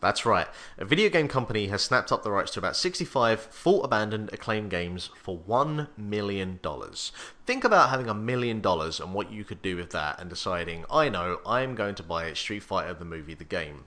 That's 0.00 0.24
right, 0.24 0.48
a 0.78 0.86
video 0.86 1.10
game 1.10 1.28
company 1.28 1.66
has 1.66 1.82
snapped 1.82 2.10
up 2.10 2.22
the 2.22 2.30
rights 2.30 2.52
to 2.52 2.58
about 2.58 2.74
65 2.74 3.38
full 3.40 3.84
abandoned 3.84 4.30
acclaim 4.32 4.70
games 4.70 5.10
for 5.14 5.38
$1 5.38 5.88
million. 5.98 6.58
Think 7.44 7.64
about 7.64 7.90
having 7.90 8.08
a 8.08 8.14
million 8.14 8.62
dollars 8.62 8.98
and 8.98 9.12
what 9.12 9.30
you 9.30 9.44
could 9.44 9.60
do 9.60 9.76
with 9.76 9.90
that 9.90 10.18
and 10.18 10.30
deciding, 10.30 10.86
I 10.90 11.10
know, 11.10 11.40
I'm 11.44 11.74
going 11.74 11.94
to 11.96 12.02
buy 12.02 12.32
Street 12.32 12.62
Fighter 12.62 12.94
the 12.94 13.04
movie, 13.04 13.34
the 13.34 13.44
game. 13.44 13.84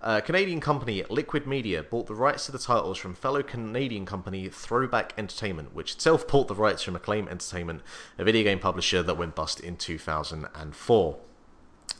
Uh, 0.00 0.20
Canadian 0.20 0.60
company 0.60 1.04
Liquid 1.10 1.46
Media 1.46 1.82
bought 1.82 2.06
the 2.06 2.14
rights 2.14 2.46
to 2.46 2.52
the 2.52 2.58
titles 2.58 2.96
from 2.96 3.14
fellow 3.14 3.42
Canadian 3.42 4.06
company 4.06 4.48
Throwback 4.48 5.12
Entertainment, 5.18 5.74
which 5.74 5.92
itself 5.92 6.26
bought 6.26 6.48
the 6.48 6.54
rights 6.54 6.82
from 6.82 6.96
Acclaim 6.96 7.28
Entertainment, 7.28 7.82
a 8.18 8.24
video 8.24 8.42
game 8.42 8.58
publisher 8.58 9.02
that 9.02 9.18
went 9.18 9.34
bust 9.34 9.60
in 9.60 9.76
2004. 9.76 11.18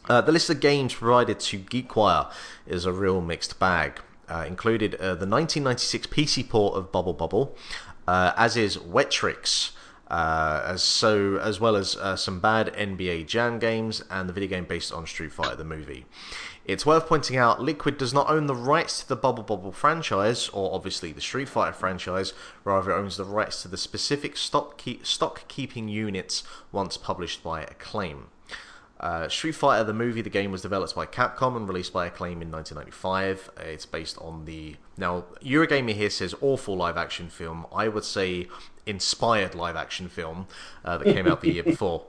Uh, 0.09 0.21
the 0.21 0.33
list 0.33 0.51
of 0.51 0.61
games 0.61 0.95
provided 0.95 1.39
to 1.39 1.59
GeekWire 1.59 2.31
is 2.67 2.85
a 2.85 2.93
real 2.93 3.21
mixed 3.21 3.59
bag. 3.59 4.01
Uh, 4.29 4.45
included 4.47 4.95
uh, 4.95 5.15
the 5.15 5.27
1996 5.27 6.07
PC 6.07 6.49
port 6.49 6.75
of 6.75 6.91
Bubble 6.91 7.13
Bobble, 7.13 7.55
uh, 8.09 8.33
as 8.37 8.57
is 8.57 8.79
Wetrix, 8.79 9.73
uh, 10.09 10.63
as 10.65 10.83
so 10.83 11.37
as 11.37 11.61
well 11.61 11.77
as 11.77 11.97
uh, 11.97 12.17
some 12.17 12.41
bad 12.41 12.73
NBA 12.75 13.27
Jam 13.27 13.59
games 13.59 14.03
and 14.11 14.29
the 14.29 14.33
video 14.33 14.49
game 14.49 14.65
based 14.65 14.93
on 14.93 15.07
Street 15.07 15.33
Fighter 15.33 15.57
the 15.57 15.65
movie. 15.65 16.07
It's 16.65 16.87
worth 16.87 17.07
pointing 17.07 17.37
out 17.37 17.61
Liquid 17.61 17.99
does 17.99 18.15
not 18.15 18.31
own 18.31 18.47
the 18.47 18.55
rights 18.55 19.01
to 19.01 19.09
the 19.09 19.17
Bubble 19.17 19.43
Bobble 19.43 19.73
franchise, 19.73 20.49
or 20.49 20.75
obviously 20.75 21.13
the 21.13 21.21
Street 21.21 21.49
Fighter 21.49 21.73
franchise, 21.73 22.33
rather, 22.65 22.93
it 22.93 22.95
owns 22.95 23.17
the 23.17 23.25
rights 23.25 23.63
to 23.63 23.69
the 23.69 23.77
specific 23.77 24.37
stock, 24.37 24.79
keep, 24.79 25.05
stock 25.05 25.47
keeping 25.49 25.89
units 25.89 26.45
once 26.71 26.97
published 26.97 27.43
by 27.43 27.63
Acclaim. 27.63 28.29
Uh, 29.03 29.29
Street 29.29 29.53
Fighter, 29.57 29.83
the 29.83 29.93
movie, 29.93 30.23
the 30.23 30.31
game 30.31 30.53
was 30.53 30.63
developed 30.63 30.95
by 30.95 31.07
Capcom 31.07 31.57
and 31.57 31.67
released 31.67 31.93
by 31.93 32.07
Acclaim 32.07 32.41
in 32.41 32.53
1995. 32.53 33.51
Uh, 33.59 33.63
It's 33.63 33.85
based 33.87 34.17
on 34.19 34.45
the. 34.45 34.77
Now, 34.97 35.25
Eurogamer 35.45 35.93
here 35.95 36.11
says 36.11 36.35
awful 36.41 36.77
live 36.77 36.97
action 36.97 37.29
film. 37.29 37.67
I 37.75 37.89
would 37.89 38.05
say 38.05 38.47
inspired 38.87 39.55
live 39.57 39.75
action 39.77 40.09
film 40.09 40.47
uh, 40.85 40.99
that 40.99 41.13
came 41.15 41.27
out 41.27 41.41
the 41.41 41.53
year 41.53 41.63
before. 41.75 42.05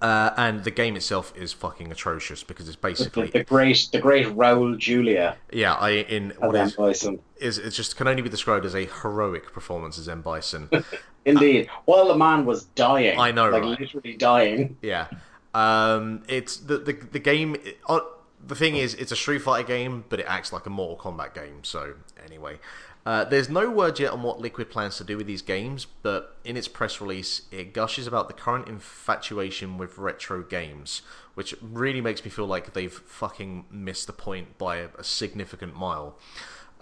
Uh, 0.00 0.34
and 0.36 0.64
the 0.64 0.70
game 0.70 0.96
itself 0.96 1.32
is 1.36 1.52
fucking 1.52 1.90
atrocious 1.90 2.42
because 2.44 2.66
it's 2.68 2.76
basically 2.76 3.28
the 3.28 3.42
great, 3.42 3.88
the 3.90 3.98
great 3.98 4.26
Raul 4.26 4.76
Julia 4.76 5.36
yeah 5.50 5.74
I 5.74 5.90
in 5.90 6.30
what 6.40 6.54
is 6.56 6.74
Bison. 6.74 7.20
is 7.38 7.56
it 7.58 7.70
just 7.70 7.96
can 7.96 8.06
only 8.06 8.20
be 8.20 8.28
described 8.28 8.66
as 8.66 8.74
a 8.74 8.84
heroic 8.84 9.52
performance 9.52 9.98
as 9.98 10.06
M 10.08 10.20
Bison. 10.20 10.68
Indeed, 11.24 11.70
while 11.86 12.08
the 12.08 12.16
man 12.16 12.44
was 12.44 12.64
dying, 12.64 13.18
I 13.18 13.30
know, 13.30 13.48
like 13.48 13.62
right? 13.62 13.80
literally 13.80 14.14
dying. 14.16 14.76
Yeah. 14.82 15.06
Um, 15.54 16.22
it's 16.28 16.56
the 16.56 16.78
the 16.78 16.92
the 16.92 17.18
game. 17.20 17.56
Uh, 17.86 18.00
the 18.46 18.54
thing 18.54 18.76
is, 18.76 18.94
it's 18.94 19.12
a 19.12 19.16
Street 19.16 19.40
Fighter 19.40 19.66
game, 19.66 20.04
but 20.08 20.20
it 20.20 20.26
acts 20.28 20.52
like 20.52 20.66
a 20.66 20.70
Mortal 20.70 21.12
Kombat 21.12 21.34
game. 21.34 21.64
So 21.64 21.94
anyway, 22.22 22.58
uh, 23.06 23.24
there's 23.24 23.48
no 23.48 23.70
word 23.70 23.98
yet 23.98 24.12
on 24.12 24.22
what 24.22 24.40
Liquid 24.40 24.70
plans 24.70 24.96
to 24.96 25.04
do 25.04 25.16
with 25.16 25.26
these 25.26 25.42
games, 25.42 25.86
but 26.02 26.36
in 26.44 26.56
its 26.56 26.68
press 26.68 27.00
release, 27.00 27.42
it 27.50 27.74
gushes 27.74 28.06
about 28.06 28.28
the 28.28 28.34
current 28.34 28.66
infatuation 28.66 29.76
with 29.76 29.98
retro 29.98 30.42
games, 30.42 31.02
which 31.34 31.54
really 31.60 32.00
makes 32.00 32.24
me 32.24 32.30
feel 32.30 32.46
like 32.46 32.72
they've 32.72 32.92
fucking 32.92 33.66
missed 33.70 34.06
the 34.06 34.12
point 34.12 34.56
by 34.56 34.76
a 34.76 35.04
significant 35.04 35.76
mile. 35.76 36.16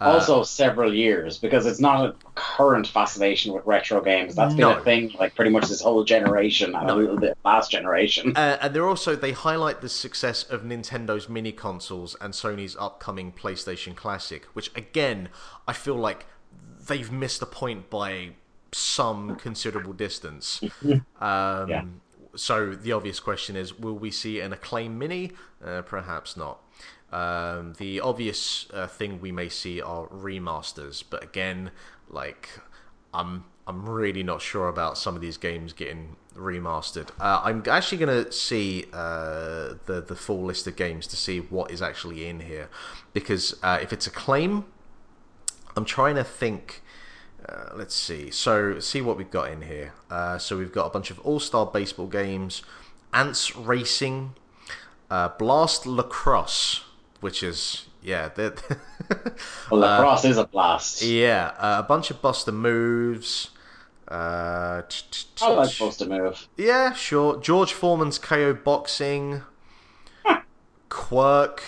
Uh, 0.02 0.12
also, 0.14 0.42
several 0.42 0.92
years 0.92 1.38
because 1.38 1.66
it's 1.66 1.80
not 1.80 2.04
a 2.04 2.14
current 2.34 2.86
fascination 2.86 3.52
with 3.52 3.64
retro 3.66 4.00
games. 4.02 4.34
That's 4.34 4.54
been 4.54 4.62
No. 4.62 4.78
a 4.78 4.80
thing 4.82 5.12
like 5.18 5.34
pretty 5.34 5.50
much 5.50 5.68
this 5.68 5.80
whole 5.80 6.04
generation 6.04 6.74
and 6.74 6.90
a 6.90 6.94
little 6.94 7.18
bit 7.18 7.36
last 7.44 7.70
generation. 7.70 8.36
Uh, 8.36 8.58
and 8.60 8.74
they're 8.74 8.88
also 8.88 9.14
they 9.16 9.32
highlight 9.32 9.80
the 9.80 9.88
success 9.88 10.42
of 10.44 10.62
Nintendo's 10.62 11.28
mini 11.28 11.52
consoles 11.52 12.16
and 12.20 12.34
Sony's 12.34 12.76
upcoming 12.78 13.32
PlayStation 13.32 13.94
Classic, 13.94 14.44
which 14.54 14.70
again 14.76 15.28
I 15.68 15.72
feel 15.72 15.96
like 15.96 16.26
they've 16.88 17.10
missed 17.12 17.40
the 17.40 17.46
point 17.46 17.88
by 17.90 18.30
some 18.72 19.36
considerable 19.36 19.92
distance. 19.92 20.60
Um, 21.20 21.68
Yeah. 21.68 21.84
So 22.34 22.70
the 22.74 22.92
obvious 22.92 23.20
question 23.20 23.56
is, 23.56 23.78
will 23.78 23.98
we 23.98 24.10
see 24.10 24.40
an 24.40 24.54
acclaim 24.54 24.98
mini? 24.98 25.32
Uh, 25.62 25.82
perhaps 25.82 26.34
not. 26.34 26.60
Um, 27.12 27.74
the 27.76 28.00
obvious 28.00 28.66
uh, 28.72 28.86
thing 28.86 29.20
we 29.20 29.32
may 29.32 29.48
see 29.48 29.82
are 29.82 30.06
remasters, 30.08 31.04
but 31.08 31.22
again, 31.22 31.70
like 32.08 32.48
I'm 33.12 33.44
I'm 33.66 33.88
really 33.88 34.22
not 34.22 34.40
sure 34.40 34.68
about 34.68 34.96
some 34.98 35.14
of 35.14 35.20
these 35.20 35.36
games 35.36 35.72
getting 35.72 36.16
remastered. 36.34 37.10
Uh, 37.20 37.42
I'm 37.44 37.62
actually 37.68 37.98
gonna 37.98 38.32
see 38.32 38.86
uh, 38.92 39.74
the 39.86 40.04
the 40.06 40.16
full 40.16 40.42
list 40.42 40.66
of 40.66 40.76
games 40.76 41.06
to 41.08 41.16
see 41.16 41.38
what 41.38 41.70
is 41.70 41.82
actually 41.82 42.26
in 42.26 42.40
here, 42.40 42.70
because 43.12 43.56
uh, 43.62 43.78
if 43.82 43.92
it's 43.92 44.06
Acclaim, 44.06 44.64
I'm 45.76 45.84
trying 45.84 46.16
to 46.16 46.24
think. 46.24 46.82
Uh, 47.46 47.70
let's 47.74 47.94
see. 47.94 48.30
So 48.30 48.78
see 48.78 49.00
what 49.00 49.16
we've 49.18 49.30
got 49.30 49.50
in 49.50 49.62
here. 49.62 49.94
Uh, 50.08 50.38
so 50.38 50.56
we've 50.56 50.72
got 50.72 50.86
a 50.86 50.90
bunch 50.90 51.10
of 51.10 51.18
All 51.20 51.40
Star 51.40 51.66
baseball 51.66 52.06
games, 52.06 52.62
Ants 53.12 53.56
Racing, 53.56 54.34
Blast 55.10 55.84
Lacrosse, 55.84 56.84
which 57.22 57.42
is 57.42 57.86
yeah, 58.02 58.28
Well, 59.70 59.80
lacrosse 59.80 60.24
is 60.26 60.36
a 60.36 60.44
blast. 60.46 61.00
yeah, 61.02 61.52
uh, 61.58 61.76
a 61.78 61.82
bunch 61.82 62.10
of 62.10 62.20
Bust-a-Moves. 62.20 63.50
Uh, 64.08 64.82
t- 64.88 65.04
t- 65.10 65.26
t- 65.36 65.44
I 65.46 65.48
like 65.50 65.70
to 65.70 66.06
move. 66.06 66.46
yeah, 66.58 66.92
sure. 66.92 67.40
George 67.40 67.72
Foreman's 67.72 68.18
KO 68.18 68.52
boxing, 68.52 69.42
Quirk, 70.90 71.62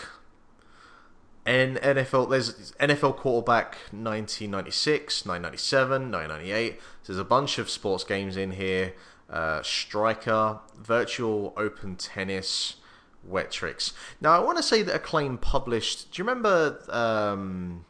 N- 1.46 1.78
NFL. 1.82 2.28
There's 2.30 2.72
NFL 2.72 3.16
quarterback 3.16 3.76
1996, 3.92 5.24
997, 5.24 6.10
998. 6.10 6.80
So 7.02 7.12
there's 7.12 7.18
a 7.20 7.24
bunch 7.24 7.58
of 7.58 7.70
sports 7.70 8.04
games 8.04 8.36
in 8.36 8.52
here. 8.52 8.94
Uh, 9.30 9.62
Striker, 9.62 10.58
Virtual 10.76 11.54
Open 11.56 11.96
Tennis, 11.96 12.76
Wetrix. 13.30 13.92
Now 14.20 14.32
I 14.32 14.38
want 14.40 14.56
to 14.58 14.62
say 14.62 14.82
that 14.82 14.94
Acclaim 14.94 15.38
published. 15.38 16.12
Do 16.12 16.20
you 16.22 16.28
remember 16.28 16.78
um, 16.90 17.84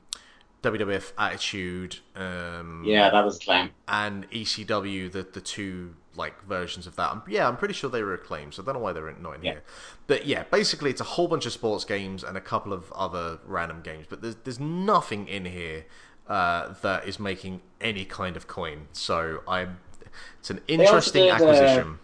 WWF 0.62 1.12
Attitude? 1.18 1.98
Um, 2.16 2.82
Yeah, 2.86 3.10
that 3.10 3.24
was 3.24 3.36
Acclaim. 3.36 3.70
and 3.88 4.30
ECW, 4.30 5.10
the 5.12 5.22
the 5.22 5.40
two 5.40 5.94
like 6.16 6.40
versions 6.46 6.86
of 6.86 6.94
that. 6.94 7.10
I'm, 7.10 7.22
yeah, 7.28 7.48
I'm 7.48 7.56
pretty 7.56 7.74
sure 7.74 7.90
they 7.90 8.02
were 8.04 8.14
acclaimed, 8.14 8.54
so 8.54 8.62
I 8.62 8.66
don't 8.66 8.74
know 8.76 8.80
why 8.80 8.92
they're 8.92 9.12
not 9.20 9.34
in 9.34 9.42
Yeah. 9.44 9.52
here. 9.54 9.62
But 10.06 10.26
yeah, 10.26 10.44
basically 10.44 10.90
it's 10.90 11.00
a 11.00 11.04
whole 11.04 11.26
bunch 11.26 11.44
of 11.44 11.52
sports 11.52 11.84
games 11.84 12.22
and 12.22 12.36
a 12.36 12.40
couple 12.40 12.72
of 12.72 12.92
other 12.92 13.38
random 13.44 13.80
games, 13.82 14.06
but 14.08 14.22
there's 14.22 14.36
there's 14.44 14.60
nothing 14.60 15.26
in 15.26 15.44
here 15.46 15.86
uh, 16.28 16.72
that 16.82 17.06
is 17.08 17.18
making 17.18 17.60
any 17.80 18.04
kind 18.04 18.36
of 18.36 18.46
coin. 18.46 18.86
So 18.92 19.42
I'm 19.48 19.78
it's 20.38 20.50
an 20.50 20.60
interesting 20.68 21.28
uh, 21.30 21.34
acquisition. 21.34 21.98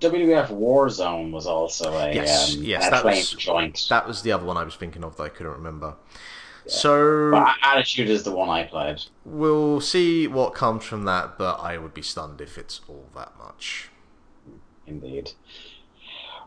WWF 0.00 0.48
Warzone 0.48 1.30
was 1.30 1.46
also 1.46 1.92
a 1.96 2.12
Yes, 2.12 2.56
um, 2.56 2.62
yes, 2.62 2.90
that 2.90 3.04
was- 3.04 3.30
joint. 3.32 3.86
That 3.90 4.06
was 4.06 4.22
the 4.22 4.32
other 4.32 4.44
one 4.44 4.56
I 4.56 4.64
was 4.64 4.74
thinking 4.76 5.04
of 5.04 5.16
that 5.16 5.22
I 5.24 5.28
couldn't 5.28 5.52
remember. 5.52 5.94
So 6.66 7.30
But 7.30 7.56
Attitude 7.62 8.08
is 8.08 8.22
the 8.22 8.32
one 8.32 8.48
I 8.48 8.64
played. 8.64 9.02
we'll 9.24 9.80
see 9.82 10.26
what 10.26 10.54
comes 10.54 10.84
from 10.84 11.04
that, 11.04 11.36
but 11.36 11.60
I 11.60 11.76
would 11.76 11.92
be 11.92 12.00
stunned 12.02 12.40
if 12.40 12.56
it's 12.56 12.80
all 12.88 13.06
that 13.14 13.32
much. 13.38 13.90
Indeed. 14.86 15.32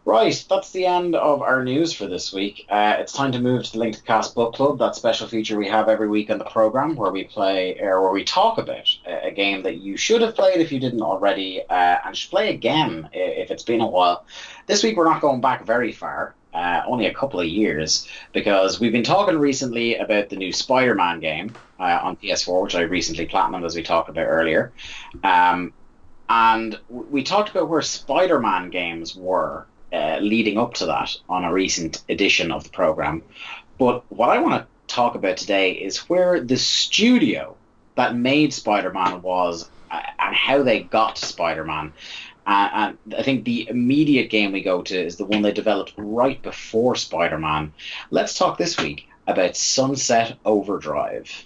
Right, 0.07 0.45
that's 0.49 0.71
the 0.71 0.85
end 0.85 1.15
of 1.15 1.41
our 1.41 1.65
news 1.65 1.91
for 1.91 2.07
this 2.07 2.31
week. 2.31 2.65
Uh, 2.69 2.95
it's 2.97 3.11
time 3.11 3.33
to 3.33 3.41
move 3.41 3.63
to 3.63 3.73
the 3.73 3.79
Link 3.79 3.97
to 3.97 4.01
Cast 4.03 4.35
Book 4.35 4.53
Club, 4.53 4.79
that 4.79 4.95
special 4.95 5.27
feature 5.27 5.57
we 5.57 5.67
have 5.67 5.89
every 5.89 6.07
week 6.07 6.29
on 6.29 6.37
the 6.37 6.45
program, 6.45 6.95
where 6.95 7.11
we 7.11 7.25
play 7.25 7.77
or 7.81 8.01
where 8.01 8.13
we 8.13 8.23
talk 8.23 8.57
about 8.57 8.87
a, 9.05 9.27
a 9.27 9.31
game 9.31 9.63
that 9.63 9.79
you 9.81 9.97
should 9.97 10.21
have 10.21 10.33
played 10.33 10.61
if 10.61 10.71
you 10.71 10.79
didn't 10.79 11.01
already, 11.01 11.61
uh, 11.61 11.97
and 12.05 12.15
should 12.15 12.29
play 12.29 12.53
again 12.53 13.09
if 13.11 13.51
it's 13.51 13.63
been 13.63 13.81
a 13.81 13.85
while. 13.85 14.23
This 14.65 14.81
week 14.81 14.95
we're 14.95 15.03
not 15.03 15.19
going 15.19 15.41
back 15.41 15.65
very 15.65 15.91
far, 15.91 16.35
uh, 16.53 16.83
only 16.87 17.07
a 17.07 17.13
couple 17.13 17.41
of 17.41 17.47
years, 17.47 18.07
because 18.31 18.79
we've 18.79 18.93
been 18.93 19.03
talking 19.03 19.37
recently 19.37 19.97
about 19.97 20.29
the 20.29 20.37
new 20.37 20.53
Spider-Man 20.53 21.19
game 21.19 21.51
uh, 21.81 21.99
on 22.01 22.15
PS4, 22.15 22.63
which 22.63 22.75
I 22.75 22.83
recently 22.83 23.27
platinumed, 23.27 23.65
as 23.65 23.75
we 23.75 23.83
talked 23.83 24.07
about 24.07 24.27
earlier. 24.27 24.71
Um, 25.25 25.73
and 26.29 26.79
we 26.87 27.23
talked 27.23 27.49
about 27.49 27.67
where 27.67 27.81
Spider-Man 27.81 28.69
games 28.69 29.13
were 29.13 29.67
uh, 29.93 30.17
leading 30.21 30.57
up 30.57 30.75
to 30.75 30.87
that 30.87 31.15
on 31.29 31.43
a 31.43 31.53
recent 31.53 32.03
edition 32.09 32.51
of 32.51 32.63
the 32.63 32.69
program. 32.69 33.23
But 33.77 34.03
what 34.11 34.29
I 34.29 34.39
want 34.39 34.63
to 34.63 34.93
talk 34.93 35.15
about 35.15 35.37
today 35.37 35.71
is 35.71 36.09
where 36.09 36.39
the 36.39 36.57
studio 36.57 37.55
that 37.95 38.15
made 38.15 38.53
Spider-Man 38.53 39.21
was 39.21 39.69
uh, 39.91 40.01
and 40.19 40.35
how 40.35 40.63
they 40.63 40.83
got 40.83 41.17
to 41.17 41.25
Spider-Man. 41.25 41.93
Uh, 42.45 42.69
and 42.73 43.15
I 43.17 43.23
think 43.23 43.43
the 43.43 43.67
immediate 43.69 44.29
game 44.29 44.53
we 44.53 44.61
go 44.61 44.81
to 44.81 44.97
is 44.97 45.17
the 45.17 45.25
one 45.25 45.41
they 45.41 45.51
developed 45.51 45.93
right 45.97 46.41
before 46.41 46.95
Spider-Man. 46.95 47.73
Let's 48.09 48.37
talk 48.37 48.57
this 48.57 48.77
week 48.77 49.07
about 49.27 49.57
Sunset 49.57 50.37
Overdrive. 50.45 51.45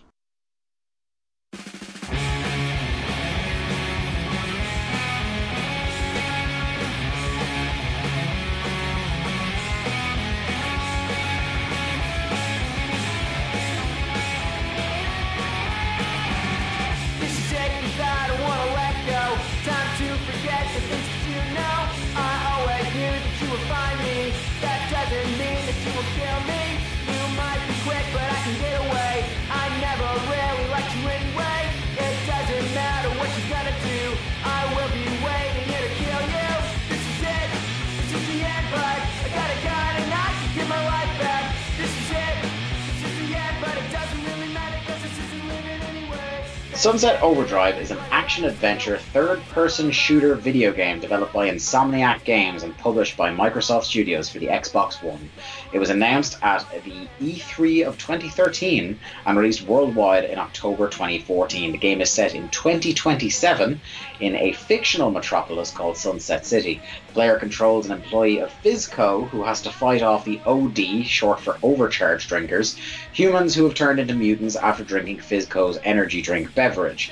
Sunset 46.82 47.22
Overdrive 47.22 47.78
is 47.78 47.92
an 47.92 48.00
action 48.10 48.44
adventure 48.44 48.98
third 48.98 49.40
person 49.50 49.92
shooter 49.92 50.34
video 50.34 50.74
game 50.74 51.00
developed 51.00 51.32
by 51.32 51.48
Insomniac 51.48 52.24
Games 52.24 52.64
and 52.64 52.76
published 52.76 53.16
by 53.16 53.30
Microsoft 53.30 53.84
Studios 53.84 54.30
for 54.30 54.40
the 54.40 54.48
Xbox 54.48 55.04
One. 55.04 55.30
It 55.74 55.80
was 55.80 55.90
announced 55.90 56.38
at 56.42 56.66
the 56.84 57.08
E3 57.22 57.88
of 57.88 57.98
2013 57.98 59.00
and 59.26 59.38
released 59.38 59.62
worldwide 59.62 60.26
in 60.26 60.38
October 60.38 60.90
2014. 60.90 61.72
The 61.72 61.78
game 61.78 62.02
is 62.02 62.10
set 62.10 62.36
in 62.36 62.50
2027 62.50 63.80
in 64.20 64.36
a 64.36 64.52
fictional 64.52 65.12
metropolis 65.12 65.72
called 65.72 65.96
Sunset 65.96 66.46
City. 66.46 66.82
The 67.08 67.14
player 67.14 67.40
controls 67.40 67.86
an 67.86 67.94
employee 67.94 68.40
of 68.40 68.52
FizzCo 68.64 69.30
who 69.30 69.44
has 69.44 69.62
to 69.62 69.72
fight 69.72 70.02
off 70.02 70.26
the 70.26 70.42
OD, 70.46 71.06
short 71.06 71.40
for 71.40 71.58
overcharge 71.64 72.28
drinkers, 72.28 72.76
humans 73.14 73.56
who 73.56 73.64
have 73.64 73.74
turned 73.74 74.00
into 74.00 74.14
mutants 74.14 74.58
after 74.58 74.84
drinking 74.84 75.20
FizzCo's 75.20 75.80
energy 75.84 76.22
drink 76.22 76.54
beverage. 76.54 77.12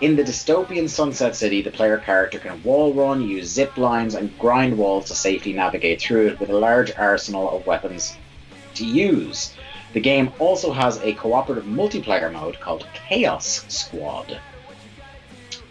In 0.00 0.14
the 0.14 0.22
dystopian 0.22 0.88
Sunset 0.88 1.34
City, 1.34 1.60
the 1.60 1.72
player 1.72 1.98
character 1.98 2.38
can 2.38 2.62
wall 2.62 2.94
run, 2.94 3.20
use 3.20 3.48
zip 3.48 3.76
lines, 3.76 4.14
and 4.14 4.36
grind 4.38 4.78
walls 4.78 5.06
to 5.06 5.14
safely 5.16 5.52
navigate 5.52 6.00
through 6.00 6.28
it 6.28 6.38
with 6.38 6.50
a 6.50 6.56
large 6.56 6.92
arsenal 6.96 7.50
of 7.50 7.66
weapons 7.66 8.16
to 8.74 8.84
use. 8.84 9.56
The 9.94 10.00
game 10.00 10.30
also 10.38 10.70
has 10.70 10.98
a 11.02 11.14
cooperative 11.14 11.64
multiplayer 11.64 12.32
mode 12.32 12.60
called 12.60 12.86
Chaos 12.94 13.64
Squad, 13.66 14.38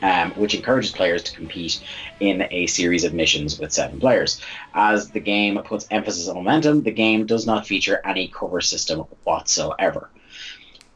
um, 0.02 0.32
which 0.32 0.56
encourages 0.56 0.92
players 0.92 1.24
to 1.24 1.34
compete 1.34 1.82
in 2.20 2.50
a 2.52 2.68
series 2.68 3.06
of 3.06 3.14
missions 3.14 3.58
with 3.58 3.72
seven 3.72 3.98
players. 3.98 4.42
As 4.74 5.10
the 5.10 5.22
game 5.22 5.58
puts 5.64 5.88
emphasis 5.90 6.28
on 6.28 6.36
momentum, 6.36 6.84
the 6.84 6.92
game 6.92 7.28
does 7.28 7.48
not 7.48 7.66
feature 7.66 8.02
any 8.04 8.28
cover 8.28 8.60
system 8.60 9.06
whatsoever. 9.24 10.10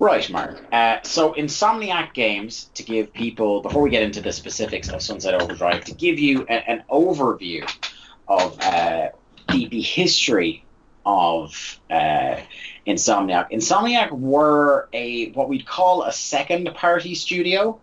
Right, 0.02 0.28
Mark. 0.32 0.60
Uh, 0.72 0.98
so, 1.03 1.34
Insomniac 1.34 2.15
Games, 2.15 2.72
to 2.73 2.82
give 2.82 3.14
people, 3.14 3.61
before 3.61 3.84
we 3.84 3.91
get 3.91 4.02
into 4.02 4.19
the 4.19 4.34
specifics 4.34 4.90
of 4.90 4.99
Sunset 4.99 5.40
Overdrive, 5.40 5.84
to 5.86 5.94
give 5.94 6.18
you 6.18 6.44
a, 6.49 6.53
an 6.53 6.84
overview 6.90 7.72
of 8.28 8.60
uh, 8.61 9.10
the, 9.52 9.68
the 9.68 9.80
history 9.80 10.65
of 11.06 11.80
uh, 11.91 12.38
Insomniac. 12.88 13.52
Insomniac 13.52 14.10
were 14.11 14.90
a 14.91 15.30
what 15.34 15.48
we'd 15.48 15.68
call 15.68 16.02
a 16.02 16.11
second 16.11 16.73
party 16.73 17.14
studio. 17.14 17.80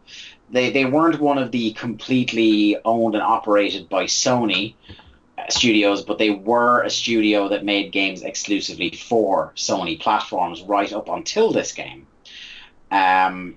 They, 0.51 0.71
they 0.71 0.87
weren't 0.87 1.21
one 1.21 1.39
of 1.39 1.53
the 1.53 1.71
completely 1.75 2.79
owned 2.85 3.15
and 3.15 3.23
operated 3.23 3.89
by 3.89 4.07
Sony 4.07 4.75
studios, 5.49 6.03
but 6.03 6.19
they 6.19 6.31
were 6.31 6.83
a 6.83 6.91
studio 6.91 7.49
that 7.49 7.65
made 7.65 7.93
games 7.93 8.23
exclusively 8.23 8.91
for 8.91 9.53
Sony 9.57 9.99
platforms 9.99 10.63
right 10.63 10.93
up 10.93 11.09
until 11.09 11.53
this 11.53 11.73
game. 11.73 12.07
Um, 12.91 13.57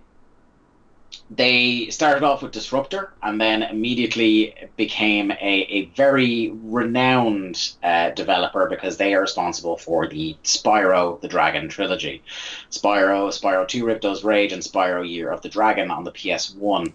they 1.34 1.88
started 1.90 2.24
off 2.24 2.44
with 2.44 2.52
Disruptor 2.52 3.14
and 3.24 3.40
then 3.40 3.64
immediately 3.64 4.53
became 4.76 5.32
a, 5.32 5.36
a 5.40 5.86
very 5.95 6.52
renowned 6.53 7.72
uh, 7.82 8.10
developer 8.10 8.68
because 8.70 8.98
they 8.98 9.14
are 9.14 9.22
responsible 9.22 9.78
for 9.78 10.08
the 10.08 10.36
Spyro 10.44 11.22
the 11.22 11.30
Dragon 11.30 11.70
trilogy. 11.70 12.22
Spyro, 12.70 13.30
Spyro 13.30 13.66
2 13.66 13.86
Ripto's 13.86 14.26
Rage, 14.26 14.52
and 14.52 14.62
Spyro 14.62 15.10
Year 15.10 15.32
of 15.32 15.41
the 15.41 15.49
Dragon 15.49 15.90
on 15.90 16.03
the 16.03 16.12
PS1. 16.12 16.91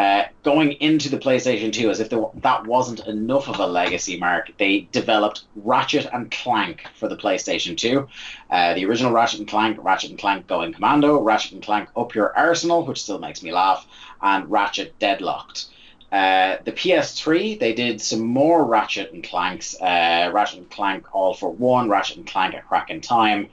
Uh, 0.00 0.24
going 0.44 0.72
into 0.80 1.10
the 1.10 1.18
PlayStation 1.18 1.70
2, 1.70 1.90
as 1.90 2.00
if 2.00 2.08
there, 2.08 2.24
that 2.36 2.66
wasn't 2.66 3.06
enough 3.06 3.50
of 3.50 3.60
a 3.60 3.66
legacy 3.66 4.16
mark, 4.16 4.50
they 4.56 4.88
developed 4.92 5.42
Ratchet 5.54 6.08
and 6.10 6.30
Clank 6.30 6.86
for 6.94 7.06
the 7.06 7.18
PlayStation 7.18 7.76
2. 7.76 8.08
Uh, 8.48 8.72
the 8.72 8.86
original 8.86 9.12
Ratchet 9.12 9.40
and 9.40 9.48
Clank, 9.48 9.76
Ratchet 9.78 10.08
and 10.08 10.18
Clank 10.18 10.46
Going 10.46 10.72
Commando, 10.72 11.20
Ratchet 11.20 11.52
and 11.52 11.62
Clank 11.62 11.90
Up 11.94 12.14
Your 12.14 12.34
Arsenal, 12.34 12.86
which 12.86 13.02
still 13.02 13.18
makes 13.18 13.42
me 13.42 13.52
laugh, 13.52 13.86
and 14.22 14.50
Ratchet 14.50 14.98
Deadlocked. 14.98 15.66
Uh, 16.10 16.56
the 16.64 16.72
PS3, 16.72 17.60
they 17.60 17.74
did 17.74 18.00
some 18.00 18.22
more 18.22 18.64
Ratchet 18.64 19.12
and 19.12 19.22
Clanks. 19.22 19.78
Uh, 19.78 20.30
Ratchet 20.32 20.60
and 20.60 20.70
Clank 20.70 21.14
All 21.14 21.34
for 21.34 21.50
One, 21.50 21.90
Ratchet 21.90 22.16
and 22.16 22.26
Clank 22.26 22.54
A 22.54 22.62
Crack 22.62 22.88
in 22.88 23.02
Time, 23.02 23.50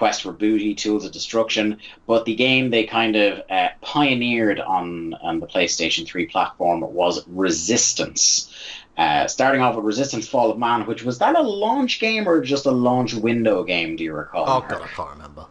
Quest 0.00 0.22
for 0.22 0.32
Booty, 0.32 0.74
Tools 0.74 1.04
of 1.04 1.12
Destruction. 1.12 1.76
But 2.06 2.24
the 2.24 2.34
game 2.34 2.70
they 2.70 2.84
kind 2.84 3.16
of 3.16 3.42
uh, 3.50 3.68
pioneered 3.82 4.58
on, 4.58 5.12
on 5.12 5.40
the 5.40 5.46
PlayStation 5.46 6.06
3 6.06 6.24
platform 6.24 6.80
was 6.80 7.22
Resistance. 7.28 8.50
Uh, 8.96 9.26
starting 9.26 9.60
off 9.60 9.76
with 9.76 9.84
Resistance 9.84 10.26
Fall 10.26 10.50
of 10.50 10.58
Man, 10.58 10.86
which 10.86 11.02
was 11.02 11.18
that 11.18 11.36
a 11.36 11.42
launch 11.42 12.00
game 12.00 12.26
or 12.26 12.40
just 12.40 12.64
a 12.64 12.70
launch 12.70 13.12
window 13.12 13.62
game, 13.62 13.96
do 13.96 14.02
you 14.02 14.14
recall? 14.14 14.46
Oh 14.48 14.66
god, 14.66 14.80
I 14.80 14.86
can't 14.86 15.10
remember. 15.10 15.44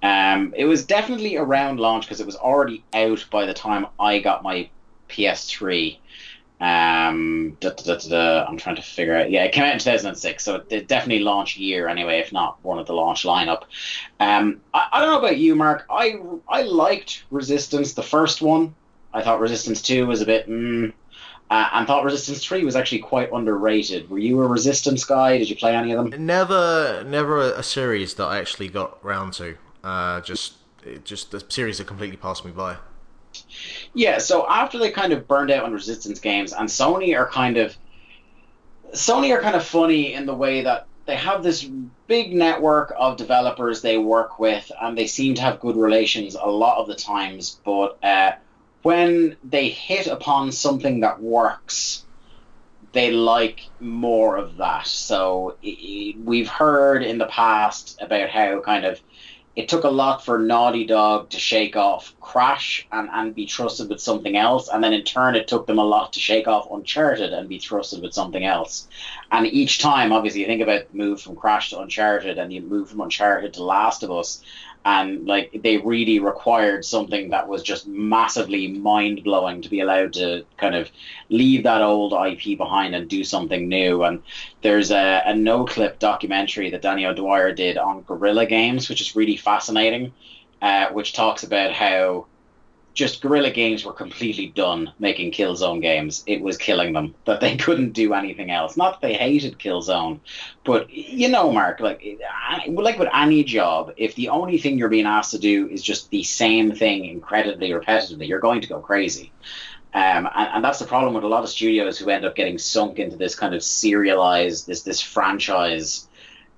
Um, 0.00 0.54
it 0.56 0.66
was 0.66 0.86
definitely 0.86 1.36
around 1.36 1.80
launch 1.80 2.04
because 2.04 2.20
it 2.20 2.26
was 2.26 2.36
already 2.36 2.84
out 2.94 3.26
by 3.32 3.46
the 3.46 3.54
time 3.54 3.88
I 3.98 4.20
got 4.20 4.44
my 4.44 4.70
PS3. 5.08 5.98
Um, 6.58 7.56
da, 7.60 7.70
da, 7.70 7.96
da, 7.96 8.46
I'm 8.46 8.56
trying 8.56 8.76
to 8.76 8.82
figure 8.82 9.16
out. 9.16 9.30
Yeah, 9.30 9.44
it 9.44 9.52
came 9.52 9.64
out 9.64 9.74
in 9.74 9.78
2006, 9.78 10.42
so 10.42 10.62
it 10.70 10.88
definitely 10.88 11.22
launch 11.22 11.56
year 11.56 11.88
anyway, 11.88 12.18
if 12.18 12.32
not 12.32 12.58
one 12.64 12.78
of 12.78 12.86
the 12.86 12.94
launch 12.94 13.24
lineup. 13.24 13.64
Um, 14.20 14.60
I, 14.72 14.88
I 14.92 15.00
don't 15.00 15.10
know 15.10 15.18
about 15.18 15.36
you, 15.36 15.54
Mark. 15.54 15.84
I 15.90 16.18
I 16.48 16.62
liked 16.62 17.24
Resistance, 17.30 17.92
the 17.92 18.02
first 18.02 18.40
one. 18.40 18.74
I 19.12 19.22
thought 19.22 19.40
Resistance 19.40 19.82
Two 19.82 20.06
was 20.06 20.22
a 20.22 20.26
bit. 20.26 20.48
Mm, 20.48 20.92
uh, 21.50 21.68
and 21.74 21.86
thought 21.86 22.04
Resistance 22.04 22.44
3 22.44 22.64
was 22.64 22.74
actually 22.74 22.98
quite 22.98 23.30
underrated. 23.32 24.10
Were 24.10 24.18
you 24.18 24.42
a 24.42 24.46
Resistance 24.48 25.04
guy? 25.04 25.38
Did 25.38 25.48
you 25.48 25.54
play 25.54 25.76
any 25.76 25.92
of 25.92 26.10
them? 26.10 26.26
Never, 26.26 27.04
never 27.06 27.38
a 27.40 27.62
series 27.62 28.14
that 28.14 28.24
I 28.24 28.38
actually 28.38 28.68
got 28.68 29.02
round 29.04 29.32
to. 29.34 29.56
Uh, 29.84 30.20
just, 30.22 30.54
it 30.84 31.04
just 31.04 31.30
the 31.30 31.44
series 31.48 31.78
that 31.78 31.86
completely 31.86 32.16
passed 32.16 32.44
me 32.44 32.50
by. 32.50 32.78
Yeah, 33.94 34.18
so 34.18 34.46
after 34.48 34.78
they 34.78 34.90
kind 34.90 35.12
of 35.12 35.26
burned 35.26 35.50
out 35.50 35.64
on 35.64 35.72
Resistance 35.72 36.20
games, 36.20 36.52
and 36.52 36.68
Sony 36.68 37.18
are 37.18 37.28
kind 37.28 37.56
of 37.56 37.76
Sony 38.92 39.36
are 39.36 39.40
kind 39.40 39.56
of 39.56 39.64
funny 39.64 40.14
in 40.14 40.26
the 40.26 40.34
way 40.34 40.62
that 40.62 40.86
they 41.06 41.16
have 41.16 41.42
this 41.42 41.68
big 42.06 42.34
network 42.34 42.92
of 42.96 43.16
developers 43.16 43.80
they 43.80 43.96
work 43.96 44.38
with, 44.38 44.70
and 44.80 44.98
they 44.98 45.06
seem 45.06 45.34
to 45.34 45.42
have 45.42 45.60
good 45.60 45.76
relations 45.76 46.34
a 46.34 46.50
lot 46.50 46.78
of 46.78 46.88
the 46.88 46.94
times. 46.94 47.60
But 47.64 48.02
uh, 48.02 48.32
when 48.82 49.36
they 49.44 49.68
hit 49.68 50.06
upon 50.06 50.52
something 50.52 51.00
that 51.00 51.20
works, 51.20 52.04
they 52.92 53.10
like 53.12 53.60
more 53.78 54.36
of 54.36 54.56
that. 54.56 54.86
So 54.86 55.56
i 55.64 55.68
i 55.68 56.14
we've 56.24 56.48
heard 56.48 57.02
in 57.02 57.18
the 57.18 57.26
past 57.26 57.98
about 58.00 58.30
how 58.30 58.60
kind 58.60 58.84
of 58.84 59.00
it 59.56 59.70
took 59.70 59.84
a 59.84 59.88
lot 59.88 60.22
for 60.22 60.38
Naughty 60.38 60.84
Dog 60.84 61.30
to 61.30 61.38
shake 61.38 61.76
off 61.76 62.14
Crash 62.20 62.86
and, 62.92 63.08
and 63.10 63.34
be 63.34 63.46
trusted 63.46 63.88
with 63.88 64.02
something 64.02 64.36
else, 64.36 64.68
and 64.68 64.84
then 64.84 64.92
in 64.92 65.02
turn 65.02 65.34
it 65.34 65.48
took 65.48 65.66
them 65.66 65.78
a 65.78 65.84
lot 65.84 66.12
to 66.12 66.20
shake 66.20 66.46
off 66.46 66.70
Uncharted 66.70 67.32
and 67.32 67.48
be 67.48 67.58
trusted 67.58 68.02
with 68.02 68.12
something 68.12 68.44
else. 68.44 68.86
And 69.32 69.46
each 69.46 69.78
time, 69.78 70.12
obviously, 70.12 70.42
you 70.42 70.46
think 70.46 70.60
about 70.60 70.92
the 70.92 70.98
move 70.98 71.22
from 71.22 71.36
Crash 71.36 71.70
to 71.70 71.80
Uncharted, 71.80 72.36
and 72.36 72.52
you 72.52 72.60
move 72.60 72.90
from 72.90 73.00
Uncharted 73.00 73.54
to 73.54 73.64
Last 73.64 74.02
of 74.02 74.10
Us, 74.10 74.42
and 74.84 75.26
like 75.26 75.60
they 75.62 75.78
really 75.78 76.18
required 76.18 76.84
something 76.84 77.30
that 77.30 77.48
was 77.48 77.62
just 77.62 77.88
massively 77.88 78.68
mind 78.68 79.24
blowing 79.24 79.62
to 79.62 79.68
be 79.68 79.80
allowed 79.80 80.12
to 80.12 80.44
kind 80.56 80.74
of 80.74 80.90
leave 81.28 81.64
that 81.64 81.82
old 81.82 82.12
IP 82.12 82.56
behind 82.56 82.94
and 82.94 83.08
do 83.08 83.24
something 83.24 83.68
new. 83.68 84.04
And 84.04 84.22
there's 84.62 84.90
a, 84.90 85.22
a 85.26 85.32
Noclip 85.32 85.98
documentary 85.98 86.70
that 86.70 86.82
Danny 86.82 87.04
O'Dwyer 87.04 87.52
did 87.52 87.78
on 87.78 88.02
Guerrilla 88.02 88.46
Games, 88.46 88.88
which 88.88 89.00
is 89.00 89.16
really 89.16 89.36
fascinating, 89.36 90.12
uh, 90.62 90.88
which 90.90 91.12
talks 91.12 91.42
about 91.42 91.72
how 91.72 92.26
just 92.96 93.20
Guerrilla 93.20 93.50
Games 93.50 93.84
were 93.84 93.92
completely 93.92 94.46
done 94.46 94.90
making 94.98 95.30
Killzone 95.30 95.82
games. 95.82 96.24
It 96.26 96.40
was 96.40 96.56
killing 96.56 96.94
them 96.94 97.14
that 97.26 97.40
they 97.40 97.56
couldn't 97.64 97.92
do 97.92 98.14
anything 98.14 98.50
else. 98.50 98.76
Not 98.76 99.00
that 99.00 99.06
they 99.06 99.14
hated 99.14 99.58
Killzone, 99.58 100.18
but 100.64 100.90
you 100.90 101.28
know, 101.28 101.52
Mark, 101.52 101.78
like 101.80 102.02
like 102.66 102.98
with 102.98 103.10
any 103.14 103.44
job, 103.44 103.92
if 103.98 104.14
the 104.14 104.30
only 104.30 104.56
thing 104.56 104.78
you're 104.78 104.88
being 104.88 105.06
asked 105.06 105.32
to 105.32 105.38
do 105.38 105.68
is 105.68 105.82
just 105.82 106.10
the 106.10 106.24
same 106.24 106.74
thing 106.74 107.04
incredibly 107.04 107.68
repetitively, 107.70 108.26
you're 108.26 108.40
going 108.40 108.62
to 108.62 108.68
go 108.68 108.80
crazy. 108.80 109.30
Um, 109.92 110.28
and, 110.34 110.48
and 110.54 110.64
that's 110.64 110.78
the 110.78 110.86
problem 110.86 111.12
with 111.12 111.24
a 111.24 111.28
lot 111.28 111.44
of 111.44 111.50
studios 111.50 111.98
who 111.98 112.08
end 112.08 112.24
up 112.24 112.34
getting 112.34 112.58
sunk 112.58 112.98
into 112.98 113.16
this 113.16 113.34
kind 113.34 113.54
of 113.54 113.62
serialized 113.62 114.66
this 114.66 114.82
this 114.82 115.02
franchise 115.02 116.08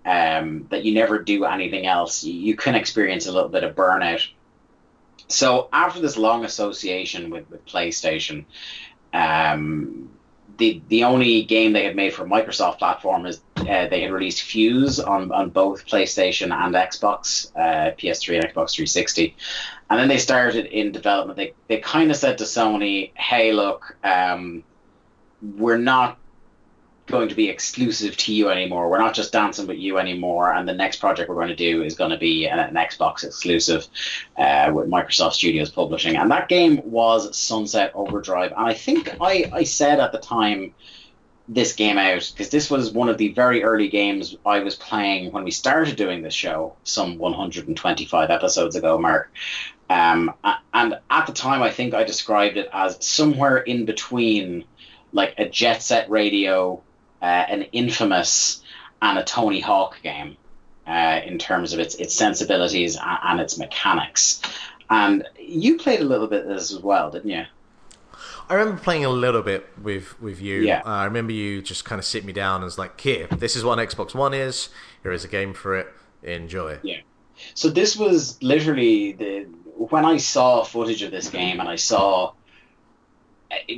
um, 0.04 0.68
that 0.70 0.84
you 0.84 0.94
never 0.94 1.18
do 1.18 1.44
anything 1.44 1.86
else. 1.86 2.22
You, 2.22 2.32
you 2.32 2.54
can 2.54 2.76
experience 2.76 3.26
a 3.26 3.32
little 3.32 3.48
bit 3.48 3.64
of 3.64 3.74
burnout 3.74 4.24
so 5.28 5.68
after 5.72 6.00
this 6.00 6.16
long 6.16 6.44
association 6.44 7.30
with, 7.30 7.50
with 7.50 7.64
PlayStation, 7.66 8.44
um, 9.12 10.10
the 10.56 10.82
the 10.88 11.04
only 11.04 11.44
game 11.44 11.72
they 11.72 11.84
had 11.84 11.94
made 11.94 12.12
for 12.12 12.24
Microsoft 12.24 12.78
platform 12.78 13.26
is 13.26 13.40
uh, 13.56 13.86
they 13.88 14.00
had 14.02 14.10
released 14.10 14.42
Fuse 14.42 14.98
on, 14.98 15.30
on 15.30 15.50
both 15.50 15.86
PlayStation 15.86 16.52
and 16.52 16.74
Xbox, 16.74 17.52
uh, 17.54 17.94
PS3 17.96 18.36
and 18.36 18.44
Xbox 18.46 18.74
360, 18.74 19.36
and 19.88 20.00
then 20.00 20.08
they 20.08 20.18
started 20.18 20.66
in 20.66 20.92
development. 20.92 21.36
They 21.36 21.54
they 21.68 21.78
kind 21.78 22.10
of 22.10 22.16
said 22.16 22.38
to 22.38 22.44
Sony, 22.44 23.12
"Hey, 23.14 23.52
look, 23.52 23.96
um, 24.02 24.64
we're 25.40 25.78
not 25.78 26.18
going 27.08 27.28
to 27.28 27.34
be 27.34 27.48
exclusive 27.48 28.16
to 28.16 28.32
you 28.32 28.50
anymore. 28.50 28.88
We're 28.88 28.98
not 28.98 29.14
just 29.14 29.32
dancing 29.32 29.66
with 29.66 29.78
you 29.78 29.98
anymore. 29.98 30.52
And 30.52 30.68
the 30.68 30.74
next 30.74 30.96
project 30.96 31.28
we're 31.28 31.34
going 31.34 31.48
to 31.48 31.56
do 31.56 31.82
is 31.82 31.96
going 31.96 32.10
to 32.10 32.18
be 32.18 32.46
an, 32.46 32.58
an 32.58 32.74
Xbox 32.74 33.24
exclusive 33.24 33.86
uh, 34.36 34.70
with 34.72 34.88
Microsoft 34.88 35.32
Studios 35.32 35.70
Publishing. 35.70 36.16
And 36.16 36.30
that 36.30 36.48
game 36.48 36.80
was 36.84 37.36
Sunset 37.36 37.92
Overdrive. 37.94 38.52
And 38.52 38.66
I 38.66 38.74
think 38.74 39.16
I, 39.20 39.50
I 39.52 39.64
said 39.64 40.00
at 40.00 40.12
the 40.12 40.18
time 40.18 40.74
this 41.48 41.72
game 41.72 41.96
out 41.96 42.30
because 42.30 42.50
this 42.50 42.70
was 42.70 42.92
one 42.92 43.08
of 43.08 43.16
the 43.16 43.32
very 43.32 43.64
early 43.64 43.88
games 43.88 44.36
I 44.44 44.60
was 44.60 44.74
playing 44.74 45.32
when 45.32 45.44
we 45.44 45.50
started 45.50 45.96
doing 45.96 46.20
this 46.20 46.34
show 46.34 46.76
some 46.84 47.16
125 47.16 48.30
episodes 48.30 48.76
ago, 48.76 48.98
Mark. 48.98 49.32
Um, 49.90 50.34
and 50.74 50.98
at 51.08 51.26
the 51.26 51.32
time, 51.32 51.62
I 51.62 51.70
think 51.70 51.94
I 51.94 52.04
described 52.04 52.58
it 52.58 52.68
as 52.72 52.98
somewhere 53.00 53.56
in 53.56 53.86
between 53.86 54.64
like 55.12 55.34
a 55.38 55.48
Jet 55.48 55.82
Set 55.82 56.10
Radio, 56.10 56.82
uh, 57.22 57.24
an 57.24 57.62
Infamous, 57.72 58.62
and 59.00 59.18
a 59.18 59.24
Tony 59.24 59.60
Hawk 59.60 60.00
game 60.02 60.36
uh, 60.86 61.20
in 61.24 61.38
terms 61.38 61.72
of 61.72 61.80
its 61.80 61.94
its 61.96 62.14
sensibilities 62.14 62.96
and, 62.96 63.18
and, 63.24 63.40
its 63.40 63.58
mechanics. 63.58 64.40
And 64.90 65.26
you 65.38 65.76
played 65.76 66.00
a 66.00 66.04
little 66.04 66.26
bit 66.26 66.46
this 66.46 66.72
as 66.72 66.80
well, 66.80 67.10
didn't 67.10 67.30
you? 67.30 67.44
I 68.48 68.54
remember 68.54 68.80
playing 68.80 69.04
a 69.04 69.10
little 69.10 69.42
bit 69.42 69.68
with 69.80 70.20
with 70.20 70.40
you. 70.40 70.62
Yeah. 70.62 70.82
Uh, 70.84 70.90
I 70.90 71.04
remember 71.04 71.32
you 71.32 71.60
just 71.60 71.84
kind 71.84 71.98
of 71.98 72.04
sit 72.04 72.24
me 72.24 72.32
down 72.32 72.56
and 72.56 72.64
was 72.64 72.78
like, 72.78 72.98
"Here, 73.00 73.26
this 73.30 73.54
is 73.54 73.64
what 73.64 73.78
an 73.78 73.86
Xbox 73.86 74.14
One 74.14 74.34
is. 74.34 74.70
Here 75.02 75.12
is 75.12 75.24
a 75.24 75.28
game 75.28 75.52
for 75.52 75.76
it. 75.76 75.88
Enjoy." 76.22 76.78
Yeah. 76.82 77.00
So 77.54 77.68
this 77.68 77.96
was 77.96 78.42
literally 78.42 79.12
the 79.12 79.46
when 79.76 80.04
I 80.04 80.16
saw 80.16 80.64
footage 80.64 81.02
of 81.02 81.10
this 81.10 81.28
game 81.28 81.60
and 81.60 81.68
I 81.68 81.76
saw 81.76 82.32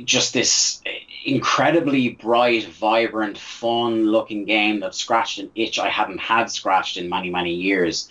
just 0.03 0.33
this 0.33 0.81
incredibly 1.25 2.09
bright, 2.09 2.67
vibrant, 2.67 3.37
fun-looking 3.37 4.45
game 4.45 4.79
that 4.81 4.95
scratched 4.95 5.39
an 5.39 5.51
itch 5.55 5.79
I 5.79 5.89
hadn't 5.89 6.19
had 6.19 6.49
scratched 6.49 6.97
in 6.97 7.09
many, 7.09 7.29
many 7.29 7.53
years. 7.53 8.09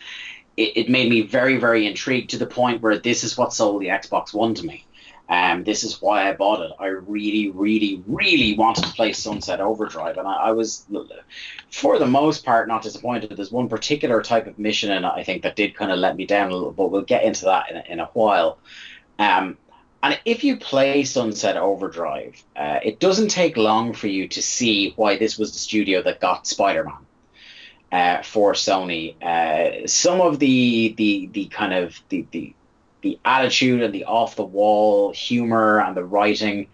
It, 0.56 0.76
it 0.76 0.88
made 0.88 1.10
me 1.10 1.22
very, 1.22 1.56
very 1.56 1.86
intrigued 1.86 2.30
to 2.30 2.38
the 2.38 2.46
point 2.46 2.82
where 2.82 2.98
this 2.98 3.24
is 3.24 3.36
what 3.36 3.52
sold 3.52 3.82
the 3.82 3.88
Xbox 3.88 4.32
One 4.32 4.54
to 4.54 4.64
me. 4.64 4.86
Um, 5.28 5.62
this 5.62 5.84
is 5.84 6.02
why 6.02 6.28
I 6.28 6.32
bought 6.32 6.60
it. 6.60 6.72
I 6.80 6.86
really, 6.86 7.50
really, 7.50 8.02
really 8.08 8.54
wanted 8.54 8.82
to 8.84 8.90
play 8.90 9.12
Sunset 9.12 9.60
Overdrive, 9.60 10.18
and 10.18 10.26
I, 10.26 10.32
I, 10.32 10.52
was, 10.52 10.84
for 11.70 12.00
the 12.00 12.06
most 12.06 12.44
part, 12.44 12.66
not 12.66 12.82
disappointed. 12.82 13.36
There's 13.36 13.52
one 13.52 13.68
particular 13.68 14.22
type 14.22 14.48
of 14.48 14.58
mission 14.58 14.90
and 14.90 15.06
I 15.06 15.22
think, 15.22 15.42
that 15.42 15.54
did 15.54 15.76
kind 15.76 15.92
of 15.92 16.00
let 16.00 16.16
me 16.16 16.26
down 16.26 16.50
a 16.50 16.54
little, 16.54 16.72
but 16.72 16.90
we'll 16.90 17.02
get 17.02 17.22
into 17.22 17.44
that 17.44 17.70
in 17.70 17.76
a, 17.76 17.84
in 17.88 18.00
a 18.00 18.06
while. 18.06 18.58
Um, 19.20 19.56
and 20.02 20.18
if 20.24 20.44
you 20.44 20.56
play 20.56 21.04
Sunset 21.04 21.56
Overdrive, 21.56 22.42
uh, 22.56 22.80
it 22.82 23.00
doesn't 23.00 23.28
take 23.28 23.56
long 23.56 23.92
for 23.92 24.06
you 24.06 24.28
to 24.28 24.42
see 24.42 24.92
why 24.96 25.18
this 25.18 25.38
was 25.38 25.52
the 25.52 25.58
studio 25.58 26.02
that 26.02 26.20
got 26.20 26.46
Spider 26.46 26.84
Man. 26.84 27.06
Uh, 27.92 28.22
for 28.22 28.52
Sony, 28.52 29.20
uh, 29.20 29.86
some 29.88 30.20
of 30.20 30.38
the 30.38 30.94
the 30.96 31.28
the 31.32 31.46
kind 31.46 31.74
of 31.74 32.00
the, 32.08 32.24
the 32.30 32.54
the 33.02 33.18
attitude 33.24 33.82
and 33.82 33.92
the 33.92 34.04
off 34.04 34.36
the 34.36 34.44
wall 34.44 35.12
humor 35.12 35.80
and 35.80 35.96
the 35.96 36.04
writing 36.04 36.68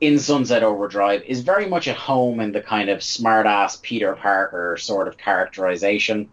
in 0.00 0.18
Sunset 0.18 0.62
Overdrive 0.62 1.22
is 1.24 1.40
very 1.40 1.68
much 1.68 1.88
at 1.88 1.96
home 1.96 2.40
in 2.40 2.52
the 2.52 2.60
kind 2.60 2.88
of 2.88 3.00
smartass 3.00 3.82
Peter 3.82 4.14
Parker 4.14 4.76
sort 4.76 5.08
of 5.08 5.18
characterization 5.18 6.28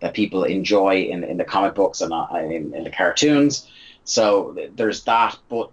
that 0.00 0.14
people 0.14 0.44
enjoy 0.44 1.02
in, 1.02 1.22
in 1.22 1.36
the 1.36 1.44
comic 1.44 1.74
books 1.74 2.00
and 2.00 2.12
uh, 2.12 2.26
in, 2.34 2.74
in 2.74 2.84
the 2.84 2.90
cartoons. 2.90 3.70
So 4.04 4.56
there's 4.74 5.04
that, 5.04 5.38
but 5.48 5.70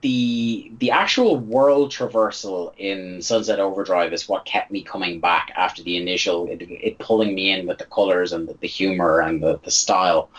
the 0.00 0.72
the 0.78 0.90
actual 0.90 1.36
world 1.36 1.92
traversal 1.92 2.72
in 2.76 3.22
Sunset 3.22 3.60
Overdrive 3.60 4.12
is 4.12 4.28
what 4.28 4.44
kept 4.44 4.70
me 4.70 4.82
coming 4.82 5.20
back 5.20 5.52
after 5.54 5.82
the 5.82 5.96
initial 5.96 6.48
it, 6.48 6.62
it 6.62 6.98
pulling 6.98 7.34
me 7.34 7.52
in 7.52 7.66
with 7.66 7.78
the 7.78 7.84
colors 7.84 8.32
and 8.32 8.48
the, 8.48 8.54
the 8.54 8.66
humor 8.66 9.20
and 9.20 9.42
the, 9.42 9.60
the 9.62 9.70
style. 9.70 10.30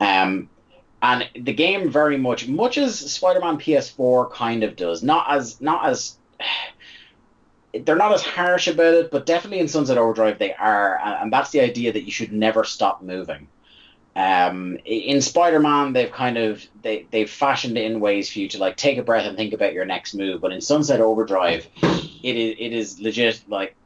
Um, 0.00 0.50
and 1.00 1.28
the 1.34 1.52
game 1.52 1.90
very 1.90 2.18
much, 2.18 2.48
much 2.48 2.76
as 2.76 2.98
Spider-Man 2.98 3.58
PS4 3.58 4.32
kind 4.32 4.64
of 4.64 4.76
does, 4.76 5.02
not 5.02 5.30
as 5.30 5.60
not 5.60 5.86
as 5.86 6.18
they're 7.84 7.96
not 7.96 8.12
as 8.12 8.22
harsh 8.22 8.66
about 8.66 8.94
it, 8.94 9.10
but 9.10 9.26
definitely 9.26 9.60
in 9.60 9.68
Sunset 9.68 9.98
Overdrive 9.98 10.38
they 10.38 10.54
are, 10.54 10.98
and 10.98 11.32
that's 11.32 11.50
the 11.50 11.60
idea 11.60 11.92
that 11.92 12.04
you 12.04 12.10
should 12.10 12.32
never 12.32 12.64
stop 12.64 13.02
moving. 13.02 13.46
Um, 14.18 14.78
in 14.84 15.20
Spider-Man, 15.20 15.92
they've 15.92 16.10
kind 16.10 16.38
of 16.38 16.66
they 16.82 17.06
they've 17.12 17.30
fashioned 17.30 17.78
it 17.78 17.84
in 17.84 18.00
ways 18.00 18.28
for 18.28 18.40
you 18.40 18.48
to 18.48 18.58
like 18.58 18.76
take 18.76 18.98
a 18.98 19.04
breath 19.04 19.24
and 19.24 19.36
think 19.36 19.52
about 19.52 19.74
your 19.74 19.84
next 19.84 20.12
move. 20.12 20.40
But 20.40 20.50
in 20.50 20.60
Sunset 20.60 21.00
Overdrive, 21.00 21.68
it 21.80 22.36
is 22.36 22.56
it 22.58 22.72
is 22.72 23.00
legit 23.00 23.44
like 23.46 23.76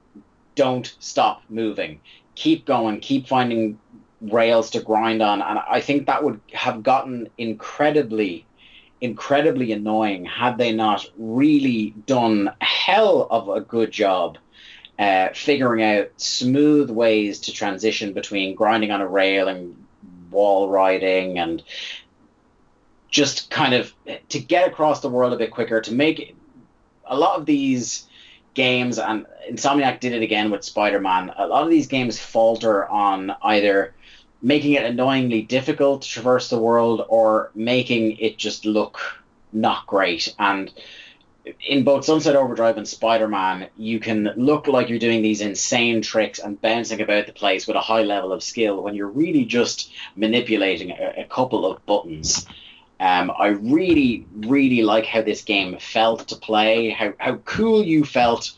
don't 0.55 0.97
stop 1.01 1.43
moving, 1.51 2.01
keep 2.35 2.65
going, 2.65 3.01
keep 3.01 3.29
finding 3.29 3.79
rails 4.23 4.71
to 4.71 4.81
grind 4.81 5.21
on, 5.21 5.43
and 5.43 5.59
I 5.59 5.83
think 5.83 6.07
that 6.07 6.25
would 6.25 6.41
have 6.55 6.83
gotten 6.83 7.29
incredibly, 7.37 8.47
incredibly 9.03 9.73
annoying 9.73 10.25
had 10.25 10.57
they 10.57 10.73
not 10.73 11.05
really 11.19 11.91
done 12.07 12.51
a 12.59 12.65
hell 12.65 13.27
of 13.31 13.51
a 13.51 13.61
good 13.61 13.91
job 13.91 14.39
uh, 14.99 15.29
figuring 15.35 15.83
out 15.83 16.09
smooth 16.17 16.89
ways 16.89 17.41
to 17.41 17.53
transition 17.53 18.15
between 18.15 18.55
grinding 18.55 18.91
on 18.91 19.03
a 19.03 19.07
rail 19.07 19.49
and 19.49 19.82
wall 20.33 20.69
riding 20.69 21.39
and 21.39 21.63
just 23.09 23.51
kind 23.51 23.75
of 23.75 23.93
to 24.29 24.41
get 24.41 24.67
across 24.67 25.01
the 25.01 25.09
world 25.09 25.33
a 25.33 25.37
bit 25.37 25.51
quicker 25.51 25.81
to 25.81 25.93
make 25.93 26.35
a 27.07 27.17
lot 27.17 27.39
of 27.39 27.47
these 27.47 28.07
games 28.55 28.99
and 28.99 29.27
Insomniac 29.51 30.01
did 30.01 30.13
it 30.13 30.23
again 30.23 30.51
with 30.51 30.65
Spider-Man 30.65 31.33
a 31.37 31.47
lot 31.47 31.65
of 31.65 31.71
these 31.71 31.87
games 31.87 32.19
falter 32.19 32.87
on 32.89 33.35
either 33.43 33.95
making 34.43 34.73
it 34.73 34.85
annoyingly 34.85 35.43
difficult 35.43 36.03
to 36.03 36.09
traverse 36.09 36.51
the 36.51 36.59
world 36.59 37.05
or 37.09 37.51
making 37.55 38.17
it 38.19 38.37
just 38.37 38.65
look 38.65 39.01
not 39.53 39.87
great. 39.87 40.35
And 40.39 40.73
in 41.67 41.85
both 41.85 42.05
Sunset 42.05 42.37
Overdrive 42.37 42.77
and 42.77 42.87
Spider 42.87 43.29
Man, 43.29 43.69
you 43.77 43.99
can 43.99 44.31
look 44.37 44.67
like 44.69 44.89
you're 44.89 44.99
doing 44.99 45.23
these 45.23 45.41
insane 45.41 46.03
tricks 46.03 46.39
and 46.39 46.61
bouncing 46.61 47.01
about 47.01 47.27
the 47.27 47.33
place 47.33 47.67
with 47.67 47.77
a 47.77 47.81
high 47.81 48.03
level 48.03 48.33
of 48.33 48.43
skill 48.43 48.83
when 48.83 48.95
you're 48.95 49.09
really 49.09 49.45
just 49.45 49.93
manipulating 50.15 50.91
a, 50.91 51.23
a 51.23 51.25
couple 51.25 51.67
of 51.67 51.85
buttons. 51.87 52.47
Um, 53.01 53.33
I 53.37 53.49
really, 53.49 54.27
really 54.33 54.83
like 54.83 55.07
how 55.07 55.23
this 55.23 55.43
game 55.43 55.79
felt 55.79 56.29
to 56.29 56.37
play, 56.37 56.91
how, 56.91 57.15
how 57.19 57.37
cool 57.37 57.85
you 57.85 58.05
felt 58.05 58.53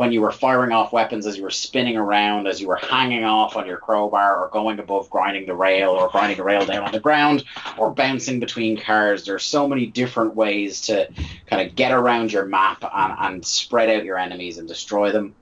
when 0.00 0.12
you 0.12 0.22
were 0.22 0.32
firing 0.32 0.72
off 0.72 0.94
weapons 0.94 1.26
as 1.26 1.36
you 1.36 1.42
were 1.42 1.50
spinning 1.50 1.94
around, 1.94 2.46
as 2.46 2.58
you 2.58 2.66
were 2.66 2.76
hanging 2.76 3.22
off 3.22 3.54
on 3.54 3.66
your 3.66 3.76
crowbar 3.76 4.42
or 4.42 4.48
going 4.48 4.78
above 4.78 5.10
grinding 5.10 5.44
the 5.44 5.54
rail 5.54 5.90
or 5.90 6.08
grinding 6.08 6.38
the 6.38 6.42
rail 6.42 6.64
down 6.64 6.84
on 6.84 6.90
the 6.90 6.98
ground 6.98 7.44
or 7.76 7.90
bouncing 7.90 8.40
between 8.40 8.80
cars. 8.80 9.26
There's 9.26 9.44
so 9.44 9.68
many 9.68 9.84
different 9.84 10.34
ways 10.34 10.80
to 10.86 11.06
kind 11.44 11.68
of 11.68 11.76
get 11.76 11.92
around 11.92 12.32
your 12.32 12.46
map 12.46 12.82
and, 12.82 13.14
and 13.18 13.44
spread 13.44 13.90
out 13.90 14.06
your 14.06 14.16
enemies 14.16 14.56
and 14.56 14.66
destroy 14.66 15.12
them. 15.12 15.34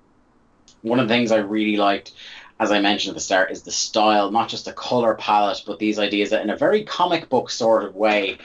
One 0.82 0.98
of 0.98 1.06
the 1.06 1.14
things 1.14 1.30
I 1.30 1.36
really 1.36 1.76
liked 1.76 2.12
as 2.60 2.72
I 2.72 2.80
mentioned 2.80 3.12
at 3.12 3.14
the 3.14 3.20
start, 3.20 3.52
is 3.52 3.62
the 3.62 3.70
style, 3.70 4.32
not 4.32 4.48
just 4.48 4.64
the 4.64 4.72
color 4.72 5.14
palette, 5.14 5.62
but 5.64 5.78
these 5.78 6.00
ideas 6.00 6.30
that 6.30 6.42
in 6.42 6.50
a 6.50 6.56
very 6.56 6.82
comic 6.82 7.28
book 7.28 7.50
sort 7.50 7.84
of 7.84 7.94
way, 7.94 8.38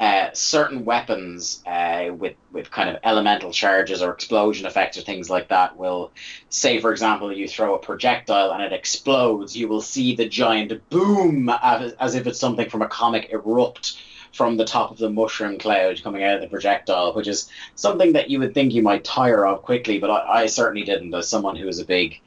uh, 0.00 0.28
certain 0.32 0.84
weapons 0.84 1.60
uh, 1.66 2.10
with 2.12 2.36
with 2.52 2.70
kind 2.70 2.88
of 2.88 2.98
elemental 3.02 3.50
charges 3.50 4.00
or 4.00 4.12
explosion 4.12 4.64
effects 4.66 4.96
or 4.96 5.00
things 5.00 5.28
like 5.28 5.48
that 5.48 5.76
will 5.76 6.12
say, 6.50 6.80
for 6.80 6.92
example, 6.92 7.32
you 7.32 7.48
throw 7.48 7.74
a 7.74 7.78
projectile 7.78 8.52
and 8.52 8.62
it 8.62 8.72
explodes. 8.72 9.56
You 9.56 9.66
will 9.66 9.80
see 9.80 10.14
the 10.14 10.28
giant 10.28 10.88
boom 10.88 11.48
as, 11.48 11.92
as 11.94 12.14
if 12.14 12.26
it's 12.26 12.38
something 12.38 12.70
from 12.70 12.82
a 12.82 12.88
comic 12.88 13.30
erupt 13.30 13.98
from 14.32 14.56
the 14.56 14.64
top 14.64 14.92
of 14.92 14.98
the 14.98 15.10
mushroom 15.10 15.58
cloud 15.58 16.00
coming 16.02 16.22
out 16.22 16.36
of 16.36 16.40
the 16.42 16.48
projectile, 16.48 17.14
which 17.14 17.26
is 17.26 17.50
something 17.74 18.12
that 18.12 18.30
you 18.30 18.38
would 18.38 18.54
think 18.54 18.72
you 18.72 18.82
might 18.82 19.02
tire 19.02 19.44
of 19.44 19.62
quickly, 19.62 19.98
but 19.98 20.10
I, 20.10 20.42
I 20.42 20.46
certainly 20.46 20.84
didn't. 20.84 21.12
As 21.14 21.28
someone 21.28 21.56
who 21.56 21.66
is 21.66 21.80
a 21.80 21.84
big 21.84 22.20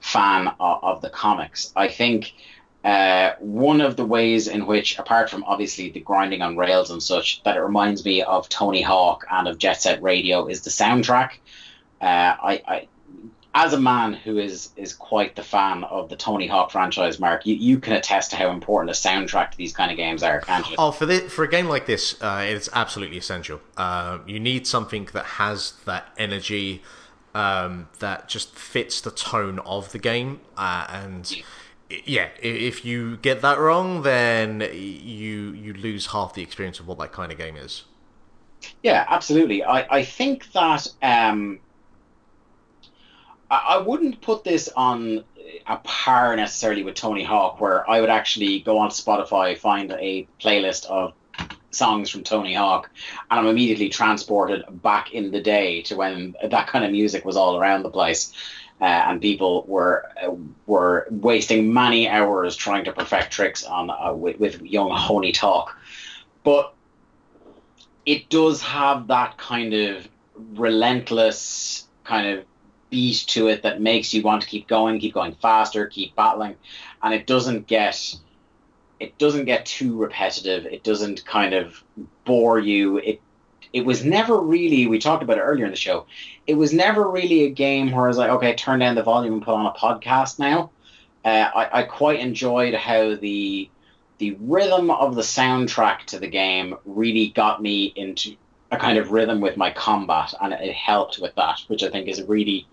fan 0.00 0.48
of, 0.60 0.84
of 0.84 1.00
the 1.00 1.08
comics, 1.08 1.72
I 1.74 1.88
think 1.88 2.34
uh, 2.84 3.34
one 3.38 3.80
of 3.80 3.96
the 3.96 4.04
ways 4.04 4.46
in 4.46 4.66
which, 4.66 4.98
apart 4.98 5.30
from 5.30 5.42
obviously 5.44 5.88
the 5.90 6.00
grinding 6.00 6.42
on 6.42 6.56
rails 6.56 6.90
and 6.90 7.02
such, 7.02 7.42
that 7.44 7.56
it 7.56 7.60
reminds 7.60 8.04
me 8.04 8.22
of 8.22 8.46
Tony 8.50 8.82
Hawk 8.82 9.24
and 9.30 9.48
of 9.48 9.56
Jet 9.56 9.80
Set 9.80 10.02
Radio 10.02 10.46
is 10.46 10.60
the 10.60 10.70
soundtrack. 10.70 11.30
Uh, 12.02 12.04
I, 12.04 12.62
I, 12.66 12.88
as 13.54 13.72
a 13.72 13.80
man 13.80 14.12
who 14.12 14.36
is 14.36 14.68
is 14.76 14.92
quite 14.92 15.34
the 15.34 15.42
fan 15.42 15.84
of 15.84 16.10
the 16.10 16.16
Tony 16.16 16.46
Hawk 16.46 16.72
franchise, 16.72 17.18
Mark, 17.18 17.46
you, 17.46 17.54
you 17.54 17.78
can 17.78 17.94
attest 17.94 18.32
to 18.32 18.36
how 18.36 18.50
important 18.50 18.90
a 18.90 18.92
soundtrack 18.92 19.52
to 19.52 19.56
these 19.56 19.72
kind 19.72 19.90
of 19.90 19.96
games 19.96 20.22
are, 20.22 20.40
can't 20.40 20.68
you? 20.68 20.76
Oh, 20.78 20.90
for 20.90 21.06
the, 21.06 21.20
for 21.20 21.42
a 21.44 21.48
game 21.48 21.68
like 21.68 21.86
this, 21.86 22.20
uh, 22.20 22.44
it's 22.46 22.68
absolutely 22.74 23.16
essential. 23.16 23.62
Uh, 23.78 24.18
you 24.26 24.38
need 24.38 24.66
something 24.66 25.08
that 25.14 25.24
has 25.24 25.72
that 25.86 26.12
energy, 26.18 26.82
um, 27.34 27.88
that 28.00 28.28
just 28.28 28.54
fits 28.54 29.00
the 29.00 29.10
tone 29.10 29.58
of 29.60 29.92
the 29.92 29.98
game, 29.98 30.40
uh, 30.58 30.86
and. 30.90 31.34
Yeah 31.90 32.28
if 32.40 32.84
you 32.84 33.18
get 33.18 33.42
that 33.42 33.58
wrong, 33.58 34.02
then 34.02 34.60
you 34.72 35.52
you 35.52 35.72
lose 35.74 36.06
half 36.06 36.34
the 36.34 36.42
experience 36.42 36.80
of 36.80 36.88
what 36.88 36.98
that 36.98 37.12
kind 37.12 37.30
of 37.30 37.38
game 37.38 37.56
is. 37.56 37.84
Yeah, 38.82 39.04
absolutely. 39.08 39.62
I, 39.62 39.98
I 39.98 40.04
think 40.04 40.50
that 40.52 40.88
um, 41.02 41.60
I, 43.50 43.56
I 43.56 43.78
wouldn't 43.78 44.20
put 44.20 44.44
this 44.44 44.68
on 44.74 45.24
a 45.66 45.76
par 45.78 46.34
necessarily 46.36 46.82
with 46.82 46.94
Tony 46.94 47.24
Hawk, 47.24 47.60
where 47.60 47.88
I 47.88 48.00
would 48.00 48.10
actually 48.10 48.60
go 48.60 48.78
on 48.78 48.90
Spotify, 48.90 49.56
find 49.56 49.92
a 49.92 50.26
playlist 50.40 50.86
of 50.86 51.12
songs 51.70 52.08
from 52.08 52.22
Tony 52.22 52.54
Hawk, 52.54 52.90
and 53.30 53.40
I'm 53.40 53.46
immediately 53.46 53.88
transported 53.88 54.64
back 54.82 55.12
in 55.12 55.30
the 55.30 55.40
day 55.40 55.82
to 55.82 55.96
when 55.96 56.34
that 56.48 56.68
kind 56.68 56.84
of 56.84 56.90
music 56.90 57.24
was 57.24 57.36
all 57.36 57.58
around 57.58 57.82
the 57.82 57.90
place. 57.90 58.32
Uh, 58.84 59.04
and 59.08 59.22
people 59.22 59.64
were 59.66 60.04
uh, 60.22 60.34
were 60.66 61.06
wasting 61.10 61.72
many 61.72 62.06
hours 62.06 62.54
trying 62.54 62.84
to 62.84 62.92
perfect 62.92 63.30
tricks 63.32 63.64
on 63.64 63.88
uh, 63.88 64.12
with, 64.12 64.38
with 64.38 64.60
young 64.60 64.94
Tony 65.08 65.32
Hawk, 65.32 65.74
but 66.42 66.74
it 68.04 68.28
does 68.28 68.60
have 68.60 69.06
that 69.06 69.38
kind 69.38 69.72
of 69.72 70.06
relentless 70.36 71.86
kind 72.04 72.36
of 72.36 72.44
beat 72.90 73.24
to 73.28 73.48
it 73.48 73.62
that 73.62 73.80
makes 73.80 74.12
you 74.12 74.20
want 74.20 74.42
to 74.42 74.48
keep 74.48 74.68
going, 74.68 75.00
keep 75.00 75.14
going 75.14 75.34
faster, 75.36 75.86
keep 75.86 76.14
battling, 76.14 76.54
and 77.02 77.14
it 77.14 77.26
doesn't 77.26 77.66
get 77.66 78.14
it 79.00 79.16
doesn't 79.16 79.46
get 79.46 79.64
too 79.64 79.96
repetitive. 79.96 80.66
It 80.66 80.84
doesn't 80.84 81.24
kind 81.24 81.54
of 81.54 81.82
bore 82.26 82.58
you. 82.58 82.98
It 82.98 83.22
it 83.74 83.84
was 83.84 84.04
never 84.04 84.40
really 84.40 84.86
we 84.86 85.00
talked 85.00 85.24
about 85.24 85.36
it 85.36 85.42
earlier 85.42 85.64
in 85.64 85.72
the 85.72 85.76
show. 85.76 86.06
It 86.46 86.54
was 86.54 86.72
never 86.72 87.10
really 87.10 87.44
a 87.44 87.50
game 87.50 87.90
where 87.90 88.04
I 88.04 88.08
was 88.08 88.16
like, 88.16 88.30
okay, 88.30 88.54
turn 88.54 88.78
down 88.78 88.94
the 88.94 89.02
volume 89.02 89.34
and 89.34 89.42
put 89.42 89.54
on 89.54 89.66
a 89.66 89.72
podcast 89.72 90.38
now. 90.38 90.70
Uh, 91.24 91.50
I, 91.54 91.80
I 91.80 91.82
quite 91.82 92.20
enjoyed 92.20 92.74
how 92.74 93.16
the 93.16 93.68
the 94.18 94.36
rhythm 94.40 94.90
of 94.90 95.16
the 95.16 95.22
soundtrack 95.22 96.04
to 96.04 96.20
the 96.20 96.28
game 96.28 96.76
really 96.84 97.28
got 97.30 97.60
me 97.60 97.92
into 97.96 98.36
a 98.70 98.76
kind 98.76 98.96
of 98.96 99.10
rhythm 99.10 99.40
with 99.40 99.56
my 99.56 99.70
combat, 99.72 100.32
and 100.40 100.52
it 100.52 100.72
helped 100.72 101.18
with 101.18 101.34
that, 101.34 101.58
which 101.66 101.82
I 101.82 101.90
think 101.90 102.06
is 102.06 102.20
a 102.20 102.26
really 102.26 102.68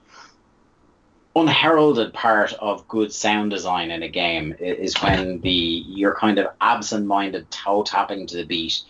unheralded 1.35 2.13
part 2.13 2.53
of 2.53 2.87
good 2.87 3.11
sound 3.13 3.51
design 3.51 3.89
in 3.89 4.03
a 4.03 4.09
game 4.09 4.53
is 4.59 5.01
when 5.01 5.39
the 5.39 5.49
you're 5.49 6.15
kind 6.15 6.37
of 6.37 6.47
absent-minded 6.59 7.49
toe 7.49 7.83
tapping 7.83 8.27
to 8.27 8.35
the 8.35 8.43
beat 8.43 8.81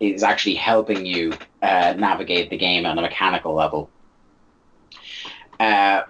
is 0.00 0.22
actually 0.22 0.54
helping 0.54 1.06
you 1.06 1.32
uh, 1.62 1.94
navigate 1.96 2.50
the 2.50 2.56
game 2.56 2.86
on 2.86 2.98
a 2.98 3.02
mechanical 3.02 3.54
level. 3.54 3.90
Uh, 5.58 6.02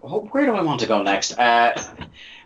where 0.00 0.46
do 0.46 0.54
I 0.54 0.62
want 0.62 0.80
to 0.80 0.86
go 0.86 1.02
next? 1.02 1.38
Uh, 1.38 1.72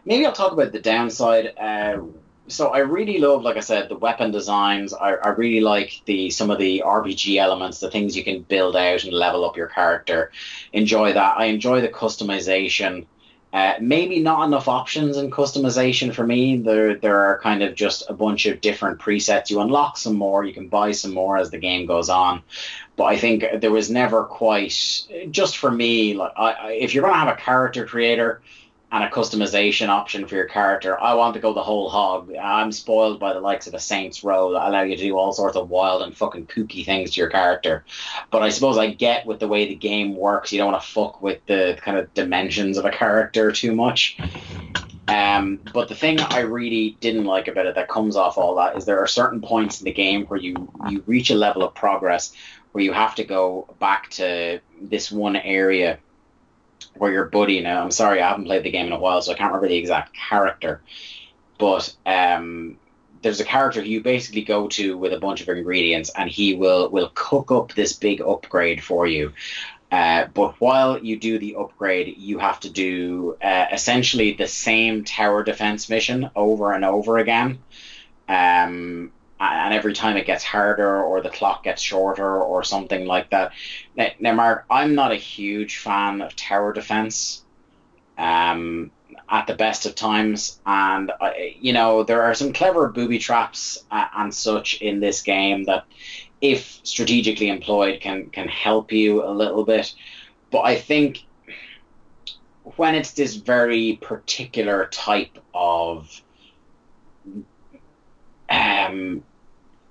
maybe 0.04 0.24
I'll 0.26 0.32
talk 0.32 0.52
about 0.52 0.72
the 0.72 0.80
downside. 0.80 1.52
Uh, 1.58 2.02
so 2.48 2.68
I 2.68 2.78
really 2.78 3.18
love, 3.18 3.42
like 3.42 3.56
I 3.56 3.60
said, 3.60 3.88
the 3.88 3.96
weapon 3.96 4.30
designs. 4.30 4.94
I, 4.94 5.14
I 5.14 5.28
really 5.30 5.60
like 5.60 6.00
the 6.04 6.30
some 6.30 6.50
of 6.50 6.58
the 6.58 6.82
RPG 6.86 7.36
elements, 7.38 7.80
the 7.80 7.90
things 7.90 8.16
you 8.16 8.22
can 8.22 8.42
build 8.42 8.76
out 8.76 9.04
and 9.04 9.12
level 9.12 9.44
up 9.44 9.56
your 9.56 9.66
character. 9.66 10.30
Enjoy 10.72 11.12
that. 11.12 11.38
I 11.38 11.46
enjoy 11.46 11.80
the 11.80 11.88
customization. 11.88 13.06
Uh, 13.52 13.74
maybe 13.80 14.20
not 14.20 14.44
enough 14.44 14.68
options 14.68 15.16
in 15.16 15.30
customization 15.30 16.12
for 16.12 16.26
me. 16.26 16.58
There, 16.58 16.96
there 16.96 17.20
are 17.20 17.38
kind 17.40 17.62
of 17.62 17.74
just 17.74 18.10
a 18.10 18.12
bunch 18.12 18.44
of 18.46 18.60
different 18.60 18.98
presets. 18.98 19.48
You 19.48 19.60
unlock 19.60 19.96
some 19.96 20.16
more, 20.16 20.44
you 20.44 20.52
can 20.52 20.68
buy 20.68 20.92
some 20.92 21.14
more 21.14 21.38
as 21.38 21.50
the 21.50 21.58
game 21.58 21.86
goes 21.86 22.10
on. 22.10 22.42
But 22.96 23.04
I 23.04 23.16
think 23.16 23.44
there 23.60 23.70
was 23.70 23.90
never 23.90 24.24
quite, 24.24 25.06
just 25.30 25.56
for 25.56 25.70
me, 25.70 26.14
like 26.14 26.32
I, 26.36 26.72
if 26.72 26.92
you're 26.92 27.02
going 27.02 27.14
to 27.14 27.18
have 27.18 27.38
a 27.38 27.40
character 27.40 27.86
creator, 27.86 28.42
and 28.92 29.02
a 29.02 29.08
customization 29.08 29.88
option 29.88 30.26
for 30.26 30.36
your 30.36 30.44
character. 30.44 31.00
I 31.00 31.14
want 31.14 31.34
to 31.34 31.40
go 31.40 31.52
the 31.52 31.62
whole 31.62 31.88
hog. 31.88 32.32
I'm 32.34 32.70
spoiled 32.70 33.18
by 33.18 33.32
the 33.32 33.40
likes 33.40 33.66
of 33.66 33.74
a 33.74 33.80
Saints 33.80 34.22
Row 34.22 34.52
that 34.52 34.68
allow 34.68 34.82
you 34.82 34.96
to 34.96 35.02
do 35.02 35.16
all 35.16 35.32
sorts 35.32 35.56
of 35.56 35.68
wild 35.68 36.02
and 36.02 36.16
fucking 36.16 36.46
kooky 36.46 36.84
things 36.84 37.12
to 37.12 37.20
your 37.20 37.28
character. 37.28 37.84
But 38.30 38.42
I 38.42 38.50
suppose 38.50 38.78
I 38.78 38.92
get 38.92 39.26
with 39.26 39.40
the 39.40 39.48
way 39.48 39.66
the 39.66 39.74
game 39.74 40.14
works, 40.14 40.52
you 40.52 40.58
don't 40.58 40.70
want 40.70 40.82
to 40.82 40.88
fuck 40.88 41.20
with 41.20 41.44
the 41.46 41.76
kind 41.82 41.98
of 41.98 42.12
dimensions 42.14 42.78
of 42.78 42.84
a 42.84 42.90
character 42.90 43.50
too 43.50 43.74
much. 43.74 44.18
Um, 45.08 45.60
but 45.72 45.88
the 45.88 45.94
thing 45.94 46.20
I 46.20 46.40
really 46.40 46.96
didn't 47.00 47.24
like 47.24 47.48
about 47.48 47.66
it 47.66 47.74
that 47.74 47.88
comes 47.88 48.16
off 48.16 48.38
all 48.38 48.54
that 48.56 48.76
is 48.76 48.84
there 48.84 49.00
are 49.00 49.06
certain 49.06 49.40
points 49.40 49.80
in 49.80 49.84
the 49.84 49.92
game 49.92 50.26
where 50.26 50.38
you 50.38 50.72
you 50.88 51.02
reach 51.06 51.30
a 51.30 51.34
level 51.34 51.62
of 51.62 51.74
progress 51.74 52.32
where 52.72 52.82
you 52.82 52.92
have 52.92 53.14
to 53.14 53.24
go 53.24 53.72
back 53.78 54.10
to 54.10 54.60
this 54.80 55.10
one 55.10 55.36
area 55.36 55.98
where 56.98 57.12
your 57.12 57.26
buddy 57.26 57.60
now. 57.60 57.82
I'm 57.82 57.90
sorry, 57.90 58.20
I 58.20 58.28
haven't 58.28 58.44
played 58.46 58.62
the 58.62 58.70
game 58.70 58.86
in 58.86 58.92
a 58.92 58.98
while, 58.98 59.22
so 59.22 59.32
I 59.32 59.36
can't 59.36 59.52
remember 59.52 59.68
the 59.68 59.76
exact 59.76 60.14
character. 60.14 60.80
But 61.58 61.94
um, 62.04 62.78
there's 63.22 63.40
a 63.40 63.44
character 63.44 63.82
you 63.82 64.02
basically 64.02 64.42
go 64.42 64.68
to 64.68 64.96
with 64.96 65.12
a 65.12 65.18
bunch 65.18 65.40
of 65.40 65.48
ingredients, 65.48 66.10
and 66.16 66.30
he 66.30 66.54
will 66.54 66.90
will 66.90 67.10
cook 67.14 67.50
up 67.50 67.72
this 67.74 67.92
big 67.92 68.20
upgrade 68.20 68.82
for 68.82 69.06
you. 69.06 69.32
Uh, 69.90 70.26
but 70.34 70.60
while 70.60 70.98
you 70.98 71.18
do 71.18 71.38
the 71.38 71.56
upgrade, 71.56 72.16
you 72.18 72.38
have 72.38 72.58
to 72.60 72.70
do 72.70 73.36
uh, 73.42 73.66
essentially 73.72 74.32
the 74.32 74.48
same 74.48 75.04
tower 75.04 75.44
defense 75.44 75.88
mission 75.88 76.28
over 76.34 76.72
and 76.72 76.84
over 76.84 77.18
again. 77.18 77.58
Um, 78.28 79.12
and 79.38 79.74
every 79.74 79.92
time 79.92 80.16
it 80.16 80.26
gets 80.26 80.42
harder 80.42 81.02
or 81.02 81.20
the 81.20 81.28
clock 81.28 81.64
gets 81.64 81.82
shorter 81.82 82.40
or 82.40 82.64
something 82.64 83.06
like 83.06 83.30
that. 83.30 83.52
Now, 83.94 84.08
now 84.18 84.34
Mark, 84.34 84.64
I'm 84.70 84.94
not 84.94 85.12
a 85.12 85.16
huge 85.16 85.78
fan 85.78 86.22
of 86.22 86.34
tower 86.36 86.72
defense. 86.72 87.44
Um, 88.16 88.90
at 89.28 89.46
the 89.46 89.54
best 89.54 89.86
of 89.86 89.94
times, 89.94 90.60
and 90.66 91.10
uh, 91.20 91.30
you 91.60 91.72
know 91.72 92.02
there 92.02 92.22
are 92.22 92.34
some 92.34 92.52
clever 92.52 92.88
booby 92.88 93.18
traps 93.18 93.84
uh, 93.90 94.06
and 94.14 94.32
such 94.32 94.80
in 94.80 95.00
this 95.00 95.22
game 95.22 95.64
that, 95.64 95.84
if 96.40 96.80
strategically 96.82 97.48
employed, 97.48 98.00
can 98.00 98.30
can 98.30 98.48
help 98.48 98.92
you 98.92 99.24
a 99.24 99.30
little 99.30 99.64
bit. 99.64 99.94
But 100.50 100.60
I 100.60 100.76
think 100.76 101.24
when 102.76 102.94
it's 102.94 103.12
this 103.12 103.34
very 103.34 103.98
particular 104.00 104.86
type 104.90 105.38
of 105.54 106.20
um, 108.48 109.22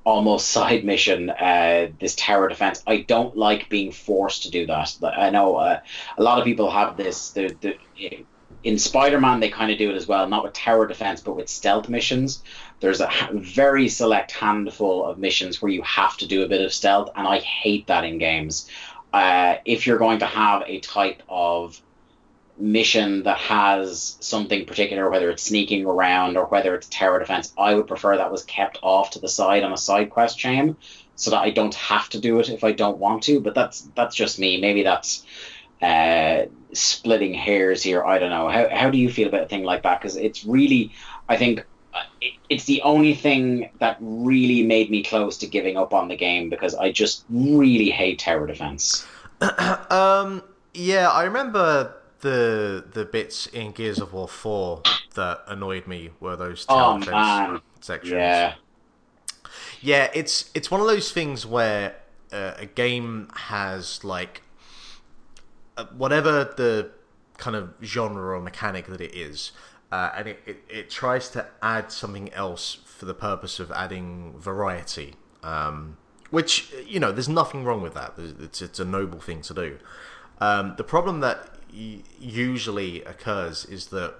almost 0.04 0.50
side 0.50 0.86
mission, 0.86 1.30
uh, 1.30 1.88
this 2.00 2.16
tower 2.16 2.48
defense. 2.48 2.84
I 2.86 2.98
don't 2.98 3.36
like 3.36 3.70
being 3.70 3.92
forced 3.92 4.44
to 4.44 4.52
do 4.52 4.68
that. 4.68 4.96
I 5.04 5.32
know 5.32 5.56
uh, 5.56 5.80
a 6.18 6.24
lot 6.24 6.40
of 6.40 6.46
people 6.46 6.70
have 6.70 6.96
this. 6.96 7.36
In 8.64 8.80
Spider-Man, 8.80 9.40
they 9.40 9.50
kind 9.50 9.72
of 9.72 9.78
do 9.78 9.92
it 9.92 9.96
as 9.96 10.08
well, 10.08 10.28
not 10.28 10.44
with 10.44 10.54
tower 10.54 10.88
defense, 10.88 11.22
but 11.22 11.36
with 11.36 11.50
stealth 11.50 11.88
missions. 11.90 12.44
There's 12.80 13.02
a 13.02 13.10
very 13.34 13.90
select 13.90 14.32
handful 14.32 15.06
of 15.06 15.20
missions 15.20 15.62
where 15.62 15.72
you 15.72 15.82
have 15.84 16.18
to 16.18 16.28
do 16.28 16.44
a 16.44 16.48
bit 16.48 16.62
of 16.62 16.74
stealth, 16.74 17.10
and 17.16 17.28
I 17.28 17.40
hate 17.40 17.88
that 17.88 18.04
in 18.06 18.18
games. 18.18 18.70
Uh, 19.14 19.58
if 19.66 19.88
you're 19.88 19.98
going 19.98 20.20
to 20.20 20.26
have 20.26 20.64
a 20.68 20.80
type 20.80 21.22
of 21.30 21.80
mission 22.58 23.24
that 23.24 23.38
has 23.38 24.18
something 24.20 24.66
particular, 24.66 25.10
whether 25.10 25.30
it's 25.30 25.44
sneaking 25.44 25.86
around 25.86 26.38
or 26.38 26.46
whether 26.46 26.74
it's 26.76 26.88
tower 26.88 27.20
defense, 27.20 27.54
I 27.58 27.74
would 27.76 27.88
prefer 27.88 28.18
that 28.18 28.32
was 28.32 28.44
kept 28.44 28.80
off 28.82 29.12
to 29.12 29.20
the 29.20 29.28
side 29.28 29.64
on 29.64 29.74
a 29.74 29.78
side 29.78 30.10
quest 30.10 30.38
chain, 30.38 30.78
so 31.16 31.32
that 31.32 31.42
I 31.42 31.50
don't 31.50 31.76
have 31.76 32.10
to 32.10 32.20
do 32.20 32.40
it 32.40 32.50
if 32.50 32.64
I 32.64 32.72
don't 32.72 32.98
want 32.98 33.24
to. 33.24 33.40
But 33.40 33.56
that's 33.56 33.82
that's 33.96 34.16
just 34.16 34.40
me. 34.40 34.60
Maybe 34.60 34.84
that's 34.84 35.26
uh, 35.82 36.46
splitting 36.74 37.34
hairs 37.34 37.84
here. 37.84 38.04
I 38.04 38.20
don't 38.20 38.30
know. 38.30 38.48
How 38.50 38.70
how 38.70 38.90
do 38.90 38.98
you 38.98 39.10
feel 39.10 39.28
about 39.28 39.44
a 39.44 39.48
thing 39.48 39.64
like 39.64 39.84
that? 39.84 40.02
Because 40.02 40.16
it's 40.16 40.46
really, 40.46 40.94
I 41.28 41.38
think. 41.38 41.66
uh, 41.94 42.04
It's 42.50 42.66
the 42.66 42.82
only 42.84 43.16
thing 43.16 43.70
that 43.80 43.98
really 44.00 44.64
made 44.64 44.90
me 44.90 45.04
close 45.04 45.38
to 45.40 45.48
giving 45.48 45.78
up 45.78 45.94
on 45.94 46.08
the 46.08 46.16
game 46.16 46.50
because 46.50 46.76
I 46.76 46.92
just 46.92 47.26
really 47.30 47.90
hate 47.90 48.20
tower 48.20 48.48
defense. 48.48 49.06
Um, 49.90 50.44
yeah, 50.74 51.10
I 51.10 51.24
remember 51.24 51.94
the 52.26 52.84
the 52.92 53.06
bits 53.06 53.48
in 53.48 53.72
Gears 53.72 54.00
of 54.00 54.12
War 54.14 54.28
Four 54.28 54.82
that 55.14 55.42
annoyed 55.48 55.88
me 55.88 56.10
were 56.20 56.36
those 56.36 56.66
Oh 56.68 56.76
tower 56.76 57.00
man, 57.00 57.62
sections. 57.80 58.12
yeah. 58.12 58.56
Yeah, 59.82 60.10
it's 60.14 60.50
it's 60.54 60.72
one 60.72 60.82
of 60.82 60.88
those 60.88 61.12
things 61.12 61.46
where 61.46 61.96
uh, 62.34 62.54
a 62.58 62.66
game 62.66 63.30
has 63.36 64.04
like 64.04 64.42
uh, 65.78 65.86
whatever 65.96 66.44
the 66.58 66.92
kind 67.38 67.56
of 67.56 67.74
genre 67.84 68.36
or 68.38 68.42
mechanic 68.42 68.88
that 68.88 69.02
it 69.02 69.14
is, 69.14 69.52
uh, 69.92 70.10
and 70.16 70.28
it, 70.30 70.40
it, 70.46 70.58
it 70.70 70.90
tries 70.90 71.30
to 71.30 71.46
add 71.62 71.92
something 71.92 72.34
else 72.34 72.78
for 72.86 73.06
the 73.06 73.14
purpose 73.14 73.60
of 73.60 73.72
adding 73.72 74.34
variety. 74.40 75.16
Um, 75.44 75.98
which 76.32 76.74
you 76.88 77.00
know, 77.00 77.12
there's 77.12 77.30
nothing 77.30 77.64
wrong 77.64 77.82
with 77.82 77.94
that. 77.94 78.14
It's 78.18 78.62
it's 78.62 78.80
a 78.80 78.86
noble 78.86 79.20
thing 79.20 79.42
to 79.44 79.54
do. 79.54 79.78
Um, 80.42 80.74
the 80.78 80.84
problem 80.84 81.20
that 81.22 81.55
usually 82.20 83.04
occurs 83.04 83.66
is 83.66 83.88
that 83.88 84.16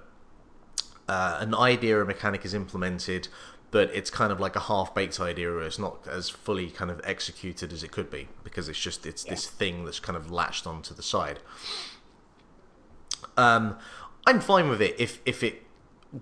uh, 1.08 1.38
an 1.40 1.54
idea 1.54 1.98
or 1.98 2.04
mechanic 2.04 2.44
is 2.44 2.54
implemented, 2.54 3.28
but 3.70 3.90
it's 3.94 4.10
kind 4.10 4.32
of 4.32 4.40
like 4.40 4.56
a 4.56 4.60
half-baked 4.60 5.20
idea, 5.20 5.50
or 5.50 5.62
it's 5.62 5.78
not 5.78 6.06
as 6.08 6.28
fully 6.28 6.70
kind 6.70 6.90
of 6.90 7.00
executed 7.04 7.72
as 7.72 7.82
it 7.82 7.90
could 7.90 8.10
be 8.10 8.28
because 8.44 8.68
it's 8.68 8.80
just 8.80 9.06
it's 9.06 9.24
this 9.24 9.46
thing 9.46 9.84
that's 9.84 10.00
kind 10.00 10.16
of 10.16 10.30
latched 10.30 10.66
onto 10.66 10.94
the 10.94 11.02
side. 11.02 11.38
Um, 13.36 13.76
I'm 14.26 14.40
fine 14.40 14.68
with 14.68 14.80
it 14.80 14.94
if 14.98 15.20
if 15.24 15.42
it 15.42 15.62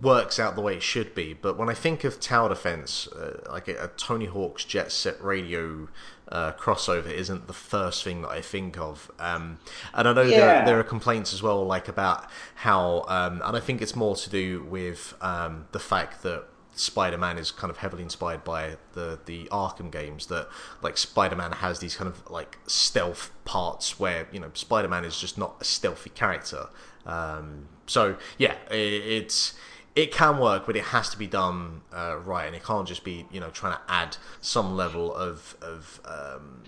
works 0.02 0.40
out 0.40 0.56
the 0.56 0.61
way 0.61 0.74
it 0.74 0.82
should 0.82 1.15
be, 1.15 1.35
but 1.35 1.56
when 1.56 1.69
I 1.69 1.74
think 1.74 2.05
of 2.05 2.19
tower 2.19 2.48
defense, 2.48 3.06
uh, 3.09 3.40
like 3.51 3.69
a, 3.69 3.85
a 3.85 3.89
Tony 3.89 4.27
Hawk's 4.27 4.65
Jet 4.65 4.90
Set 4.90 5.23
Radio 5.23 5.89
uh, 6.28 6.52
crossover 6.52 7.10
isn't 7.10 7.46
the 7.46 7.52
first 7.52 8.02
thing 8.05 8.22
that 8.22 8.30
I 8.30 8.40
think 8.40 8.78
of. 8.78 9.10
Um, 9.18 9.59
and 9.92 10.09
I 10.09 10.12
know 10.12 10.22
Yeah. 10.22 10.36
there, 10.36 10.64
there 10.64 10.80
are 10.80 10.84
complaints 10.84 11.32
as 11.34 11.42
well, 11.42 11.64
like 11.64 11.88
about 11.88 12.28
how, 12.56 13.05
um, 13.09 13.42
and 13.44 13.56
I 13.56 13.60
think 13.60 13.82
it's 13.82 13.94
more 13.96 14.16
to 14.16 14.30
do 14.30 14.62
with 14.64 15.14
um, 15.20 15.66
the 15.72 15.78
fact 15.78 16.22
that 16.22 16.44
Spider-Man 16.76 17.38
is 17.38 17.52
kind 17.52 17.70
of 17.70 17.76
heavily 17.78 18.02
inspired 18.02 18.42
by 18.42 18.78
the 18.94 19.20
the 19.26 19.44
Arkham 19.52 19.92
games. 19.92 20.26
That 20.26 20.48
like 20.82 20.96
Spider-Man 20.96 21.52
has 21.52 21.78
these 21.78 21.94
kind 21.94 22.09
of 22.09 22.28
like 22.28 22.59
stealth 22.66 23.30
parts 23.44 24.01
where 24.01 24.26
you 24.32 24.40
know 24.40 24.51
Spider-Man 24.55 25.05
is 25.05 25.20
just 25.20 25.38
not 25.38 25.55
a 25.60 25.64
stealthy 25.64 26.10
character. 26.10 26.66
Um, 27.06 27.68
so 27.86 28.16
yeah, 28.38 28.55
i 28.70 28.74
it's 28.74 29.55
it 29.95 30.12
can 30.12 30.39
work, 30.39 30.66
but 30.66 30.77
it 30.77 30.85
has 30.85 31.11
to 31.11 31.19
be 31.19 31.27
done 31.27 31.83
uh, 31.93 32.16
right, 32.19 32.47
and 32.47 32.57
it 32.57 32.65
can't 32.65 32.87
just 32.87 33.05
be 33.05 33.27
you 33.31 33.41
know 33.41 33.51
trying 33.51 33.75
to 33.75 33.81
add 33.89 34.16
some 34.41 34.77
level 34.77 35.15
of 35.15 35.57
of 35.62 36.01
um, 36.05 36.65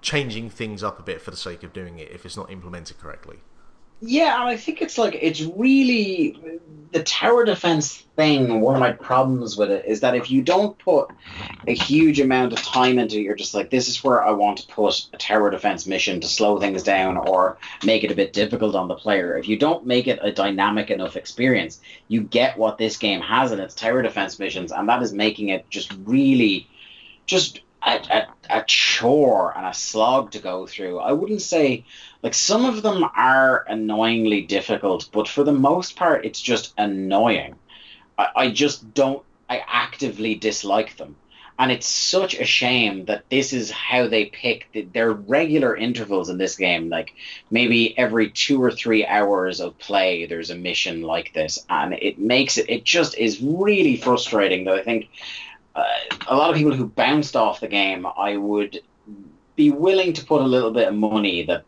changing 0.00 0.50
things 0.50 0.82
up 0.82 0.98
a 0.98 1.02
bit 1.02 1.20
for 1.20 1.30
the 1.30 1.36
sake 1.36 1.62
of 1.62 1.72
doing 1.72 1.98
it 1.98 2.10
if 2.12 2.24
it's 2.24 2.36
not 2.36 2.50
implemented 2.50 2.98
correctly. 2.98 3.38
Yeah, 4.06 4.44
I 4.44 4.56
think 4.56 4.82
it's 4.82 4.98
like 4.98 5.16
it's 5.18 5.40
really 5.40 6.36
the 6.92 7.02
tower 7.02 7.42
defense 7.42 8.04
thing. 8.16 8.60
One 8.60 8.74
of 8.74 8.80
my 8.80 8.92
problems 8.92 9.56
with 9.56 9.70
it 9.70 9.86
is 9.86 10.00
that 10.00 10.14
if 10.14 10.30
you 10.30 10.42
don't 10.42 10.78
put 10.78 11.08
a 11.66 11.72
huge 11.72 12.20
amount 12.20 12.52
of 12.52 12.60
time 12.60 12.98
into 12.98 13.16
it, 13.16 13.22
you're 13.22 13.34
just 13.34 13.54
like, 13.54 13.70
this 13.70 13.88
is 13.88 14.04
where 14.04 14.22
I 14.22 14.30
want 14.30 14.58
to 14.58 14.66
put 14.66 15.08
a 15.14 15.16
tower 15.16 15.48
defense 15.50 15.86
mission 15.86 16.20
to 16.20 16.28
slow 16.28 16.60
things 16.60 16.82
down 16.82 17.16
or 17.16 17.56
make 17.82 18.04
it 18.04 18.10
a 18.10 18.14
bit 18.14 18.34
difficult 18.34 18.74
on 18.74 18.88
the 18.88 18.94
player. 18.94 19.38
If 19.38 19.48
you 19.48 19.56
don't 19.56 19.86
make 19.86 20.06
it 20.06 20.18
a 20.20 20.30
dynamic 20.30 20.90
enough 20.90 21.16
experience, 21.16 21.80
you 22.08 22.20
get 22.20 22.58
what 22.58 22.76
this 22.76 22.98
game 22.98 23.22
has 23.22 23.52
in 23.52 23.58
its 23.58 23.74
tower 23.74 24.02
defense 24.02 24.38
missions, 24.38 24.70
and 24.70 24.86
that 24.90 25.02
is 25.02 25.14
making 25.14 25.48
it 25.48 25.68
just 25.70 25.94
really 26.04 26.68
just 27.26 27.60
a, 27.84 28.00
a, 28.10 28.58
a 28.58 28.64
chore 28.66 29.52
and 29.56 29.66
a 29.66 29.74
slog 29.74 30.32
to 30.32 30.38
go 30.38 30.66
through. 30.66 30.98
I 30.98 31.12
wouldn't 31.12 31.42
say 31.42 31.84
like 32.22 32.34
some 32.34 32.64
of 32.64 32.82
them 32.82 33.04
are 33.04 33.64
annoyingly 33.68 34.42
difficult, 34.42 35.10
but 35.12 35.28
for 35.28 35.44
the 35.44 35.52
most 35.52 35.96
part, 35.96 36.24
it's 36.24 36.40
just 36.40 36.72
annoying. 36.78 37.56
I, 38.18 38.28
I 38.36 38.50
just 38.50 38.94
don't. 38.94 39.22
I 39.48 39.62
actively 39.68 40.34
dislike 40.34 40.96
them, 40.96 41.16
and 41.58 41.70
it's 41.70 41.86
such 41.86 42.34
a 42.34 42.46
shame 42.46 43.04
that 43.04 43.28
this 43.28 43.52
is 43.52 43.70
how 43.70 44.08
they 44.08 44.24
pick 44.24 44.68
the, 44.72 44.82
their 44.82 45.12
regular 45.12 45.76
intervals 45.76 46.30
in 46.30 46.38
this 46.38 46.56
game. 46.56 46.88
Like 46.88 47.12
maybe 47.50 47.96
every 47.98 48.30
two 48.30 48.62
or 48.62 48.70
three 48.70 49.04
hours 49.04 49.60
of 49.60 49.78
play, 49.78 50.24
there's 50.24 50.48
a 50.48 50.56
mission 50.56 51.02
like 51.02 51.34
this, 51.34 51.64
and 51.68 51.92
it 51.92 52.18
makes 52.18 52.56
it. 52.56 52.70
It 52.70 52.84
just 52.84 53.18
is 53.18 53.42
really 53.42 53.96
frustrating. 53.98 54.64
That 54.64 54.76
I 54.76 54.82
think 54.82 55.10
uh, 55.74 55.84
a 56.28 56.36
lot 56.36 56.50
of 56.50 56.56
people 56.56 56.74
who 56.74 56.86
bounced 56.86 57.36
off 57.36 57.60
the 57.60 57.68
game, 57.68 58.06
I 58.06 58.36
would 58.36 58.80
be 59.56 59.70
willing 59.70 60.12
to 60.14 60.24
put 60.24 60.40
a 60.40 60.46
little 60.46 60.70
bit 60.70 60.88
of 60.88 60.94
money 60.94 61.44
that 61.44 61.64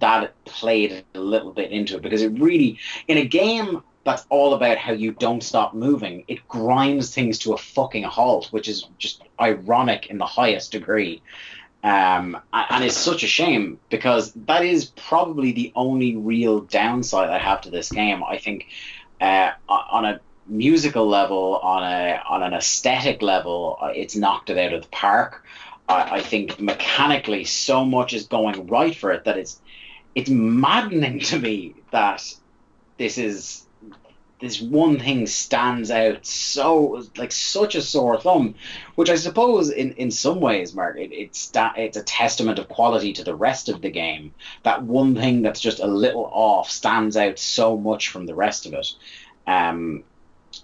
that 0.00 0.32
played 0.44 1.04
a 1.14 1.18
little 1.18 1.52
bit 1.52 1.72
into 1.72 1.96
it 1.96 2.02
because 2.02 2.22
it 2.22 2.28
really 2.38 2.78
in 3.08 3.18
a 3.18 3.24
game 3.24 3.82
that's 4.04 4.24
all 4.28 4.54
about 4.54 4.78
how 4.78 4.92
you 4.92 5.10
don't 5.10 5.42
stop 5.42 5.74
moving 5.74 6.24
it 6.28 6.46
grinds 6.46 7.12
things 7.12 7.36
to 7.36 7.52
a 7.52 7.58
fucking 7.58 8.04
halt 8.04 8.46
which 8.52 8.68
is 8.68 8.86
just 8.98 9.22
ironic 9.40 10.06
in 10.06 10.18
the 10.18 10.24
highest 10.24 10.70
degree 10.70 11.20
um, 11.84 12.36
and 12.52 12.84
it's 12.84 12.96
such 12.96 13.22
a 13.22 13.28
shame 13.28 13.78
because 13.88 14.32
that 14.32 14.64
is 14.64 14.86
probably 14.86 15.52
the 15.52 15.72
only 15.76 16.16
real 16.16 16.60
downside 16.60 17.30
I 17.30 17.38
have 17.38 17.60
to 17.62 17.70
this 17.70 17.90
game. 17.90 18.24
I 18.24 18.38
think 18.38 18.66
uh, 19.20 19.52
on 19.68 20.04
a 20.04 20.20
musical 20.48 21.06
level, 21.06 21.56
on 21.62 21.82
a 21.82 22.22
on 22.28 22.42
an 22.42 22.54
aesthetic 22.54 23.22
level, 23.22 23.78
uh, 23.80 23.86
it's 23.94 24.16
knocked 24.16 24.50
it 24.50 24.58
out 24.58 24.72
of 24.72 24.82
the 24.82 24.88
park. 24.88 25.44
I, 25.88 26.18
I 26.18 26.20
think 26.20 26.60
mechanically, 26.60 27.44
so 27.44 27.84
much 27.84 28.12
is 28.12 28.26
going 28.26 28.66
right 28.66 28.94
for 28.94 29.12
it 29.12 29.24
that 29.24 29.38
it's 29.38 29.60
it's 30.14 30.30
maddening 30.30 31.20
to 31.20 31.38
me 31.38 31.74
that 31.90 32.22
this 32.98 33.18
is 33.18 33.64
this 34.40 34.60
one 34.60 35.00
thing 35.00 35.26
stands 35.26 35.90
out 35.90 36.24
so 36.24 37.04
like 37.16 37.32
such 37.32 37.74
a 37.74 37.82
sore 37.82 38.20
thumb, 38.20 38.54
which 38.94 39.10
I 39.10 39.16
suppose 39.16 39.70
in, 39.70 39.92
in 39.92 40.10
some 40.10 40.40
ways, 40.40 40.74
Mark, 40.74 40.96
it, 40.96 41.12
it's 41.12 41.48
that 41.50 41.76
it's 41.76 41.96
a 41.96 42.02
testament 42.02 42.58
of 42.58 42.68
quality 42.68 43.12
to 43.14 43.24
the 43.24 43.34
rest 43.34 43.68
of 43.68 43.80
the 43.80 43.90
game. 43.90 44.32
That 44.62 44.82
one 44.84 45.16
thing 45.16 45.42
that's 45.42 45.60
just 45.60 45.80
a 45.80 45.86
little 45.86 46.30
off 46.32 46.70
stands 46.70 47.16
out 47.16 47.38
so 47.38 47.76
much 47.76 48.10
from 48.10 48.26
the 48.26 48.34
rest 48.34 48.66
of 48.66 48.74
it. 48.74 48.94
Um, 49.46 50.04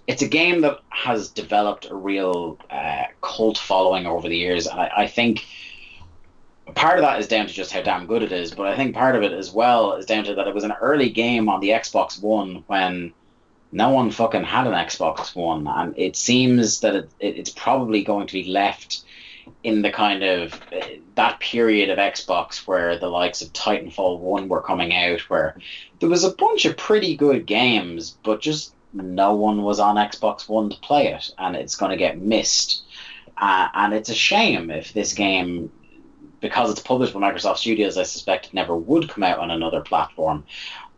it's 0.07 0.21
a 0.21 0.27
game 0.27 0.61
that 0.61 0.79
has 0.89 1.29
developed 1.29 1.89
a 1.89 1.95
real 1.95 2.57
uh, 2.69 3.03
cult 3.21 3.57
following 3.57 4.05
over 4.05 4.27
the 4.27 4.37
years. 4.37 4.67
I, 4.67 4.91
I 4.97 5.07
think 5.07 5.45
part 6.73 6.97
of 6.97 7.03
that 7.03 7.19
is 7.19 7.27
down 7.27 7.47
to 7.47 7.53
just 7.53 7.71
how 7.71 7.81
damn 7.81 8.07
good 8.07 8.23
it 8.23 8.31
is, 8.31 8.51
but 8.51 8.67
I 8.67 8.75
think 8.75 8.95
part 8.95 9.15
of 9.15 9.23
it 9.23 9.33
as 9.33 9.51
well 9.51 9.93
is 9.95 10.05
down 10.05 10.23
to 10.25 10.35
that 10.35 10.47
it 10.47 10.53
was 10.53 10.63
an 10.63 10.73
early 10.81 11.09
game 11.09 11.49
on 11.49 11.59
the 11.59 11.69
Xbox 11.69 12.21
One 12.21 12.63
when 12.67 13.13
no 13.71 13.89
one 13.89 14.11
fucking 14.11 14.43
had 14.43 14.67
an 14.67 14.73
Xbox 14.73 15.35
One, 15.35 15.67
and 15.67 15.97
it 15.97 16.15
seems 16.15 16.81
that 16.81 16.95
it, 16.95 17.09
it, 17.19 17.37
it's 17.37 17.49
probably 17.49 18.03
going 18.03 18.27
to 18.27 18.33
be 18.33 18.45
left 18.45 19.03
in 19.63 19.81
the 19.81 19.91
kind 19.91 20.23
of 20.23 20.53
uh, 20.71 20.85
that 21.15 21.39
period 21.39 21.89
of 21.89 21.97
Xbox 21.97 22.67
where 22.67 22.97
the 22.97 23.07
likes 23.07 23.41
of 23.41 23.53
Titanfall 23.53 24.19
1 24.19 24.47
were 24.47 24.61
coming 24.61 24.93
out, 24.93 25.21
where 25.29 25.57
there 25.99 26.09
was 26.09 26.23
a 26.23 26.33
bunch 26.33 26.65
of 26.65 26.77
pretty 26.77 27.15
good 27.15 27.45
games, 27.45 28.17
but 28.23 28.41
just 28.41 28.74
no 28.95 29.35
one 29.35 29.63
was 29.63 29.79
on 29.79 29.95
Xbox 29.95 30.47
One 30.47 30.69
to 30.69 30.79
play 30.79 31.07
it, 31.07 31.31
and 31.37 31.55
it's 31.55 31.75
going 31.75 31.91
to 31.91 31.97
get 31.97 32.19
missed. 32.19 32.83
Uh, 33.37 33.67
and 33.73 33.93
it's 33.93 34.09
a 34.09 34.15
shame 34.15 34.71
if 34.71 34.93
this 34.93 35.13
game, 35.13 35.71
because 36.39 36.71
it's 36.71 36.79
published 36.79 37.13
by 37.13 37.19
Microsoft 37.19 37.57
Studios, 37.57 37.97
I 37.97 38.03
suspect 38.03 38.47
it 38.47 38.53
never 38.53 38.75
would 38.75 39.09
come 39.09 39.23
out 39.23 39.39
on 39.39 39.51
another 39.51 39.81
platform. 39.81 40.45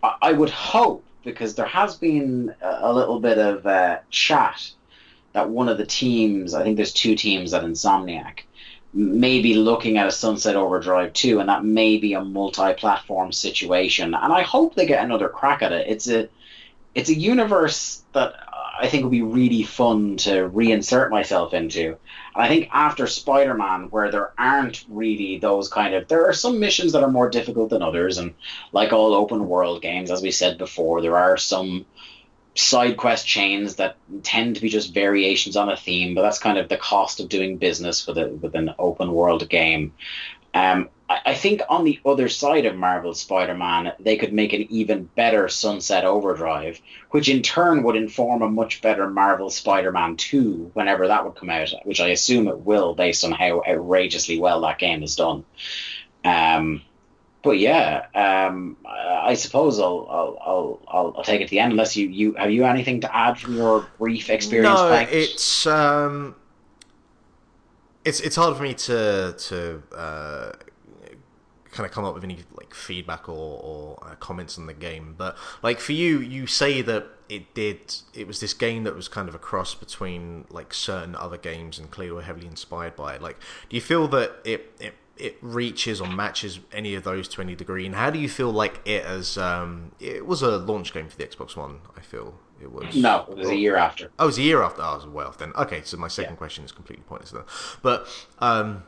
I, 0.03 0.15
I 0.22 0.32
would 0.34 0.52
hope, 0.52 1.03
because 1.24 1.56
there 1.56 1.65
has 1.65 1.95
been 1.95 2.53
a, 2.61 2.80
a 2.82 2.94
little 2.94 3.19
bit 3.19 3.38
of 3.38 3.65
uh, 3.65 3.99
chat 4.10 4.72
that 5.34 5.49
one 5.49 5.68
of 5.69 5.78
the 5.78 5.86
teams, 5.86 6.53
I 6.53 6.64
think 6.64 6.78
there's 6.78 6.94
two 6.94 7.15
teams 7.15 7.53
at 7.53 7.64
Insomniac, 7.64 8.41
may 8.94 9.41
be 9.41 9.53
looking 9.53 9.98
at 9.98 10.07
a 10.07 10.11
Sunset 10.11 10.56
Overdrive 10.56 11.14
2, 11.14 11.40
and 11.40 11.49
that 11.49 11.64
may 11.64 11.98
be 11.98 12.14
a 12.14 12.24
multi-platform 12.24 13.32
situation. 13.32 14.14
And 14.14 14.34
I 14.34 14.41
hope 14.41 14.76
they 14.76 14.86
get 14.86 15.03
another 15.03 15.30
crack 15.30 15.61
at 15.61 15.72
it. 15.72 15.88
It's 15.88 16.10
a 16.10 16.30
it's 16.98 17.10
a 17.10 17.15
universe 17.15 18.02
that 18.14 18.34
I 18.80 18.88
think 18.88 19.03
would 19.03 19.11
be 19.11 19.22
really 19.22 19.61
fun 19.61 20.18
to 20.18 20.49
reinsert 20.49 21.11
myself 21.11 21.53
into. 21.53 21.90
And 22.34 22.44
I 22.44 22.48
think 22.48 22.69
after 22.72 23.06
Spider 23.06 23.53
Man, 23.53 23.90
where 23.91 24.10
there 24.11 24.34
aren't 24.36 24.84
really 24.90 25.38
those 25.38 25.69
kind 25.69 25.94
of, 25.94 26.07
there 26.07 26.28
are 26.28 26.34
some 26.34 26.60
missions 26.60 26.94
that 26.94 27.03
are 27.03 27.11
more 27.11 27.30
difficult 27.30 27.69
than 27.69 27.84
others, 27.84 28.18
and 28.18 28.34
like 28.72 28.94
all 28.94 29.14
open 29.14 29.48
world 29.48 29.84
games, 29.84 30.10
as 30.10 30.24
we 30.24 30.32
said 30.32 30.57
before, 30.57 31.02
there 31.03 31.18
are 31.18 31.38
some 31.38 31.86
side 32.56 32.98
quest 32.98 33.28
chains 33.28 33.76
that 33.76 33.98
tend 34.24 34.56
to 34.56 34.61
be 34.61 34.69
just 34.69 34.91
variations 34.91 35.56
on 35.56 35.69
a 35.69 35.78
theme, 35.78 36.15
but 36.15 36.24
that's 36.24 36.40
kind 36.40 36.57
of 36.57 36.68
the 36.68 36.78
cost 36.78 37.19
of 37.19 37.30
doing 37.30 37.57
business 37.57 38.07
with 38.07 38.18
a 38.18 38.30
with 38.30 38.56
an 38.56 38.74
open 38.80 39.11
world 39.11 39.48
game. 39.49 39.94
Um, 40.56 40.90
I, 41.09 41.19
I 41.27 41.34
think 41.34 41.61
on 41.69 41.84
the 41.84 41.99
other 42.05 42.29
side 42.29 42.65
of 42.65 42.75
Marvel 42.75 43.13
Spider-Man, 43.13 43.93
they 43.99 44.17
could 44.17 44.34
make 44.34 44.53
an 44.53 44.67
even 44.69 45.09
better 45.15 45.47
Sunset 45.47 46.05
Overdrive, 46.05 46.79
which 47.11 47.29
in 47.29 47.41
turn 47.41 47.84
would 47.84 47.95
inform 47.95 48.41
a 48.41 48.49
much 48.49 48.81
better 48.81 49.09
Marvel 49.09 49.49
Spider-Man 49.49 50.17
2 50.17 50.71
whenever 50.73 51.07
that 51.07 51.25
would 51.25 51.35
come 51.35 51.49
out, 51.49 51.73
which 51.84 52.01
I 52.01 52.09
assume 52.09 52.47
it 52.47 52.59
will 52.59 52.95
based 52.95 53.23
on 53.23 53.31
how 53.31 53.61
outrageously 53.67 54.39
well 54.39 54.61
that 54.61 54.79
game 54.79 55.03
is 55.03 55.15
done. 55.15 55.45
Um, 56.23 56.81
but 57.43 57.59
yeah, 57.59 58.07
um, 58.13 58.75
I 58.85 59.35
suppose 59.35 59.79
I'll, 59.79 60.05
I'll 60.09 60.81
I'll 60.88 61.13
I'll 61.17 61.23
take 61.23 61.39
it 61.39 61.45
to 61.45 61.51
the 61.51 61.59
end. 61.59 61.71
Unless 61.71 61.95
you 61.95 62.09
you 62.09 62.34
have 62.34 62.51
you 62.51 62.65
anything 62.65 63.01
to 63.01 63.15
add 63.15 63.39
from 63.39 63.55
your 63.55 63.88
brief 63.97 64.29
experience? 64.29 64.75
No, 64.75 64.91
it's 65.09 65.65
um, 65.65 66.35
it's 68.03 68.19
it's 68.19 68.35
hard 68.35 68.57
for 68.57 68.63
me 68.63 68.73
to 68.73 69.35
to 69.38 69.84
uh, 69.95 70.51
kind 71.78 71.86
of 71.88 71.94
come 71.94 72.04
up 72.04 72.14
with 72.16 72.24
any 72.24 72.40
like 72.56 72.74
feedback 72.74 73.30
or, 73.30 73.62
or 73.62 73.99
uh, 74.06 74.16
comments 74.16 74.58
on 74.58 74.66
the 74.66 74.74
game. 74.74 75.16
But 75.18 75.38
like 75.64 75.80
for 75.80 75.94
you, 75.94 76.20
you 76.20 76.48
say 76.48 76.82
that 76.82 77.06
it 77.30 77.54
did. 77.54 77.95
It 78.14 78.26
was 78.28 78.40
this 78.40 78.54
game 78.54 78.84
that 78.86 78.95
was 78.95 79.08
kind 79.08 79.30
of 79.30 79.36
a 79.36 79.40
cross 79.40 79.76
between 79.76 80.45
like 80.49 80.74
certain 80.74 81.16
other 81.16 81.38
games 81.38 81.78
and 81.80 81.91
clearly 81.91 82.14
were 82.16 82.22
heavily 82.24 82.48
inspired 82.48 82.95
by 82.95 83.16
it. 83.16 83.22
Like, 83.22 83.38
do 83.70 83.76
you 83.76 83.82
feel 83.82 84.08
that 84.10 84.32
it 84.44 84.74
it 84.80 84.95
it 85.18 85.38
reaches 85.41 85.99
or 85.99 86.08
matches 86.08 86.60
any 86.72 86.94
of 86.95 87.04
those 87.04 87.28
to 87.30 87.41
any 87.41 87.56
degree? 87.56 87.86
And 87.86 87.95
how 87.95 88.10
do 88.10 88.20
you 88.20 88.30
feel 88.30 88.52
like 88.52 88.82
it 88.86 89.04
as 89.04 89.38
um, 89.38 89.91
it 89.99 90.26
was 90.26 90.41
a 90.41 90.58
launch 90.58 90.94
game 90.94 91.08
for 91.10 91.18
the 91.18 91.26
Xbox 91.26 91.56
One? 91.56 91.80
I 91.98 92.02
feel 92.02 92.36
it 92.62 92.72
was. 92.72 92.95
no, 92.95 93.26
it 93.30 93.38
was 93.38 93.49
a 93.49 93.56
year 93.56 93.76
after. 93.76 94.10
Oh, 94.20 94.24
it 94.24 94.28
was 94.28 94.38
a 94.38 94.41
year 94.44 94.64
after. 94.64 94.82
Oh, 94.84 94.94
it 94.94 94.98
was 94.98 95.08
well 95.08 95.36
then. 95.38 95.52
Okay, 95.56 95.82
so 95.84 95.98
my 95.98 96.08
second 96.08 96.34
Yeah. 96.34 96.38
question 96.38 96.64
is 96.66 96.72
completely 96.72 97.04
pointless 97.08 97.32
then. 97.32 97.44
But 97.82 98.08
um, 98.40 98.84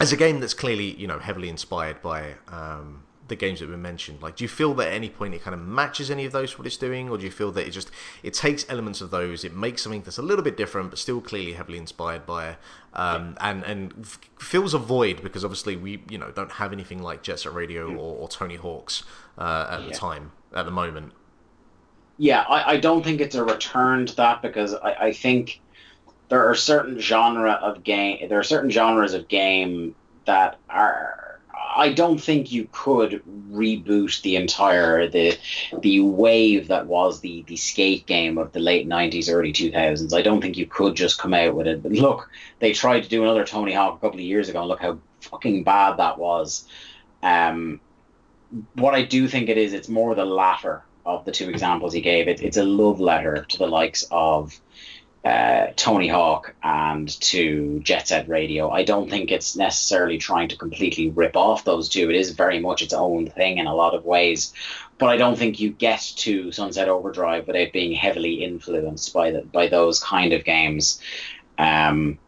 as 0.00 0.12
a 0.12 0.16
game 0.16 0.40
that's 0.40 0.54
clearly 0.54 0.92
you 0.94 1.06
know 1.06 1.18
heavily 1.18 1.48
inspired 1.48 2.02
by 2.02 2.34
um, 2.48 3.04
the 3.28 3.36
games 3.36 3.60
that 3.60 3.68
we 3.68 3.76
mentioned? 3.76 4.22
Like, 4.22 4.36
do 4.36 4.44
you 4.44 4.48
feel 4.48 4.74
that 4.74 4.88
at 4.88 4.94
any 4.94 5.08
point 5.08 5.34
it 5.34 5.42
kind 5.42 5.54
of 5.54 5.60
matches 5.60 6.10
any 6.10 6.24
of 6.24 6.32
those 6.32 6.58
what 6.58 6.66
it's 6.66 6.76
doing, 6.76 7.08
or 7.08 7.18
do 7.18 7.24
you 7.24 7.30
feel 7.30 7.50
that 7.52 7.66
it 7.66 7.70
just 7.70 7.90
it 8.22 8.34
takes 8.34 8.68
elements 8.68 9.00
of 9.00 9.10
those, 9.10 9.44
it 9.44 9.54
makes 9.54 9.82
something 9.82 10.02
that's 10.02 10.18
a 10.18 10.22
little 10.22 10.44
bit 10.44 10.56
different, 10.56 10.90
but 10.90 10.98
still 10.98 11.20
clearly 11.20 11.54
heavily 11.54 11.78
inspired 11.78 12.26
by, 12.26 12.56
um, 12.94 13.36
and 13.40 13.64
and 13.64 14.06
fills 14.38 14.74
a 14.74 14.78
void 14.78 15.22
because 15.22 15.44
obviously 15.44 15.76
we 15.76 16.02
you 16.08 16.18
know 16.18 16.30
don't 16.30 16.52
have 16.52 16.72
anything 16.72 17.02
like 17.02 17.22
Jet 17.22 17.40
Set 17.40 17.54
Radio 17.54 17.90
or, 17.92 18.16
or 18.16 18.28
Tony 18.28 18.56
Hawk's 18.56 19.02
uh, 19.38 19.66
at 19.70 19.88
the 19.88 19.94
time 19.94 20.32
at 20.54 20.64
the 20.64 20.72
moment. 20.72 21.12
Yeah, 22.18 22.42
I, 22.48 22.72
I 22.72 22.76
don't 22.78 23.04
think 23.04 23.20
it's 23.20 23.34
a 23.34 23.44
return 23.44 24.06
to 24.06 24.16
that 24.16 24.40
because 24.40 24.72
I, 24.74 24.92
I 24.94 25.12
think 25.12 25.60
there 26.28 26.48
are 26.48 26.54
certain 26.54 26.98
genre 26.98 27.52
of 27.52 27.84
game 27.84 28.28
there 28.28 28.38
are 28.38 28.44
certain 28.44 28.70
genres 28.70 29.14
of 29.14 29.28
game 29.28 29.94
that 30.24 30.58
are 30.68 31.26
I 31.76 31.92
don't 31.92 32.18
think 32.18 32.52
you 32.52 32.68
could 32.72 33.22
reboot 33.50 34.22
the 34.22 34.36
entire 34.36 35.08
the 35.08 35.36
the 35.80 36.00
wave 36.00 36.68
that 36.68 36.86
was 36.86 37.20
the 37.20 37.44
the 37.46 37.56
skate 37.56 38.06
game 38.06 38.38
of 38.38 38.52
the 38.52 38.60
late 38.60 38.86
nineties, 38.86 39.28
early 39.28 39.52
two 39.52 39.70
thousands. 39.70 40.14
I 40.14 40.22
don't 40.22 40.40
think 40.40 40.56
you 40.56 40.66
could 40.66 40.94
just 40.94 41.18
come 41.18 41.34
out 41.34 41.54
with 41.54 41.66
it. 41.66 41.82
But 41.82 41.92
look, 41.92 42.30
they 42.60 42.72
tried 42.72 43.02
to 43.02 43.08
do 43.10 43.22
another 43.22 43.44
Tony 43.44 43.72
Hawk 43.72 43.98
a 43.98 44.00
couple 44.00 44.18
of 44.18 44.24
years 44.24 44.48
ago 44.48 44.60
and 44.60 44.68
look 44.68 44.80
how 44.80 44.98
fucking 45.20 45.64
bad 45.64 45.98
that 45.98 46.18
was. 46.18 46.66
Um 47.22 47.80
what 48.74 48.94
I 48.94 49.02
do 49.02 49.28
think 49.28 49.48
it 49.48 49.58
is, 49.58 49.72
it's 49.72 49.88
more 49.88 50.14
the 50.14 50.24
latter 50.24 50.82
of 51.04 51.24
the 51.24 51.32
two 51.32 51.50
examples 51.50 51.92
he 51.92 52.00
gave. 52.00 52.26
It, 52.28 52.42
it's 52.42 52.56
a 52.56 52.64
love 52.64 53.00
letter 53.00 53.44
to 53.48 53.58
the 53.58 53.66
likes 53.66 54.06
of 54.10 54.58
uh, 55.26 55.72
Tony 55.74 56.06
Hawk 56.06 56.54
and 56.62 57.08
to 57.20 57.80
Jet 57.80 58.06
Set 58.06 58.28
Radio. 58.28 58.70
I 58.70 58.84
don't 58.84 59.10
think 59.10 59.32
it's 59.32 59.56
necessarily 59.56 60.18
trying 60.18 60.46
to 60.50 60.56
completely 60.56 61.10
rip 61.10 61.34
off 61.34 61.64
those 61.64 61.88
two. 61.88 62.08
It 62.08 62.14
is 62.14 62.30
very 62.30 62.60
much 62.60 62.80
its 62.80 62.94
own 62.94 63.26
thing 63.26 63.58
in 63.58 63.66
a 63.66 63.74
lot 63.74 63.94
of 63.94 64.04
ways, 64.04 64.54
but 64.98 65.08
I 65.08 65.16
don't 65.16 65.36
think 65.36 65.58
you 65.58 65.70
get 65.70 66.00
to 66.18 66.52
Sunset 66.52 66.88
Overdrive 66.88 67.48
without 67.48 67.72
being 67.72 67.90
heavily 67.92 68.44
influenced 68.44 69.12
by 69.12 69.32
the, 69.32 69.42
by 69.42 69.66
those 69.66 69.98
kind 69.98 70.32
of 70.32 70.44
games. 70.44 71.00
Um, 71.58 72.20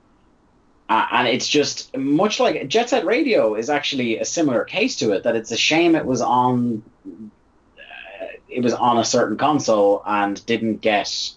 and 0.88 1.28
it's 1.28 1.46
just 1.46 1.96
much 1.96 2.40
like 2.40 2.66
Jet 2.66 2.90
Set 2.90 3.04
Radio 3.04 3.54
is 3.54 3.70
actually 3.70 4.18
a 4.18 4.24
similar 4.24 4.64
case 4.64 4.96
to 4.96 5.12
it. 5.12 5.22
That 5.22 5.36
it's 5.36 5.52
a 5.52 5.56
shame 5.56 5.94
it 5.94 6.04
was 6.04 6.20
on 6.20 6.82
uh, 7.06 8.26
it 8.48 8.64
was 8.64 8.72
on 8.72 8.98
a 8.98 9.04
certain 9.04 9.36
console 9.36 10.02
and 10.04 10.44
didn't 10.46 10.78
get 10.78 11.32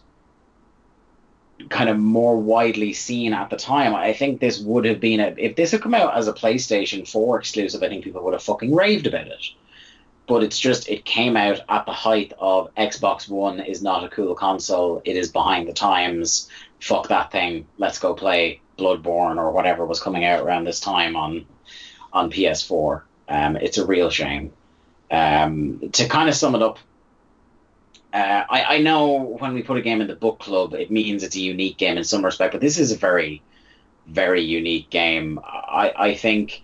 kind 1.69 1.89
of 1.89 1.97
more 1.97 2.37
widely 2.37 2.93
seen 2.93 3.33
at 3.33 3.49
the 3.49 3.57
time. 3.57 3.95
I 3.95 4.13
think 4.13 4.39
this 4.39 4.59
would 4.59 4.85
have 4.85 4.99
been 4.99 5.19
a 5.19 5.33
if 5.37 5.55
this 5.55 5.71
had 5.71 5.81
come 5.81 5.93
out 5.93 6.15
as 6.15 6.27
a 6.27 6.33
PlayStation 6.33 7.07
4 7.07 7.39
exclusive, 7.39 7.83
I 7.83 7.89
think 7.89 8.03
people 8.03 8.23
would 8.23 8.33
have 8.33 8.43
fucking 8.43 8.73
raved 8.73 9.07
about 9.07 9.27
it. 9.27 9.45
But 10.27 10.43
it's 10.43 10.59
just 10.59 10.89
it 10.89 11.03
came 11.03 11.35
out 11.35 11.61
at 11.67 11.85
the 11.85 11.91
height 11.91 12.33
of 12.39 12.73
Xbox 12.75 13.27
One 13.27 13.59
is 13.59 13.81
not 13.81 14.03
a 14.03 14.09
cool 14.09 14.35
console. 14.35 15.01
It 15.03 15.17
is 15.17 15.31
behind 15.31 15.67
the 15.67 15.73
times. 15.73 16.49
Fuck 16.79 17.09
that 17.09 17.31
thing. 17.31 17.67
Let's 17.77 17.99
go 17.99 18.13
play 18.13 18.61
Bloodborne 18.77 19.37
or 19.37 19.51
whatever 19.51 19.85
was 19.85 19.99
coming 19.99 20.25
out 20.25 20.41
around 20.43 20.65
this 20.65 20.79
time 20.79 21.15
on 21.15 21.45
on 22.13 22.31
PS4. 22.31 23.01
Um, 23.27 23.55
it's 23.57 23.77
a 23.77 23.85
real 23.85 24.09
shame. 24.09 24.53
Um, 25.09 25.89
to 25.91 26.07
kind 26.07 26.29
of 26.29 26.35
sum 26.35 26.55
it 26.55 26.61
up, 26.61 26.79
uh, 28.13 28.43
I, 28.49 28.75
I 28.75 28.77
know 28.79 29.37
when 29.39 29.53
we 29.53 29.63
put 29.63 29.77
a 29.77 29.81
game 29.81 30.01
in 30.01 30.07
the 30.07 30.15
book 30.15 30.39
club, 30.39 30.73
it 30.73 30.91
means 30.91 31.23
it's 31.23 31.35
a 31.35 31.39
unique 31.39 31.77
game 31.77 31.97
in 31.97 32.03
some 32.03 32.25
respect, 32.25 32.51
but 32.51 32.61
this 32.61 32.77
is 32.77 32.91
a 32.91 32.97
very, 32.97 33.41
very 34.07 34.41
unique 34.41 34.89
game. 34.89 35.39
I, 35.43 35.93
I 35.95 36.13
think 36.15 36.61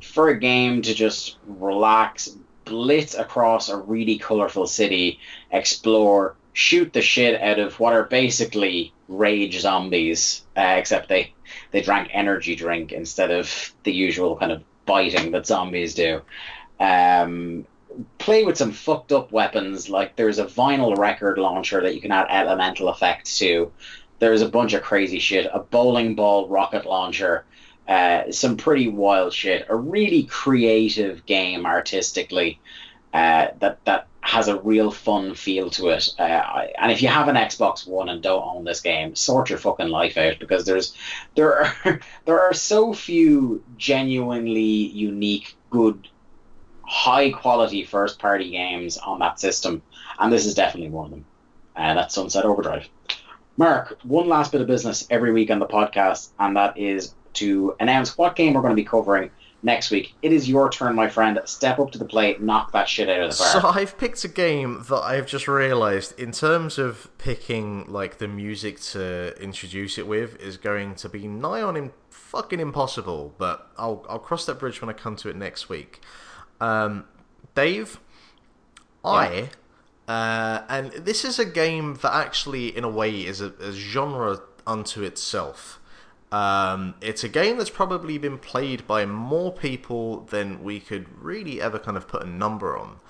for 0.00 0.28
a 0.28 0.38
game 0.38 0.82
to 0.82 0.94
just 0.94 1.36
relax, 1.46 2.36
blitz 2.64 3.14
across 3.14 3.68
a 3.68 3.76
really 3.76 4.18
colorful 4.18 4.66
city, 4.66 5.18
explore, 5.50 6.36
shoot 6.52 6.92
the 6.92 7.02
shit 7.02 7.40
out 7.40 7.58
of 7.58 7.78
what 7.80 7.92
are 7.92 8.04
basically 8.04 8.92
rage 9.08 9.58
zombies, 9.60 10.44
uh, 10.56 10.76
except 10.78 11.08
they 11.08 11.32
they 11.70 11.80
drank 11.80 12.10
energy 12.12 12.54
drink 12.54 12.92
instead 12.92 13.30
of 13.30 13.74
the 13.84 13.92
usual 13.92 14.36
kind 14.36 14.52
of 14.52 14.62
biting 14.86 15.32
that 15.32 15.46
zombies 15.46 15.94
do. 15.94 16.20
Um, 16.78 17.66
play 18.18 18.44
with 18.44 18.56
some 18.56 18.72
fucked 18.72 19.12
up 19.12 19.32
weapons. 19.32 19.88
Like 19.88 20.16
there's 20.16 20.38
a 20.38 20.44
vinyl 20.46 20.96
record 20.96 21.38
launcher 21.38 21.80
that 21.82 21.94
you 21.94 22.00
can 22.00 22.12
add 22.12 22.26
elemental 22.30 22.90
effects 22.90 23.38
to. 23.38 23.72
There's 24.18 24.42
a 24.42 24.48
bunch 24.48 24.72
of 24.72 24.82
crazy 24.82 25.18
shit. 25.18 25.48
A 25.52 25.60
bowling 25.60 26.14
ball 26.14 26.48
rocket 26.48 26.86
launcher. 26.86 27.44
Uh, 27.86 28.30
some 28.32 28.56
pretty 28.56 28.88
wild 28.88 29.32
shit. 29.32 29.66
A 29.68 29.76
really 29.76 30.24
creative 30.24 31.24
game 31.26 31.64
artistically 31.66 32.60
uh, 33.14 33.48
that 33.60 33.84
that 33.84 34.06
has 34.20 34.48
a 34.48 34.60
real 34.60 34.90
fun 34.90 35.34
feel 35.34 35.70
to 35.70 35.88
it. 35.88 36.12
Uh, 36.18 36.22
I- 36.22 36.72
and 36.78 36.92
if 36.92 37.00
you 37.00 37.08
have 37.08 37.28
an 37.28 37.36
Xbox 37.36 37.86
One 37.88 38.10
and 38.10 38.22
don't 38.22 38.44
own 38.44 38.64
this 38.64 38.80
game, 38.82 39.14
sort 39.14 39.48
your 39.48 39.58
fucking 39.58 39.88
life 39.88 40.18
out 40.18 40.38
because 40.38 40.66
there's 40.66 40.94
there 41.34 41.62
are 41.84 42.00
there 42.26 42.40
are 42.40 42.52
so 42.52 42.92
few 42.92 43.64
genuinely 43.78 44.60
unique, 44.60 45.56
good, 45.70 46.08
high 46.88 47.30
quality 47.30 47.84
first 47.84 48.18
party 48.18 48.50
games 48.50 48.96
on 48.96 49.18
that 49.18 49.38
system, 49.38 49.82
and 50.18 50.32
this 50.32 50.46
is 50.46 50.54
definitely 50.54 50.90
one 50.90 51.04
of 51.04 51.10
them. 51.10 51.24
And 51.76 51.98
that's 51.98 52.14
Sunset 52.14 52.44
Overdrive. 52.44 52.88
Mark, 53.56 53.98
one 54.02 54.28
last 54.28 54.52
bit 54.52 54.60
of 54.60 54.66
business 54.66 55.06
every 55.10 55.32
week 55.32 55.50
on 55.50 55.58
the 55.58 55.66
podcast, 55.66 56.30
and 56.38 56.56
that 56.56 56.78
is 56.78 57.14
to 57.34 57.76
announce 57.78 58.16
what 58.16 58.34
game 58.34 58.54
we're 58.54 58.62
going 58.62 58.72
to 58.72 58.82
be 58.82 58.84
covering 58.84 59.30
next 59.62 59.90
week. 59.90 60.14
It 60.22 60.32
is 60.32 60.48
your 60.48 60.70
turn, 60.70 60.94
my 60.94 61.08
friend. 61.08 61.38
Step 61.44 61.78
up 61.78 61.90
to 61.92 61.98
the 61.98 62.04
plate, 62.04 62.40
knock 62.40 62.72
that 62.72 62.88
shit 62.88 63.08
out 63.08 63.20
of 63.20 63.30
the 63.30 63.36
park. 63.36 63.62
So. 63.62 63.68
I've 63.68 63.98
picked 63.98 64.24
a 64.24 64.28
game 64.28 64.84
that 64.88 65.02
I've 65.02 65.26
just 65.26 65.46
realised, 65.46 66.18
in 66.18 66.32
terms 66.32 66.78
of 66.78 67.10
picking 67.18 67.84
like 67.86 68.18
the 68.18 68.28
music 68.28 68.80
to 68.92 69.34
introduce 69.40 69.98
it 69.98 70.06
with, 70.06 70.40
is 70.40 70.56
going 70.56 70.94
to 70.96 71.08
be 71.08 71.28
nigh 71.28 71.62
on 71.62 71.76
im- 71.76 71.92
fucking 72.10 72.60
impossible. 72.60 73.34
But 73.36 73.70
I'll 73.76 74.06
I'll 74.08 74.18
cross 74.18 74.46
that 74.46 74.58
bridge 74.58 74.80
when 74.80 74.88
I 74.88 74.94
come 74.94 75.16
to 75.16 75.28
it 75.28 75.36
next 75.36 75.68
week. 75.68 76.00
Um, 76.60 77.04
Dave, 77.54 78.00
I, 79.04 79.50
uh, 80.06 80.62
and 80.68 80.92
this 80.92 81.24
is 81.24 81.38
a 81.38 81.44
game 81.44 81.98
that 82.02 82.14
actually, 82.14 82.76
in 82.76 82.84
a 82.84 82.88
way, 82.88 83.26
is 83.26 83.40
a, 83.40 83.52
a 83.60 83.72
genre 83.72 84.40
unto 84.66 85.02
itself. 85.02 85.80
Um, 86.30 86.94
it's 87.00 87.24
a 87.24 87.28
game 87.28 87.56
that's 87.56 87.70
probably 87.70 88.18
been 88.18 88.38
played 88.38 88.86
by 88.86 89.06
more 89.06 89.50
people 89.52 90.20
than 90.24 90.62
we 90.62 90.78
could 90.78 91.06
really 91.22 91.60
ever 91.60 91.78
kind 91.78 91.96
of 91.96 92.06
put 92.06 92.22
a 92.22 92.28
number 92.28 92.76
on, 92.76 93.00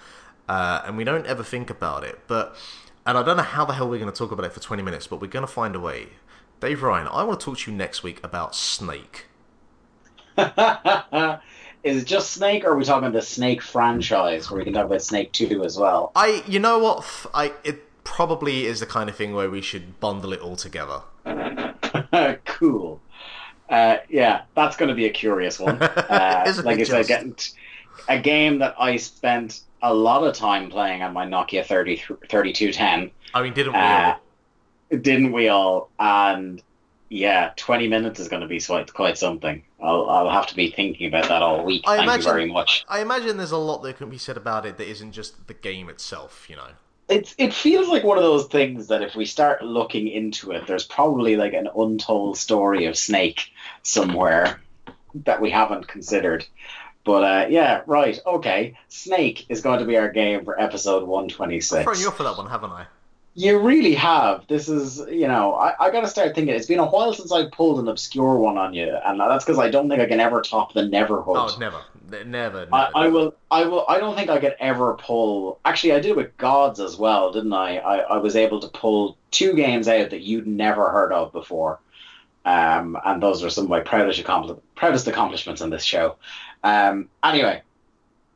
uh, 0.48 0.82
and 0.84 0.96
we 0.96 1.04
don't 1.04 1.26
ever 1.26 1.42
think 1.42 1.68
about 1.68 2.04
it. 2.04 2.20
But 2.26 2.56
and 3.04 3.18
I 3.18 3.22
don't 3.22 3.36
know 3.36 3.42
how 3.42 3.64
the 3.64 3.72
hell 3.72 3.88
we're 3.88 3.98
going 3.98 4.12
to 4.12 4.16
talk 4.16 4.30
about 4.30 4.46
it 4.46 4.52
for 4.52 4.60
twenty 4.60 4.82
minutes, 4.82 5.08
but 5.08 5.20
we're 5.20 5.26
going 5.28 5.46
to 5.46 5.52
find 5.52 5.74
a 5.74 5.80
way. 5.80 6.08
Dave 6.60 6.82
Ryan, 6.82 7.08
I 7.08 7.24
want 7.24 7.40
to 7.40 7.44
talk 7.44 7.58
to 7.58 7.70
you 7.70 7.76
next 7.76 8.02
week 8.02 8.20
about 8.24 8.54
Snake. 8.54 9.26
is 11.82 12.02
it 12.02 12.06
just 12.06 12.32
Snake, 12.32 12.64
or 12.64 12.72
are 12.72 12.76
we 12.76 12.84
talking 12.84 13.08
about 13.08 13.18
the 13.18 13.22
Snake 13.22 13.62
franchise, 13.62 14.50
where 14.50 14.58
we 14.58 14.64
can 14.64 14.72
talk 14.72 14.86
about 14.86 15.02
Snake 15.02 15.32
Two 15.32 15.64
as 15.64 15.78
well? 15.78 16.12
I, 16.14 16.42
you 16.46 16.58
know 16.58 16.78
what? 16.78 17.04
I 17.34 17.52
it 17.64 17.84
probably 18.04 18.64
is 18.66 18.80
the 18.80 18.86
kind 18.86 19.10
of 19.10 19.16
thing 19.16 19.34
where 19.34 19.50
we 19.50 19.60
should 19.60 20.00
bundle 20.00 20.32
it 20.32 20.40
all 20.40 20.56
together. 20.56 21.02
cool. 22.44 23.00
Uh, 23.68 23.98
yeah, 24.08 24.42
that's 24.54 24.76
going 24.76 24.88
to 24.88 24.94
be 24.94 25.06
a 25.06 25.10
curious 25.10 25.58
one. 25.58 25.78
Uh, 26.08 26.62
like 26.64 26.80
I 26.80 26.84
said, 26.84 27.06
getting 27.06 27.34
t- 27.34 27.52
a 28.08 28.18
game 28.18 28.60
that 28.60 28.74
I 28.78 28.96
spent 28.96 29.60
a 29.82 29.92
lot 29.92 30.24
of 30.24 30.34
time 30.34 30.70
playing 30.70 31.02
on 31.02 31.12
my 31.12 31.26
Nokia 31.26 31.64
30, 31.64 31.96
3210. 31.96 33.10
I 33.34 33.42
mean, 33.42 33.52
didn't 33.52 33.74
we? 33.74 33.78
Uh, 33.78 34.14
all? 34.14 34.20
didn't 34.90 35.32
we 35.32 35.48
all? 35.48 35.90
And 35.98 36.62
yeah, 37.08 37.52
20 37.56 37.88
minutes 37.88 38.20
is 38.20 38.28
going 38.28 38.42
to 38.42 38.48
be 38.48 38.60
quite, 38.60 38.92
quite 38.92 39.18
something. 39.18 39.62
I'll, 39.80 40.08
I'll 40.08 40.30
have 40.30 40.46
to 40.48 40.54
be 40.54 40.70
thinking 40.70 41.08
about 41.08 41.28
that 41.28 41.42
all 41.42 41.64
week. 41.64 41.84
I 41.86 41.96
Thank 41.96 42.08
imagine, 42.08 42.26
you 42.26 42.32
very 42.32 42.46
much. 42.52 42.84
I 42.88 43.00
imagine 43.00 43.36
there's 43.36 43.52
a 43.52 43.58
lot 43.58 43.82
that 43.82 43.96
can 43.96 44.10
be 44.10 44.18
said 44.18 44.36
about 44.36 44.66
it 44.66 44.76
that 44.78 44.88
isn't 44.88 45.12
just 45.12 45.46
the 45.46 45.54
game 45.54 45.88
itself. 45.88 46.46
You 46.48 46.56
know. 46.56 46.68
It's 47.08 47.34
it 47.38 47.54
feels 47.54 47.88
like 47.88 48.04
one 48.04 48.18
of 48.18 48.24
those 48.24 48.46
things 48.46 48.88
that 48.88 49.02
if 49.02 49.14
we 49.14 49.24
start 49.24 49.62
looking 49.62 50.08
into 50.08 50.52
it, 50.52 50.66
there's 50.66 50.84
probably 50.84 51.36
like 51.36 51.54
an 51.54 51.68
untold 51.74 52.36
story 52.36 52.84
of 52.84 52.98
Snake 52.98 53.50
somewhere 53.82 54.60
that 55.24 55.40
we 55.40 55.50
haven't 55.50 55.88
considered. 55.88 56.46
But 57.04 57.24
uh, 57.24 57.46
yeah, 57.48 57.82
right, 57.86 58.18
okay. 58.26 58.76
Snake 58.88 59.46
is 59.48 59.62
going 59.62 59.78
to 59.78 59.86
be 59.86 59.96
our 59.96 60.10
game 60.10 60.44
for 60.44 60.60
episode 60.60 61.04
126. 61.04 61.72
I've 61.72 61.78
six. 61.78 61.84
thrown 61.84 62.02
you 62.02 62.08
off 62.08 62.18
for 62.18 62.24
that 62.24 62.36
one, 62.36 62.50
haven't 62.50 62.72
I? 62.72 62.86
You 63.38 63.56
really 63.60 63.94
have. 63.94 64.48
This 64.48 64.68
is, 64.68 64.98
you 65.08 65.28
know, 65.28 65.54
I, 65.54 65.72
I 65.78 65.90
got 65.92 66.00
to 66.00 66.08
start 66.08 66.34
thinking. 66.34 66.56
It's 66.56 66.66
been 66.66 66.80
a 66.80 66.86
while 66.86 67.14
since 67.14 67.30
I 67.30 67.44
pulled 67.44 67.78
an 67.78 67.86
obscure 67.86 68.34
one 68.34 68.58
on 68.58 68.74
you, 68.74 68.92
and 69.04 69.20
that's 69.20 69.44
because 69.44 69.60
I 69.60 69.70
don't 69.70 69.88
think 69.88 70.00
I 70.00 70.06
can 70.06 70.18
ever 70.18 70.42
top 70.42 70.72
the 70.72 70.80
Neverhood. 70.80 71.36
Oh, 71.36 71.56
never, 71.56 71.82
never. 72.26 72.64
never. 72.64 72.74
I, 72.74 72.90
I 73.04 73.06
will. 73.06 73.36
I 73.48 73.64
will. 73.64 73.84
I 73.88 73.98
don't 74.00 74.16
think 74.16 74.28
I 74.28 74.40
could 74.40 74.56
ever 74.58 74.94
pull. 74.94 75.60
Actually, 75.64 75.92
I 75.92 76.00
did 76.00 76.16
with 76.16 76.36
Gods 76.36 76.80
as 76.80 76.96
well, 76.96 77.30
didn't 77.30 77.52
I? 77.52 77.78
I, 77.78 77.98
I 77.98 78.16
was 78.16 78.34
able 78.34 78.58
to 78.58 78.68
pull 78.68 79.16
two 79.30 79.54
games 79.54 79.86
out 79.86 80.10
that 80.10 80.22
you'd 80.22 80.48
never 80.48 80.90
heard 80.90 81.12
of 81.12 81.32
before, 81.32 81.78
um, 82.44 82.98
and 83.04 83.22
those 83.22 83.44
are 83.44 83.50
some 83.50 83.64
of 83.66 83.70
my 83.70 83.78
proudest 83.78 84.20
proudest 84.74 85.06
accomplishments 85.06 85.62
on 85.62 85.70
this 85.70 85.84
show. 85.84 86.16
Um, 86.64 87.08
anyway, 87.22 87.62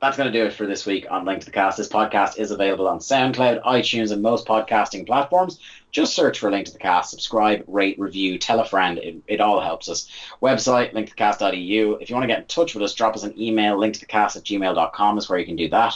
that's 0.02 0.16
going 0.16 0.30
to 0.30 0.36
do 0.36 0.44
it 0.44 0.52
for 0.52 0.66
this 0.66 0.84
week 0.84 1.06
on 1.08 1.24
Link 1.24 1.38
to 1.38 1.46
the 1.46 1.52
Cast. 1.52 1.78
This 1.78 1.88
podcast 1.88 2.36
is 2.36 2.50
available 2.50 2.88
on 2.88 2.98
SoundCloud, 2.98 3.62
iTunes, 3.62 4.10
and 4.10 4.20
most 4.20 4.48
podcasting 4.48 5.06
platforms. 5.06 5.60
Just 5.92 6.16
search 6.16 6.40
for 6.40 6.50
Link 6.50 6.66
to 6.66 6.72
the 6.72 6.80
Cast, 6.80 7.10
subscribe, 7.10 7.62
rate, 7.68 8.00
review, 8.00 8.36
tell 8.36 8.58
a 8.58 8.64
friend. 8.64 8.98
It, 8.98 9.22
it 9.28 9.40
all 9.40 9.60
helps 9.60 9.88
us. 9.88 10.10
Website, 10.42 10.92
linktothecast.eu. 10.92 11.98
If 12.00 12.10
you 12.10 12.16
want 12.16 12.24
to 12.24 12.26
get 12.26 12.40
in 12.40 12.46
touch 12.46 12.74
with 12.74 12.82
us, 12.82 12.94
drop 12.94 13.14
us 13.14 13.22
an 13.22 13.40
email, 13.40 13.78
linktothecast 13.78 14.34
at 14.34 14.42
gmail.com 14.42 15.18
is 15.18 15.28
where 15.28 15.38
you 15.38 15.46
can 15.46 15.54
do 15.54 15.68
that. 15.68 15.94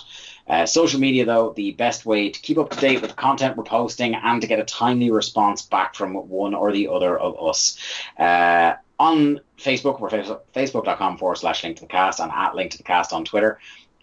Uh, 0.49 0.67
social 0.67 1.01
media, 1.01 1.25
though, 1.25 1.53
the 1.57 1.73
best 1.73 2.07
way 2.07 2.31
to 2.31 2.41
keep 2.41 2.59
up 2.59 2.71
to 2.71 2.79
date 2.79 3.03
with 3.03 3.11
the 3.11 3.17
content 3.17 3.57
we're 3.57 3.65
posting 3.65 4.15
and 4.15 4.41
to 4.41 4.47
get 4.47 4.61
a 4.61 4.65
timely 4.65 5.11
response 5.11 5.63
back 5.63 5.97
from 5.97 6.15
one 6.15 6.55
or 6.55 6.71
the 6.71 6.87
other 6.87 7.19
of 7.19 7.45
us. 7.45 7.77
Uh, 8.17 8.75
on 9.01 9.41
Facebook, 9.59 10.01
we're 10.01 10.09
facebook, 10.09 10.43
facebook.com 10.55 11.19
forward 11.19 11.37
slash 11.37 11.65
link 11.65 11.77
to 11.77 11.83
the 11.83 11.89
cast 11.89 12.21
and 12.21 12.31
at 12.31 12.55
link 12.55 12.71
to 12.71 12.79
the 12.79 12.85
cast 12.85 13.13
on 13.13 13.25
Twitter. 13.25 13.59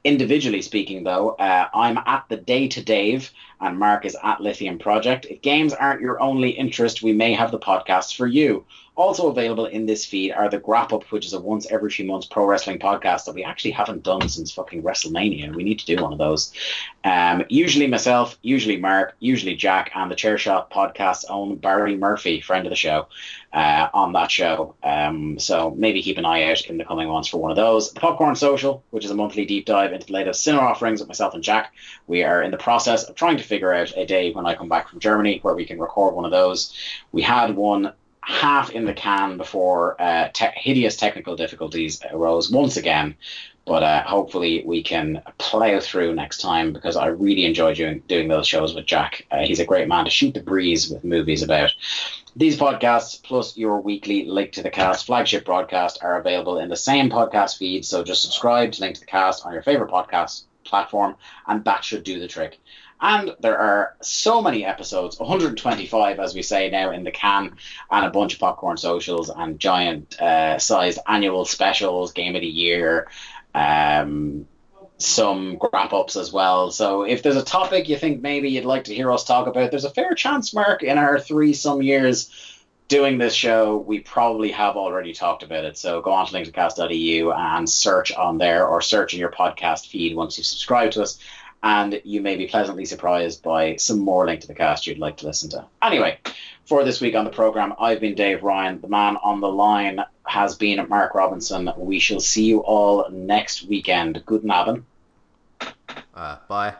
Individually 0.06 0.62
speaking, 0.62 1.04
though, 1.06 1.30
uh, 1.30 1.70
I'm 1.74 1.98
at 1.98 2.26
the 2.28 2.36
day 2.36 2.68
to 2.68 2.84
Dave 2.84 3.32
and 3.62 3.80
Mark 3.80 4.06
is 4.06 4.18
at 4.22 4.42
Lithium 4.42 4.78
Project. 4.78 5.26
If 5.30 5.42
games 5.42 5.72
aren't 5.72 6.02
your 6.02 6.22
only 6.22 6.50
interest, 6.50 7.02
we 7.02 7.14
may 7.14 7.34
have 7.34 7.52
the 7.52 7.60
podcast 7.60 8.18
for 8.18 8.28
you. 8.28 8.66
Also 8.95 9.28
available 9.28 9.65
in 9.65 9.88
this 9.88 10.06
feed 10.06 10.32
are 10.32 10.49
the 10.49 10.60
Grap 10.60 10.94
Up, 10.94 11.03
which 11.06 11.26
is 11.26 11.34
a 11.34 11.40
once 11.40 11.65
every 11.72 11.90
few 11.90 12.06
months 12.06 12.28
pro 12.28 12.45
wrestling 12.45 12.78
podcast 12.78 13.26
that 13.26 13.34
we 13.34 13.44
actually 13.44 13.72
haven't 13.72 14.03
done 14.03 14.30
since 14.30 14.52
fucking 14.52 14.84
WrestleMania. 14.84 15.56
We 15.56 15.64
need 15.64 15.80
to 15.80 15.86
do 15.88 16.03
one 16.03 16.14
of 16.14 16.20
those. 16.20 16.53
Um, 17.03 17.44
usually 17.49 17.88
myself, 17.88 18.38
usually 18.44 18.78
Mark, 18.78 19.15
usually 19.20 19.56
Jack, 19.56 19.91
and 19.95 20.11
the 20.11 20.15
Chair 20.15 20.38
Shot 20.38 20.70
podcast 20.70 21.26
own 21.28 21.56
Barry 21.56 21.98
Murphy, 21.98 22.40
friend 22.40 22.68
of 22.68 22.70
the 22.70 22.76
show, 22.76 23.07
uh, 23.52 23.88
on 23.95 24.14
that 24.14 24.30
show. 24.30 24.76
Um, 24.84 25.40
so 25.40 25.72
maybe 25.72 26.03
keep 26.03 26.20
an 26.20 26.26
eye 26.26 26.52
out 26.52 26.68
in 26.68 26.78
the 26.78 26.86
coming 26.86 27.07
months 27.07 27.30
for 27.30 27.38
one 27.38 27.49
of 27.49 27.57
those. 27.57 27.94
The 27.94 27.99
Popcorn 27.99 28.36
Social, 28.36 28.84
which 28.91 29.06
is 29.06 29.11
a 29.11 29.15
monthly 29.15 29.45
deep 29.45 29.65
dive 29.65 29.91
into 29.91 30.06
the 30.06 30.14
latest 30.14 30.44
cinema 30.44 30.64
offerings 30.64 30.99
with 30.99 31.10
myself 31.10 31.34
and 31.34 31.44
Jack. 31.44 31.74
We 32.06 32.24
are 32.24 32.44
in 32.44 32.52
the 32.52 32.57
process 32.57 33.06
of 33.06 33.15
trying 33.15 33.38
to 33.38 33.44
figure 33.44 33.74
out 33.74 33.98
a 33.98 34.06
day 34.06 34.32
when 34.32 34.45
I 34.45 34.53
come 34.53 34.70
back 34.70 34.90
from 34.90 34.99
Germany 34.99 35.40
where 35.41 35.56
we 35.56 35.65
can 35.65 35.80
record 35.80 36.14
one 36.14 36.26
of 36.26 36.32
those. 36.32 36.78
We 37.11 37.24
had 37.24 37.56
one 37.56 37.94
half 38.26 38.72
in 38.72 38.86
the 38.86 38.94
can 38.94 39.38
before 39.38 40.02
uh, 40.02 40.30
te- 40.34 40.48
hideous 40.56 40.95
technical 40.95 41.36
difficulties 41.36 42.02
arose 42.12 42.50
once 42.50 42.78
again. 42.78 43.16
But 43.66 43.82
uh, 43.84 44.04
hopefully 44.04 44.62
we 44.66 44.84
can 44.84 45.22
plow 45.38 45.80
through 45.80 46.16
next 46.16 46.41
time 46.41 46.74
because 46.74 46.98
I 46.98 47.08
really 47.08 47.45
enjoy 47.45 47.74
doing 47.74 48.04
doing 48.08 48.28
those 48.28 48.45
shows 48.45 48.76
with 48.76 48.86
Jack. 48.86 49.26
Uh, 49.32 49.45
he's 49.45 49.62
a 49.62 49.66
great 49.66 49.88
man 49.88 50.04
to 50.04 50.12
shoot 50.12 50.34
the 50.34 50.41
breeze 50.41 50.90
with 50.90 51.06
movies 51.06 51.44
about. 51.44 51.72
These 52.36 52.58
podcasts 52.58 53.22
plus 53.24 53.56
your 53.56 53.80
weekly 53.80 54.26
Link 54.26 54.54
to 54.54 54.64
the 54.64 54.70
Cast 54.70 55.06
flagship 55.06 55.45
broadcast 55.45 56.00
are 56.02 56.20
available 56.20 56.58
in 56.58 56.68
the 56.68 56.76
same 56.76 57.10
podcast 57.10 57.58
feed. 57.58 57.86
So 57.86 58.04
just 58.04 58.24
subscribe 58.24 58.74
to 58.74 58.82
Link 58.82 58.95
to 58.95 59.02
the 59.02 59.06
Cast 59.06 59.45
on 59.45 59.54
your 59.54 59.62
favorite 59.62 59.91
podcast 59.91 60.44
platform, 60.66 61.16
and 61.48 61.64
that 61.64 61.84
should 61.84 62.04
do 62.04 62.20
the 62.20 62.28
trick. 62.28 62.60
And 63.02 63.36
there 63.41 63.57
are 63.57 63.95
so 64.02 64.41
many 64.41 64.64
episodes, 64.65 65.20
125 65.20 66.20
as 66.20 66.34
we 66.34 66.41
say 66.41 66.70
now 66.70 66.91
in 66.91 67.03
the 67.03 67.11
can, 67.11 67.57
and 67.91 68.06
a 68.06 68.10
bunch 68.10 68.34
of 68.34 68.40
popcorn 68.40 68.78
socials 68.78 69.30
and 69.30 69.60
giant 69.60 70.20
uh, 70.22 70.57
sized 70.57 70.99
annual 71.07 71.45
specials, 71.45 72.14
game 72.14 72.36
of 72.36 72.41
the 72.41 72.48
year, 72.48 73.10
um, 73.53 74.48
some 74.98 75.60
wrap 75.74 75.94
ups 75.94 76.15
as 76.15 76.32
well. 76.32 76.72
So 76.72 77.03
if 77.03 77.24
there's 77.24 77.36
a 77.36 77.44
topic 77.44 77.90
you 77.90 77.98
think 77.98 78.22
maybe 78.22 78.49
you'd 78.49 78.65
like 78.65 78.86
to 78.86 78.95
hear 78.95 79.11
us 79.11 79.26
talk 79.26 79.48
about, 79.48 79.72
there's 79.72 79.86
a 79.86 79.90
fair 79.90 80.14
chance, 80.14 80.53
Mark, 80.53 80.84
in 80.84 80.98
our 80.98 81.20
three 81.20 81.53
some 81.53 81.82
years 81.82 82.32
doing 82.88 83.18
this 83.18 83.34
show, 83.34 83.78
we 83.78 83.99
probably 83.99 84.52
have 84.52 84.76
already 84.76 85.14
talked 85.14 85.44
about 85.44 85.65
it. 85.65 85.78
So 85.78 86.02
go 86.02 86.11
on 86.11 86.28
to 86.28 86.34
linktothecast.eu 86.34 87.32
and 87.32 87.70
search 87.70 88.11
on 88.11 88.38
there 88.38 88.68
or 88.68 88.82
search 88.82 89.14
in 89.14 89.20
your 89.20 89.32
podcast 89.32 89.88
feed 89.88 90.15
once 90.15 90.38
you've 90.38 90.45
subscribed 90.45 90.94
to 90.94 91.02
us 91.02 91.20
and 91.64 92.02
you 92.03 92.22
may 92.22 92.35
be 92.35 92.45
pleasantly 92.45 92.84
surprised 92.85 93.41
by 93.41 93.77
some 93.77 93.99
more 93.99 94.26
link 94.26 94.41
to 94.41 94.48
the 94.48 94.53
cast 94.53 94.85
you'd 94.85 94.99
like 94.99 95.18
to 95.18 95.26
listen 95.26 95.49
to. 95.49 95.65
Anyway, 95.81 96.19
for 96.65 96.84
this 96.84 96.99
week 96.99 97.15
on 97.15 97.23
the 97.23 97.31
program, 97.31 97.73
I've 97.80 98.02
been 98.02 98.15
Dave 98.15 98.44
Ryan. 98.44 98.81
The 98.81 98.90
man 98.90 99.15
on 99.23 99.40
the 99.40 99.49
line 99.49 100.03
has 100.26 100.56
been 100.56 100.85
Mark 100.90 101.15
Robinson. 101.15 101.72
We 101.77 101.99
shall 101.99 102.19
see 102.19 102.44
you 102.44 102.60
all 102.60 103.10
next 103.10 103.65
weekend. 103.65 104.22
Good 104.26 104.44
night. 104.44 104.81
Uh, 106.14 106.38
bye. 106.48 106.76